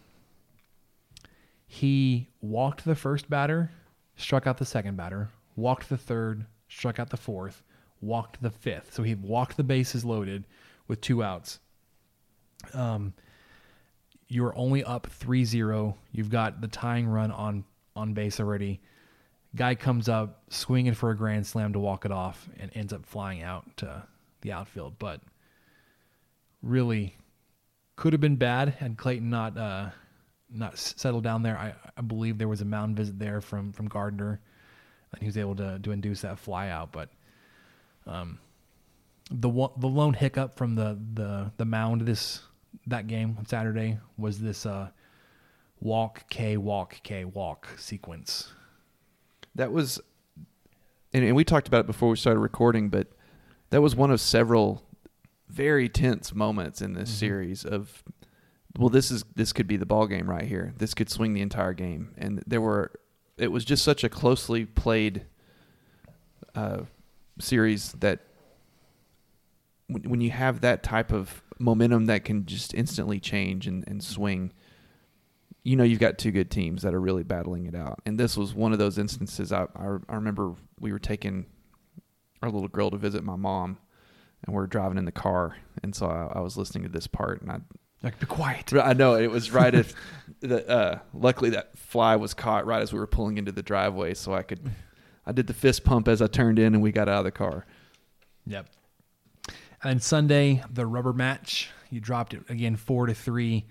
he 1.67 2.29
walked 2.41 2.85
the 2.85 2.95
first 2.95 3.29
batter, 3.29 3.71
struck 4.15 4.47
out 4.47 4.57
the 4.57 4.65
second 4.65 4.95
batter, 4.95 5.29
walked 5.55 5.89
the 5.89 5.97
third, 5.97 6.45
struck 6.69 6.99
out 6.99 7.09
the 7.09 7.17
fourth, 7.17 7.63
walked 7.99 8.41
the 8.41 8.49
fifth. 8.49 8.93
So 8.93 9.03
he 9.03 9.15
walked 9.15 9.57
the 9.57 9.63
bases 9.63 10.05
loaded 10.05 10.45
with 10.87 11.01
two 11.01 11.23
outs. 11.23 11.59
Um, 12.73 13.13
you're 14.27 14.57
only 14.57 14.83
up 14.83 15.07
3-0. 15.19 15.95
You've 16.11 16.29
got 16.29 16.61
the 16.61 16.67
tying 16.67 17.07
run 17.07 17.31
on 17.31 17.65
on 17.95 18.13
base 18.13 18.39
already. 18.39 18.79
Guy 19.55 19.75
comes 19.75 20.07
up 20.07 20.43
swinging 20.49 20.93
for 20.93 21.09
a 21.09 21.17
grand 21.17 21.45
slam 21.45 21.73
to 21.73 21.79
walk 21.79 22.05
it 22.05 22.11
off 22.11 22.47
and 22.57 22.71
ends 22.73 22.93
up 22.93 23.05
flying 23.05 23.41
out 23.41 23.65
to 23.77 24.03
the 24.41 24.51
outfield, 24.51 24.99
but 24.99 25.21
really 26.61 27.15
could 27.95 28.13
have 28.13 28.21
been 28.21 28.35
bad 28.35 28.69
had 28.69 28.97
Clayton 28.97 29.29
not 29.29 29.57
uh, 29.57 29.89
not 30.49 30.77
settled 30.77 31.23
down 31.23 31.43
there. 31.43 31.57
I, 31.57 31.73
I 31.97 32.01
believe 32.01 32.37
there 32.37 32.47
was 32.47 32.61
a 32.61 32.65
mound 32.65 32.97
visit 32.97 33.17
there 33.19 33.41
from 33.41 33.71
from 33.71 33.87
Gardner, 33.87 34.41
and 35.13 35.21
he 35.21 35.27
was 35.27 35.37
able 35.37 35.55
to 35.55 35.79
to 35.79 35.91
induce 35.91 36.21
that 36.21 36.39
fly 36.39 36.69
out. 36.69 36.91
But 36.91 37.09
um, 38.05 38.39
the 39.29 39.49
one, 39.49 39.71
the 39.77 39.87
lone 39.87 40.13
hiccup 40.13 40.55
from 40.55 40.75
the 40.75 40.99
the 41.13 41.51
the 41.57 41.65
mound 41.65 42.01
this 42.01 42.41
that 42.87 43.07
game 43.07 43.35
on 43.37 43.45
Saturday 43.45 43.99
was 44.17 44.39
this 44.39 44.65
uh, 44.65 44.89
walk 45.79 46.29
K 46.29 46.57
walk 46.57 46.97
K 47.03 47.25
walk 47.25 47.67
sequence. 47.77 48.51
That 49.55 49.71
was, 49.73 49.99
and, 51.13 51.25
and 51.25 51.35
we 51.35 51.43
talked 51.43 51.67
about 51.67 51.81
it 51.81 51.87
before 51.87 52.09
we 52.09 52.15
started 52.15 52.39
recording, 52.39 52.87
but 52.87 53.07
that 53.71 53.81
was 53.81 53.95
one 53.95 54.11
of 54.11 54.21
several 54.21 54.83
very 55.49 55.89
tense 55.89 56.33
moments 56.33 56.81
in 56.81 56.93
this 56.93 57.09
Mhm. 57.11 57.19
series 57.19 57.65
of, 57.65 58.03
well, 58.77 58.89
this 58.89 59.11
is 59.11 59.25
this 59.35 59.51
could 59.51 59.67
be 59.67 59.75
the 59.75 59.85
ball 59.85 60.07
game 60.07 60.29
right 60.29 60.45
here. 60.45 60.73
This 60.77 60.93
could 60.93 61.09
swing 61.09 61.33
the 61.33 61.41
entire 61.41 61.73
game, 61.73 62.13
and 62.17 62.41
there 62.47 62.61
were 62.61 62.91
it 63.37 63.51
was 63.51 63.65
just 63.65 63.83
such 63.83 64.03
a 64.03 64.09
closely 64.09 64.65
played 64.65 65.25
uh, 66.53 66.83
series 67.39 67.93
that 67.93 68.19
when, 69.87 70.03
when 70.03 70.21
you 70.21 70.29
have 70.31 70.61
that 70.61 70.83
type 70.83 71.11
of 71.11 71.41
momentum 71.59 72.05
that 72.05 72.23
can 72.23 72.45
just 72.45 72.73
instantly 72.73 73.19
change 73.19 73.67
and, 73.67 73.83
and 73.87 74.03
swing, 74.03 74.51
you 75.63 75.75
know 75.75 75.83
you've 75.83 75.99
got 75.99 76.17
two 76.17 76.31
good 76.31 76.51
teams 76.51 76.81
that 76.83 76.93
are 76.93 77.01
really 77.01 77.23
battling 77.23 77.65
it 77.65 77.75
out. 77.75 77.99
And 78.05 78.19
this 78.19 78.35
was 78.37 78.53
one 78.53 78.73
of 78.73 78.79
those 78.79 78.97
instances. 78.97 79.51
I, 79.51 79.63
I, 79.75 79.97
I 80.09 80.15
remember 80.15 80.55
we 80.79 80.91
were 80.91 80.99
taking 80.99 81.45
our 82.41 82.49
little 82.49 82.67
girl 82.67 82.89
to 82.91 82.97
visit 82.97 83.23
my 83.23 83.35
mom, 83.35 83.77
and 84.45 84.55
we 84.55 84.61
are 84.61 84.67
driving 84.67 84.97
in 84.97 85.05
the 85.05 85.11
car, 85.11 85.57
and 85.83 85.95
so 85.95 86.07
I, 86.07 86.37
I 86.37 86.41
was 86.41 86.57
listening 86.57 86.83
to 86.83 86.89
this 86.89 87.07
part, 87.07 87.41
and 87.41 87.51
I 87.51 87.59
like 88.03 88.19
be 88.19 88.25
quiet. 88.25 88.73
I 88.73 88.93
know 88.93 89.15
it 89.15 89.29
was 89.29 89.51
right 89.51 89.73
if 89.73 89.93
the. 90.39 90.67
Uh, 90.67 90.99
luckily, 91.13 91.51
that 91.51 91.77
fly 91.77 92.15
was 92.15 92.33
caught 92.33 92.65
right 92.65 92.81
as 92.81 92.91
we 92.91 92.99
were 92.99 93.07
pulling 93.07 93.37
into 93.37 93.51
the 93.51 93.63
driveway, 93.63 94.13
so 94.13 94.33
I 94.33 94.41
could. 94.43 94.71
I 95.23 95.31
did 95.31 95.45
the 95.45 95.53
fist 95.53 95.83
pump 95.83 96.07
as 96.07 96.19
I 96.19 96.25
turned 96.25 96.57
in, 96.57 96.73
and 96.73 96.81
we 96.81 96.91
got 96.91 97.07
out 97.07 97.19
of 97.19 97.25
the 97.25 97.31
car. 97.31 97.67
Yep. 98.47 98.65
And 99.83 100.01
Sunday, 100.01 100.63
the 100.71 100.87
rubber 100.87 101.13
match. 101.13 101.69
You 101.91 101.99
dropped 101.99 102.33
it 102.33 102.41
again, 102.49 102.75
four 102.75 103.05
to 103.05 103.13
three. 103.13 103.65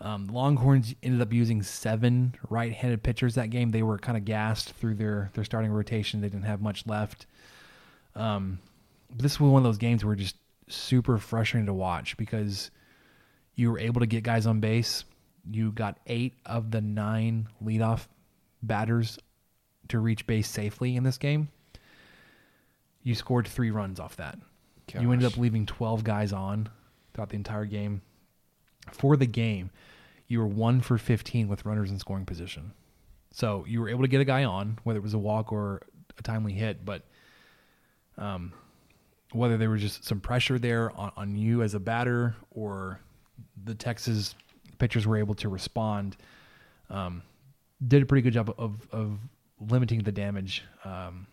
Um, 0.00 0.28
Longhorns 0.28 0.94
ended 1.02 1.20
up 1.20 1.32
using 1.32 1.62
seven 1.62 2.34
right-handed 2.48 3.02
pitchers 3.02 3.36
that 3.36 3.50
game. 3.50 3.70
They 3.70 3.82
were 3.82 3.98
kind 3.98 4.18
of 4.18 4.24
gassed 4.24 4.72
through 4.74 4.94
their 4.94 5.30
their 5.34 5.44
starting 5.44 5.72
rotation. 5.72 6.20
They 6.20 6.28
didn't 6.28 6.44
have 6.44 6.60
much 6.60 6.86
left. 6.86 7.26
Um, 8.16 8.58
this 9.14 9.40
was 9.40 9.50
one 9.50 9.60
of 9.60 9.64
those 9.64 9.78
games 9.78 10.04
where 10.04 10.14
just 10.14 10.36
super 10.68 11.18
frustrating 11.18 11.66
to 11.66 11.74
watch 11.74 12.16
because 12.16 12.70
you 13.54 13.70
were 13.70 13.78
able 13.78 14.00
to 14.00 14.06
get 14.06 14.22
guys 14.22 14.46
on 14.46 14.60
base. 14.60 15.04
You 15.50 15.72
got 15.72 15.98
eight 16.06 16.34
of 16.46 16.70
the 16.70 16.80
nine 16.80 17.48
leadoff 17.62 18.06
batters 18.62 19.18
to 19.88 19.98
reach 19.98 20.26
base 20.26 20.48
safely 20.48 20.96
in 20.96 21.02
this 21.02 21.18
game. 21.18 21.48
You 23.02 23.14
scored 23.14 23.46
three 23.46 23.70
runs 23.70 24.00
off 24.00 24.16
that. 24.16 24.38
Gosh. 24.92 25.02
You 25.02 25.12
ended 25.12 25.30
up 25.30 25.38
leaving 25.38 25.66
12 25.66 26.04
guys 26.04 26.32
on 26.32 26.68
throughout 27.12 27.28
the 27.28 27.36
entire 27.36 27.66
game. 27.66 28.02
For 28.92 29.16
the 29.16 29.26
game, 29.26 29.70
you 30.26 30.38
were 30.38 30.46
one 30.46 30.80
for 30.80 30.98
15 30.98 31.48
with 31.48 31.64
runners 31.64 31.90
in 31.90 31.98
scoring 31.98 32.26
position. 32.26 32.72
So 33.30 33.64
you 33.68 33.80
were 33.80 33.88
able 33.88 34.02
to 34.02 34.08
get 34.08 34.20
a 34.20 34.24
guy 34.24 34.44
on, 34.44 34.78
whether 34.84 34.98
it 34.98 35.02
was 35.02 35.14
a 35.14 35.18
walk 35.18 35.52
or 35.52 35.82
a 36.18 36.22
timely 36.22 36.52
hit, 36.52 36.84
but 36.84 37.02
um, 38.18 38.52
whether 39.32 39.56
there 39.56 39.70
was 39.70 39.80
just 39.80 40.04
some 40.04 40.20
pressure 40.20 40.58
there 40.58 40.90
on, 40.96 41.12
on 41.16 41.36
you 41.36 41.62
as 41.62 41.74
a 41.74 41.80
batter 41.80 42.34
or 42.50 43.00
the 43.64 43.74
Texas 43.74 44.34
pitchers 44.78 45.06
were 45.06 45.16
able 45.16 45.34
to 45.34 45.48
respond, 45.48 46.16
um, 46.90 47.22
did 47.86 48.02
a 48.02 48.06
pretty 48.06 48.22
good 48.22 48.32
job 48.32 48.54
of, 48.58 48.86
of 48.92 49.18
limiting 49.60 50.02
the 50.02 50.12
damage. 50.12 50.62
Um, 50.84 51.26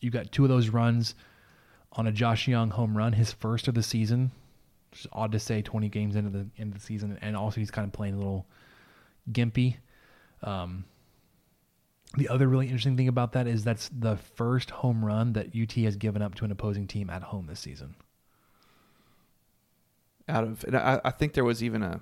you 0.00 0.10
got 0.10 0.32
two 0.32 0.44
of 0.44 0.48
those 0.48 0.68
runs 0.68 1.14
on 1.92 2.06
a 2.06 2.12
Josh 2.12 2.48
Jung 2.48 2.70
home 2.70 2.96
run, 2.96 3.12
his 3.12 3.32
first 3.32 3.68
of 3.68 3.74
the 3.74 3.82
season. 3.82 4.32
Which 4.90 5.06
odd 5.12 5.32
to 5.32 5.38
say 5.38 5.62
20 5.62 5.88
games 5.88 6.16
into 6.16 6.30
the 6.30 6.46
end 6.58 6.74
of 6.74 6.80
the 6.80 6.84
season, 6.84 7.18
and 7.22 7.36
also 7.36 7.60
he's 7.60 7.70
kind 7.70 7.86
of 7.86 7.92
playing 7.92 8.14
a 8.14 8.18
little 8.18 8.46
gimpy. 9.30 9.76
Um, 10.42 10.84
the 12.16 12.28
other 12.28 12.46
really 12.46 12.66
interesting 12.66 12.96
thing 12.96 13.08
about 13.08 13.32
that 13.32 13.46
is 13.46 13.64
that's 13.64 13.88
the 13.88 14.16
first 14.16 14.70
home 14.70 15.04
run 15.04 15.32
that 15.32 15.48
UT 15.56 15.72
has 15.84 15.96
given 15.96 16.20
up 16.20 16.34
to 16.36 16.44
an 16.44 16.50
opposing 16.50 16.86
team 16.86 17.08
at 17.08 17.22
home 17.22 17.46
this 17.46 17.60
season. 17.60 17.94
Out 20.28 20.44
of, 20.44 20.64
and 20.64 20.76
I, 20.76 21.00
I 21.04 21.10
think 21.10 21.32
there 21.32 21.44
was 21.44 21.62
even 21.62 21.82
a, 21.82 22.00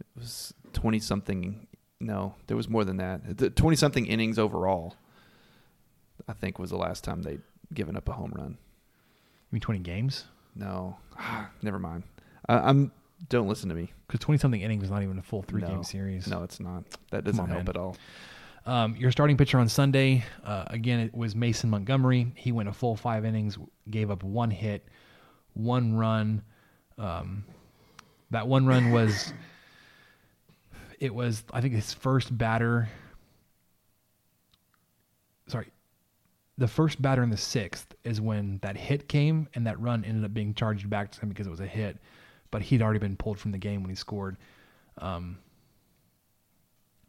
it 0.00 0.06
was 0.16 0.52
twenty 0.72 0.98
something. 0.98 1.66
No, 2.00 2.34
there 2.48 2.56
was 2.56 2.68
more 2.68 2.84
than 2.84 2.98
that. 2.98 3.38
The 3.38 3.50
twenty 3.50 3.76
something 3.76 4.06
innings 4.06 4.38
overall. 4.38 4.96
I 6.28 6.32
think 6.32 6.58
was 6.58 6.70
the 6.70 6.76
last 6.76 7.04
time 7.04 7.22
they'd 7.22 7.42
given 7.72 7.96
up 7.96 8.08
a 8.08 8.12
home 8.12 8.32
run. 8.34 8.50
You 8.50 9.48
mean 9.52 9.60
twenty 9.60 9.80
games? 9.80 10.24
No, 10.54 10.96
never 11.62 11.78
mind. 11.78 12.02
I, 12.48 12.68
am 12.68 12.90
don't 13.28 13.48
listen 13.48 13.68
to 13.68 13.74
me 13.74 13.92
because 14.06 14.20
twenty 14.20 14.38
something 14.38 14.60
innings 14.60 14.84
is 14.84 14.90
not 14.90 15.02
even 15.02 15.18
a 15.18 15.22
full 15.22 15.42
three 15.42 15.62
no, 15.62 15.68
game 15.68 15.84
series. 15.84 16.26
No, 16.26 16.42
it's 16.42 16.60
not. 16.60 16.84
That 17.10 17.24
doesn't 17.24 17.40
on, 17.40 17.48
help 17.48 17.60
man. 17.60 17.68
at 17.68 17.76
all. 17.76 17.96
Um, 18.66 18.96
your 18.96 19.12
starting 19.12 19.36
pitcher 19.36 19.60
on 19.60 19.68
Sunday, 19.68 20.24
uh, 20.44 20.64
again, 20.66 20.98
it 20.98 21.14
was 21.14 21.36
Mason 21.36 21.70
Montgomery. 21.70 22.32
He 22.34 22.50
went 22.50 22.68
a 22.68 22.72
full 22.72 22.96
five 22.96 23.24
innings, 23.24 23.56
gave 23.88 24.10
up 24.10 24.24
one 24.24 24.50
hit, 24.50 24.88
one 25.54 25.94
run. 25.94 26.42
Um, 26.98 27.44
that 28.32 28.48
one 28.48 28.66
run 28.66 28.90
was, 28.90 29.32
it 30.98 31.14
was, 31.14 31.44
I 31.52 31.60
think, 31.60 31.74
his 31.74 31.94
first 31.94 32.36
batter. 32.36 32.88
Sorry, 35.46 35.70
the 36.58 36.66
first 36.66 37.00
batter 37.00 37.22
in 37.22 37.30
the 37.30 37.36
sixth 37.36 37.94
is 38.02 38.20
when 38.20 38.58
that 38.62 38.76
hit 38.76 39.08
came, 39.08 39.46
and 39.54 39.64
that 39.68 39.78
run 39.80 40.04
ended 40.04 40.24
up 40.24 40.34
being 40.34 40.54
charged 40.54 40.90
back 40.90 41.12
to 41.12 41.20
him 41.20 41.28
because 41.28 41.46
it 41.46 41.50
was 41.50 41.60
a 41.60 41.66
hit. 41.66 41.98
But 42.50 42.62
he'd 42.62 42.82
already 42.82 42.98
been 42.98 43.16
pulled 43.16 43.38
from 43.38 43.52
the 43.52 43.58
game 43.58 43.82
when 43.82 43.90
he 43.90 43.96
scored. 43.96 44.38
Um, 44.98 45.38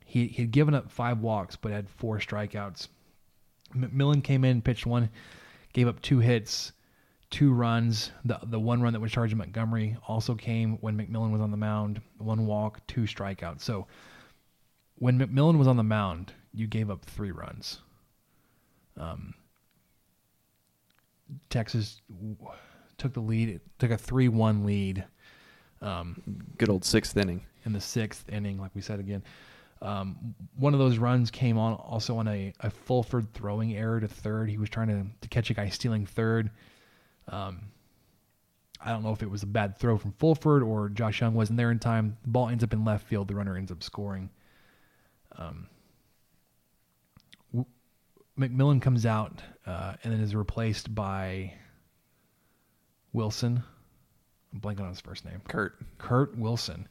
he 0.08 0.28
he 0.28 0.44
had 0.44 0.52
given 0.52 0.74
up 0.74 0.90
five 0.90 1.20
walks, 1.20 1.58
but 1.58 1.72
had 1.72 1.90
four 1.90 2.18
strikeouts. 2.18 2.88
McMillon 3.76 4.24
came 4.24 4.46
in, 4.46 4.62
pitched 4.62 4.86
one, 4.86 5.10
gave 5.74 5.90
up 5.90 6.02
two 6.02 6.20
hits, 6.20 6.72
two 7.30 7.52
runs. 7.52 8.12
The 8.24 8.40
the 8.44 8.60
one 8.60 8.82
run 8.82 8.94
that 8.94 9.02
was 9.02 9.12
charged 9.12 9.36
Montgomery 9.36 9.98
also 10.08 10.34
came 10.34 10.78
when 10.78 10.98
McMillon 10.98 11.32
was 11.32 11.42
on 11.42 11.52
the 11.52 11.58
mound. 11.58 12.02
One 12.18 12.46
walk, 12.46 12.80
two 12.88 13.02
strikeouts. 13.02 13.62
So 13.62 13.86
when 14.96 15.20
McMillon 15.20 15.58
was 15.58 15.68
on 15.68 15.76
the 15.76 15.84
mound, 15.84 16.34
you 16.54 16.68
gave 16.68 16.90
up 16.90 17.04
three 17.04 17.32
runs. 17.32 17.82
Um, 18.96 19.34
Texas 21.50 22.02
took 22.98 23.12
the 23.12 23.20
lead, 23.20 23.60
took 23.78 23.92
a 23.92 23.98
three-one 23.98 24.66
lead. 24.66 25.04
Um, 25.82 26.22
Good 26.58 26.70
old 26.70 26.86
sixth 26.86 27.18
inning. 27.18 27.46
In 27.66 27.74
the 27.74 27.82
sixth 27.82 28.30
inning, 28.30 28.58
like 28.58 28.72
we 28.74 28.82
said 28.82 29.02
again. 29.02 29.22
Um, 29.82 30.36
one 30.56 30.74
of 30.74 30.80
those 30.80 30.98
runs 30.98 31.30
came 31.30 31.58
on 31.58 31.74
also 31.74 32.18
on 32.18 32.28
a, 32.28 32.54
a 32.60 32.70
Fulford 32.70 33.34
throwing 33.34 33.76
error 33.76 34.00
to 34.00 34.08
third. 34.08 34.50
He 34.50 34.58
was 34.58 34.70
trying 34.70 34.88
to, 34.88 35.06
to 35.22 35.28
catch 35.28 35.50
a 35.50 35.54
guy 35.54 35.70
stealing 35.70 36.06
third. 36.06 36.50
Um, 37.28 37.72
I 38.84 38.92
don't 38.92 39.04
know 39.04 39.12
if 39.12 39.24
it 39.24 39.30
was 39.30 39.44
a 39.44 39.48
bad 39.48 39.78
throw 39.78 39.98
from 39.98 40.14
Fulford 40.14 40.64
or 40.64 40.90
Josh 40.90 41.22
Jung 41.22 41.34
wasn't 41.34 41.58
there 41.58 41.72
in 41.72 41.80
time. 41.80 42.18
The 42.24 42.30
ball 42.30 42.50
ends 42.50 42.64
up 42.64 42.74
in 42.74 42.86
left 42.86 43.08
field. 43.08 43.28
The 43.28 43.36
runner 43.36 43.58
ends 43.58 43.72
up 43.72 43.84
scoring. 43.84 44.30
Um, 45.36 45.68
McMillon 48.38 48.82
comes 48.82 49.06
out 49.06 49.42
uh, 49.66 49.94
and 50.04 50.14
then 50.14 50.22
is 50.22 50.36
replaced 50.36 50.94
by 50.94 51.54
Wilson. 53.14 53.64
I'm 54.54 54.62
blanking 54.62 54.82
on 54.82 54.90
his 54.90 55.02
first 55.02 55.26
name. 55.26 55.42
Kurt. 55.48 55.76
Kurt 55.98 56.38
Wilson. 56.38 56.88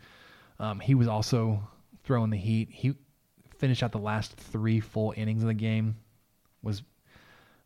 Um, 0.59 0.81
he 0.81 0.95
was 0.95 1.07
also 1.07 1.69
throwing 2.07 2.31
the 2.31 2.37
heat. 2.37 2.69
He 2.71 2.95
finished 3.59 3.83
out 3.83 3.93
the 3.93 3.99
last 3.99 4.33
three 4.37 4.81
full 4.81 5.13
innings 5.17 5.43
of 5.43 5.49
the 5.49 5.55
game, 5.55 5.97
was 6.63 6.83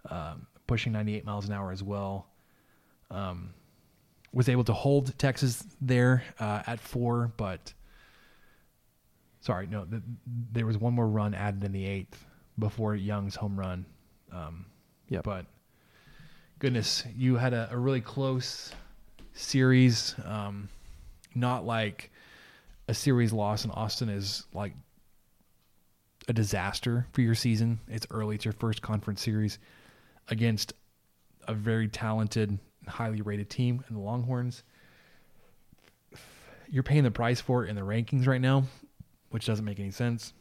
um, 0.09 0.47
pushing 0.67 0.93
98 0.93 1.25
miles 1.25 1.47
an 1.47 1.53
hour 1.53 1.71
as 1.71 1.83
well. 1.83 2.27
Um, 3.11 3.51
was 4.33 4.49
able 4.49 4.65
to 4.65 4.73
hold 4.73 5.17
Texas 5.19 5.65
there 5.81 6.25
uh, 6.39 6.62
at 6.67 6.81
four, 6.81 7.33
but 7.37 7.73
sorry, 9.41 9.67
no, 9.67 9.85
the, 9.85 10.03
there 10.53 10.67
was 10.67 10.79
one 10.79 10.95
more 10.95 11.09
run 11.09 11.35
added 11.35 11.62
in 11.65 11.73
the 11.73 11.85
eighth 11.85 12.25
before 12.59 12.95
Jung's 12.95 13.35
home 13.35 13.59
run. 13.59 13.85
Um, 14.33 14.67
yeah, 15.09 15.21
but 15.23 15.47
goodness, 16.61 17.05
you 17.17 17.37
had 17.37 17.53
a, 17.53 17.69
a 17.73 17.77
really 17.77 18.01
close 18.01 18.73
series. 19.33 20.15
Um, 20.25 20.69
not 21.35 21.67
like 21.67 22.11
a 22.91 22.95
series 22.95 23.33
loss 23.33 23.65
in 23.65 23.71
Austin 23.71 24.09
is 24.09 24.45
like 24.53 24.75
a 26.27 26.33
disaster 26.33 27.07
for 27.12 27.21
your 27.21 27.37
season. 27.37 27.79
It's 27.87 28.05
early, 28.11 28.35
it's 28.35 28.45
your 28.45 28.53
first 28.55 28.83
conference 28.83 29.23
series 29.23 29.61
against 30.27 30.73
a 31.47 31.55
very 31.55 31.87
talented, 31.87 32.59
highly 32.89 33.23
rated 33.23 33.49
team 33.49 33.85
in 33.89 33.95
the 33.95 34.01
Longhorns. 34.01 34.65
You're 36.69 36.83
paying 36.83 37.05
the 37.05 37.12
price 37.12 37.41
for 37.41 37.65
it 37.65 37.71
in 37.71 37.77
the 37.77 37.83
rankings 37.83 38.27
right 38.27 38.41
now, 38.41 38.65
which 39.31 39.47
doesn't 39.47 39.65
make 39.65 39.79
any 39.79 39.93
sense. 39.93 40.33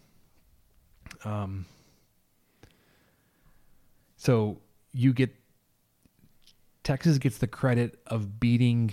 Um, 1.24 1.68
so 4.18 4.58
you 4.92 5.14
get 5.14 5.36
Texas 6.84 7.20
gets 7.20 7.38
the 7.38 7.48
credit 7.48 8.00
of 8.08 8.40
beating 8.40 8.92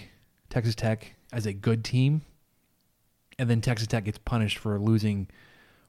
Texas 0.51 0.75
Tech 0.75 1.15
as 1.33 1.47
a 1.47 1.55
good 1.55 1.85
team 1.85 2.21
and 3.39 3.51
then 3.51 3.61
Texas 3.61 3.87
Tech 3.87 4.05
gets 4.05 4.19
punished 4.19 4.59
for 4.59 4.79
losing 4.79 5.29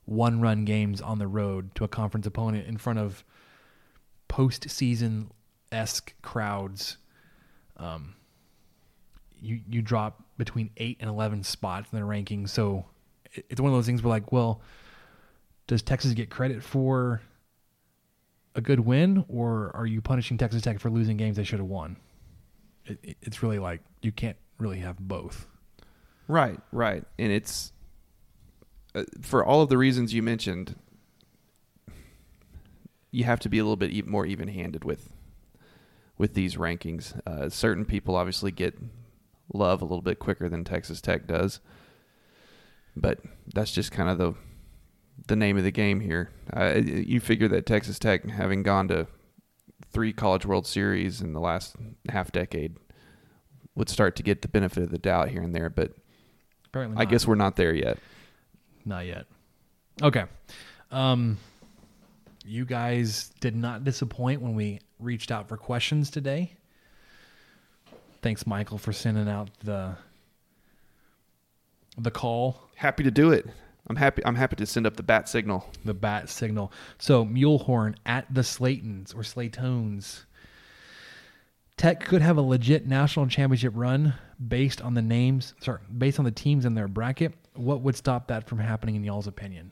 one 0.06 0.40
run 0.40 0.65
games 0.65 1.02
on 1.02 1.19
the 1.19 1.28
road 1.28 1.76
to 1.76 1.84
a 1.84 1.88
conference 1.88 2.26
opponent 2.26 2.68
in 2.68 2.78
front 2.78 2.99
of 2.99 3.24
postseason 4.30 5.28
esque 5.72 6.14
crowds. 6.22 6.98
Um, 7.78 8.15
you 9.40 9.61
you 9.69 9.82
drop 9.82 10.24
between 10.38 10.72
eight 10.78 10.98
and 10.99 11.10
eleven 11.10 11.44
spots 11.44 11.90
in 11.91 11.99
the 11.99 12.06
rankings, 12.06 12.49
so 12.49 12.86
it's 13.49 13.61
one 13.61 13.72
of 13.72 13.78
those 13.78 13.86
things 13.86 14.02
where 14.02 14.10
like, 14.10 14.32
well, 14.32 14.61
does 15.68 15.82
Texas 15.82 16.14
get 16.14 16.30
credit 16.30 16.64
for 16.64 17.22
a 18.56 18.61
good 18.61 18.80
win, 18.80 19.24
or 19.28 19.72
are 19.76 19.86
you 19.86 20.02
punishing 20.02 20.38
Texas 20.38 20.61
Tech 20.61 20.80
for 20.80 20.90
losing 20.90 21.18
games 21.18 21.38
they 21.38 21.44
should 21.44 21.60
have 21.60 21.68
won? 21.68 21.98
It, 22.86 22.98
it, 23.03 23.18
it's 23.22 23.44
really 23.44 23.60
like 23.60 23.82
you 24.02 24.11
can't 24.11 24.38
really 24.57 24.80
have 24.80 24.98
both. 24.98 25.48
Right, 26.28 26.60
right, 26.72 27.04
and 27.18 27.32
it's 27.32 27.72
uh, 28.94 29.04
for 29.22 29.45
all 29.45 29.62
of 29.62 29.70
the 29.70 29.78
reasons 29.78 30.14
you 30.14 30.22
mentioned. 30.22 30.76
You 33.10 33.24
have 33.24 33.40
to 33.40 33.49
be 33.49 33.58
a 33.58 33.64
little 33.64 33.78
bit 33.78 34.06
more 34.06 34.26
even-handed 34.26 34.84
with 34.84 35.10
with 36.18 36.34
these 36.34 36.56
rankings. 36.56 37.20
Uh, 37.26 37.49
certain 37.49 37.86
people 37.86 38.16
obviously 38.16 38.52
get 38.52 38.78
love 39.54 39.82
a 39.82 39.86
little 39.86 40.02
bit 40.02 40.20
quicker 40.20 40.49
than 40.49 40.64
Texas 40.64 40.99
Tech 40.99 41.26
does, 41.26 41.62
but 42.95 43.20
that's 43.54 43.72
just 43.72 43.91
kind 43.91 44.10
of 44.10 44.18
the 44.18 44.34
the 45.28 45.36
name 45.36 45.58
of 45.58 45.64
the 45.64 45.72
game 45.72 46.02
here. 46.02 46.32
Uh, 46.56 46.76
you 46.76 47.20
figure 47.20 47.48
that 47.48 47.66
Texas 47.66 47.98
Tech, 47.98 48.28
having 48.30 48.64
gone 48.64 48.88
to 48.90 49.08
three 49.91 50.14
College 50.14 50.45
World 50.45 50.68
Series 50.68 51.22
in 51.22 51.34
the 51.34 51.40
last 51.40 51.76
half 52.10 52.32
decade, 52.32 52.78
would 53.76 53.90
start 53.90 54.16
to 54.18 54.24
get 54.24 54.41
the 54.41 54.48
benefit 54.48 54.84
of 54.84 54.91
the 54.91 54.98
doubt 54.98 55.30
here 55.30 55.41
and 55.41 55.56
there, 55.56 55.70
but 55.70 55.94
Apparently 56.78 57.02
I 57.02 57.06
guess 57.06 57.26
we're 57.26 57.36
not 57.36 57.56
there 57.56 57.74
yet. 57.74 57.98
Not 58.86 59.06
yet. 59.06 59.26
Okay. 60.02 60.26
Um, 60.91 61.38
you 62.45 62.66
guys 62.66 63.32
did 63.40 63.56
not 63.56 63.84
disappoint 63.84 64.41
when 64.41 64.56
we 64.56 64.80
reached 64.99 65.32
out 65.32 65.49
for 65.49 65.58
questions 65.58 66.10
today. 66.10 66.54
Thanks, 68.22 68.45
Michael, 68.48 68.78
for 68.78 68.94
sending 68.94 69.28
out 69.28 69.49
the 69.64 69.95
the 71.98 72.12
call, 72.12 72.62
Happy 72.76 73.04
to 73.04 73.10
do 73.10 73.32
it. 73.32 73.48
I'm 73.88 73.95
happy. 73.95 74.22
I'm 74.24 74.36
happy 74.36 74.56
to 74.58 74.66
send 74.68 74.86
up 74.86 74.98
the 74.98 75.04
bat 75.04 75.28
signal. 75.28 75.68
the 75.84 75.95
bat 75.95 76.30
signal. 76.30 76.72
So 76.99 77.26
Mulehorn 77.26 77.95
at 78.06 78.32
the 78.32 78.41
Slaytons 78.41 79.16
or 79.16 79.22
Slaytones. 79.22 80.26
Tech 81.78 82.04
could 82.04 82.24
have 82.24 82.38
a 82.38 82.41
legit 82.41 82.88
national 82.88 83.28
championship 83.28 83.74
run 83.76 84.16
based 84.45 84.82
on 84.82 84.95
the 84.95 85.02
names, 85.02 85.54
sorry, 85.62 85.80
based 85.95 86.18
on 86.18 86.26
the 86.26 86.32
teams 86.32 86.66
in 86.66 86.74
their 86.74 86.88
bracket. 86.88 87.34
What 87.54 87.82
would 87.82 87.95
stop 87.95 88.28
that 88.28 88.49
from 88.49 88.58
happening 88.58 88.95
in 88.95 89.04
y'all's 89.04 89.28
opinion? 89.28 89.72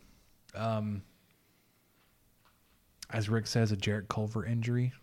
Um, 0.53 1.02
as 3.10 3.27
Rick 3.27 3.48
says, 3.48 3.72
a 3.72 3.76
Jarrett 3.76 4.07
Culver 4.07 4.45
injury. 4.45 4.94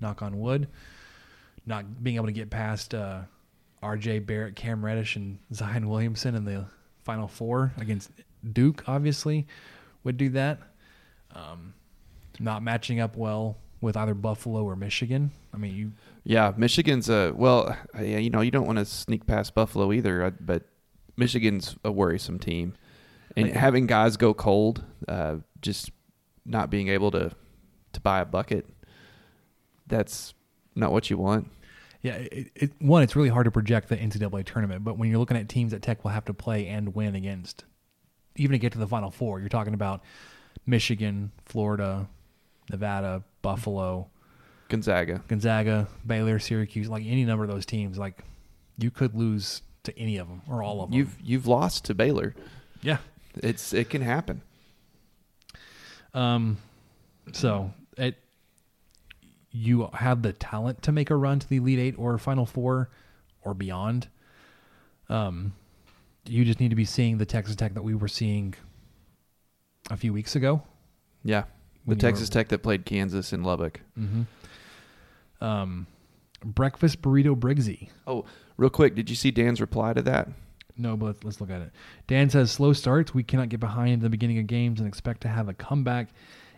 Knock 0.00 0.22
on 0.22 0.38
wood. 0.38 0.68
Not 1.66 2.02
being 2.02 2.16
able 2.16 2.26
to 2.26 2.32
get 2.32 2.48
past 2.48 2.94
uh, 2.94 3.22
R.J. 3.82 4.20
Barrett, 4.20 4.56
Cam 4.56 4.84
Reddish, 4.84 5.16
and 5.16 5.38
Zion 5.52 5.88
Williamson 5.88 6.34
in 6.34 6.44
the 6.44 6.66
Final 7.02 7.28
Four 7.28 7.72
against 7.78 8.10
Duke. 8.52 8.84
Obviously, 8.86 9.46
would 10.04 10.16
do 10.16 10.28
that. 10.30 10.60
Um, 11.34 11.74
not 12.38 12.62
matching 12.62 13.00
up 13.00 13.16
well 13.16 13.56
with 13.80 13.96
either 13.96 14.14
Buffalo 14.14 14.64
or 14.64 14.76
Michigan. 14.76 15.30
I 15.52 15.56
mean, 15.56 15.74
you 15.74 15.92
Yeah, 16.24 16.52
Michigan's 16.56 17.08
a 17.08 17.32
well. 17.34 17.76
you 18.00 18.30
know, 18.30 18.40
you 18.40 18.50
don't 18.50 18.66
want 18.66 18.78
to 18.78 18.84
sneak 18.84 19.26
past 19.26 19.54
Buffalo 19.54 19.92
either, 19.92 20.22
uh, 20.22 20.30
but 20.40 20.64
Michigan's 21.16 21.76
a 21.84 21.90
worrisome 21.92 22.38
team, 22.38 22.74
and 23.36 23.46
Like- 23.48 23.56
having 23.56 23.86
guys 23.86 24.16
go 24.16 24.34
cold, 24.34 24.84
uh, 25.08 25.36
just 25.60 25.90
not 26.44 26.70
being 26.70 26.88
able 26.88 27.10
to 27.12 27.32
to 27.92 28.00
buy 28.00 28.20
a 28.20 28.24
bucket, 28.24 28.66
that's 29.86 30.34
not 30.74 30.92
what 30.92 31.10
you 31.10 31.18
want. 31.18 31.50
Yeah, 32.02 32.14
it, 32.14 32.50
it, 32.54 32.72
one, 32.78 33.02
it's 33.02 33.14
really 33.14 33.28
hard 33.28 33.44
to 33.44 33.50
project 33.50 33.88
the 33.90 33.96
NCAA 33.96 34.46
tournament, 34.46 34.84
but 34.84 34.96
when 34.96 35.10
you're 35.10 35.18
looking 35.18 35.36
at 35.36 35.48
teams 35.50 35.72
that 35.72 35.82
Tech 35.82 36.02
will 36.02 36.12
have 36.12 36.24
to 36.26 36.34
play 36.34 36.66
and 36.66 36.94
win 36.94 37.14
against, 37.14 37.64
even 38.36 38.52
to 38.52 38.58
get 38.58 38.72
to 38.72 38.78
the 38.78 38.86
Final 38.86 39.10
Four, 39.10 39.40
you're 39.40 39.50
talking 39.50 39.74
about 39.74 40.02
Michigan, 40.64 41.30
Florida, 41.44 42.08
Nevada, 42.70 43.22
Buffalo, 43.42 44.08
Gonzaga. 44.70 45.22
Gonzaga, 45.28 45.86
Baylor, 46.06 46.38
Syracuse, 46.38 46.88
like 46.88 47.04
any 47.04 47.24
number 47.26 47.44
of 47.44 47.50
those 47.50 47.66
teams, 47.66 47.98
like 47.98 48.24
you 48.78 48.90
could 48.90 49.14
lose 49.14 49.60
to 49.82 49.98
any 49.98 50.16
of 50.16 50.28
them 50.28 50.40
or 50.48 50.62
all 50.62 50.82
of 50.82 50.88
them. 50.90 50.98
You've 50.98 51.16
you've 51.22 51.46
lost 51.46 51.84
to 51.86 51.94
Baylor. 51.94 52.34
Yeah. 52.82 52.98
It's 53.36 53.72
it 53.74 53.90
can 53.90 54.00
happen. 54.02 54.40
Um, 56.14 56.58
so 57.32 57.72
it 57.96 58.16
you 59.52 59.88
have 59.92 60.22
the 60.22 60.32
talent 60.32 60.82
to 60.82 60.92
make 60.92 61.10
a 61.10 61.16
run 61.16 61.38
to 61.40 61.48
the 61.48 61.56
Elite 61.56 61.78
Eight 61.78 61.94
or 61.98 62.16
Final 62.18 62.46
Four 62.46 62.88
or 63.42 63.54
beyond. 63.54 64.08
Um, 65.08 65.52
you 66.26 66.44
just 66.44 66.60
need 66.60 66.70
to 66.70 66.76
be 66.76 66.84
seeing 66.84 67.18
the 67.18 67.26
Texas 67.26 67.56
Tech 67.56 67.74
that 67.74 67.82
we 67.82 67.94
were 67.94 68.08
seeing 68.08 68.54
a 69.90 69.96
few 69.96 70.12
weeks 70.12 70.36
ago. 70.36 70.62
Yeah, 71.24 71.44
the 71.86 71.96
Texas 71.96 72.28
were- 72.28 72.32
Tech 72.34 72.48
that 72.48 72.62
played 72.62 72.84
Kansas 72.84 73.32
in 73.32 73.42
Lubbock. 73.42 73.80
Mm-hmm. 73.98 74.22
Um, 75.40 75.86
breakfast 76.44 77.02
burrito 77.02 77.34
Briggsy. 77.34 77.88
Oh, 78.06 78.24
real 78.56 78.70
quick, 78.70 78.94
did 78.94 79.10
you 79.10 79.16
see 79.16 79.30
Dan's 79.30 79.60
reply 79.60 79.92
to 79.92 80.02
that? 80.02 80.28
No, 80.76 80.96
but 80.96 81.06
let's, 81.06 81.24
let's 81.24 81.40
look 81.40 81.50
at 81.50 81.60
it. 81.60 81.72
Dan 82.06 82.30
says 82.30 82.50
slow 82.50 82.72
starts. 82.72 83.12
We 83.12 83.22
cannot 83.22 83.48
get 83.48 83.60
behind 83.60 83.92
in 83.92 84.00
the 84.00 84.08
beginning 84.08 84.38
of 84.38 84.46
games 84.46 84.80
and 84.80 84.88
expect 84.88 85.20
to 85.22 85.28
have 85.28 85.48
a 85.48 85.54
comeback. 85.54 86.08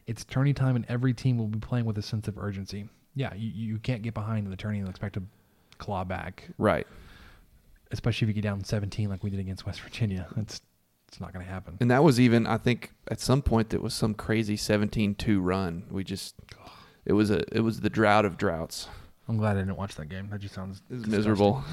It's 0.06 0.24
tourney 0.24 0.52
time, 0.52 0.76
and 0.76 0.84
every 0.88 1.12
team 1.14 1.38
will 1.38 1.48
be 1.48 1.59
playing 1.59 1.84
with 1.84 1.98
a 1.98 2.02
sense 2.02 2.28
of 2.28 2.38
urgency. 2.38 2.88
Yeah, 3.14 3.34
you, 3.34 3.50
you 3.50 3.78
can't 3.78 4.02
get 4.02 4.14
behind 4.14 4.44
in 4.44 4.50
the 4.50 4.56
tourney 4.56 4.78
and 4.78 4.88
expect 4.88 5.14
to 5.14 5.22
claw 5.78 6.04
back. 6.04 6.48
Right. 6.59 6.86
Especially 7.90 8.26
if 8.26 8.28
you 8.28 8.34
get 8.34 8.48
down 8.48 8.64
17 8.64 9.09
like 9.09 9.22
we 9.22 9.30
did 9.30 9.40
against 9.40 9.66
West 9.66 9.80
Virginia. 9.80 10.26
That's 10.36 10.60
it's 11.12 11.20
not 11.20 11.34
going 11.34 11.44
to 11.44 11.52
happen. 11.52 11.76
And 11.78 11.90
that 11.90 12.02
was 12.02 12.18
even, 12.18 12.46
I 12.46 12.56
think, 12.56 12.92
at 13.10 13.20
some 13.20 13.42
point 13.42 13.68
that 13.68 13.82
was 13.82 13.92
some 13.92 14.14
crazy 14.14 14.56
17-2 14.56 15.38
run. 15.42 15.84
We 15.90 16.04
just, 16.04 16.34
it 17.04 17.12
was 17.12 17.30
a, 17.30 17.42
it 17.54 17.60
was 17.60 17.80
the 17.80 17.90
drought 17.90 18.24
of 18.24 18.36
droughts. 18.36 18.88
I'm 19.28 19.36
glad 19.36 19.56
I 19.56 19.60
didn't 19.60 19.76
watch 19.76 19.94
that 19.96 20.08
game. 20.08 20.28
That 20.30 20.40
just 20.40 20.54
sounds 20.54 20.82
miserable. 20.88 21.64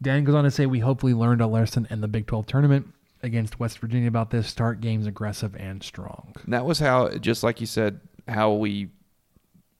Dan 0.00 0.24
goes 0.24 0.34
on 0.34 0.44
to 0.44 0.50
say, 0.50 0.66
We 0.66 0.80
hopefully 0.80 1.14
learned 1.14 1.40
a 1.40 1.46
lesson 1.46 1.86
in 1.90 2.00
the 2.00 2.08
Big 2.08 2.26
12 2.26 2.46
tournament 2.46 2.86
against 3.22 3.58
West 3.58 3.78
Virginia 3.78 4.08
about 4.08 4.30
this. 4.30 4.46
Start 4.48 4.80
games 4.80 5.06
aggressive 5.06 5.56
and 5.56 5.82
strong. 5.82 6.34
And 6.44 6.52
that 6.52 6.64
was 6.64 6.78
how, 6.78 7.10
just 7.10 7.42
like 7.42 7.60
you 7.60 7.66
said, 7.66 8.00
how 8.28 8.52
we, 8.52 8.90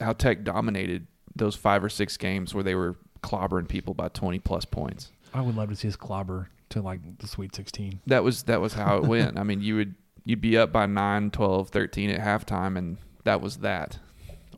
how 0.01 0.13
Tech 0.13 0.43
dominated 0.43 1.07
those 1.35 1.55
five 1.55 1.83
or 1.83 1.89
six 1.89 2.17
games 2.17 2.53
where 2.53 2.63
they 2.63 2.75
were 2.75 2.97
clobbering 3.21 3.67
people 3.67 3.93
by 3.93 4.09
20 4.09 4.39
plus 4.39 4.65
points. 4.65 5.11
I 5.33 5.41
would 5.41 5.55
love 5.55 5.69
to 5.69 5.75
see 5.75 5.87
us 5.87 5.95
clobber 5.95 6.49
to 6.69 6.81
like 6.81 6.99
the 7.19 7.27
Sweet 7.27 7.55
16. 7.55 8.01
That 8.07 8.23
was 8.23 8.43
that 8.43 8.61
was 8.61 8.73
how 8.73 8.97
it 8.97 9.03
went. 9.03 9.37
I 9.37 9.43
mean, 9.43 9.61
you 9.61 9.75
would 9.75 9.95
you'd 10.25 10.41
be 10.41 10.57
up 10.57 10.71
by 10.71 10.85
9, 10.85 11.31
12, 11.31 11.69
13 11.69 12.09
at 12.09 12.19
halftime 12.19 12.77
and 12.77 12.97
that 13.23 13.41
was 13.41 13.57
that. 13.57 13.99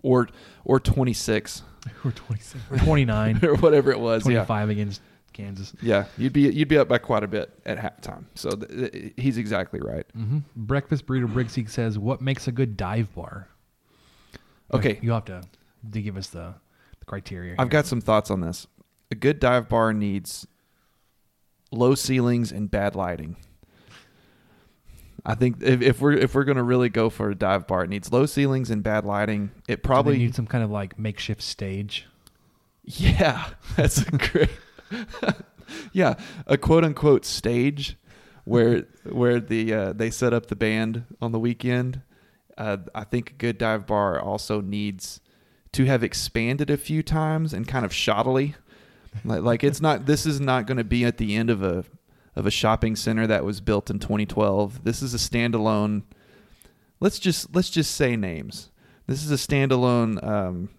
Or 0.04 0.28
or 0.66 0.80
26 0.80 1.64
Or 2.06 2.12
26 2.12 2.64
or 2.72 2.78
29 2.86 3.40
or 3.44 3.56
whatever 3.56 3.92
it 3.92 4.00
was. 4.00 4.24
25 4.24 4.70
against 4.70 5.02
Kansas. 5.34 5.74
Yeah. 5.82 5.96
Yeah, 5.96 6.06
you'd 6.18 6.34
be 6.34 6.42
you'd 6.42 6.68
be 6.68 6.78
up 6.78 6.88
by 6.88 6.98
quite 6.98 7.24
a 7.24 7.28
bit 7.28 7.52
at 7.66 7.78
halftime. 7.78 8.26
So 8.36 8.52
th- 8.52 8.92
th- 8.92 9.14
he's 9.18 9.38
exactly 9.38 9.80
right. 9.80 10.06
Mm-hmm. 10.18 10.40
Breakfast 10.56 11.06
Burrito 11.06 11.32
Briggsy 11.32 11.70
says, 11.70 11.98
What 11.98 12.22
makes 12.22 12.48
a 12.48 12.52
good 12.52 12.78
dive 12.78 13.14
bar? 13.16 13.48
Okay. 14.74 15.00
You 15.02 15.12
have 15.12 15.26
to, 15.26 15.42
to 15.92 16.02
give 16.02 16.18
us 16.18 16.28
the, 16.28 16.54
the 17.00 17.06
criteria. 17.06 17.54
I've 17.54 17.66
here. 17.68 17.72
got 17.72 17.86
some 17.86 18.02
thoughts 18.02 18.32
on 18.32 18.42
this. 18.42 18.68
A 19.10 19.16
good 19.16 19.40
dive 19.40 19.68
bar 19.68 19.92
needs 19.94 20.48
low 21.72 21.96
ceilings 21.96 22.52
and 22.52 22.70
bad 22.70 22.96
lighting. 22.96 23.36
I 25.26 25.36
think 25.36 25.62
if, 25.62 25.82
if 25.82 26.02
we're 26.02 26.14
if 26.14 26.34
we're 26.34 26.44
gonna 26.44 26.64
really 26.64 26.90
go 26.90 27.10
for 27.10 27.30
a 27.30 27.36
dive 27.36 27.68
bar, 27.68 27.84
it 27.84 27.90
needs 27.90 28.12
low 28.12 28.26
ceilings 28.26 28.72
and 28.72 28.82
bad 28.82 29.06
lighting. 29.06 29.52
It 29.68 29.84
probably 29.84 30.18
need 30.18 30.36
some 30.36 30.48
kind 30.48 30.64
of 30.64 30.72
like 30.72 30.98
makeshift 30.98 31.42
stage. 31.42 32.08
Yeah, 32.84 33.50
that's 33.76 34.00
a 34.00 34.12
great. 34.12 34.50
yeah, 35.94 36.16
a 36.48 36.58
quote 36.58 36.84
unquote 36.84 37.26
stage 37.26 37.98
where 38.46 38.88
where 39.04 39.40
the 39.40 39.74
uh, 39.74 39.94
they 39.94 40.10
set 40.10 40.34
up 40.34 40.48
the 40.48 40.56
band 40.56 41.06
on 41.22 41.32
the 41.32 41.40
weekend. 41.40 42.02
Uh, 42.58 42.78
I 42.94 43.04
think 43.04 43.32
a 43.32 43.34
good 43.34 43.58
dive 43.58 43.86
bar 43.88 44.20
also 44.20 44.62
needs 44.62 45.22
to 45.72 45.86
have 45.86 46.04
expanded 46.04 46.70
a 46.70 46.78
few 46.78 47.02
times 47.02 47.54
and 47.54 47.68
kind 47.68 47.86
of 47.86 47.92
shoddily. 47.92 48.56
Like, 49.24 49.42
like 49.42 49.64
it's 49.64 49.82
not. 49.82 50.06
This 50.06 50.26
is 50.26 50.40
not 50.40 50.66
going 50.66 50.78
to 50.78 50.84
be 50.84 51.06
at 51.06 51.18
the 51.18 51.36
end 51.36 51.50
of 51.50 51.64
a 51.64 51.86
of 52.36 52.46
a 52.46 52.52
shopping 52.52 52.96
center 52.96 53.28
that 53.28 53.44
was 53.44 53.62
built 53.62 53.90
in 53.90 54.00
2012. 54.00 54.84
This 54.84 55.02
is 55.02 55.14
a 55.14 55.18
standalone. 55.18 56.04
Let's 57.00 57.20
just 57.20 57.54
let's 57.56 57.70
just 57.70 57.96
say 57.96 58.16
names. 58.16 58.70
This 59.08 59.24
is 59.24 59.32
a 59.32 59.36
standalone. 59.36 60.24
Um, 60.26 60.70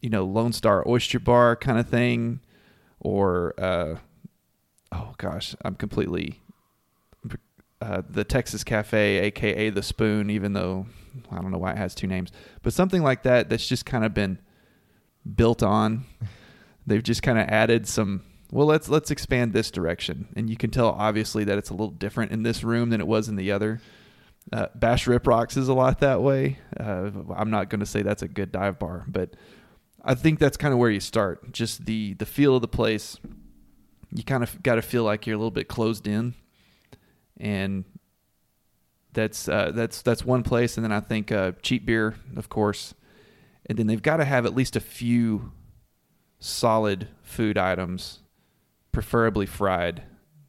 you 0.00 0.10
know, 0.10 0.24
Lone 0.24 0.52
Star 0.52 0.86
Oyster 0.86 1.18
Bar 1.18 1.56
kind 1.56 1.78
of 1.78 1.88
thing, 1.88 2.40
or 3.00 3.54
uh, 3.58 3.96
oh 4.92 5.14
gosh, 5.18 5.54
I'm 5.64 5.74
completely 5.74 6.40
uh, 7.80 8.02
the 8.08 8.24
Texas 8.24 8.64
Cafe, 8.64 9.18
aka 9.18 9.70
the 9.70 9.82
Spoon, 9.82 10.30
even 10.30 10.54
though 10.54 10.86
I 11.30 11.36
don't 11.36 11.50
know 11.50 11.58
why 11.58 11.72
it 11.72 11.78
has 11.78 11.94
two 11.94 12.06
names, 12.06 12.30
but 12.62 12.72
something 12.72 13.02
like 13.02 13.22
that 13.24 13.48
that's 13.48 13.66
just 13.68 13.84
kind 13.84 14.04
of 14.04 14.14
been 14.14 14.38
built 15.36 15.62
on. 15.62 16.04
They've 16.86 17.02
just 17.02 17.22
kind 17.22 17.38
of 17.38 17.46
added 17.48 17.86
some. 17.86 18.24
Well, 18.50 18.66
let's 18.66 18.88
let's 18.88 19.10
expand 19.10 19.52
this 19.52 19.70
direction, 19.70 20.28
and 20.36 20.48
you 20.48 20.56
can 20.56 20.70
tell 20.70 20.90
obviously 20.90 21.44
that 21.44 21.58
it's 21.58 21.70
a 21.70 21.74
little 21.74 21.90
different 21.90 22.32
in 22.32 22.42
this 22.42 22.62
room 22.62 22.90
than 22.90 23.00
it 23.00 23.06
was 23.06 23.28
in 23.28 23.36
the 23.36 23.50
other. 23.50 23.80
Uh, 24.52 24.66
Bash 24.74 25.06
Riprock's 25.06 25.56
is 25.56 25.68
a 25.68 25.74
lot 25.74 26.00
that 26.00 26.22
way. 26.22 26.58
Uh, 26.78 27.10
I'm 27.34 27.50
not 27.50 27.70
going 27.70 27.80
to 27.80 27.86
say 27.86 28.02
that's 28.02 28.22
a 28.22 28.28
good 28.28 28.52
dive 28.52 28.78
bar, 28.78 29.04
but 29.08 29.34
I 30.04 30.14
think 30.14 30.38
that's 30.38 30.58
kind 30.58 30.72
of 30.72 30.78
where 30.78 30.90
you 30.90 31.00
start. 31.00 31.52
Just 31.52 31.86
the 31.86 32.14
the 32.14 32.26
feel 32.26 32.54
of 32.54 32.62
the 32.62 32.68
place. 32.68 33.18
You 34.12 34.22
kind 34.22 34.42
of 34.42 34.62
got 34.62 34.76
to 34.76 34.82
feel 34.82 35.02
like 35.02 35.26
you're 35.26 35.34
a 35.34 35.38
little 35.38 35.50
bit 35.50 35.66
closed 35.66 36.06
in, 36.06 36.34
and 37.38 37.84
that's 39.14 39.48
uh, 39.48 39.72
that's 39.74 40.02
that's 40.02 40.24
one 40.24 40.42
place. 40.42 40.76
And 40.76 40.84
then 40.84 40.92
I 40.92 41.00
think 41.00 41.32
uh, 41.32 41.52
cheap 41.62 41.86
beer, 41.86 42.14
of 42.36 42.48
course, 42.48 42.94
and 43.66 43.78
then 43.78 43.86
they've 43.86 44.02
got 44.02 44.18
to 44.18 44.24
have 44.24 44.44
at 44.44 44.54
least 44.54 44.76
a 44.76 44.80
few 44.80 45.52
solid 46.38 47.08
food 47.22 47.56
items, 47.56 48.20
preferably 48.94 49.46
fried, 49.46 50.02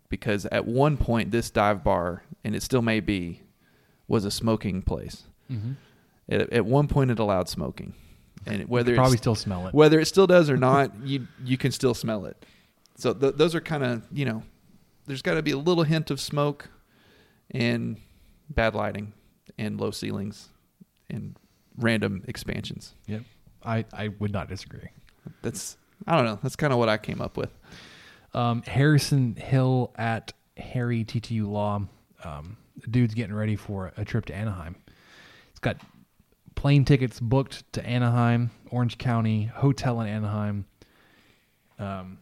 because 0.10 0.46
at 0.48 0.66
one 0.66 0.96
point 0.98 1.32
this 1.32 1.50
dive 1.50 1.84
bar, 1.84 2.24
and 2.44 2.56
it 2.56 2.64
still 2.64 2.82
may 2.82 3.00
be, 3.00 3.42
was 4.08 4.24
a 4.24 4.32
smoking 4.32 4.82
place. 4.82 5.24
Mhm. 5.52 5.76
At, 6.30 6.54
at 6.54 6.66
one 6.66 6.88
point, 6.88 7.12
it 7.12 7.20
allowed 7.20 7.50
smoking, 7.50 7.94
and 8.46 8.68
whether 8.70 8.96
probably 8.96 9.18
still 9.18 9.36
smell 9.36 9.68
it. 9.68 9.74
whether 9.74 10.00
it 10.00 10.06
still 10.06 10.28
does 10.28 10.50
or 10.50 10.58
not, 10.58 10.92
you 11.04 11.28
you 11.44 11.58
can 11.58 11.72
still 11.72 11.94
smell 11.94 12.26
it. 12.26 12.46
So 12.96 13.14
th- 13.14 13.36
those 13.36 13.54
are 13.56 13.62
kind 13.62 13.84
of 13.84 14.04
you 14.12 14.26
know, 14.26 14.44
there's 15.06 15.22
got 15.22 15.34
to 15.36 15.44
be 15.44 15.52
a 15.52 15.58
little 15.58 15.84
hint 15.84 16.10
of 16.12 16.20
smoke, 16.22 16.70
and 17.52 17.98
bad 18.50 18.74
lighting, 18.76 19.14
and 19.58 19.80
low 19.80 19.92
ceilings, 19.92 20.50
and 21.10 21.38
random 21.78 22.24
expansions. 22.28 22.94
Yep. 23.08 23.22
I, 23.64 23.86
I 23.94 24.08
would 24.20 24.32
not 24.32 24.48
disagree. 24.48 24.90
That's 25.42 25.78
I 26.08 26.16
don't 26.16 26.26
know. 26.26 26.40
That's 26.42 26.56
kind 26.56 26.72
of 26.74 26.80
what 26.80 26.90
I 26.90 26.98
came 26.98 27.22
up 27.22 27.38
with. 27.38 27.52
Um, 28.36 28.64
Harrison 28.64 29.38
Hill 29.38 29.94
at 29.96 30.34
Harry 30.58 31.06
TTU 31.06 31.50
Law. 31.50 31.88
Um, 32.22 32.58
the 32.82 32.88
dude's 32.88 33.14
getting 33.14 33.34
ready 33.34 33.56
for 33.56 33.94
a 33.96 34.04
trip 34.04 34.26
to 34.26 34.36
Anaheim. 34.36 34.76
He's 35.52 35.60
got 35.60 35.78
plane 36.54 36.84
tickets 36.84 37.18
booked 37.22 37.72
to 37.74 37.86
Anaheim, 37.86 38.52
Orange 38.72 38.98
County, 38.98 39.46
hotel 39.46 40.02
in 40.02 40.08
Anaheim. 40.08 40.66
Um, 41.80 42.18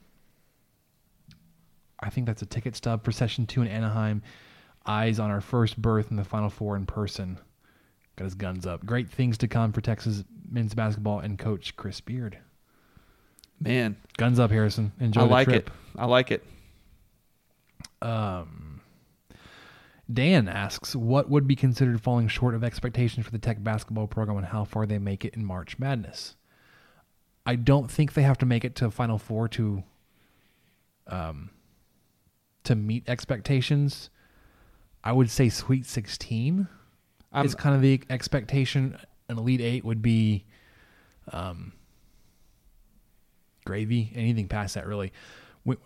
I 1.99 2.11
think 2.11 2.27
that's 2.27 2.43
a 2.43 2.45
ticket 2.45 2.75
stub 2.75 3.03
for 3.03 3.11
session 3.11 3.47
two 3.47 3.63
in 3.63 3.67
Anaheim. 3.67 4.21
Eyes 4.85 5.17
on 5.17 5.31
our 5.31 5.41
first 5.41 5.81
berth 5.81 6.11
in 6.11 6.17
the 6.17 6.23
Final 6.23 6.49
Four 6.51 6.75
in 6.75 6.85
person. 6.85 7.39
Got 8.17 8.25
his 8.25 8.35
guns 8.35 8.67
up. 8.67 8.85
Great 8.85 9.09
things 9.09 9.39
to 9.39 9.47
come 9.47 9.71
for 9.71 9.81
Texas 9.81 10.23
men's 10.47 10.75
basketball 10.75 11.19
and 11.19 11.39
coach 11.39 11.75
Chris 11.75 12.01
Beard. 12.01 12.37
Man, 13.63 13.95
guns 14.17 14.39
up, 14.39 14.51
Harrison. 14.51 14.91
Enjoy 14.99 15.21
I 15.21 15.23
like 15.25 15.47
it. 15.47 15.69
I 15.97 16.05
like 16.05 16.31
it. 16.31 16.43
Um, 18.01 18.81
Dan 20.11 20.49
asks, 20.49 20.95
what 20.95 21.29
would 21.29 21.47
be 21.47 21.55
considered 21.55 22.01
falling 22.01 22.27
short 22.27 22.55
of 22.55 22.63
expectations 22.63 23.25
for 23.25 23.31
the 23.31 23.39
Tech 23.39 23.63
basketball 23.63 24.07
program 24.07 24.37
and 24.37 24.45
how 24.47 24.65
far 24.65 24.85
they 24.85 24.99
make 24.99 25.23
it 25.23 25.33
in 25.33 25.45
March 25.45 25.79
Madness? 25.79 26.35
I 27.45 27.55
don't 27.55 27.89
think 27.89 28.13
they 28.13 28.23
have 28.23 28.37
to 28.39 28.45
make 28.45 28.65
it 28.65 28.75
to 28.75 28.91
Final 28.91 29.17
Four 29.17 29.47
to, 29.49 29.83
um, 31.07 31.49
to 32.65 32.75
meet 32.75 33.07
expectations. 33.07 34.09
I 35.03 35.13
would 35.13 35.29
say 35.29 35.47
Sweet 35.49 35.85
16 35.85 36.67
I'm- 37.31 37.45
is 37.45 37.55
kind 37.55 37.75
of 37.75 37.81
the 37.81 38.01
expectation. 38.09 38.97
An 39.29 39.37
Elite 39.37 39.61
Eight 39.61 39.85
would 39.85 40.01
be, 40.01 40.45
um, 41.31 41.73
gravy. 43.63 44.11
Anything 44.15 44.47
past 44.47 44.75
that, 44.75 44.87
really. 44.87 45.11
We, 45.65 45.77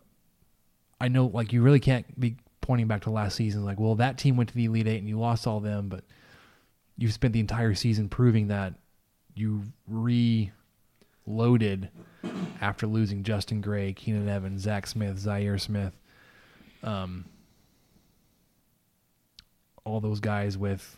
I 1.00 1.08
know, 1.08 1.28
like, 1.28 1.54
you 1.54 1.62
really 1.62 1.80
can't 1.80 2.20
be 2.20 2.38
pointing 2.62 2.88
back 2.88 3.04
to 3.04 3.10
last 3.10 3.36
season, 3.36 3.64
like, 3.64 3.80
well, 3.80 3.96
that 3.96 4.18
team 4.18 4.36
went 4.36 4.50
to 4.50 4.56
the 4.56 4.66
Elite 4.66 4.88
Eight 4.88 4.98
and 4.98 5.08
you 5.08 5.18
lost 5.18 5.48
all 5.48 5.60
them, 5.60 5.88
but 5.88 6.04
you've 6.98 7.14
spent 7.14 7.34
the 7.34 7.40
entire 7.40 7.74
season 7.76 8.10
proving 8.10 8.48
that 8.48 8.74
you 9.36 9.62
reloaded 11.26 11.90
after 12.60 12.88
losing 12.88 13.24
Justin 13.24 13.62
Gray, 13.62 13.94
Keenan 13.94 14.28
Evans, 14.28 14.64
Zach 14.64 14.88
Smith, 14.88 15.18
Zaire 15.20 15.58
Smith, 15.58 15.94
um, 16.84 17.26
all 19.86 20.02
those 20.02 20.20
guys 20.20 20.58
with 20.58 20.98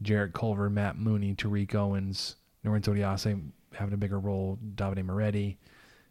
Jarrett 0.00 0.32
Culver, 0.32 0.70
Matt 0.70 0.96
Mooney, 0.96 1.34
Tariq 1.34 1.74
Owens, 1.74 2.36
Norense 2.64 2.84
Odiase 2.84 3.42
having 3.74 3.92
a 3.92 3.98
bigger 3.98 4.18
role, 4.18 4.58
Davide 4.74 5.04
Moretti, 5.04 5.58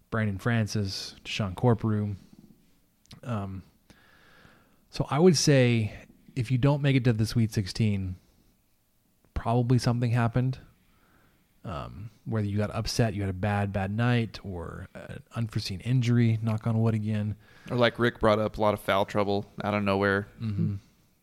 Brandon 0.09 0.38
Francis, 0.38 1.15
Deshaun 1.25 1.55
Corprew. 1.55 2.15
Um, 3.23 3.63
so 4.89 5.05
I 5.09 5.19
would 5.19 5.35
say 5.38 5.93
if 6.35 6.49
you 6.51 6.57
don't 6.57 6.81
make 6.81 6.95
it 6.95 7.03
to 7.05 7.13
the 7.13 7.25
Sweet 7.25 7.51
16, 7.53 8.15
probably 9.34 9.77
something 9.77 10.11
happened. 10.11 10.59
Um, 11.65 12.11
whether 12.25 12.47
you 12.47 12.57
got 12.57 12.73
upset, 12.73 13.13
you 13.13 13.21
had 13.21 13.29
a 13.29 13.34
bad, 13.34 13.73
bad 13.73 13.91
night, 13.91 14.39
or 14.43 14.88
an 14.95 15.21
unforeseen 15.35 15.81
injury, 15.81 16.39
knock 16.41 16.65
on 16.65 16.79
wood 16.81 16.93
again. 16.93 17.35
Or 17.69 17.75
like 17.75 17.99
Rick 17.99 18.19
brought 18.21 18.39
up, 18.39 18.57
a 18.57 18.61
lot 18.61 18.73
of 18.73 18.79
foul 18.79 19.03
trouble 19.05 19.45
out 19.63 19.73
of 19.73 19.84
nowhere. 19.84 20.27
Mhm. 20.41 20.79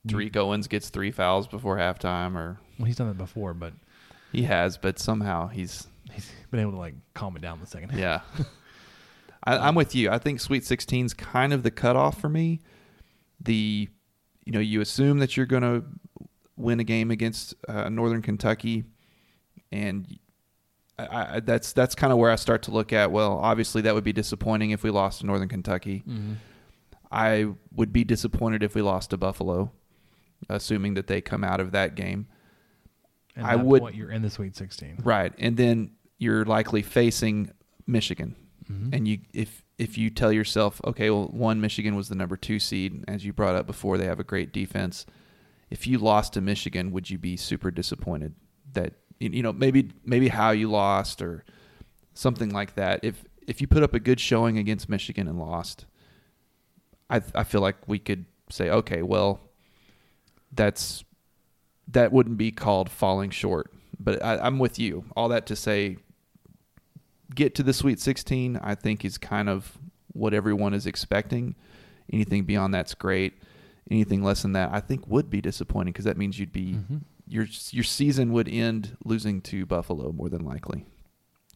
Tariq 0.06 0.36
Owens 0.36 0.68
gets 0.68 0.90
three 0.90 1.10
fouls 1.10 1.48
before 1.48 1.78
halftime, 1.78 2.34
or 2.36 2.58
Well, 2.78 2.84
he's 2.86 2.96
done 2.96 3.08
that 3.08 3.16
before, 3.16 3.54
but 3.54 3.72
he 4.32 4.42
has, 4.42 4.76
but 4.76 4.98
somehow 4.98 5.48
he's 5.48 5.86
he's 6.12 6.30
been 6.50 6.60
able 6.60 6.72
to 6.72 6.78
like 6.78 6.94
calm 7.14 7.36
it 7.36 7.40
down 7.42 7.58
the 7.60 7.66
second. 7.66 7.90
half. 7.90 7.98
Yeah. 8.38 8.44
I, 9.44 9.58
I'm 9.58 9.74
with 9.74 9.94
you. 9.94 10.10
I 10.10 10.18
think 10.18 10.40
Sweet 10.40 10.64
16 10.64 11.06
is 11.06 11.14
kind 11.14 11.52
of 11.52 11.62
the 11.62 11.70
cutoff 11.70 12.20
for 12.20 12.28
me. 12.28 12.60
The, 13.40 13.88
you 14.44 14.52
know, 14.52 14.60
you 14.60 14.80
assume 14.80 15.18
that 15.18 15.36
you're 15.36 15.46
going 15.46 15.62
to 15.62 15.84
win 16.56 16.80
a 16.80 16.84
game 16.84 17.10
against 17.10 17.54
uh, 17.68 17.88
Northern 17.88 18.22
Kentucky, 18.22 18.84
and 19.72 20.06
I, 20.98 21.36
I, 21.36 21.40
that's 21.40 21.72
that's 21.72 21.94
kind 21.94 22.12
of 22.12 22.18
where 22.18 22.30
I 22.30 22.36
start 22.36 22.62
to 22.64 22.70
look 22.70 22.92
at. 22.92 23.10
Well, 23.10 23.38
obviously 23.38 23.82
that 23.82 23.94
would 23.94 24.04
be 24.04 24.12
disappointing 24.12 24.70
if 24.70 24.82
we 24.82 24.90
lost 24.90 25.20
to 25.20 25.26
Northern 25.26 25.48
Kentucky. 25.48 26.04
Mhm. 26.08 26.36
I 27.10 27.46
would 27.72 27.92
be 27.92 28.02
disappointed 28.04 28.62
if 28.62 28.74
we 28.74 28.82
lost 28.82 29.10
to 29.10 29.16
Buffalo, 29.16 29.72
assuming 30.48 30.94
that 30.94 31.06
they 31.06 31.20
come 31.20 31.44
out 31.44 31.60
of 31.60 31.72
that 31.72 31.94
game. 31.94 32.26
And 33.36 33.46
I 33.46 33.56
would. 33.56 33.82
point, 33.82 33.94
you're 33.96 34.10
in 34.10 34.22
the 34.22 34.30
Sweet 34.30 34.56
16. 34.56 34.98
Right, 35.04 35.32
and 35.38 35.56
then 35.56 35.92
you're 36.18 36.44
likely 36.44 36.82
facing 36.82 37.50
Michigan, 37.86 38.36
Mhm. 38.70 38.94
and 38.94 39.06
you 39.08 39.18
if 39.32 39.62
if 39.76 39.98
you 39.98 40.08
tell 40.10 40.32
yourself, 40.32 40.80
okay, 40.84 41.10
well, 41.10 41.26
one 41.26 41.60
Michigan 41.60 41.96
was 41.96 42.08
the 42.08 42.14
number 42.14 42.36
two 42.36 42.58
seed, 42.58 43.04
as 43.08 43.24
you 43.24 43.32
brought 43.32 43.54
up 43.56 43.66
before, 43.66 43.98
they 43.98 44.06
have 44.06 44.20
a 44.20 44.24
great 44.24 44.52
defense. 44.52 45.04
If 45.70 45.86
you 45.86 45.98
lost 45.98 46.32
to 46.34 46.40
Michigan, 46.40 46.92
would 46.92 47.10
you 47.10 47.18
be 47.18 47.36
super 47.36 47.70
disappointed 47.70 48.34
that 48.72 48.94
you 49.18 49.30
you 49.30 49.42
know 49.42 49.52
maybe 49.52 49.90
maybe 50.04 50.28
how 50.28 50.50
you 50.52 50.70
lost 50.70 51.20
or 51.20 51.44
something 52.14 52.50
like 52.50 52.74
that? 52.74 53.00
If 53.02 53.24
if 53.46 53.60
you 53.60 53.66
put 53.66 53.82
up 53.82 53.92
a 53.94 54.00
good 54.00 54.20
showing 54.20 54.56
against 54.58 54.88
Michigan 54.88 55.28
and 55.28 55.38
lost, 55.38 55.86
I 57.10 57.20
I 57.34 57.44
feel 57.44 57.60
like 57.60 57.76
we 57.88 57.98
could 57.98 58.24
say, 58.50 58.70
okay, 58.70 59.02
well, 59.02 59.40
that's 60.52 61.04
that 61.88 62.12
wouldn't 62.12 62.38
be 62.38 62.50
called 62.50 62.88
falling 62.90 63.30
short. 63.30 63.70
But 63.98 64.22
I, 64.22 64.38
I'm 64.38 64.58
with 64.58 64.78
you. 64.78 65.04
All 65.16 65.28
that 65.28 65.46
to 65.46 65.56
say, 65.56 65.98
get 67.34 67.54
to 67.56 67.62
the 67.62 67.72
Sweet 67.72 68.00
16. 68.00 68.56
I 68.62 68.74
think 68.74 69.04
is 69.04 69.18
kind 69.18 69.48
of 69.48 69.78
what 70.12 70.32
everyone 70.34 70.74
is 70.74 70.86
expecting. 70.86 71.54
Anything 72.12 72.44
beyond 72.44 72.72
that's 72.74 72.94
great. 72.94 73.34
Anything 73.90 74.22
less 74.22 74.42
than 74.42 74.52
that, 74.52 74.70
I 74.72 74.80
think, 74.80 75.06
would 75.08 75.28
be 75.30 75.40
disappointing 75.40 75.92
because 75.92 76.04
that 76.04 76.16
means 76.16 76.38
you'd 76.38 76.52
be 76.52 76.74
Mhm. 76.74 77.00
your 77.26 77.46
your 77.70 77.84
season 77.84 78.32
would 78.32 78.48
end 78.48 78.96
losing 79.04 79.40
to 79.42 79.66
Buffalo 79.66 80.12
more 80.12 80.28
than 80.28 80.44
likely, 80.44 80.84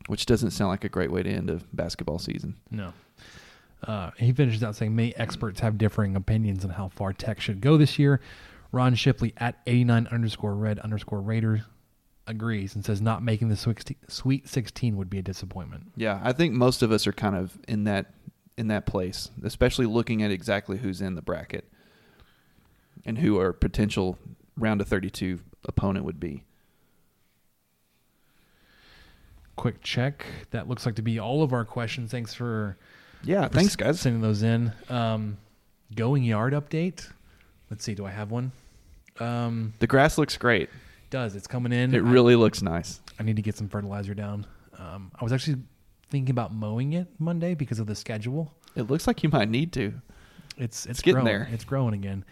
which 0.09 0.27
doesn't 0.27 0.51
sound 0.51 0.69
like 0.71 0.85
a 0.85 0.89
great 0.89 1.11
way 1.13 1.23
to 1.23 1.31
end 1.31 1.49
a 1.51 1.61
basketball 1.73 2.19
season. 2.19 2.57
No. 2.71 2.93
Uh, 3.83 4.11
he 4.19 4.33
finishes 4.33 4.63
out 4.65 4.75
saying 4.75 4.95
many 4.97 5.15
experts 5.17 5.61
have 5.61 5.79
differing 5.79 6.17
opinions 6.17 6.65
on 6.65 6.71
how 6.73 6.89
far 6.89 7.13
Tech 7.13 7.41
should 7.41 7.61
go 7.61 7.77
this 7.77 7.99
year. 7.99 8.21
Ron 8.73 8.95
Shipley 8.95 9.33
at 9.37 9.61
89 9.67 10.09
underscore 10.09 10.55
red 10.55 10.79
underscore 10.81 11.21
Raider 11.23 11.63
agrees 12.29 12.75
and 12.77 12.85
says 12.85 13.01
not 13.01 13.23
making 13.23 13.49
the 13.49 13.57
Sweet 13.57 13.97
Sweet 14.09 14.47
16 14.49 14.97
would 14.97 15.11
be 15.11 15.19
a 15.19 15.23
disappointment. 15.23 15.91
Yeah, 15.97 16.21
I 16.23 16.33
think 16.33 16.53
most 16.55 16.83
of 16.83 16.93
us 16.93 17.07
are 17.07 17.13
kind 17.13 17.35
of 17.35 17.59
in 17.67 17.85
that 17.85 18.13
in 18.57 18.69
that 18.69 18.87
place, 18.87 19.31
especially 19.43 19.87
looking 19.87 20.23
at 20.23 20.31
exactly 20.31 20.79
who's 20.79 21.01
in 21.01 21.15
the 21.15 21.23
bracket 21.23 21.65
and 23.05 23.19
who 23.19 23.39
our 23.39 23.53
potential 23.53 24.19
round 24.57 24.81
of 24.81 24.89
32 24.89 25.39
opponent 25.67 26.05
would 26.05 26.19
be. 26.21 26.45
Quick 29.57 29.83
check. 29.83 30.25
That 30.51 30.69
looks 30.69 30.87
like 30.87 30.95
to 30.97 31.03
be 31.03 31.19
all 31.19 31.43
of 31.43 31.53
our 31.53 31.65
questions. 31.65 32.11
Thanks 32.11 32.33
for 32.35 32.77
Yeah, 33.25 33.49
for 33.49 33.55
thanks, 33.55 33.75
guys. 33.77 34.01
sending 34.01 34.21
those 34.23 34.43
in. 34.43 34.73
Um, 34.89 35.39
going 35.95 36.23
yard 36.23 36.53
update. 36.53 37.09
Let's 37.71 37.85
see. 37.85 37.95
Do 37.95 38.07
I 38.07 38.11
have 38.11 38.31
one? 38.31 38.53
Um, 39.19 39.75
The 39.81 39.87
grass 39.89 40.17
looks 40.19 40.37
great. 40.37 40.69
Does 41.11 41.35
it's 41.35 41.47
coming 41.47 41.73
in? 41.73 41.95
It 41.95 41.99
I- 41.99 42.01
really 42.11 42.37
looks 42.37 42.63
nice. 42.63 43.01
I 43.19 43.23
need 43.23 43.37
to 43.37 43.43
get 43.43 43.57
some 43.57 43.69
fertilizer 43.69 44.15
down. 44.15 44.47
Um, 44.79 45.11
I 45.19 45.25
was 45.25 45.33
actually 45.33 45.57
thinking 46.11 46.31
about 46.31 46.55
mowing 46.55 46.93
it 46.95 47.09
Monday 47.19 47.55
because 47.55 47.79
of 47.79 47.87
the 47.87 47.95
schedule. 47.95 48.53
It 48.77 48.83
looks 48.83 49.07
like 49.07 49.23
you 49.23 49.29
might 49.29 49.49
need 49.49 49.73
to. 49.75 49.93
It's 50.57 50.87
it's, 50.87 50.87
It's 50.87 51.03
getting 51.03 51.23
growing. 51.23 51.27
there. 51.27 51.49
It's 51.53 51.65
growing 51.65 51.95
again. 51.95 52.25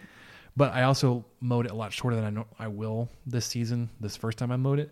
But 0.55 0.73
I 0.73 0.83
also 0.83 1.23
mowed 1.39 1.65
it 1.65 1.71
a 1.71 1.75
lot 1.75 1.93
shorter 1.93 2.15
than 2.15 2.25
I 2.25 2.29
know 2.29 2.47
I 2.57 2.67
will 2.67 3.09
this 3.25 3.45
season. 3.45 3.89
This 3.99 4.15
first 4.15 4.37
time 4.37 4.51
I 4.51 4.55
mowed 4.55 4.79
it. 4.79 4.91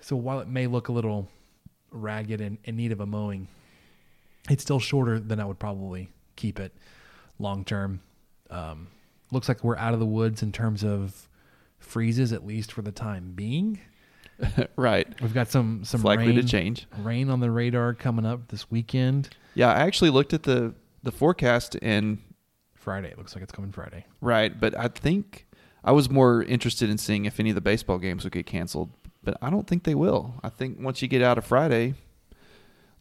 So 0.00 0.14
while 0.16 0.40
it 0.40 0.48
may 0.48 0.66
look 0.66 0.88
a 0.88 0.92
little 0.92 1.28
ragged 1.90 2.40
and 2.40 2.58
in 2.64 2.76
need 2.76 2.92
of 2.92 3.00
a 3.00 3.06
mowing, 3.06 3.48
it's 4.50 4.62
still 4.62 4.78
shorter 4.78 5.18
than 5.18 5.40
I 5.40 5.44
would 5.44 5.58
probably 5.58 6.08
keep 6.36 6.60
it 6.60 6.72
long 7.38 7.64
term. 7.64 8.00
Um, 8.50 8.88
looks 9.32 9.48
like 9.48 9.64
we're 9.64 9.76
out 9.78 9.94
of 9.94 10.00
the 10.00 10.06
woods 10.06 10.42
in 10.42 10.52
terms 10.52 10.84
of 10.84 11.25
freezes, 11.78 12.32
at 12.32 12.46
least 12.46 12.72
for 12.72 12.82
the 12.82 12.92
time 12.92 13.32
being. 13.34 13.80
right. 14.76 15.08
We've 15.22 15.32
got 15.34 15.48
some 15.48 15.84
some 15.84 16.00
It's 16.00 16.04
likely 16.04 16.34
to 16.34 16.42
change. 16.44 16.86
Rain 16.98 17.30
on 17.30 17.40
the 17.40 17.50
radar 17.50 17.94
coming 17.94 18.26
up 18.26 18.48
this 18.48 18.70
weekend. 18.70 19.30
Yeah, 19.54 19.68
I 19.72 19.80
actually 19.80 20.10
looked 20.10 20.34
at 20.34 20.42
the 20.42 20.74
the 21.02 21.12
forecast 21.12 21.76
and 21.80 22.18
Friday. 22.74 23.08
It 23.08 23.18
looks 23.18 23.34
like 23.34 23.42
it's 23.42 23.52
coming 23.52 23.72
Friday. 23.72 24.04
right, 24.20 24.58
but 24.58 24.76
I 24.78 24.88
think 24.88 25.46
I 25.84 25.92
was 25.92 26.10
more 26.10 26.42
interested 26.42 26.90
in 26.90 26.98
seeing 26.98 27.24
if 27.24 27.40
any 27.40 27.50
of 27.50 27.54
the 27.54 27.60
baseball 27.60 27.98
games 27.98 28.24
would 28.24 28.32
get 28.32 28.44
canceled, 28.46 28.90
but 29.24 29.36
I 29.40 29.50
don't 29.50 29.66
think 29.66 29.84
they 29.84 29.94
will. 29.94 30.34
I 30.42 30.48
think 30.50 30.78
once 30.80 31.00
you 31.00 31.08
get 31.08 31.22
out 31.22 31.38
of 31.38 31.44
Friday, 31.46 31.94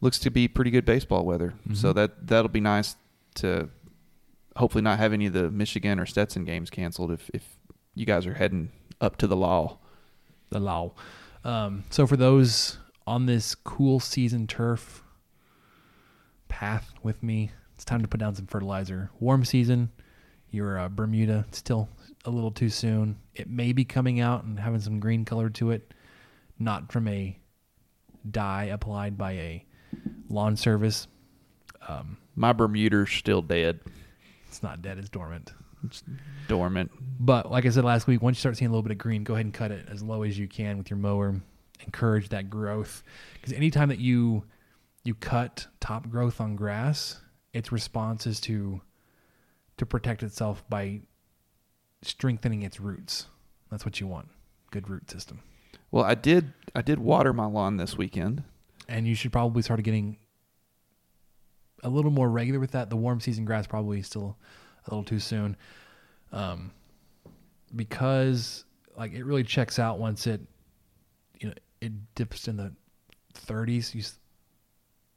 looks 0.02 0.20
to 0.20 0.30
be 0.30 0.48
pretty 0.48 0.72
good 0.72 0.86
baseball 0.86 1.26
weather. 1.26 1.54
So 1.74 1.92
Mhm. 1.92 1.96
that 1.96 2.28
that'll 2.28 2.50
be 2.50 2.62
nice 2.62 2.96
to 3.36 3.70
hopefully 4.56 4.84
not 4.84 5.00
have 5.00 5.12
any 5.12 5.26
of 5.26 5.34
the 5.34 5.52
Michigan 5.52 6.00
or 6.00 6.06
Stetson 6.06 6.46
games 6.46 6.70
canceled 6.70 7.12
if 7.12 7.30
if 7.34 7.58
you 7.96 8.06
guys 8.06 8.26
are 8.28 8.34
heading 8.34 8.70
up 9.02 9.18
to 9.18 9.28
the 9.28 9.36
law. 9.36 9.78
The 10.50 10.60
law. 10.60 10.94
Um, 11.44 11.84
so 11.90 12.06
for 12.06 12.18
those 12.18 12.78
on 13.08 13.26
this 13.26 13.56
cool 13.56 14.00
season 14.00 14.48
turf 14.48 15.04
path 16.48 16.94
with 17.04 17.22
me, 17.24 17.52
it's 17.74 17.86
time 17.86 18.02
to 18.02 18.08
put 18.08 18.20
down 18.20 18.36
some 18.36 18.48
fertilizer. 18.48 19.10
Warm 19.20 19.44
season, 19.46 19.92
your 20.52 20.78
uh, 20.80 20.90
Bermuda 20.90 21.46
it's 21.48 21.58
still 21.58 21.90
a 22.26 22.30
little 22.30 22.52
too 22.52 22.70
soon. 22.70 23.18
It 23.34 23.50
may 23.50 23.74
be 23.74 23.86
coming 23.86 24.20
out 24.20 24.44
and 24.44 24.60
having 24.60 24.80
some 24.80 25.00
green 25.00 25.26
color 25.26 25.50
to 25.52 25.72
it, 25.72 25.94
not 26.60 26.92
from 26.92 27.08
a 27.08 27.38
dye 28.30 28.66
applied 28.66 29.18
by 29.18 29.32
a 29.34 29.66
lawn 30.30 30.56
service. 30.58 31.08
Um, 31.88 32.18
My 32.36 32.54
Bermuda's 32.54 33.12
still 33.12 33.42
dead. 33.42 33.80
it's 34.48 34.64
not 34.64 34.82
dead; 34.82 34.98
it's 34.98 35.10
dormant. 35.10 35.54
It's 35.86 36.04
dormant. 36.48 36.92
But 37.20 37.52
like 37.52 37.66
I 37.66 37.70
said 37.70 37.84
last 37.84 38.08
week, 38.08 38.22
once 38.22 38.38
you 38.38 38.40
start 38.40 38.58
seeing 38.58 38.70
a 38.70 38.72
little 38.72 38.84
bit 38.84 38.92
of 38.92 38.98
green, 38.98 39.24
go 39.24 39.34
ahead 39.34 39.46
and 39.46 39.54
cut 39.54 39.72
it 39.72 39.88
as 39.90 40.02
low 40.04 40.24
as 40.24 40.38
you 40.38 40.48
can 40.48 40.78
with 40.78 40.90
your 40.90 40.98
mower. 40.98 41.42
Encourage 41.86 42.30
that 42.30 42.50
growth 42.50 43.04
because 43.34 43.52
anytime 43.54 43.90
that 43.90 44.00
you 44.00 44.44
you 45.04 45.14
cut 45.14 45.68
top 45.80 46.10
growth 46.10 46.40
on 46.40 46.56
grass, 46.56 47.20
its 47.54 47.72
response 47.72 48.26
is 48.26 48.40
to 48.42 48.82
to 49.78 49.86
protect 49.86 50.24
itself 50.24 50.64
by 50.70 51.02
strengthening 52.02 52.64
its 52.64 52.80
roots. 52.80 53.28
That's 53.70 53.86
what 53.86 54.00
you 54.00 54.08
want. 54.08 54.30
Good 54.72 54.90
root 54.90 55.12
system. 55.12 55.42
Well, 55.92 56.04
I 56.04 56.16
did 56.16 56.54
I 56.74 56.82
did 56.82 57.00
water 57.00 57.34
my 57.34 57.46
lawn 57.46 57.78
this 57.78 57.98
weekend. 57.98 58.44
And 58.88 59.08
you 59.08 59.16
should 59.16 59.32
probably 59.32 59.62
start 59.62 59.82
getting 59.84 60.18
a 61.84 61.90
little 61.90 62.12
more 62.12 62.30
regular 62.30 62.60
with 62.60 62.72
that. 62.72 62.90
The 62.90 62.96
warm 62.96 63.20
season 63.20 63.46
grass 63.46 63.68
probably 63.68 64.02
still 64.02 64.38
a 64.86 64.90
little 64.90 65.04
too 65.04 65.20
soon. 65.20 65.56
Um, 66.32 66.72
because 67.76 68.66
like 68.98 69.14
it 69.14 69.24
really 69.24 69.44
checks 69.44 69.80
out 69.80 70.00
once 70.00 70.28
it 70.28 70.42
you 71.40 71.50
know 71.50 71.56
it 71.82 71.92
dips 72.16 72.48
in 72.48 72.56
the 72.56 72.72
30s 73.48 73.94
you 73.94 74.02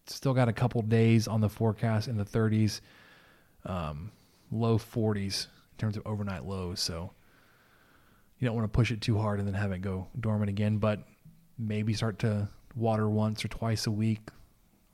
still 0.06 0.34
got 0.34 0.48
a 0.48 0.52
couple 0.52 0.82
days 0.82 1.28
on 1.28 1.40
the 1.40 1.48
forecast 1.48 2.08
in 2.08 2.16
the 2.16 2.24
30s 2.24 2.80
um, 3.66 4.10
low 4.50 4.78
40s 4.78 5.46
in 5.46 5.78
terms 5.78 5.96
of 5.96 6.06
overnight 6.06 6.44
lows. 6.44 6.80
So 6.80 7.10
you 8.38 8.46
don't 8.46 8.56
want 8.56 8.64
to 8.64 8.76
push 8.76 8.90
it 8.90 9.00
too 9.00 9.18
hard 9.18 9.38
and 9.38 9.46
then 9.46 9.54
have 9.54 9.72
it 9.72 9.82
go 9.82 10.08
dormant 10.18 10.48
again 10.48 10.78
but 10.78 11.00
maybe 11.58 11.92
start 11.92 12.18
to 12.20 12.48
water 12.74 13.08
once 13.08 13.44
or 13.44 13.48
twice 13.48 13.86
a 13.86 13.90
week 13.90 14.20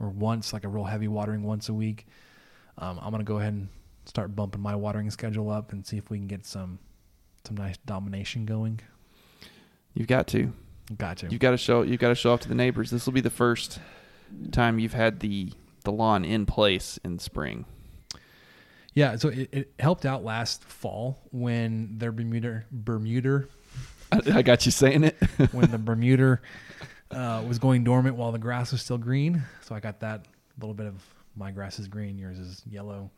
or 0.01 0.09
once 0.09 0.53
like 0.53 0.65
a 0.65 0.69
real 0.69 0.85
heavy 0.85 1.09
watering 1.09 1.43
once 1.43 1.69
a 1.69 1.75
week. 1.75 2.07
Um, 2.77 2.99
i'm 3.01 3.11
going 3.11 3.21
to 3.21 3.25
go 3.25 3.39
ahead 3.39 3.53
and 3.53 3.69
start 4.07 4.35
bumping 4.37 4.61
my 4.61 4.75
watering 4.75 5.11
schedule 5.11 5.51
up 5.51 5.73
and 5.73 5.87
see 5.87 5.97
if 5.97 6.11
we 6.11 6.19
can 6.19 6.27
get 6.27 6.45
some 6.47 6.79
some 7.45 7.57
nice 7.57 7.77
domination 7.79 8.47
going 8.47 8.81
You've 9.95 10.09
got 10.09 10.27
to. 10.29 10.53
got 10.99 11.19
to 11.19 11.29
You've 11.29 11.41
got 11.41 11.53
to 11.53 11.57
show. 11.57 11.83
You've 11.83 12.01
got 12.01 12.09
to 12.09 12.15
show 12.15 12.33
off 12.33 12.41
to 12.41 12.49
the 12.49 12.55
neighbors. 12.55 12.91
This 12.91 13.07
will 13.07 13.13
be 13.13 13.21
the 13.21 13.31
first 13.31 13.81
time 14.51 14.79
you've 14.79 14.93
had 14.93 15.21
the 15.21 15.53
the 15.85 15.93
lawn 15.93 16.25
in 16.25 16.47
place 16.47 16.99
in 17.05 17.19
spring. 17.19 17.65
Yeah, 18.93 19.17
so 19.17 19.29
it, 19.29 19.49
it 19.53 19.75
helped 19.79 20.05
out 20.05 20.25
last 20.25 20.65
fall 20.65 21.19
when 21.31 21.99
their 21.99 22.13
Bermuda 22.13 22.65
Bermuda 22.71 23.45
I, 24.13 24.21
I 24.35 24.43
got 24.43 24.67
you 24.67 24.73
saying 24.73 25.05
it. 25.05 25.17
when 25.53 25.71
the 25.71 25.79
Bermuda 25.79 26.41
uh, 27.11 27.43
was 27.47 27.59
going 27.59 27.85
dormant 27.85 28.17
while 28.17 28.33
the 28.33 28.39
grass 28.39 28.73
was 28.73 28.83
still 28.83 28.99
green. 28.99 29.43
So 29.63 29.75
I 29.75 29.81
got 29.81 30.01
that 30.01 30.27
little 30.61 30.75
bit 30.75 30.87
of 30.87 31.03
my 31.37 31.51
grass 31.51 31.79
is 31.79 31.89
green, 31.89 32.19
yours 32.19 32.39
is 32.39 32.63
yellow, 32.69 33.11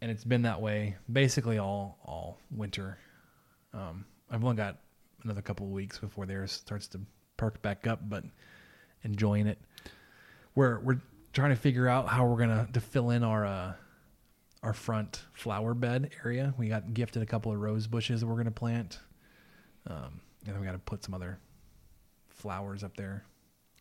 and 0.00 0.10
it's 0.10 0.24
been 0.24 0.42
that 0.42 0.60
way 0.60 0.96
basically 1.10 1.58
all 1.58 1.98
all 2.04 2.38
winter. 2.50 2.98
Um, 3.72 4.04
I've 4.30 4.42
only 4.44 4.56
got 4.56 4.78
another 5.24 5.42
couple 5.42 5.66
of 5.66 5.72
weeks 5.72 5.98
before 5.98 6.26
theirs 6.26 6.52
starts 6.52 6.88
to 6.88 7.00
perk 7.36 7.60
back 7.62 7.86
up, 7.86 8.00
but 8.08 8.24
enjoying 9.02 9.46
it. 9.46 9.58
We're 10.54 10.80
we're 10.80 11.00
trying 11.32 11.50
to 11.50 11.56
figure 11.56 11.88
out 11.88 12.08
how 12.08 12.26
we're 12.26 12.38
gonna 12.38 12.68
to 12.72 12.80
fill 12.80 13.10
in 13.10 13.22
our 13.22 13.44
uh, 13.44 13.72
our 14.62 14.72
front 14.72 15.24
flower 15.32 15.74
bed 15.74 16.10
area. 16.24 16.54
We 16.58 16.68
got 16.68 16.92
gifted 16.94 17.22
a 17.22 17.26
couple 17.26 17.52
of 17.52 17.58
rose 17.58 17.86
bushes 17.86 18.20
that 18.20 18.26
we're 18.26 18.36
gonna 18.36 18.50
plant, 18.50 18.98
um, 19.86 20.20
and 20.46 20.54
then 20.54 20.60
we 20.60 20.66
got 20.66 20.72
to 20.72 20.78
put 20.78 21.04
some 21.04 21.14
other 21.14 21.38
flowers 22.28 22.82
up 22.82 22.96
there. 22.96 23.24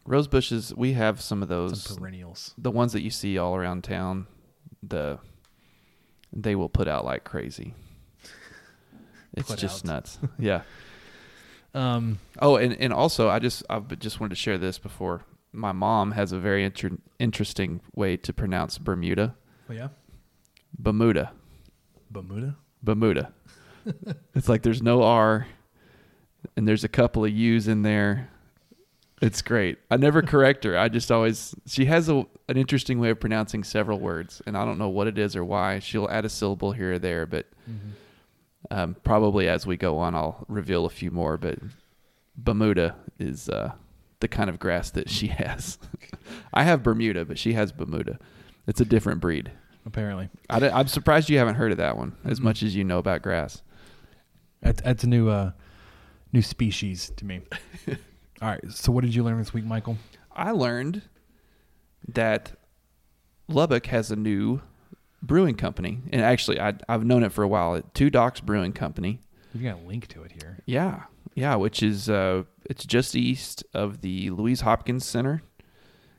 Rose 0.06 0.28
bushes. 0.28 0.74
We 0.76 0.94
have 0.94 1.22
some 1.22 1.42
of 1.44 1.50
those 1.50 1.84
Some 1.84 1.98
perennials. 1.98 2.54
The 2.58 2.72
ones 2.72 2.94
that 2.94 3.02
you 3.02 3.10
see 3.10 3.38
all 3.38 3.56
around 3.56 3.84
town. 3.84 4.28
The 4.82 5.20
they 6.34 6.56
will 6.56 6.70
put 6.70 6.88
out 6.88 7.06
like 7.06 7.24
crazy. 7.24 7.74
It's 9.36 9.50
Put 9.50 9.60
just 9.60 9.86
out. 9.86 9.92
nuts. 9.94 10.20
Yeah. 10.40 10.62
Um, 11.74 12.20
Oh, 12.42 12.56
and, 12.56 12.74
and 12.80 12.92
also, 12.92 13.30
I 13.30 13.40
just 13.40 13.64
I 13.70 13.80
just 13.80 14.20
wanted 14.20 14.32
to 14.32 14.36
share 14.36 14.58
this 14.58 14.80
before. 14.80 15.24
My 15.52 15.72
mom 15.72 16.12
has 16.12 16.32
a 16.32 16.40
very 16.40 16.64
inter- 16.64 16.98
interesting 17.20 17.82
way 17.96 18.18
to 18.18 18.34
pronounce 18.34 18.78
Bermuda. 18.78 19.36
oh 19.70 19.74
yeah, 19.74 19.90
Bermuda. 20.78 21.32
Bermuda. 22.12 22.56
Bermuda. 22.82 23.34
it's 24.36 24.50
like 24.50 24.64
there's 24.64 24.82
no 24.82 25.04
R, 25.04 25.48
and 26.58 26.68
there's 26.68 26.84
a 26.84 26.88
couple 26.90 27.24
of 27.26 27.32
U's 27.32 27.68
in 27.68 27.84
there. 27.84 28.30
It's 29.22 29.42
great. 29.42 29.78
I 29.92 29.98
never 29.98 30.22
correct 30.22 30.64
her. 30.64 30.78
I 30.78 30.88
just 30.88 31.12
always 31.12 31.54
she 31.66 31.86
has 31.86 32.08
a 32.08 32.26
an 32.48 32.58
interesting 32.58 33.00
way 33.00 33.10
of 33.10 33.20
pronouncing 33.20 33.64
several 33.64 34.00
words, 34.00 34.42
and 34.46 34.58
I 34.58 34.66
don't 34.66 34.78
know 34.78 34.90
what 34.90 35.08
it 35.08 35.18
is 35.18 35.36
or 35.36 35.44
why. 35.44 35.80
She'll 35.80 36.10
add 36.10 36.26
a 36.26 36.30
syllable 36.30 36.72
here 36.72 36.94
or 36.94 37.00
there, 37.00 37.26
but 37.26 37.48
um, 38.72 38.96
probably 39.04 39.48
as 39.48 39.66
we 39.66 39.78
go 39.78 39.98
on, 39.98 40.16
I'll 40.16 40.46
reveal 40.48 40.86
a 40.86 40.90
few 40.90 41.12
more. 41.12 41.38
But 41.38 41.60
Bermuda 42.38 42.96
is 43.20 43.50
uh, 43.50 43.74
the 44.20 44.28
kind 44.28 44.50
of 44.50 44.58
grass 44.60 44.90
that 44.92 45.10
she 45.10 45.28
has. 45.28 45.78
I 46.54 46.64
have 46.64 46.84
Bermuda, 46.84 47.26
but 47.26 47.38
she 47.38 47.54
has 47.54 47.72
Bermuda. 47.72 48.20
It's 48.68 48.82
a 48.82 48.86
different 48.86 49.20
breed. 49.20 49.52
Apparently, 49.86 50.30
I, 50.50 50.60
am 50.68 50.88
surprised 50.88 51.30
you 51.30 51.38
haven't 51.40 51.56
heard 51.56 51.72
of 51.72 51.78
that 51.78 51.98
one 51.98 52.16
as 52.24 52.40
much 52.40 52.62
as 52.64 52.76
you 52.76 52.84
know 52.84 53.00
about 53.00 53.22
grass. 53.22 53.64
that's, 54.62 54.82
that's 54.82 55.04
a 55.04 55.08
new 55.08 55.30
uh, 55.30 55.52
new 56.32 56.42
species 56.42 57.12
to 57.18 57.26
me. 57.26 57.42
All 58.42 58.48
right, 58.48 58.60
so 58.72 58.92
what 58.92 59.04
did 59.04 59.14
you 59.14 59.24
learn 59.24 59.38
this 59.38 59.54
week, 59.54 59.66
Michael? 59.66 59.98
I 60.34 60.52
learned 60.52 61.02
that 62.08 62.54
Lubbock 63.50 63.88
has 63.88 64.12
a 64.12 64.16
new 64.16 64.62
brewing 65.22 65.56
company, 65.56 66.00
and 66.12 66.22
actually, 66.22 66.60
I, 66.60 66.76
I've 66.88 67.04
known 67.04 67.24
it 67.24 67.34
for 67.34 67.44
a 67.44 67.48
while. 67.48 67.82
Two 67.94 68.10
Docs 68.10 68.40
Brewing 68.40 68.72
Company. 68.72 69.20
You've 69.54 69.64
got 69.64 69.84
a 69.84 69.88
link 69.88 70.08
to 70.10 70.24
it 70.24 70.32
here. 70.42 70.60
Yeah, 70.66 71.04
yeah, 71.36 71.56
which 71.56 71.84
is 71.84 72.10
uh, 72.10 72.44
it's 72.66 72.86
just 72.86 73.16
east 73.16 73.64
of 73.74 74.02
the 74.02 74.30
Louise 74.30 74.62
Hopkins 74.62 75.06
Center. 75.06 75.42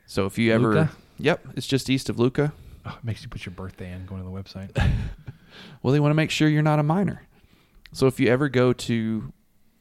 So 0.07 0.27
if 0.27 0.37
you 0.37 0.53
ever, 0.53 0.75
LHUCA? 0.75 0.91
yep, 1.19 1.47
it's 1.57 1.67
just 1.67 1.89
east 1.89 2.11
of 2.11 2.17
LHUCA. 2.17 2.53
Oh, 2.85 2.97
it 2.99 3.05
makes 3.05 3.23
you 3.23 3.29
put 3.29 3.47
your 3.47 3.55
birthday 3.55 3.93
in 3.93 4.05
going 4.05 4.23
to 4.23 4.29
the 4.29 4.35
website. 4.35 4.71
Well, 5.83 5.93
they 5.93 6.01
want 6.01 6.11
to 6.11 6.15
make 6.15 6.31
sure 6.31 6.49
you're 6.49 6.63
not 6.63 6.79
a 6.79 6.83
minor. 6.85 7.27
So 7.93 8.07
if 8.07 8.21
you 8.21 8.29
ever 8.29 8.49
go 8.49 8.73
to 8.73 9.33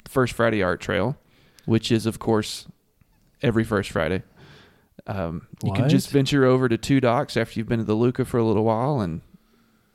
First 0.05 0.33
Friday 0.33 0.63
Art 0.63 0.81
Trail, 0.81 1.15
which 1.69 1.91
is 1.91 2.05
of 2.05 2.19
course 2.19 2.67
every 3.41 3.63
first 3.63 3.91
Friday, 3.91 4.23
um, 5.07 5.47
you 5.63 5.71
can 5.73 5.87
just 5.89 6.09
venture 6.09 6.45
over 6.45 6.67
to 6.67 6.77
Two 6.77 6.99
Docs 6.99 7.37
after 7.37 7.59
you've 7.59 7.69
been 7.69 7.79
to 7.79 7.85
the 7.85 7.95
LHUCA 7.95 8.25
for 8.25 8.37
a 8.37 8.43
little 8.43 8.63
while 8.63 8.99
and 8.99 9.21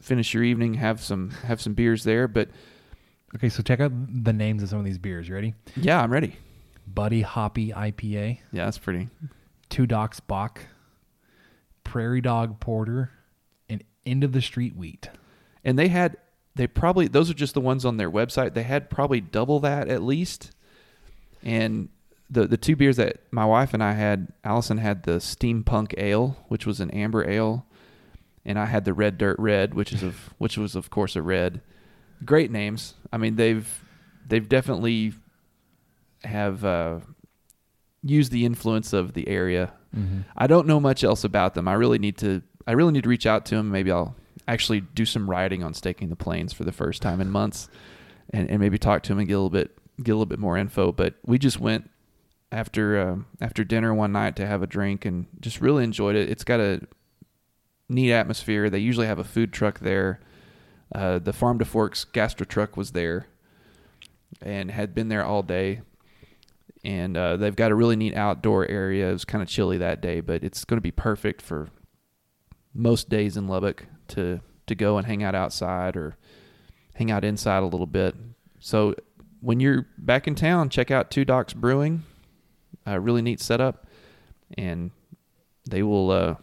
finish 0.00 0.34
your 0.34 0.42
evening, 0.42 0.74
have 0.74 1.00
some 1.00 1.30
have 1.30 1.60
some 1.60 1.74
beers 1.74 2.04
there. 2.04 2.28
But 2.28 2.48
okay, 3.34 3.48
so 3.48 3.62
check 3.62 3.80
out 3.80 3.92
the 4.24 4.32
names 4.32 4.62
of 4.62 4.68
some 4.68 4.78
of 4.78 4.84
these 4.84 4.98
beers. 4.98 5.28
You 5.28 5.34
ready? 5.34 5.54
yeah, 5.76 6.02
I'm 6.02 6.12
ready. 6.12 6.36
Buddy 6.86 7.22
Hoppy 7.22 7.70
IPA, 7.70 8.38
Yeah, 8.52 8.66
that's 8.66 8.78
pretty. 8.78 9.08
Two 9.70 9.86
Docs 9.86 10.20
Bock, 10.20 10.60
Prairie 11.82 12.20
Dog 12.20 12.60
Porter, 12.60 13.10
and 13.68 13.82
End 14.04 14.22
of 14.22 14.32
the 14.32 14.42
Street 14.42 14.76
Wheat. 14.76 15.08
And 15.64 15.78
they 15.78 15.88
had 15.88 16.18
they 16.54 16.66
probably 16.66 17.08
those 17.08 17.30
are 17.30 17.34
just 17.34 17.54
the 17.54 17.60
ones 17.60 17.84
on 17.84 17.96
their 17.96 18.10
website. 18.10 18.54
They 18.54 18.62
had 18.62 18.90
probably 18.90 19.20
double 19.20 19.60
that 19.60 19.88
at 19.88 20.02
least. 20.02 20.50
And 21.44 21.90
the 22.30 22.46
the 22.46 22.56
two 22.56 22.74
beers 22.74 22.96
that 22.96 23.18
my 23.30 23.44
wife 23.44 23.74
and 23.74 23.82
I 23.82 23.92
had, 23.92 24.32
Allison 24.42 24.78
had 24.78 25.02
the 25.04 25.18
Steampunk 25.18 25.94
Ale, 25.98 26.36
which 26.48 26.66
was 26.66 26.80
an 26.80 26.90
amber 26.90 27.28
ale, 27.28 27.66
and 28.44 28.58
I 28.58 28.64
had 28.64 28.84
the 28.84 28.94
Red 28.94 29.18
Dirt 29.18 29.36
Red, 29.38 29.74
which 29.74 29.92
is 29.92 30.02
of 30.02 30.32
which 30.38 30.56
was 30.58 30.74
of 30.74 30.90
course 30.90 31.14
a 31.16 31.22
red. 31.22 31.60
Great 32.24 32.50
names. 32.50 32.94
I 33.12 33.18
mean, 33.18 33.36
they've 33.36 33.68
they've 34.26 34.48
definitely 34.48 35.12
have 36.24 36.64
uh, 36.64 37.00
used 38.02 38.32
the 38.32 38.44
influence 38.46 38.92
of 38.92 39.12
the 39.12 39.28
area. 39.28 39.72
Mhm. 39.94 40.24
I 40.36 40.46
don't 40.46 40.66
know 40.66 40.80
much 40.80 41.04
else 41.04 41.24
about 41.24 41.54
them. 41.54 41.68
I 41.68 41.74
really 41.74 41.98
need 41.98 42.16
to. 42.18 42.42
I 42.66 42.72
really 42.72 42.92
need 42.92 43.02
to 43.04 43.10
reach 43.10 43.26
out 43.26 43.44
to 43.46 43.56
them. 43.56 43.70
Maybe 43.70 43.92
I'll 43.92 44.16
actually 44.48 44.80
do 44.80 45.04
some 45.04 45.28
writing 45.28 45.62
on 45.62 45.74
staking 45.74 46.08
the 46.08 46.16
plains 46.16 46.52
for 46.54 46.64
the 46.64 46.72
first 46.72 47.02
time 47.02 47.20
in 47.20 47.28
months, 47.30 47.68
and, 48.30 48.48
and 48.50 48.60
maybe 48.60 48.78
talk 48.78 49.02
to 49.02 49.08
them 49.10 49.18
and 49.18 49.28
get 49.28 49.34
a 49.34 49.36
little 49.36 49.50
bit 49.50 49.76
get 50.02 50.12
a 50.12 50.14
little 50.14 50.26
bit 50.26 50.38
more 50.38 50.56
info. 50.56 50.92
But 50.92 51.14
we 51.24 51.38
just 51.38 51.60
went 51.60 51.90
after 52.52 52.98
uh, 52.98 53.16
after 53.40 53.64
dinner 53.64 53.94
one 53.94 54.12
night 54.12 54.36
to 54.36 54.46
have 54.46 54.62
a 54.62 54.66
drink 54.66 55.04
and 55.04 55.26
just 55.40 55.60
really 55.60 55.84
enjoyed 55.84 56.16
it. 56.16 56.30
It's 56.30 56.44
got 56.44 56.60
a 56.60 56.82
neat 57.88 58.12
atmosphere. 58.12 58.70
They 58.70 58.78
usually 58.78 59.06
have 59.06 59.18
a 59.18 59.24
food 59.24 59.52
truck 59.52 59.80
there. 59.80 60.20
Uh, 60.94 61.18
the 61.18 61.32
Farm 61.32 61.58
to 61.58 61.64
Forks 61.64 62.04
gastro 62.04 62.46
truck 62.46 62.76
was 62.76 62.92
there 62.92 63.26
and 64.40 64.70
had 64.70 64.94
been 64.94 65.08
there 65.08 65.24
all 65.24 65.42
day. 65.42 65.82
And 66.84 67.16
uh, 67.16 67.36
they've 67.36 67.56
got 67.56 67.70
a 67.70 67.74
really 67.74 67.96
neat 67.96 68.14
outdoor 68.14 68.66
area. 68.66 69.08
It 69.08 69.12
was 69.14 69.24
kind 69.24 69.42
of 69.42 69.48
chilly 69.48 69.78
that 69.78 70.02
day, 70.02 70.20
but 70.20 70.44
it's 70.44 70.64
going 70.64 70.76
to 70.76 70.82
be 70.82 70.90
perfect 70.90 71.40
for 71.40 71.68
most 72.74 73.08
days 73.08 73.36
in 73.36 73.48
Lubbock 73.48 73.86
to 74.08 74.40
to 74.66 74.74
go 74.74 74.96
and 74.96 75.06
hang 75.06 75.22
out 75.22 75.34
outside 75.34 75.96
or 75.96 76.16
hang 76.94 77.10
out 77.10 77.24
inside 77.24 77.62
a 77.62 77.66
little 77.66 77.86
bit. 77.86 78.14
So 78.60 78.94
when 79.44 79.60
you're 79.60 79.86
back 79.98 80.26
in 80.26 80.34
town, 80.34 80.68
check 80.70 80.90
out 80.90 81.10
Two 81.10 81.24
Docs 81.24 81.52
Brewing. 81.52 82.02
A 82.86 82.98
really 83.00 83.22
neat 83.22 83.40
setup, 83.40 83.86
and 84.58 84.90
they 85.68 85.82
will 85.82 86.10
uh, 86.10 86.34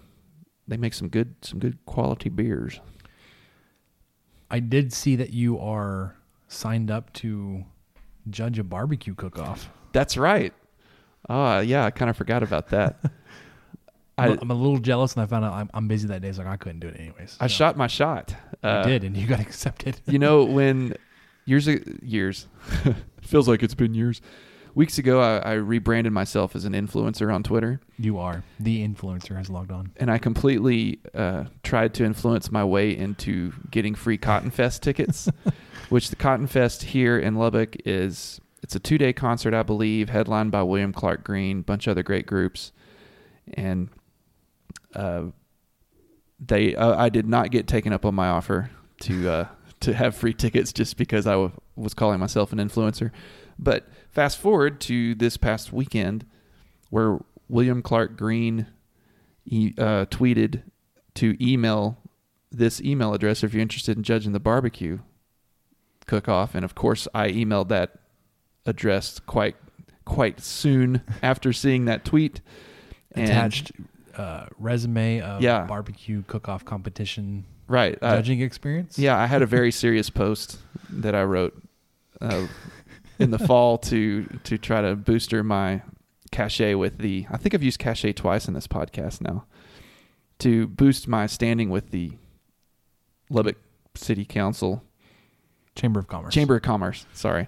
they 0.68 0.78
make 0.78 0.94
some 0.94 1.07
good 1.07 1.36
some 1.41 1.60
good 1.60 1.78
quality 1.86 2.30
beers. 2.30 2.80
I 4.49 4.60
did 4.60 4.91
see 4.91 5.15
that 5.18 5.32
you 5.34 5.60
are 5.60 6.15
signed 6.48 6.90
up 6.90 7.14
to 7.14 7.64
judge 8.30 8.60
a 8.60 8.64
barbecue 8.64 9.14
cook-off. 9.15 9.69
That's 9.94 10.18
right. 10.18 10.53
Ah, 11.30 11.60
yeah, 11.60 11.86
I 11.86 11.91
kind 11.91 12.10
of 12.10 12.18
forgot 12.18 12.44
about 12.44 12.69
that. 12.69 12.99
I'm, 14.18 14.32
I, 14.34 14.38
I'm 14.41 14.52
a 14.52 14.56
little 14.56 14.80
jealous, 14.80 15.14
and 15.14 15.22
I 15.23 15.26
found 15.26 15.45
out 15.45 15.53
I'm, 15.53 15.69
I'm 15.73 15.88
busy 15.88 16.07
that 16.10 16.22
day, 16.22 16.32
so 16.32 16.44
I 16.45 16.57
couldn't 16.57 16.80
do 16.80 16.88
it 16.88 16.99
anyways. 16.99 17.38
I 17.40 17.48
So, 17.48 17.53
shot 17.53 17.78
my 17.78 17.88
shot. 17.88 18.36
Uh, 18.64 18.84
you 18.86 18.91
did, 18.91 19.03
and 19.06 19.15
you 19.15 19.28
got 19.28 19.40
accepted. 19.48 20.02
you 20.06 20.19
know 20.19 20.44
when 20.44 20.95
years 21.52 21.68
years 22.02 22.48
feels 23.22 23.48
like 23.48 23.61
it's 23.61 23.76
been 23.76 23.94
years. 23.94 24.22
Weeks 24.73 24.98
ago, 24.98 25.19
I, 25.19 25.40
I 25.40 25.53
rebranded 25.56 26.14
myself 26.14 26.56
as 26.56 26.64
an 26.64 26.72
influencer 26.72 27.34
on 27.34 27.44
Twitter, 27.44 27.82
you 27.99 28.18
are 28.18 28.41
the 28.57 28.88
influencer 28.88 29.36
has 29.36 29.49
logged 29.49 29.69
on. 29.69 29.91
and 29.98 30.10
I 30.10 30.18
completely 30.18 30.99
uh, 31.14 31.45
tried 31.61 31.94
to 31.95 32.06
influence 32.06 32.52
my 32.53 32.64
way 32.64 32.95
into 32.95 33.52
getting 33.69 33.95
free 33.95 34.18
Cotton 34.18 34.49
Fest 34.49 34.82
tickets, 34.82 35.30
which 35.90 36.10
the 36.10 36.15
Cotton 36.15 36.48
Fest 36.48 36.84
here 36.84 37.19
in 37.19 37.36
Lubbock 37.36 37.76
is. 37.86 38.40
It's 38.64 38.76
a 38.76 38.80
two 38.80 38.98
day 38.98 39.11
concert, 39.11 39.53
I 39.53 39.64
believe, 39.64 40.10
headlined 40.10 40.52
by 40.52 40.64
William 40.64 40.94
Clark 40.94 41.26
Green, 41.26 41.64
bunch 41.64 41.88
of 41.88 41.91
other 41.91 42.03
great 42.03 42.26
groups, 42.26 42.72
and 43.56 43.90
uh, 44.95 45.23
they 46.40 46.76
uh, 46.76 46.95
I 46.98 47.10
did 47.10 47.28
not 47.28 47.52
get 47.52 47.68
taken 47.68 47.91
up 47.91 48.06
on 48.06 48.15
my 48.15 48.30
offer 48.30 48.69
to 49.02 49.30
uh, 49.30 49.48
to 49.81 49.93
have 49.93 50.15
free 50.15 50.33
tickets 50.33 50.71
just 50.73 50.97
because 50.97 51.27
I 51.27 51.31
w- 51.33 51.51
was 51.75 51.93
calling 51.93 52.19
myself 52.19 52.51
an 52.53 52.59
influencer. 52.59 53.11
But 53.59 53.87
fast 54.09 54.37
forward 54.39 54.79
to 54.81 55.13
this 55.15 55.37
past 55.37 55.71
weekend, 55.73 56.25
where 56.89 57.19
William 57.49 57.81
Clark 57.81 58.17
Green 58.17 58.67
uh, 59.47 60.05
tweeted 60.09 60.63
to 61.15 61.35
email 61.45 61.97
this 62.51 62.81
email 62.81 63.13
address 63.13 63.43
if 63.43 63.53
you're 63.53 63.61
interested 63.61 63.97
in 63.97 64.03
judging 64.03 64.31
the 64.33 64.39
barbecue 64.39 64.99
cook 66.07 66.27
off, 66.27 66.55
and 66.55 66.65
of 66.65 66.75
course 66.75 67.07
I 67.13 67.29
emailed 67.29 67.69
that 67.69 67.99
address 68.65 69.19
quite 69.19 69.55
quite 70.05 70.39
soon 70.41 71.01
after 71.23 71.53
seeing 71.53 71.85
that 71.85 72.03
tweet. 72.05 72.41
And- 73.13 73.29
Attached 73.29 73.71
uh, 74.15 74.45
resume 74.57 75.21
of 75.21 75.41
Yeah. 75.41 75.63
barbecue 75.65 76.23
cook-off 76.27 76.65
competition 76.65 77.45
right 77.72 77.98
uh, 78.02 78.18
judging 78.18 78.41
experience. 78.41 78.99
Yeah, 78.99 79.18
I 79.18 79.26
had 79.26 79.41
a 79.41 79.45
very 79.45 79.72
serious 79.84 80.10
post 80.10 80.60
that 80.89 81.15
I 81.15 81.23
wrote 81.23 81.60
uh, 82.19 82.48
in 83.18 83.31
the 83.31 83.39
fall 83.39 83.77
to 83.80 84.26
to 84.43 84.57
try 84.57 84.81
to 84.81 84.95
booster 84.95 85.43
my 85.43 85.81
cachet 86.31 86.76
with 86.76 86.99
the. 86.99 87.26
I 87.31 87.38
think 87.38 87.56
I've 87.56 87.64
used 87.64 87.80
cachet 87.80 88.14
twice 88.14 88.48
in 88.48 88.53
this 88.53 88.68
podcast 88.68 89.22
now 89.22 89.45
to 90.39 90.68
boost 90.68 91.07
my 91.07 91.27
standing 91.27 91.69
with 91.69 91.91
the 91.91 92.11
Lubbock 93.30 93.57
City 93.95 94.26
Council 94.26 94.84
Chamber 95.76 95.99
of 95.99 96.07
Commerce. 96.07 96.34
Chamber 96.34 96.56
of 96.56 96.61
Commerce. 96.61 97.06
Sorry, 97.14 97.48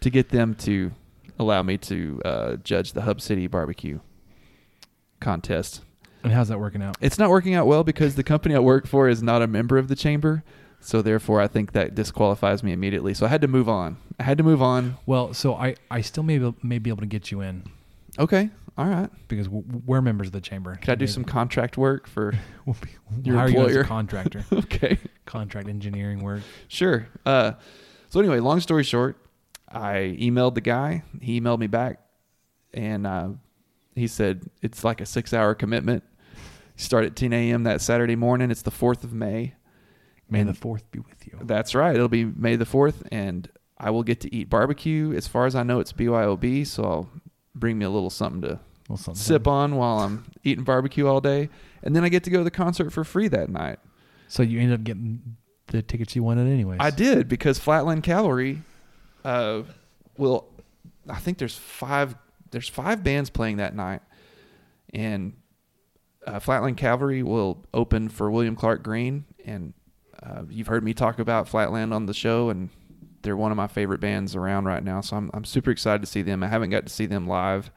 to 0.00 0.10
get 0.10 0.30
them 0.30 0.54
to 0.56 0.92
allow 1.38 1.62
me 1.62 1.78
to 1.78 2.20
uh, 2.24 2.56
judge 2.56 2.92
the 2.92 3.02
Hub 3.02 3.20
City 3.20 3.46
Barbecue 3.46 4.00
contest. 5.20 5.82
And 6.24 6.32
how's 6.32 6.48
that 6.48 6.58
working 6.58 6.82
out? 6.82 6.96
It's 7.00 7.18
not 7.18 7.30
working 7.30 7.54
out 7.54 7.66
well 7.66 7.84
because 7.84 8.14
the 8.16 8.24
company 8.24 8.54
I 8.54 8.58
work 8.58 8.86
for 8.86 9.08
is 9.08 9.22
not 9.22 9.40
a 9.42 9.46
member 9.46 9.78
of 9.78 9.88
the 9.88 9.96
chamber. 9.96 10.42
So 10.80 11.02
therefore, 11.02 11.40
I 11.40 11.48
think 11.48 11.72
that 11.72 11.94
disqualifies 11.94 12.62
me 12.62 12.72
immediately. 12.72 13.12
So 13.14 13.26
I 13.26 13.28
had 13.28 13.40
to 13.40 13.48
move 13.48 13.68
on. 13.68 13.96
I 14.20 14.22
had 14.24 14.38
to 14.38 14.44
move 14.44 14.62
on. 14.62 14.96
Well, 15.06 15.34
so 15.34 15.54
I, 15.54 15.74
I 15.90 16.00
still 16.02 16.22
may 16.22 16.38
be, 16.38 16.54
may 16.62 16.78
be 16.78 16.90
able 16.90 17.00
to 17.00 17.06
get 17.06 17.30
you 17.30 17.40
in 17.40 17.64
Okay, 18.18 18.50
all 18.76 18.86
right. 18.86 19.10
because 19.28 19.48
we're 19.48 20.00
members 20.00 20.28
of 20.28 20.32
the 20.32 20.40
chamber. 20.40 20.74
Could 20.76 20.90
I 20.90 20.94
do 20.96 21.06
some 21.06 21.24
contract 21.24 21.76
work 21.78 22.08
for 22.08 22.34
We'll 22.66 22.76
be, 22.80 22.88
your 23.28 23.36
hire 23.36 23.48
you 23.48 23.60
as 23.66 23.76
a 23.76 23.84
contractor, 23.84 24.44
okay, 24.52 24.98
contract 25.24 25.68
engineering 25.68 26.20
work. 26.22 26.42
sure. 26.66 27.06
Uh, 27.24 27.52
so 28.08 28.18
anyway, 28.18 28.40
long 28.40 28.58
story 28.60 28.82
short, 28.82 29.16
I 29.68 30.16
emailed 30.18 30.54
the 30.54 30.60
guy. 30.62 31.02
He 31.20 31.40
emailed 31.40 31.58
me 31.60 31.66
back, 31.68 32.00
and 32.74 33.06
uh, 33.06 33.28
he 33.98 34.06
said 34.06 34.48
it's 34.62 34.84
like 34.84 35.00
a 35.00 35.06
six-hour 35.06 35.54
commitment. 35.54 36.02
Start 36.76 37.04
at 37.04 37.16
10 37.16 37.32
a.m. 37.32 37.64
that 37.64 37.80
Saturday 37.80 38.14
morning. 38.16 38.50
It's 38.50 38.62
the 38.62 38.70
4th 38.70 39.02
of 39.04 39.12
May. 39.12 39.54
May 40.30 40.40
And- 40.40 40.48
the 40.48 40.54
fourth 40.54 40.88
be 40.90 40.98
with 41.00 41.26
you. 41.26 41.38
That's 41.42 41.74
right. 41.74 41.94
It'll 41.94 42.08
be 42.08 42.24
May 42.24 42.56
the 42.56 42.64
4th, 42.66 43.06
and 43.10 43.48
I 43.78 43.90
will 43.90 44.02
get 44.02 44.20
to 44.20 44.34
eat 44.34 44.48
barbecue. 44.50 45.12
As 45.14 45.26
far 45.26 45.46
as 45.46 45.54
I 45.54 45.62
know, 45.62 45.80
it's 45.80 45.92
BYOB, 45.92 46.64
so 46.66 46.84
I'll 46.84 47.10
bring 47.54 47.78
me 47.78 47.84
a 47.84 47.90
little 47.90 48.10
something 48.10 48.42
to 48.42 48.60
Well, 48.88 48.96
something- 48.98 49.20
sip 49.20 49.46
on 49.48 49.74
while 49.76 49.98
I'm 50.00 50.24
eating 50.44 50.64
barbecue 50.64 51.06
all 51.06 51.20
day. 51.20 51.48
And 51.82 51.96
then 51.96 52.04
I 52.04 52.08
get 52.08 52.24
to 52.24 52.30
go 52.30 52.38
to 52.38 52.44
the 52.44 52.50
concert 52.50 52.90
for 52.92 53.04
free 53.04 53.28
that 53.28 53.48
night. 53.50 53.78
So 54.28 54.42
you 54.42 54.60
ended 54.60 54.78
up 54.80 54.84
getting 54.84 55.36
the 55.68 55.80
tickets 55.82 56.14
you 56.14 56.22
wanted, 56.22 56.46
anyways. 56.46 56.78
I 56.80 56.90
did 56.90 57.28
because 57.28 57.58
Flatland 57.58 58.02
Cavalry 58.02 58.62
uh, 59.24 59.62
will. 60.16 60.46
I 61.08 61.16
think 61.18 61.38
there's 61.38 61.56
five. 61.56 62.14
There's 62.50 62.68
five 62.68 63.02
bands 63.02 63.30
playing 63.30 63.58
that 63.58 63.74
night, 63.74 64.02
and 64.92 65.36
uh, 66.26 66.38
Flatland 66.38 66.76
Cavalry 66.76 67.22
will 67.22 67.64
open 67.72 68.08
for 68.08 68.30
William 68.30 68.56
Clark 68.56 68.82
Green. 68.82 69.24
And 69.44 69.74
uh, 70.22 70.42
you've 70.48 70.66
heard 70.66 70.84
me 70.84 70.94
talk 70.94 71.18
about 71.18 71.48
Flatland 71.48 71.92
on 71.94 72.06
the 72.06 72.14
show, 72.14 72.50
and 72.50 72.70
they're 73.22 73.36
one 73.36 73.50
of 73.50 73.56
my 73.56 73.66
favorite 73.66 74.00
bands 74.00 74.34
around 74.34 74.64
right 74.64 74.82
now. 74.82 75.00
So 75.00 75.16
I'm 75.16 75.30
I'm 75.34 75.44
super 75.44 75.70
excited 75.70 76.00
to 76.02 76.06
see 76.06 76.22
them. 76.22 76.42
I 76.42 76.48
haven't 76.48 76.70
got 76.70 76.86
to 76.86 76.92
see 76.92 77.06
them 77.06 77.26
live, 77.26 77.70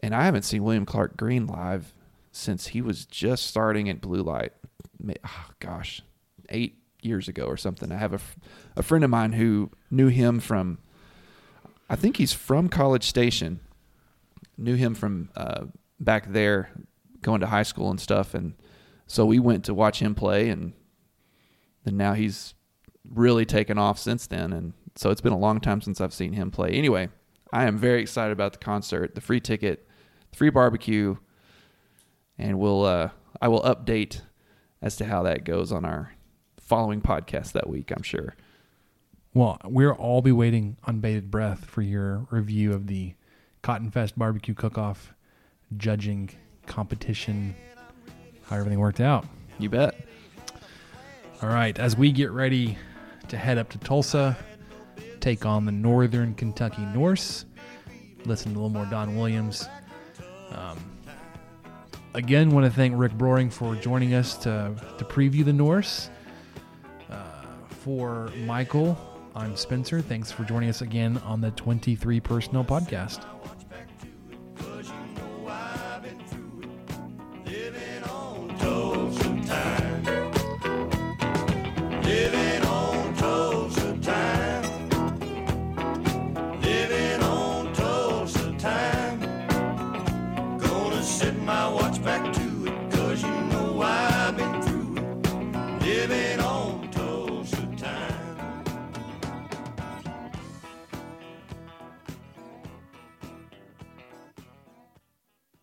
and 0.00 0.14
I 0.14 0.24
haven't 0.24 0.42
seen 0.42 0.64
William 0.64 0.86
Clark 0.86 1.16
Green 1.16 1.46
live 1.46 1.94
since 2.32 2.68
he 2.68 2.80
was 2.80 3.04
just 3.04 3.46
starting 3.46 3.88
at 3.88 4.00
Blue 4.00 4.22
Light. 4.22 4.52
Oh, 5.24 5.46
gosh, 5.58 6.02
eight 6.48 6.76
years 7.02 7.28
ago 7.28 7.44
or 7.44 7.56
something. 7.56 7.90
I 7.90 7.96
have 7.96 8.12
a, 8.12 8.20
a 8.76 8.82
friend 8.82 9.02
of 9.02 9.10
mine 9.10 9.32
who 9.32 9.70
knew 9.90 10.08
him 10.08 10.40
from, 10.40 10.78
I 11.88 11.96
think 11.96 12.18
he's 12.18 12.32
from 12.32 12.68
College 12.68 13.04
Station. 13.04 13.60
Knew 14.60 14.74
him 14.74 14.94
from 14.94 15.30
uh, 15.34 15.64
back 15.98 16.32
there, 16.32 16.70
going 17.22 17.40
to 17.40 17.46
high 17.46 17.62
school 17.62 17.90
and 17.90 17.98
stuff, 17.98 18.34
and 18.34 18.54
so 19.06 19.24
we 19.24 19.38
went 19.38 19.64
to 19.64 19.74
watch 19.74 20.00
him 20.00 20.14
play, 20.14 20.50
and 20.50 20.74
and 21.84 21.96
now 21.96 22.12
he's 22.12 22.54
really 23.08 23.46
taken 23.46 23.78
off 23.78 23.98
since 23.98 24.26
then, 24.26 24.52
and 24.52 24.74
so 24.96 25.10
it's 25.10 25.22
been 25.22 25.32
a 25.32 25.38
long 25.38 25.60
time 25.60 25.80
since 25.80 26.00
I've 26.00 26.12
seen 26.12 26.34
him 26.34 26.50
play. 26.50 26.70
Anyway, 26.72 27.08
I 27.52 27.64
am 27.64 27.78
very 27.78 28.02
excited 28.02 28.32
about 28.32 28.52
the 28.52 28.58
concert, 28.58 29.14
the 29.14 29.20
free 29.22 29.40
ticket, 29.40 29.88
free 30.32 30.50
barbecue, 30.50 31.16
and 32.38 32.58
we'll 32.58 32.84
uh, 32.84 33.10
I 33.40 33.48
will 33.48 33.62
update 33.62 34.20
as 34.82 34.96
to 34.96 35.06
how 35.06 35.22
that 35.22 35.44
goes 35.44 35.72
on 35.72 35.84
our 35.84 36.14
following 36.60 37.00
podcast 37.00 37.52
that 37.52 37.68
week. 37.68 37.90
I'm 37.90 38.02
sure. 38.02 38.36
Well, 39.32 39.58
we'll 39.64 39.92
all 39.92 40.22
be 40.22 40.32
waiting 40.32 40.76
on 40.84 41.00
bated 41.00 41.30
breath 41.30 41.64
for 41.64 41.82
your 41.82 42.26
review 42.30 42.72
of 42.72 42.86
the 42.88 43.14
Cotton 43.62 43.90
Fest 43.90 44.18
barbecue 44.18 44.54
cook-off 44.54 45.14
judging 45.76 46.30
competition. 46.66 47.54
How 48.44 48.56
everything 48.56 48.80
worked 48.80 49.00
out. 49.00 49.26
You 49.58 49.68
bet. 49.68 49.94
All 51.42 51.48
right, 51.48 51.78
as 51.78 51.96
we 51.96 52.12
get 52.12 52.30
ready 52.30 52.76
to 53.28 53.36
head 53.36 53.58
up 53.58 53.70
to 53.70 53.78
Tulsa, 53.78 54.36
take 55.20 55.46
on 55.46 55.64
the 55.64 55.72
Northern 55.72 56.34
Kentucky 56.34 56.82
Norse. 56.86 57.44
Listen 58.26 58.52
to 58.52 58.58
a 58.58 58.60
little 58.60 58.70
more 58.70 58.86
Don 58.86 59.16
Williams. 59.16 59.68
Um, 60.50 60.78
again, 62.14 62.50
want 62.50 62.66
to 62.66 62.70
thank 62.70 62.94
Rick 62.96 63.12
Broering 63.12 63.50
for 63.50 63.74
joining 63.76 64.14
us 64.14 64.36
to, 64.38 64.74
to 64.98 65.04
preview 65.04 65.44
the 65.44 65.52
Norse. 65.52 66.10
Uh, 67.10 67.24
for 67.68 68.30
Michael, 68.44 68.98
I'm 69.34 69.56
Spencer. 69.56 70.00
Thanks 70.00 70.30
for 70.30 70.44
joining 70.44 70.68
us 70.68 70.82
again 70.82 71.18
on 71.18 71.40
the 71.40 71.52
23 71.52 72.20
Personnel 72.20 72.64
Podcast. 72.64 73.24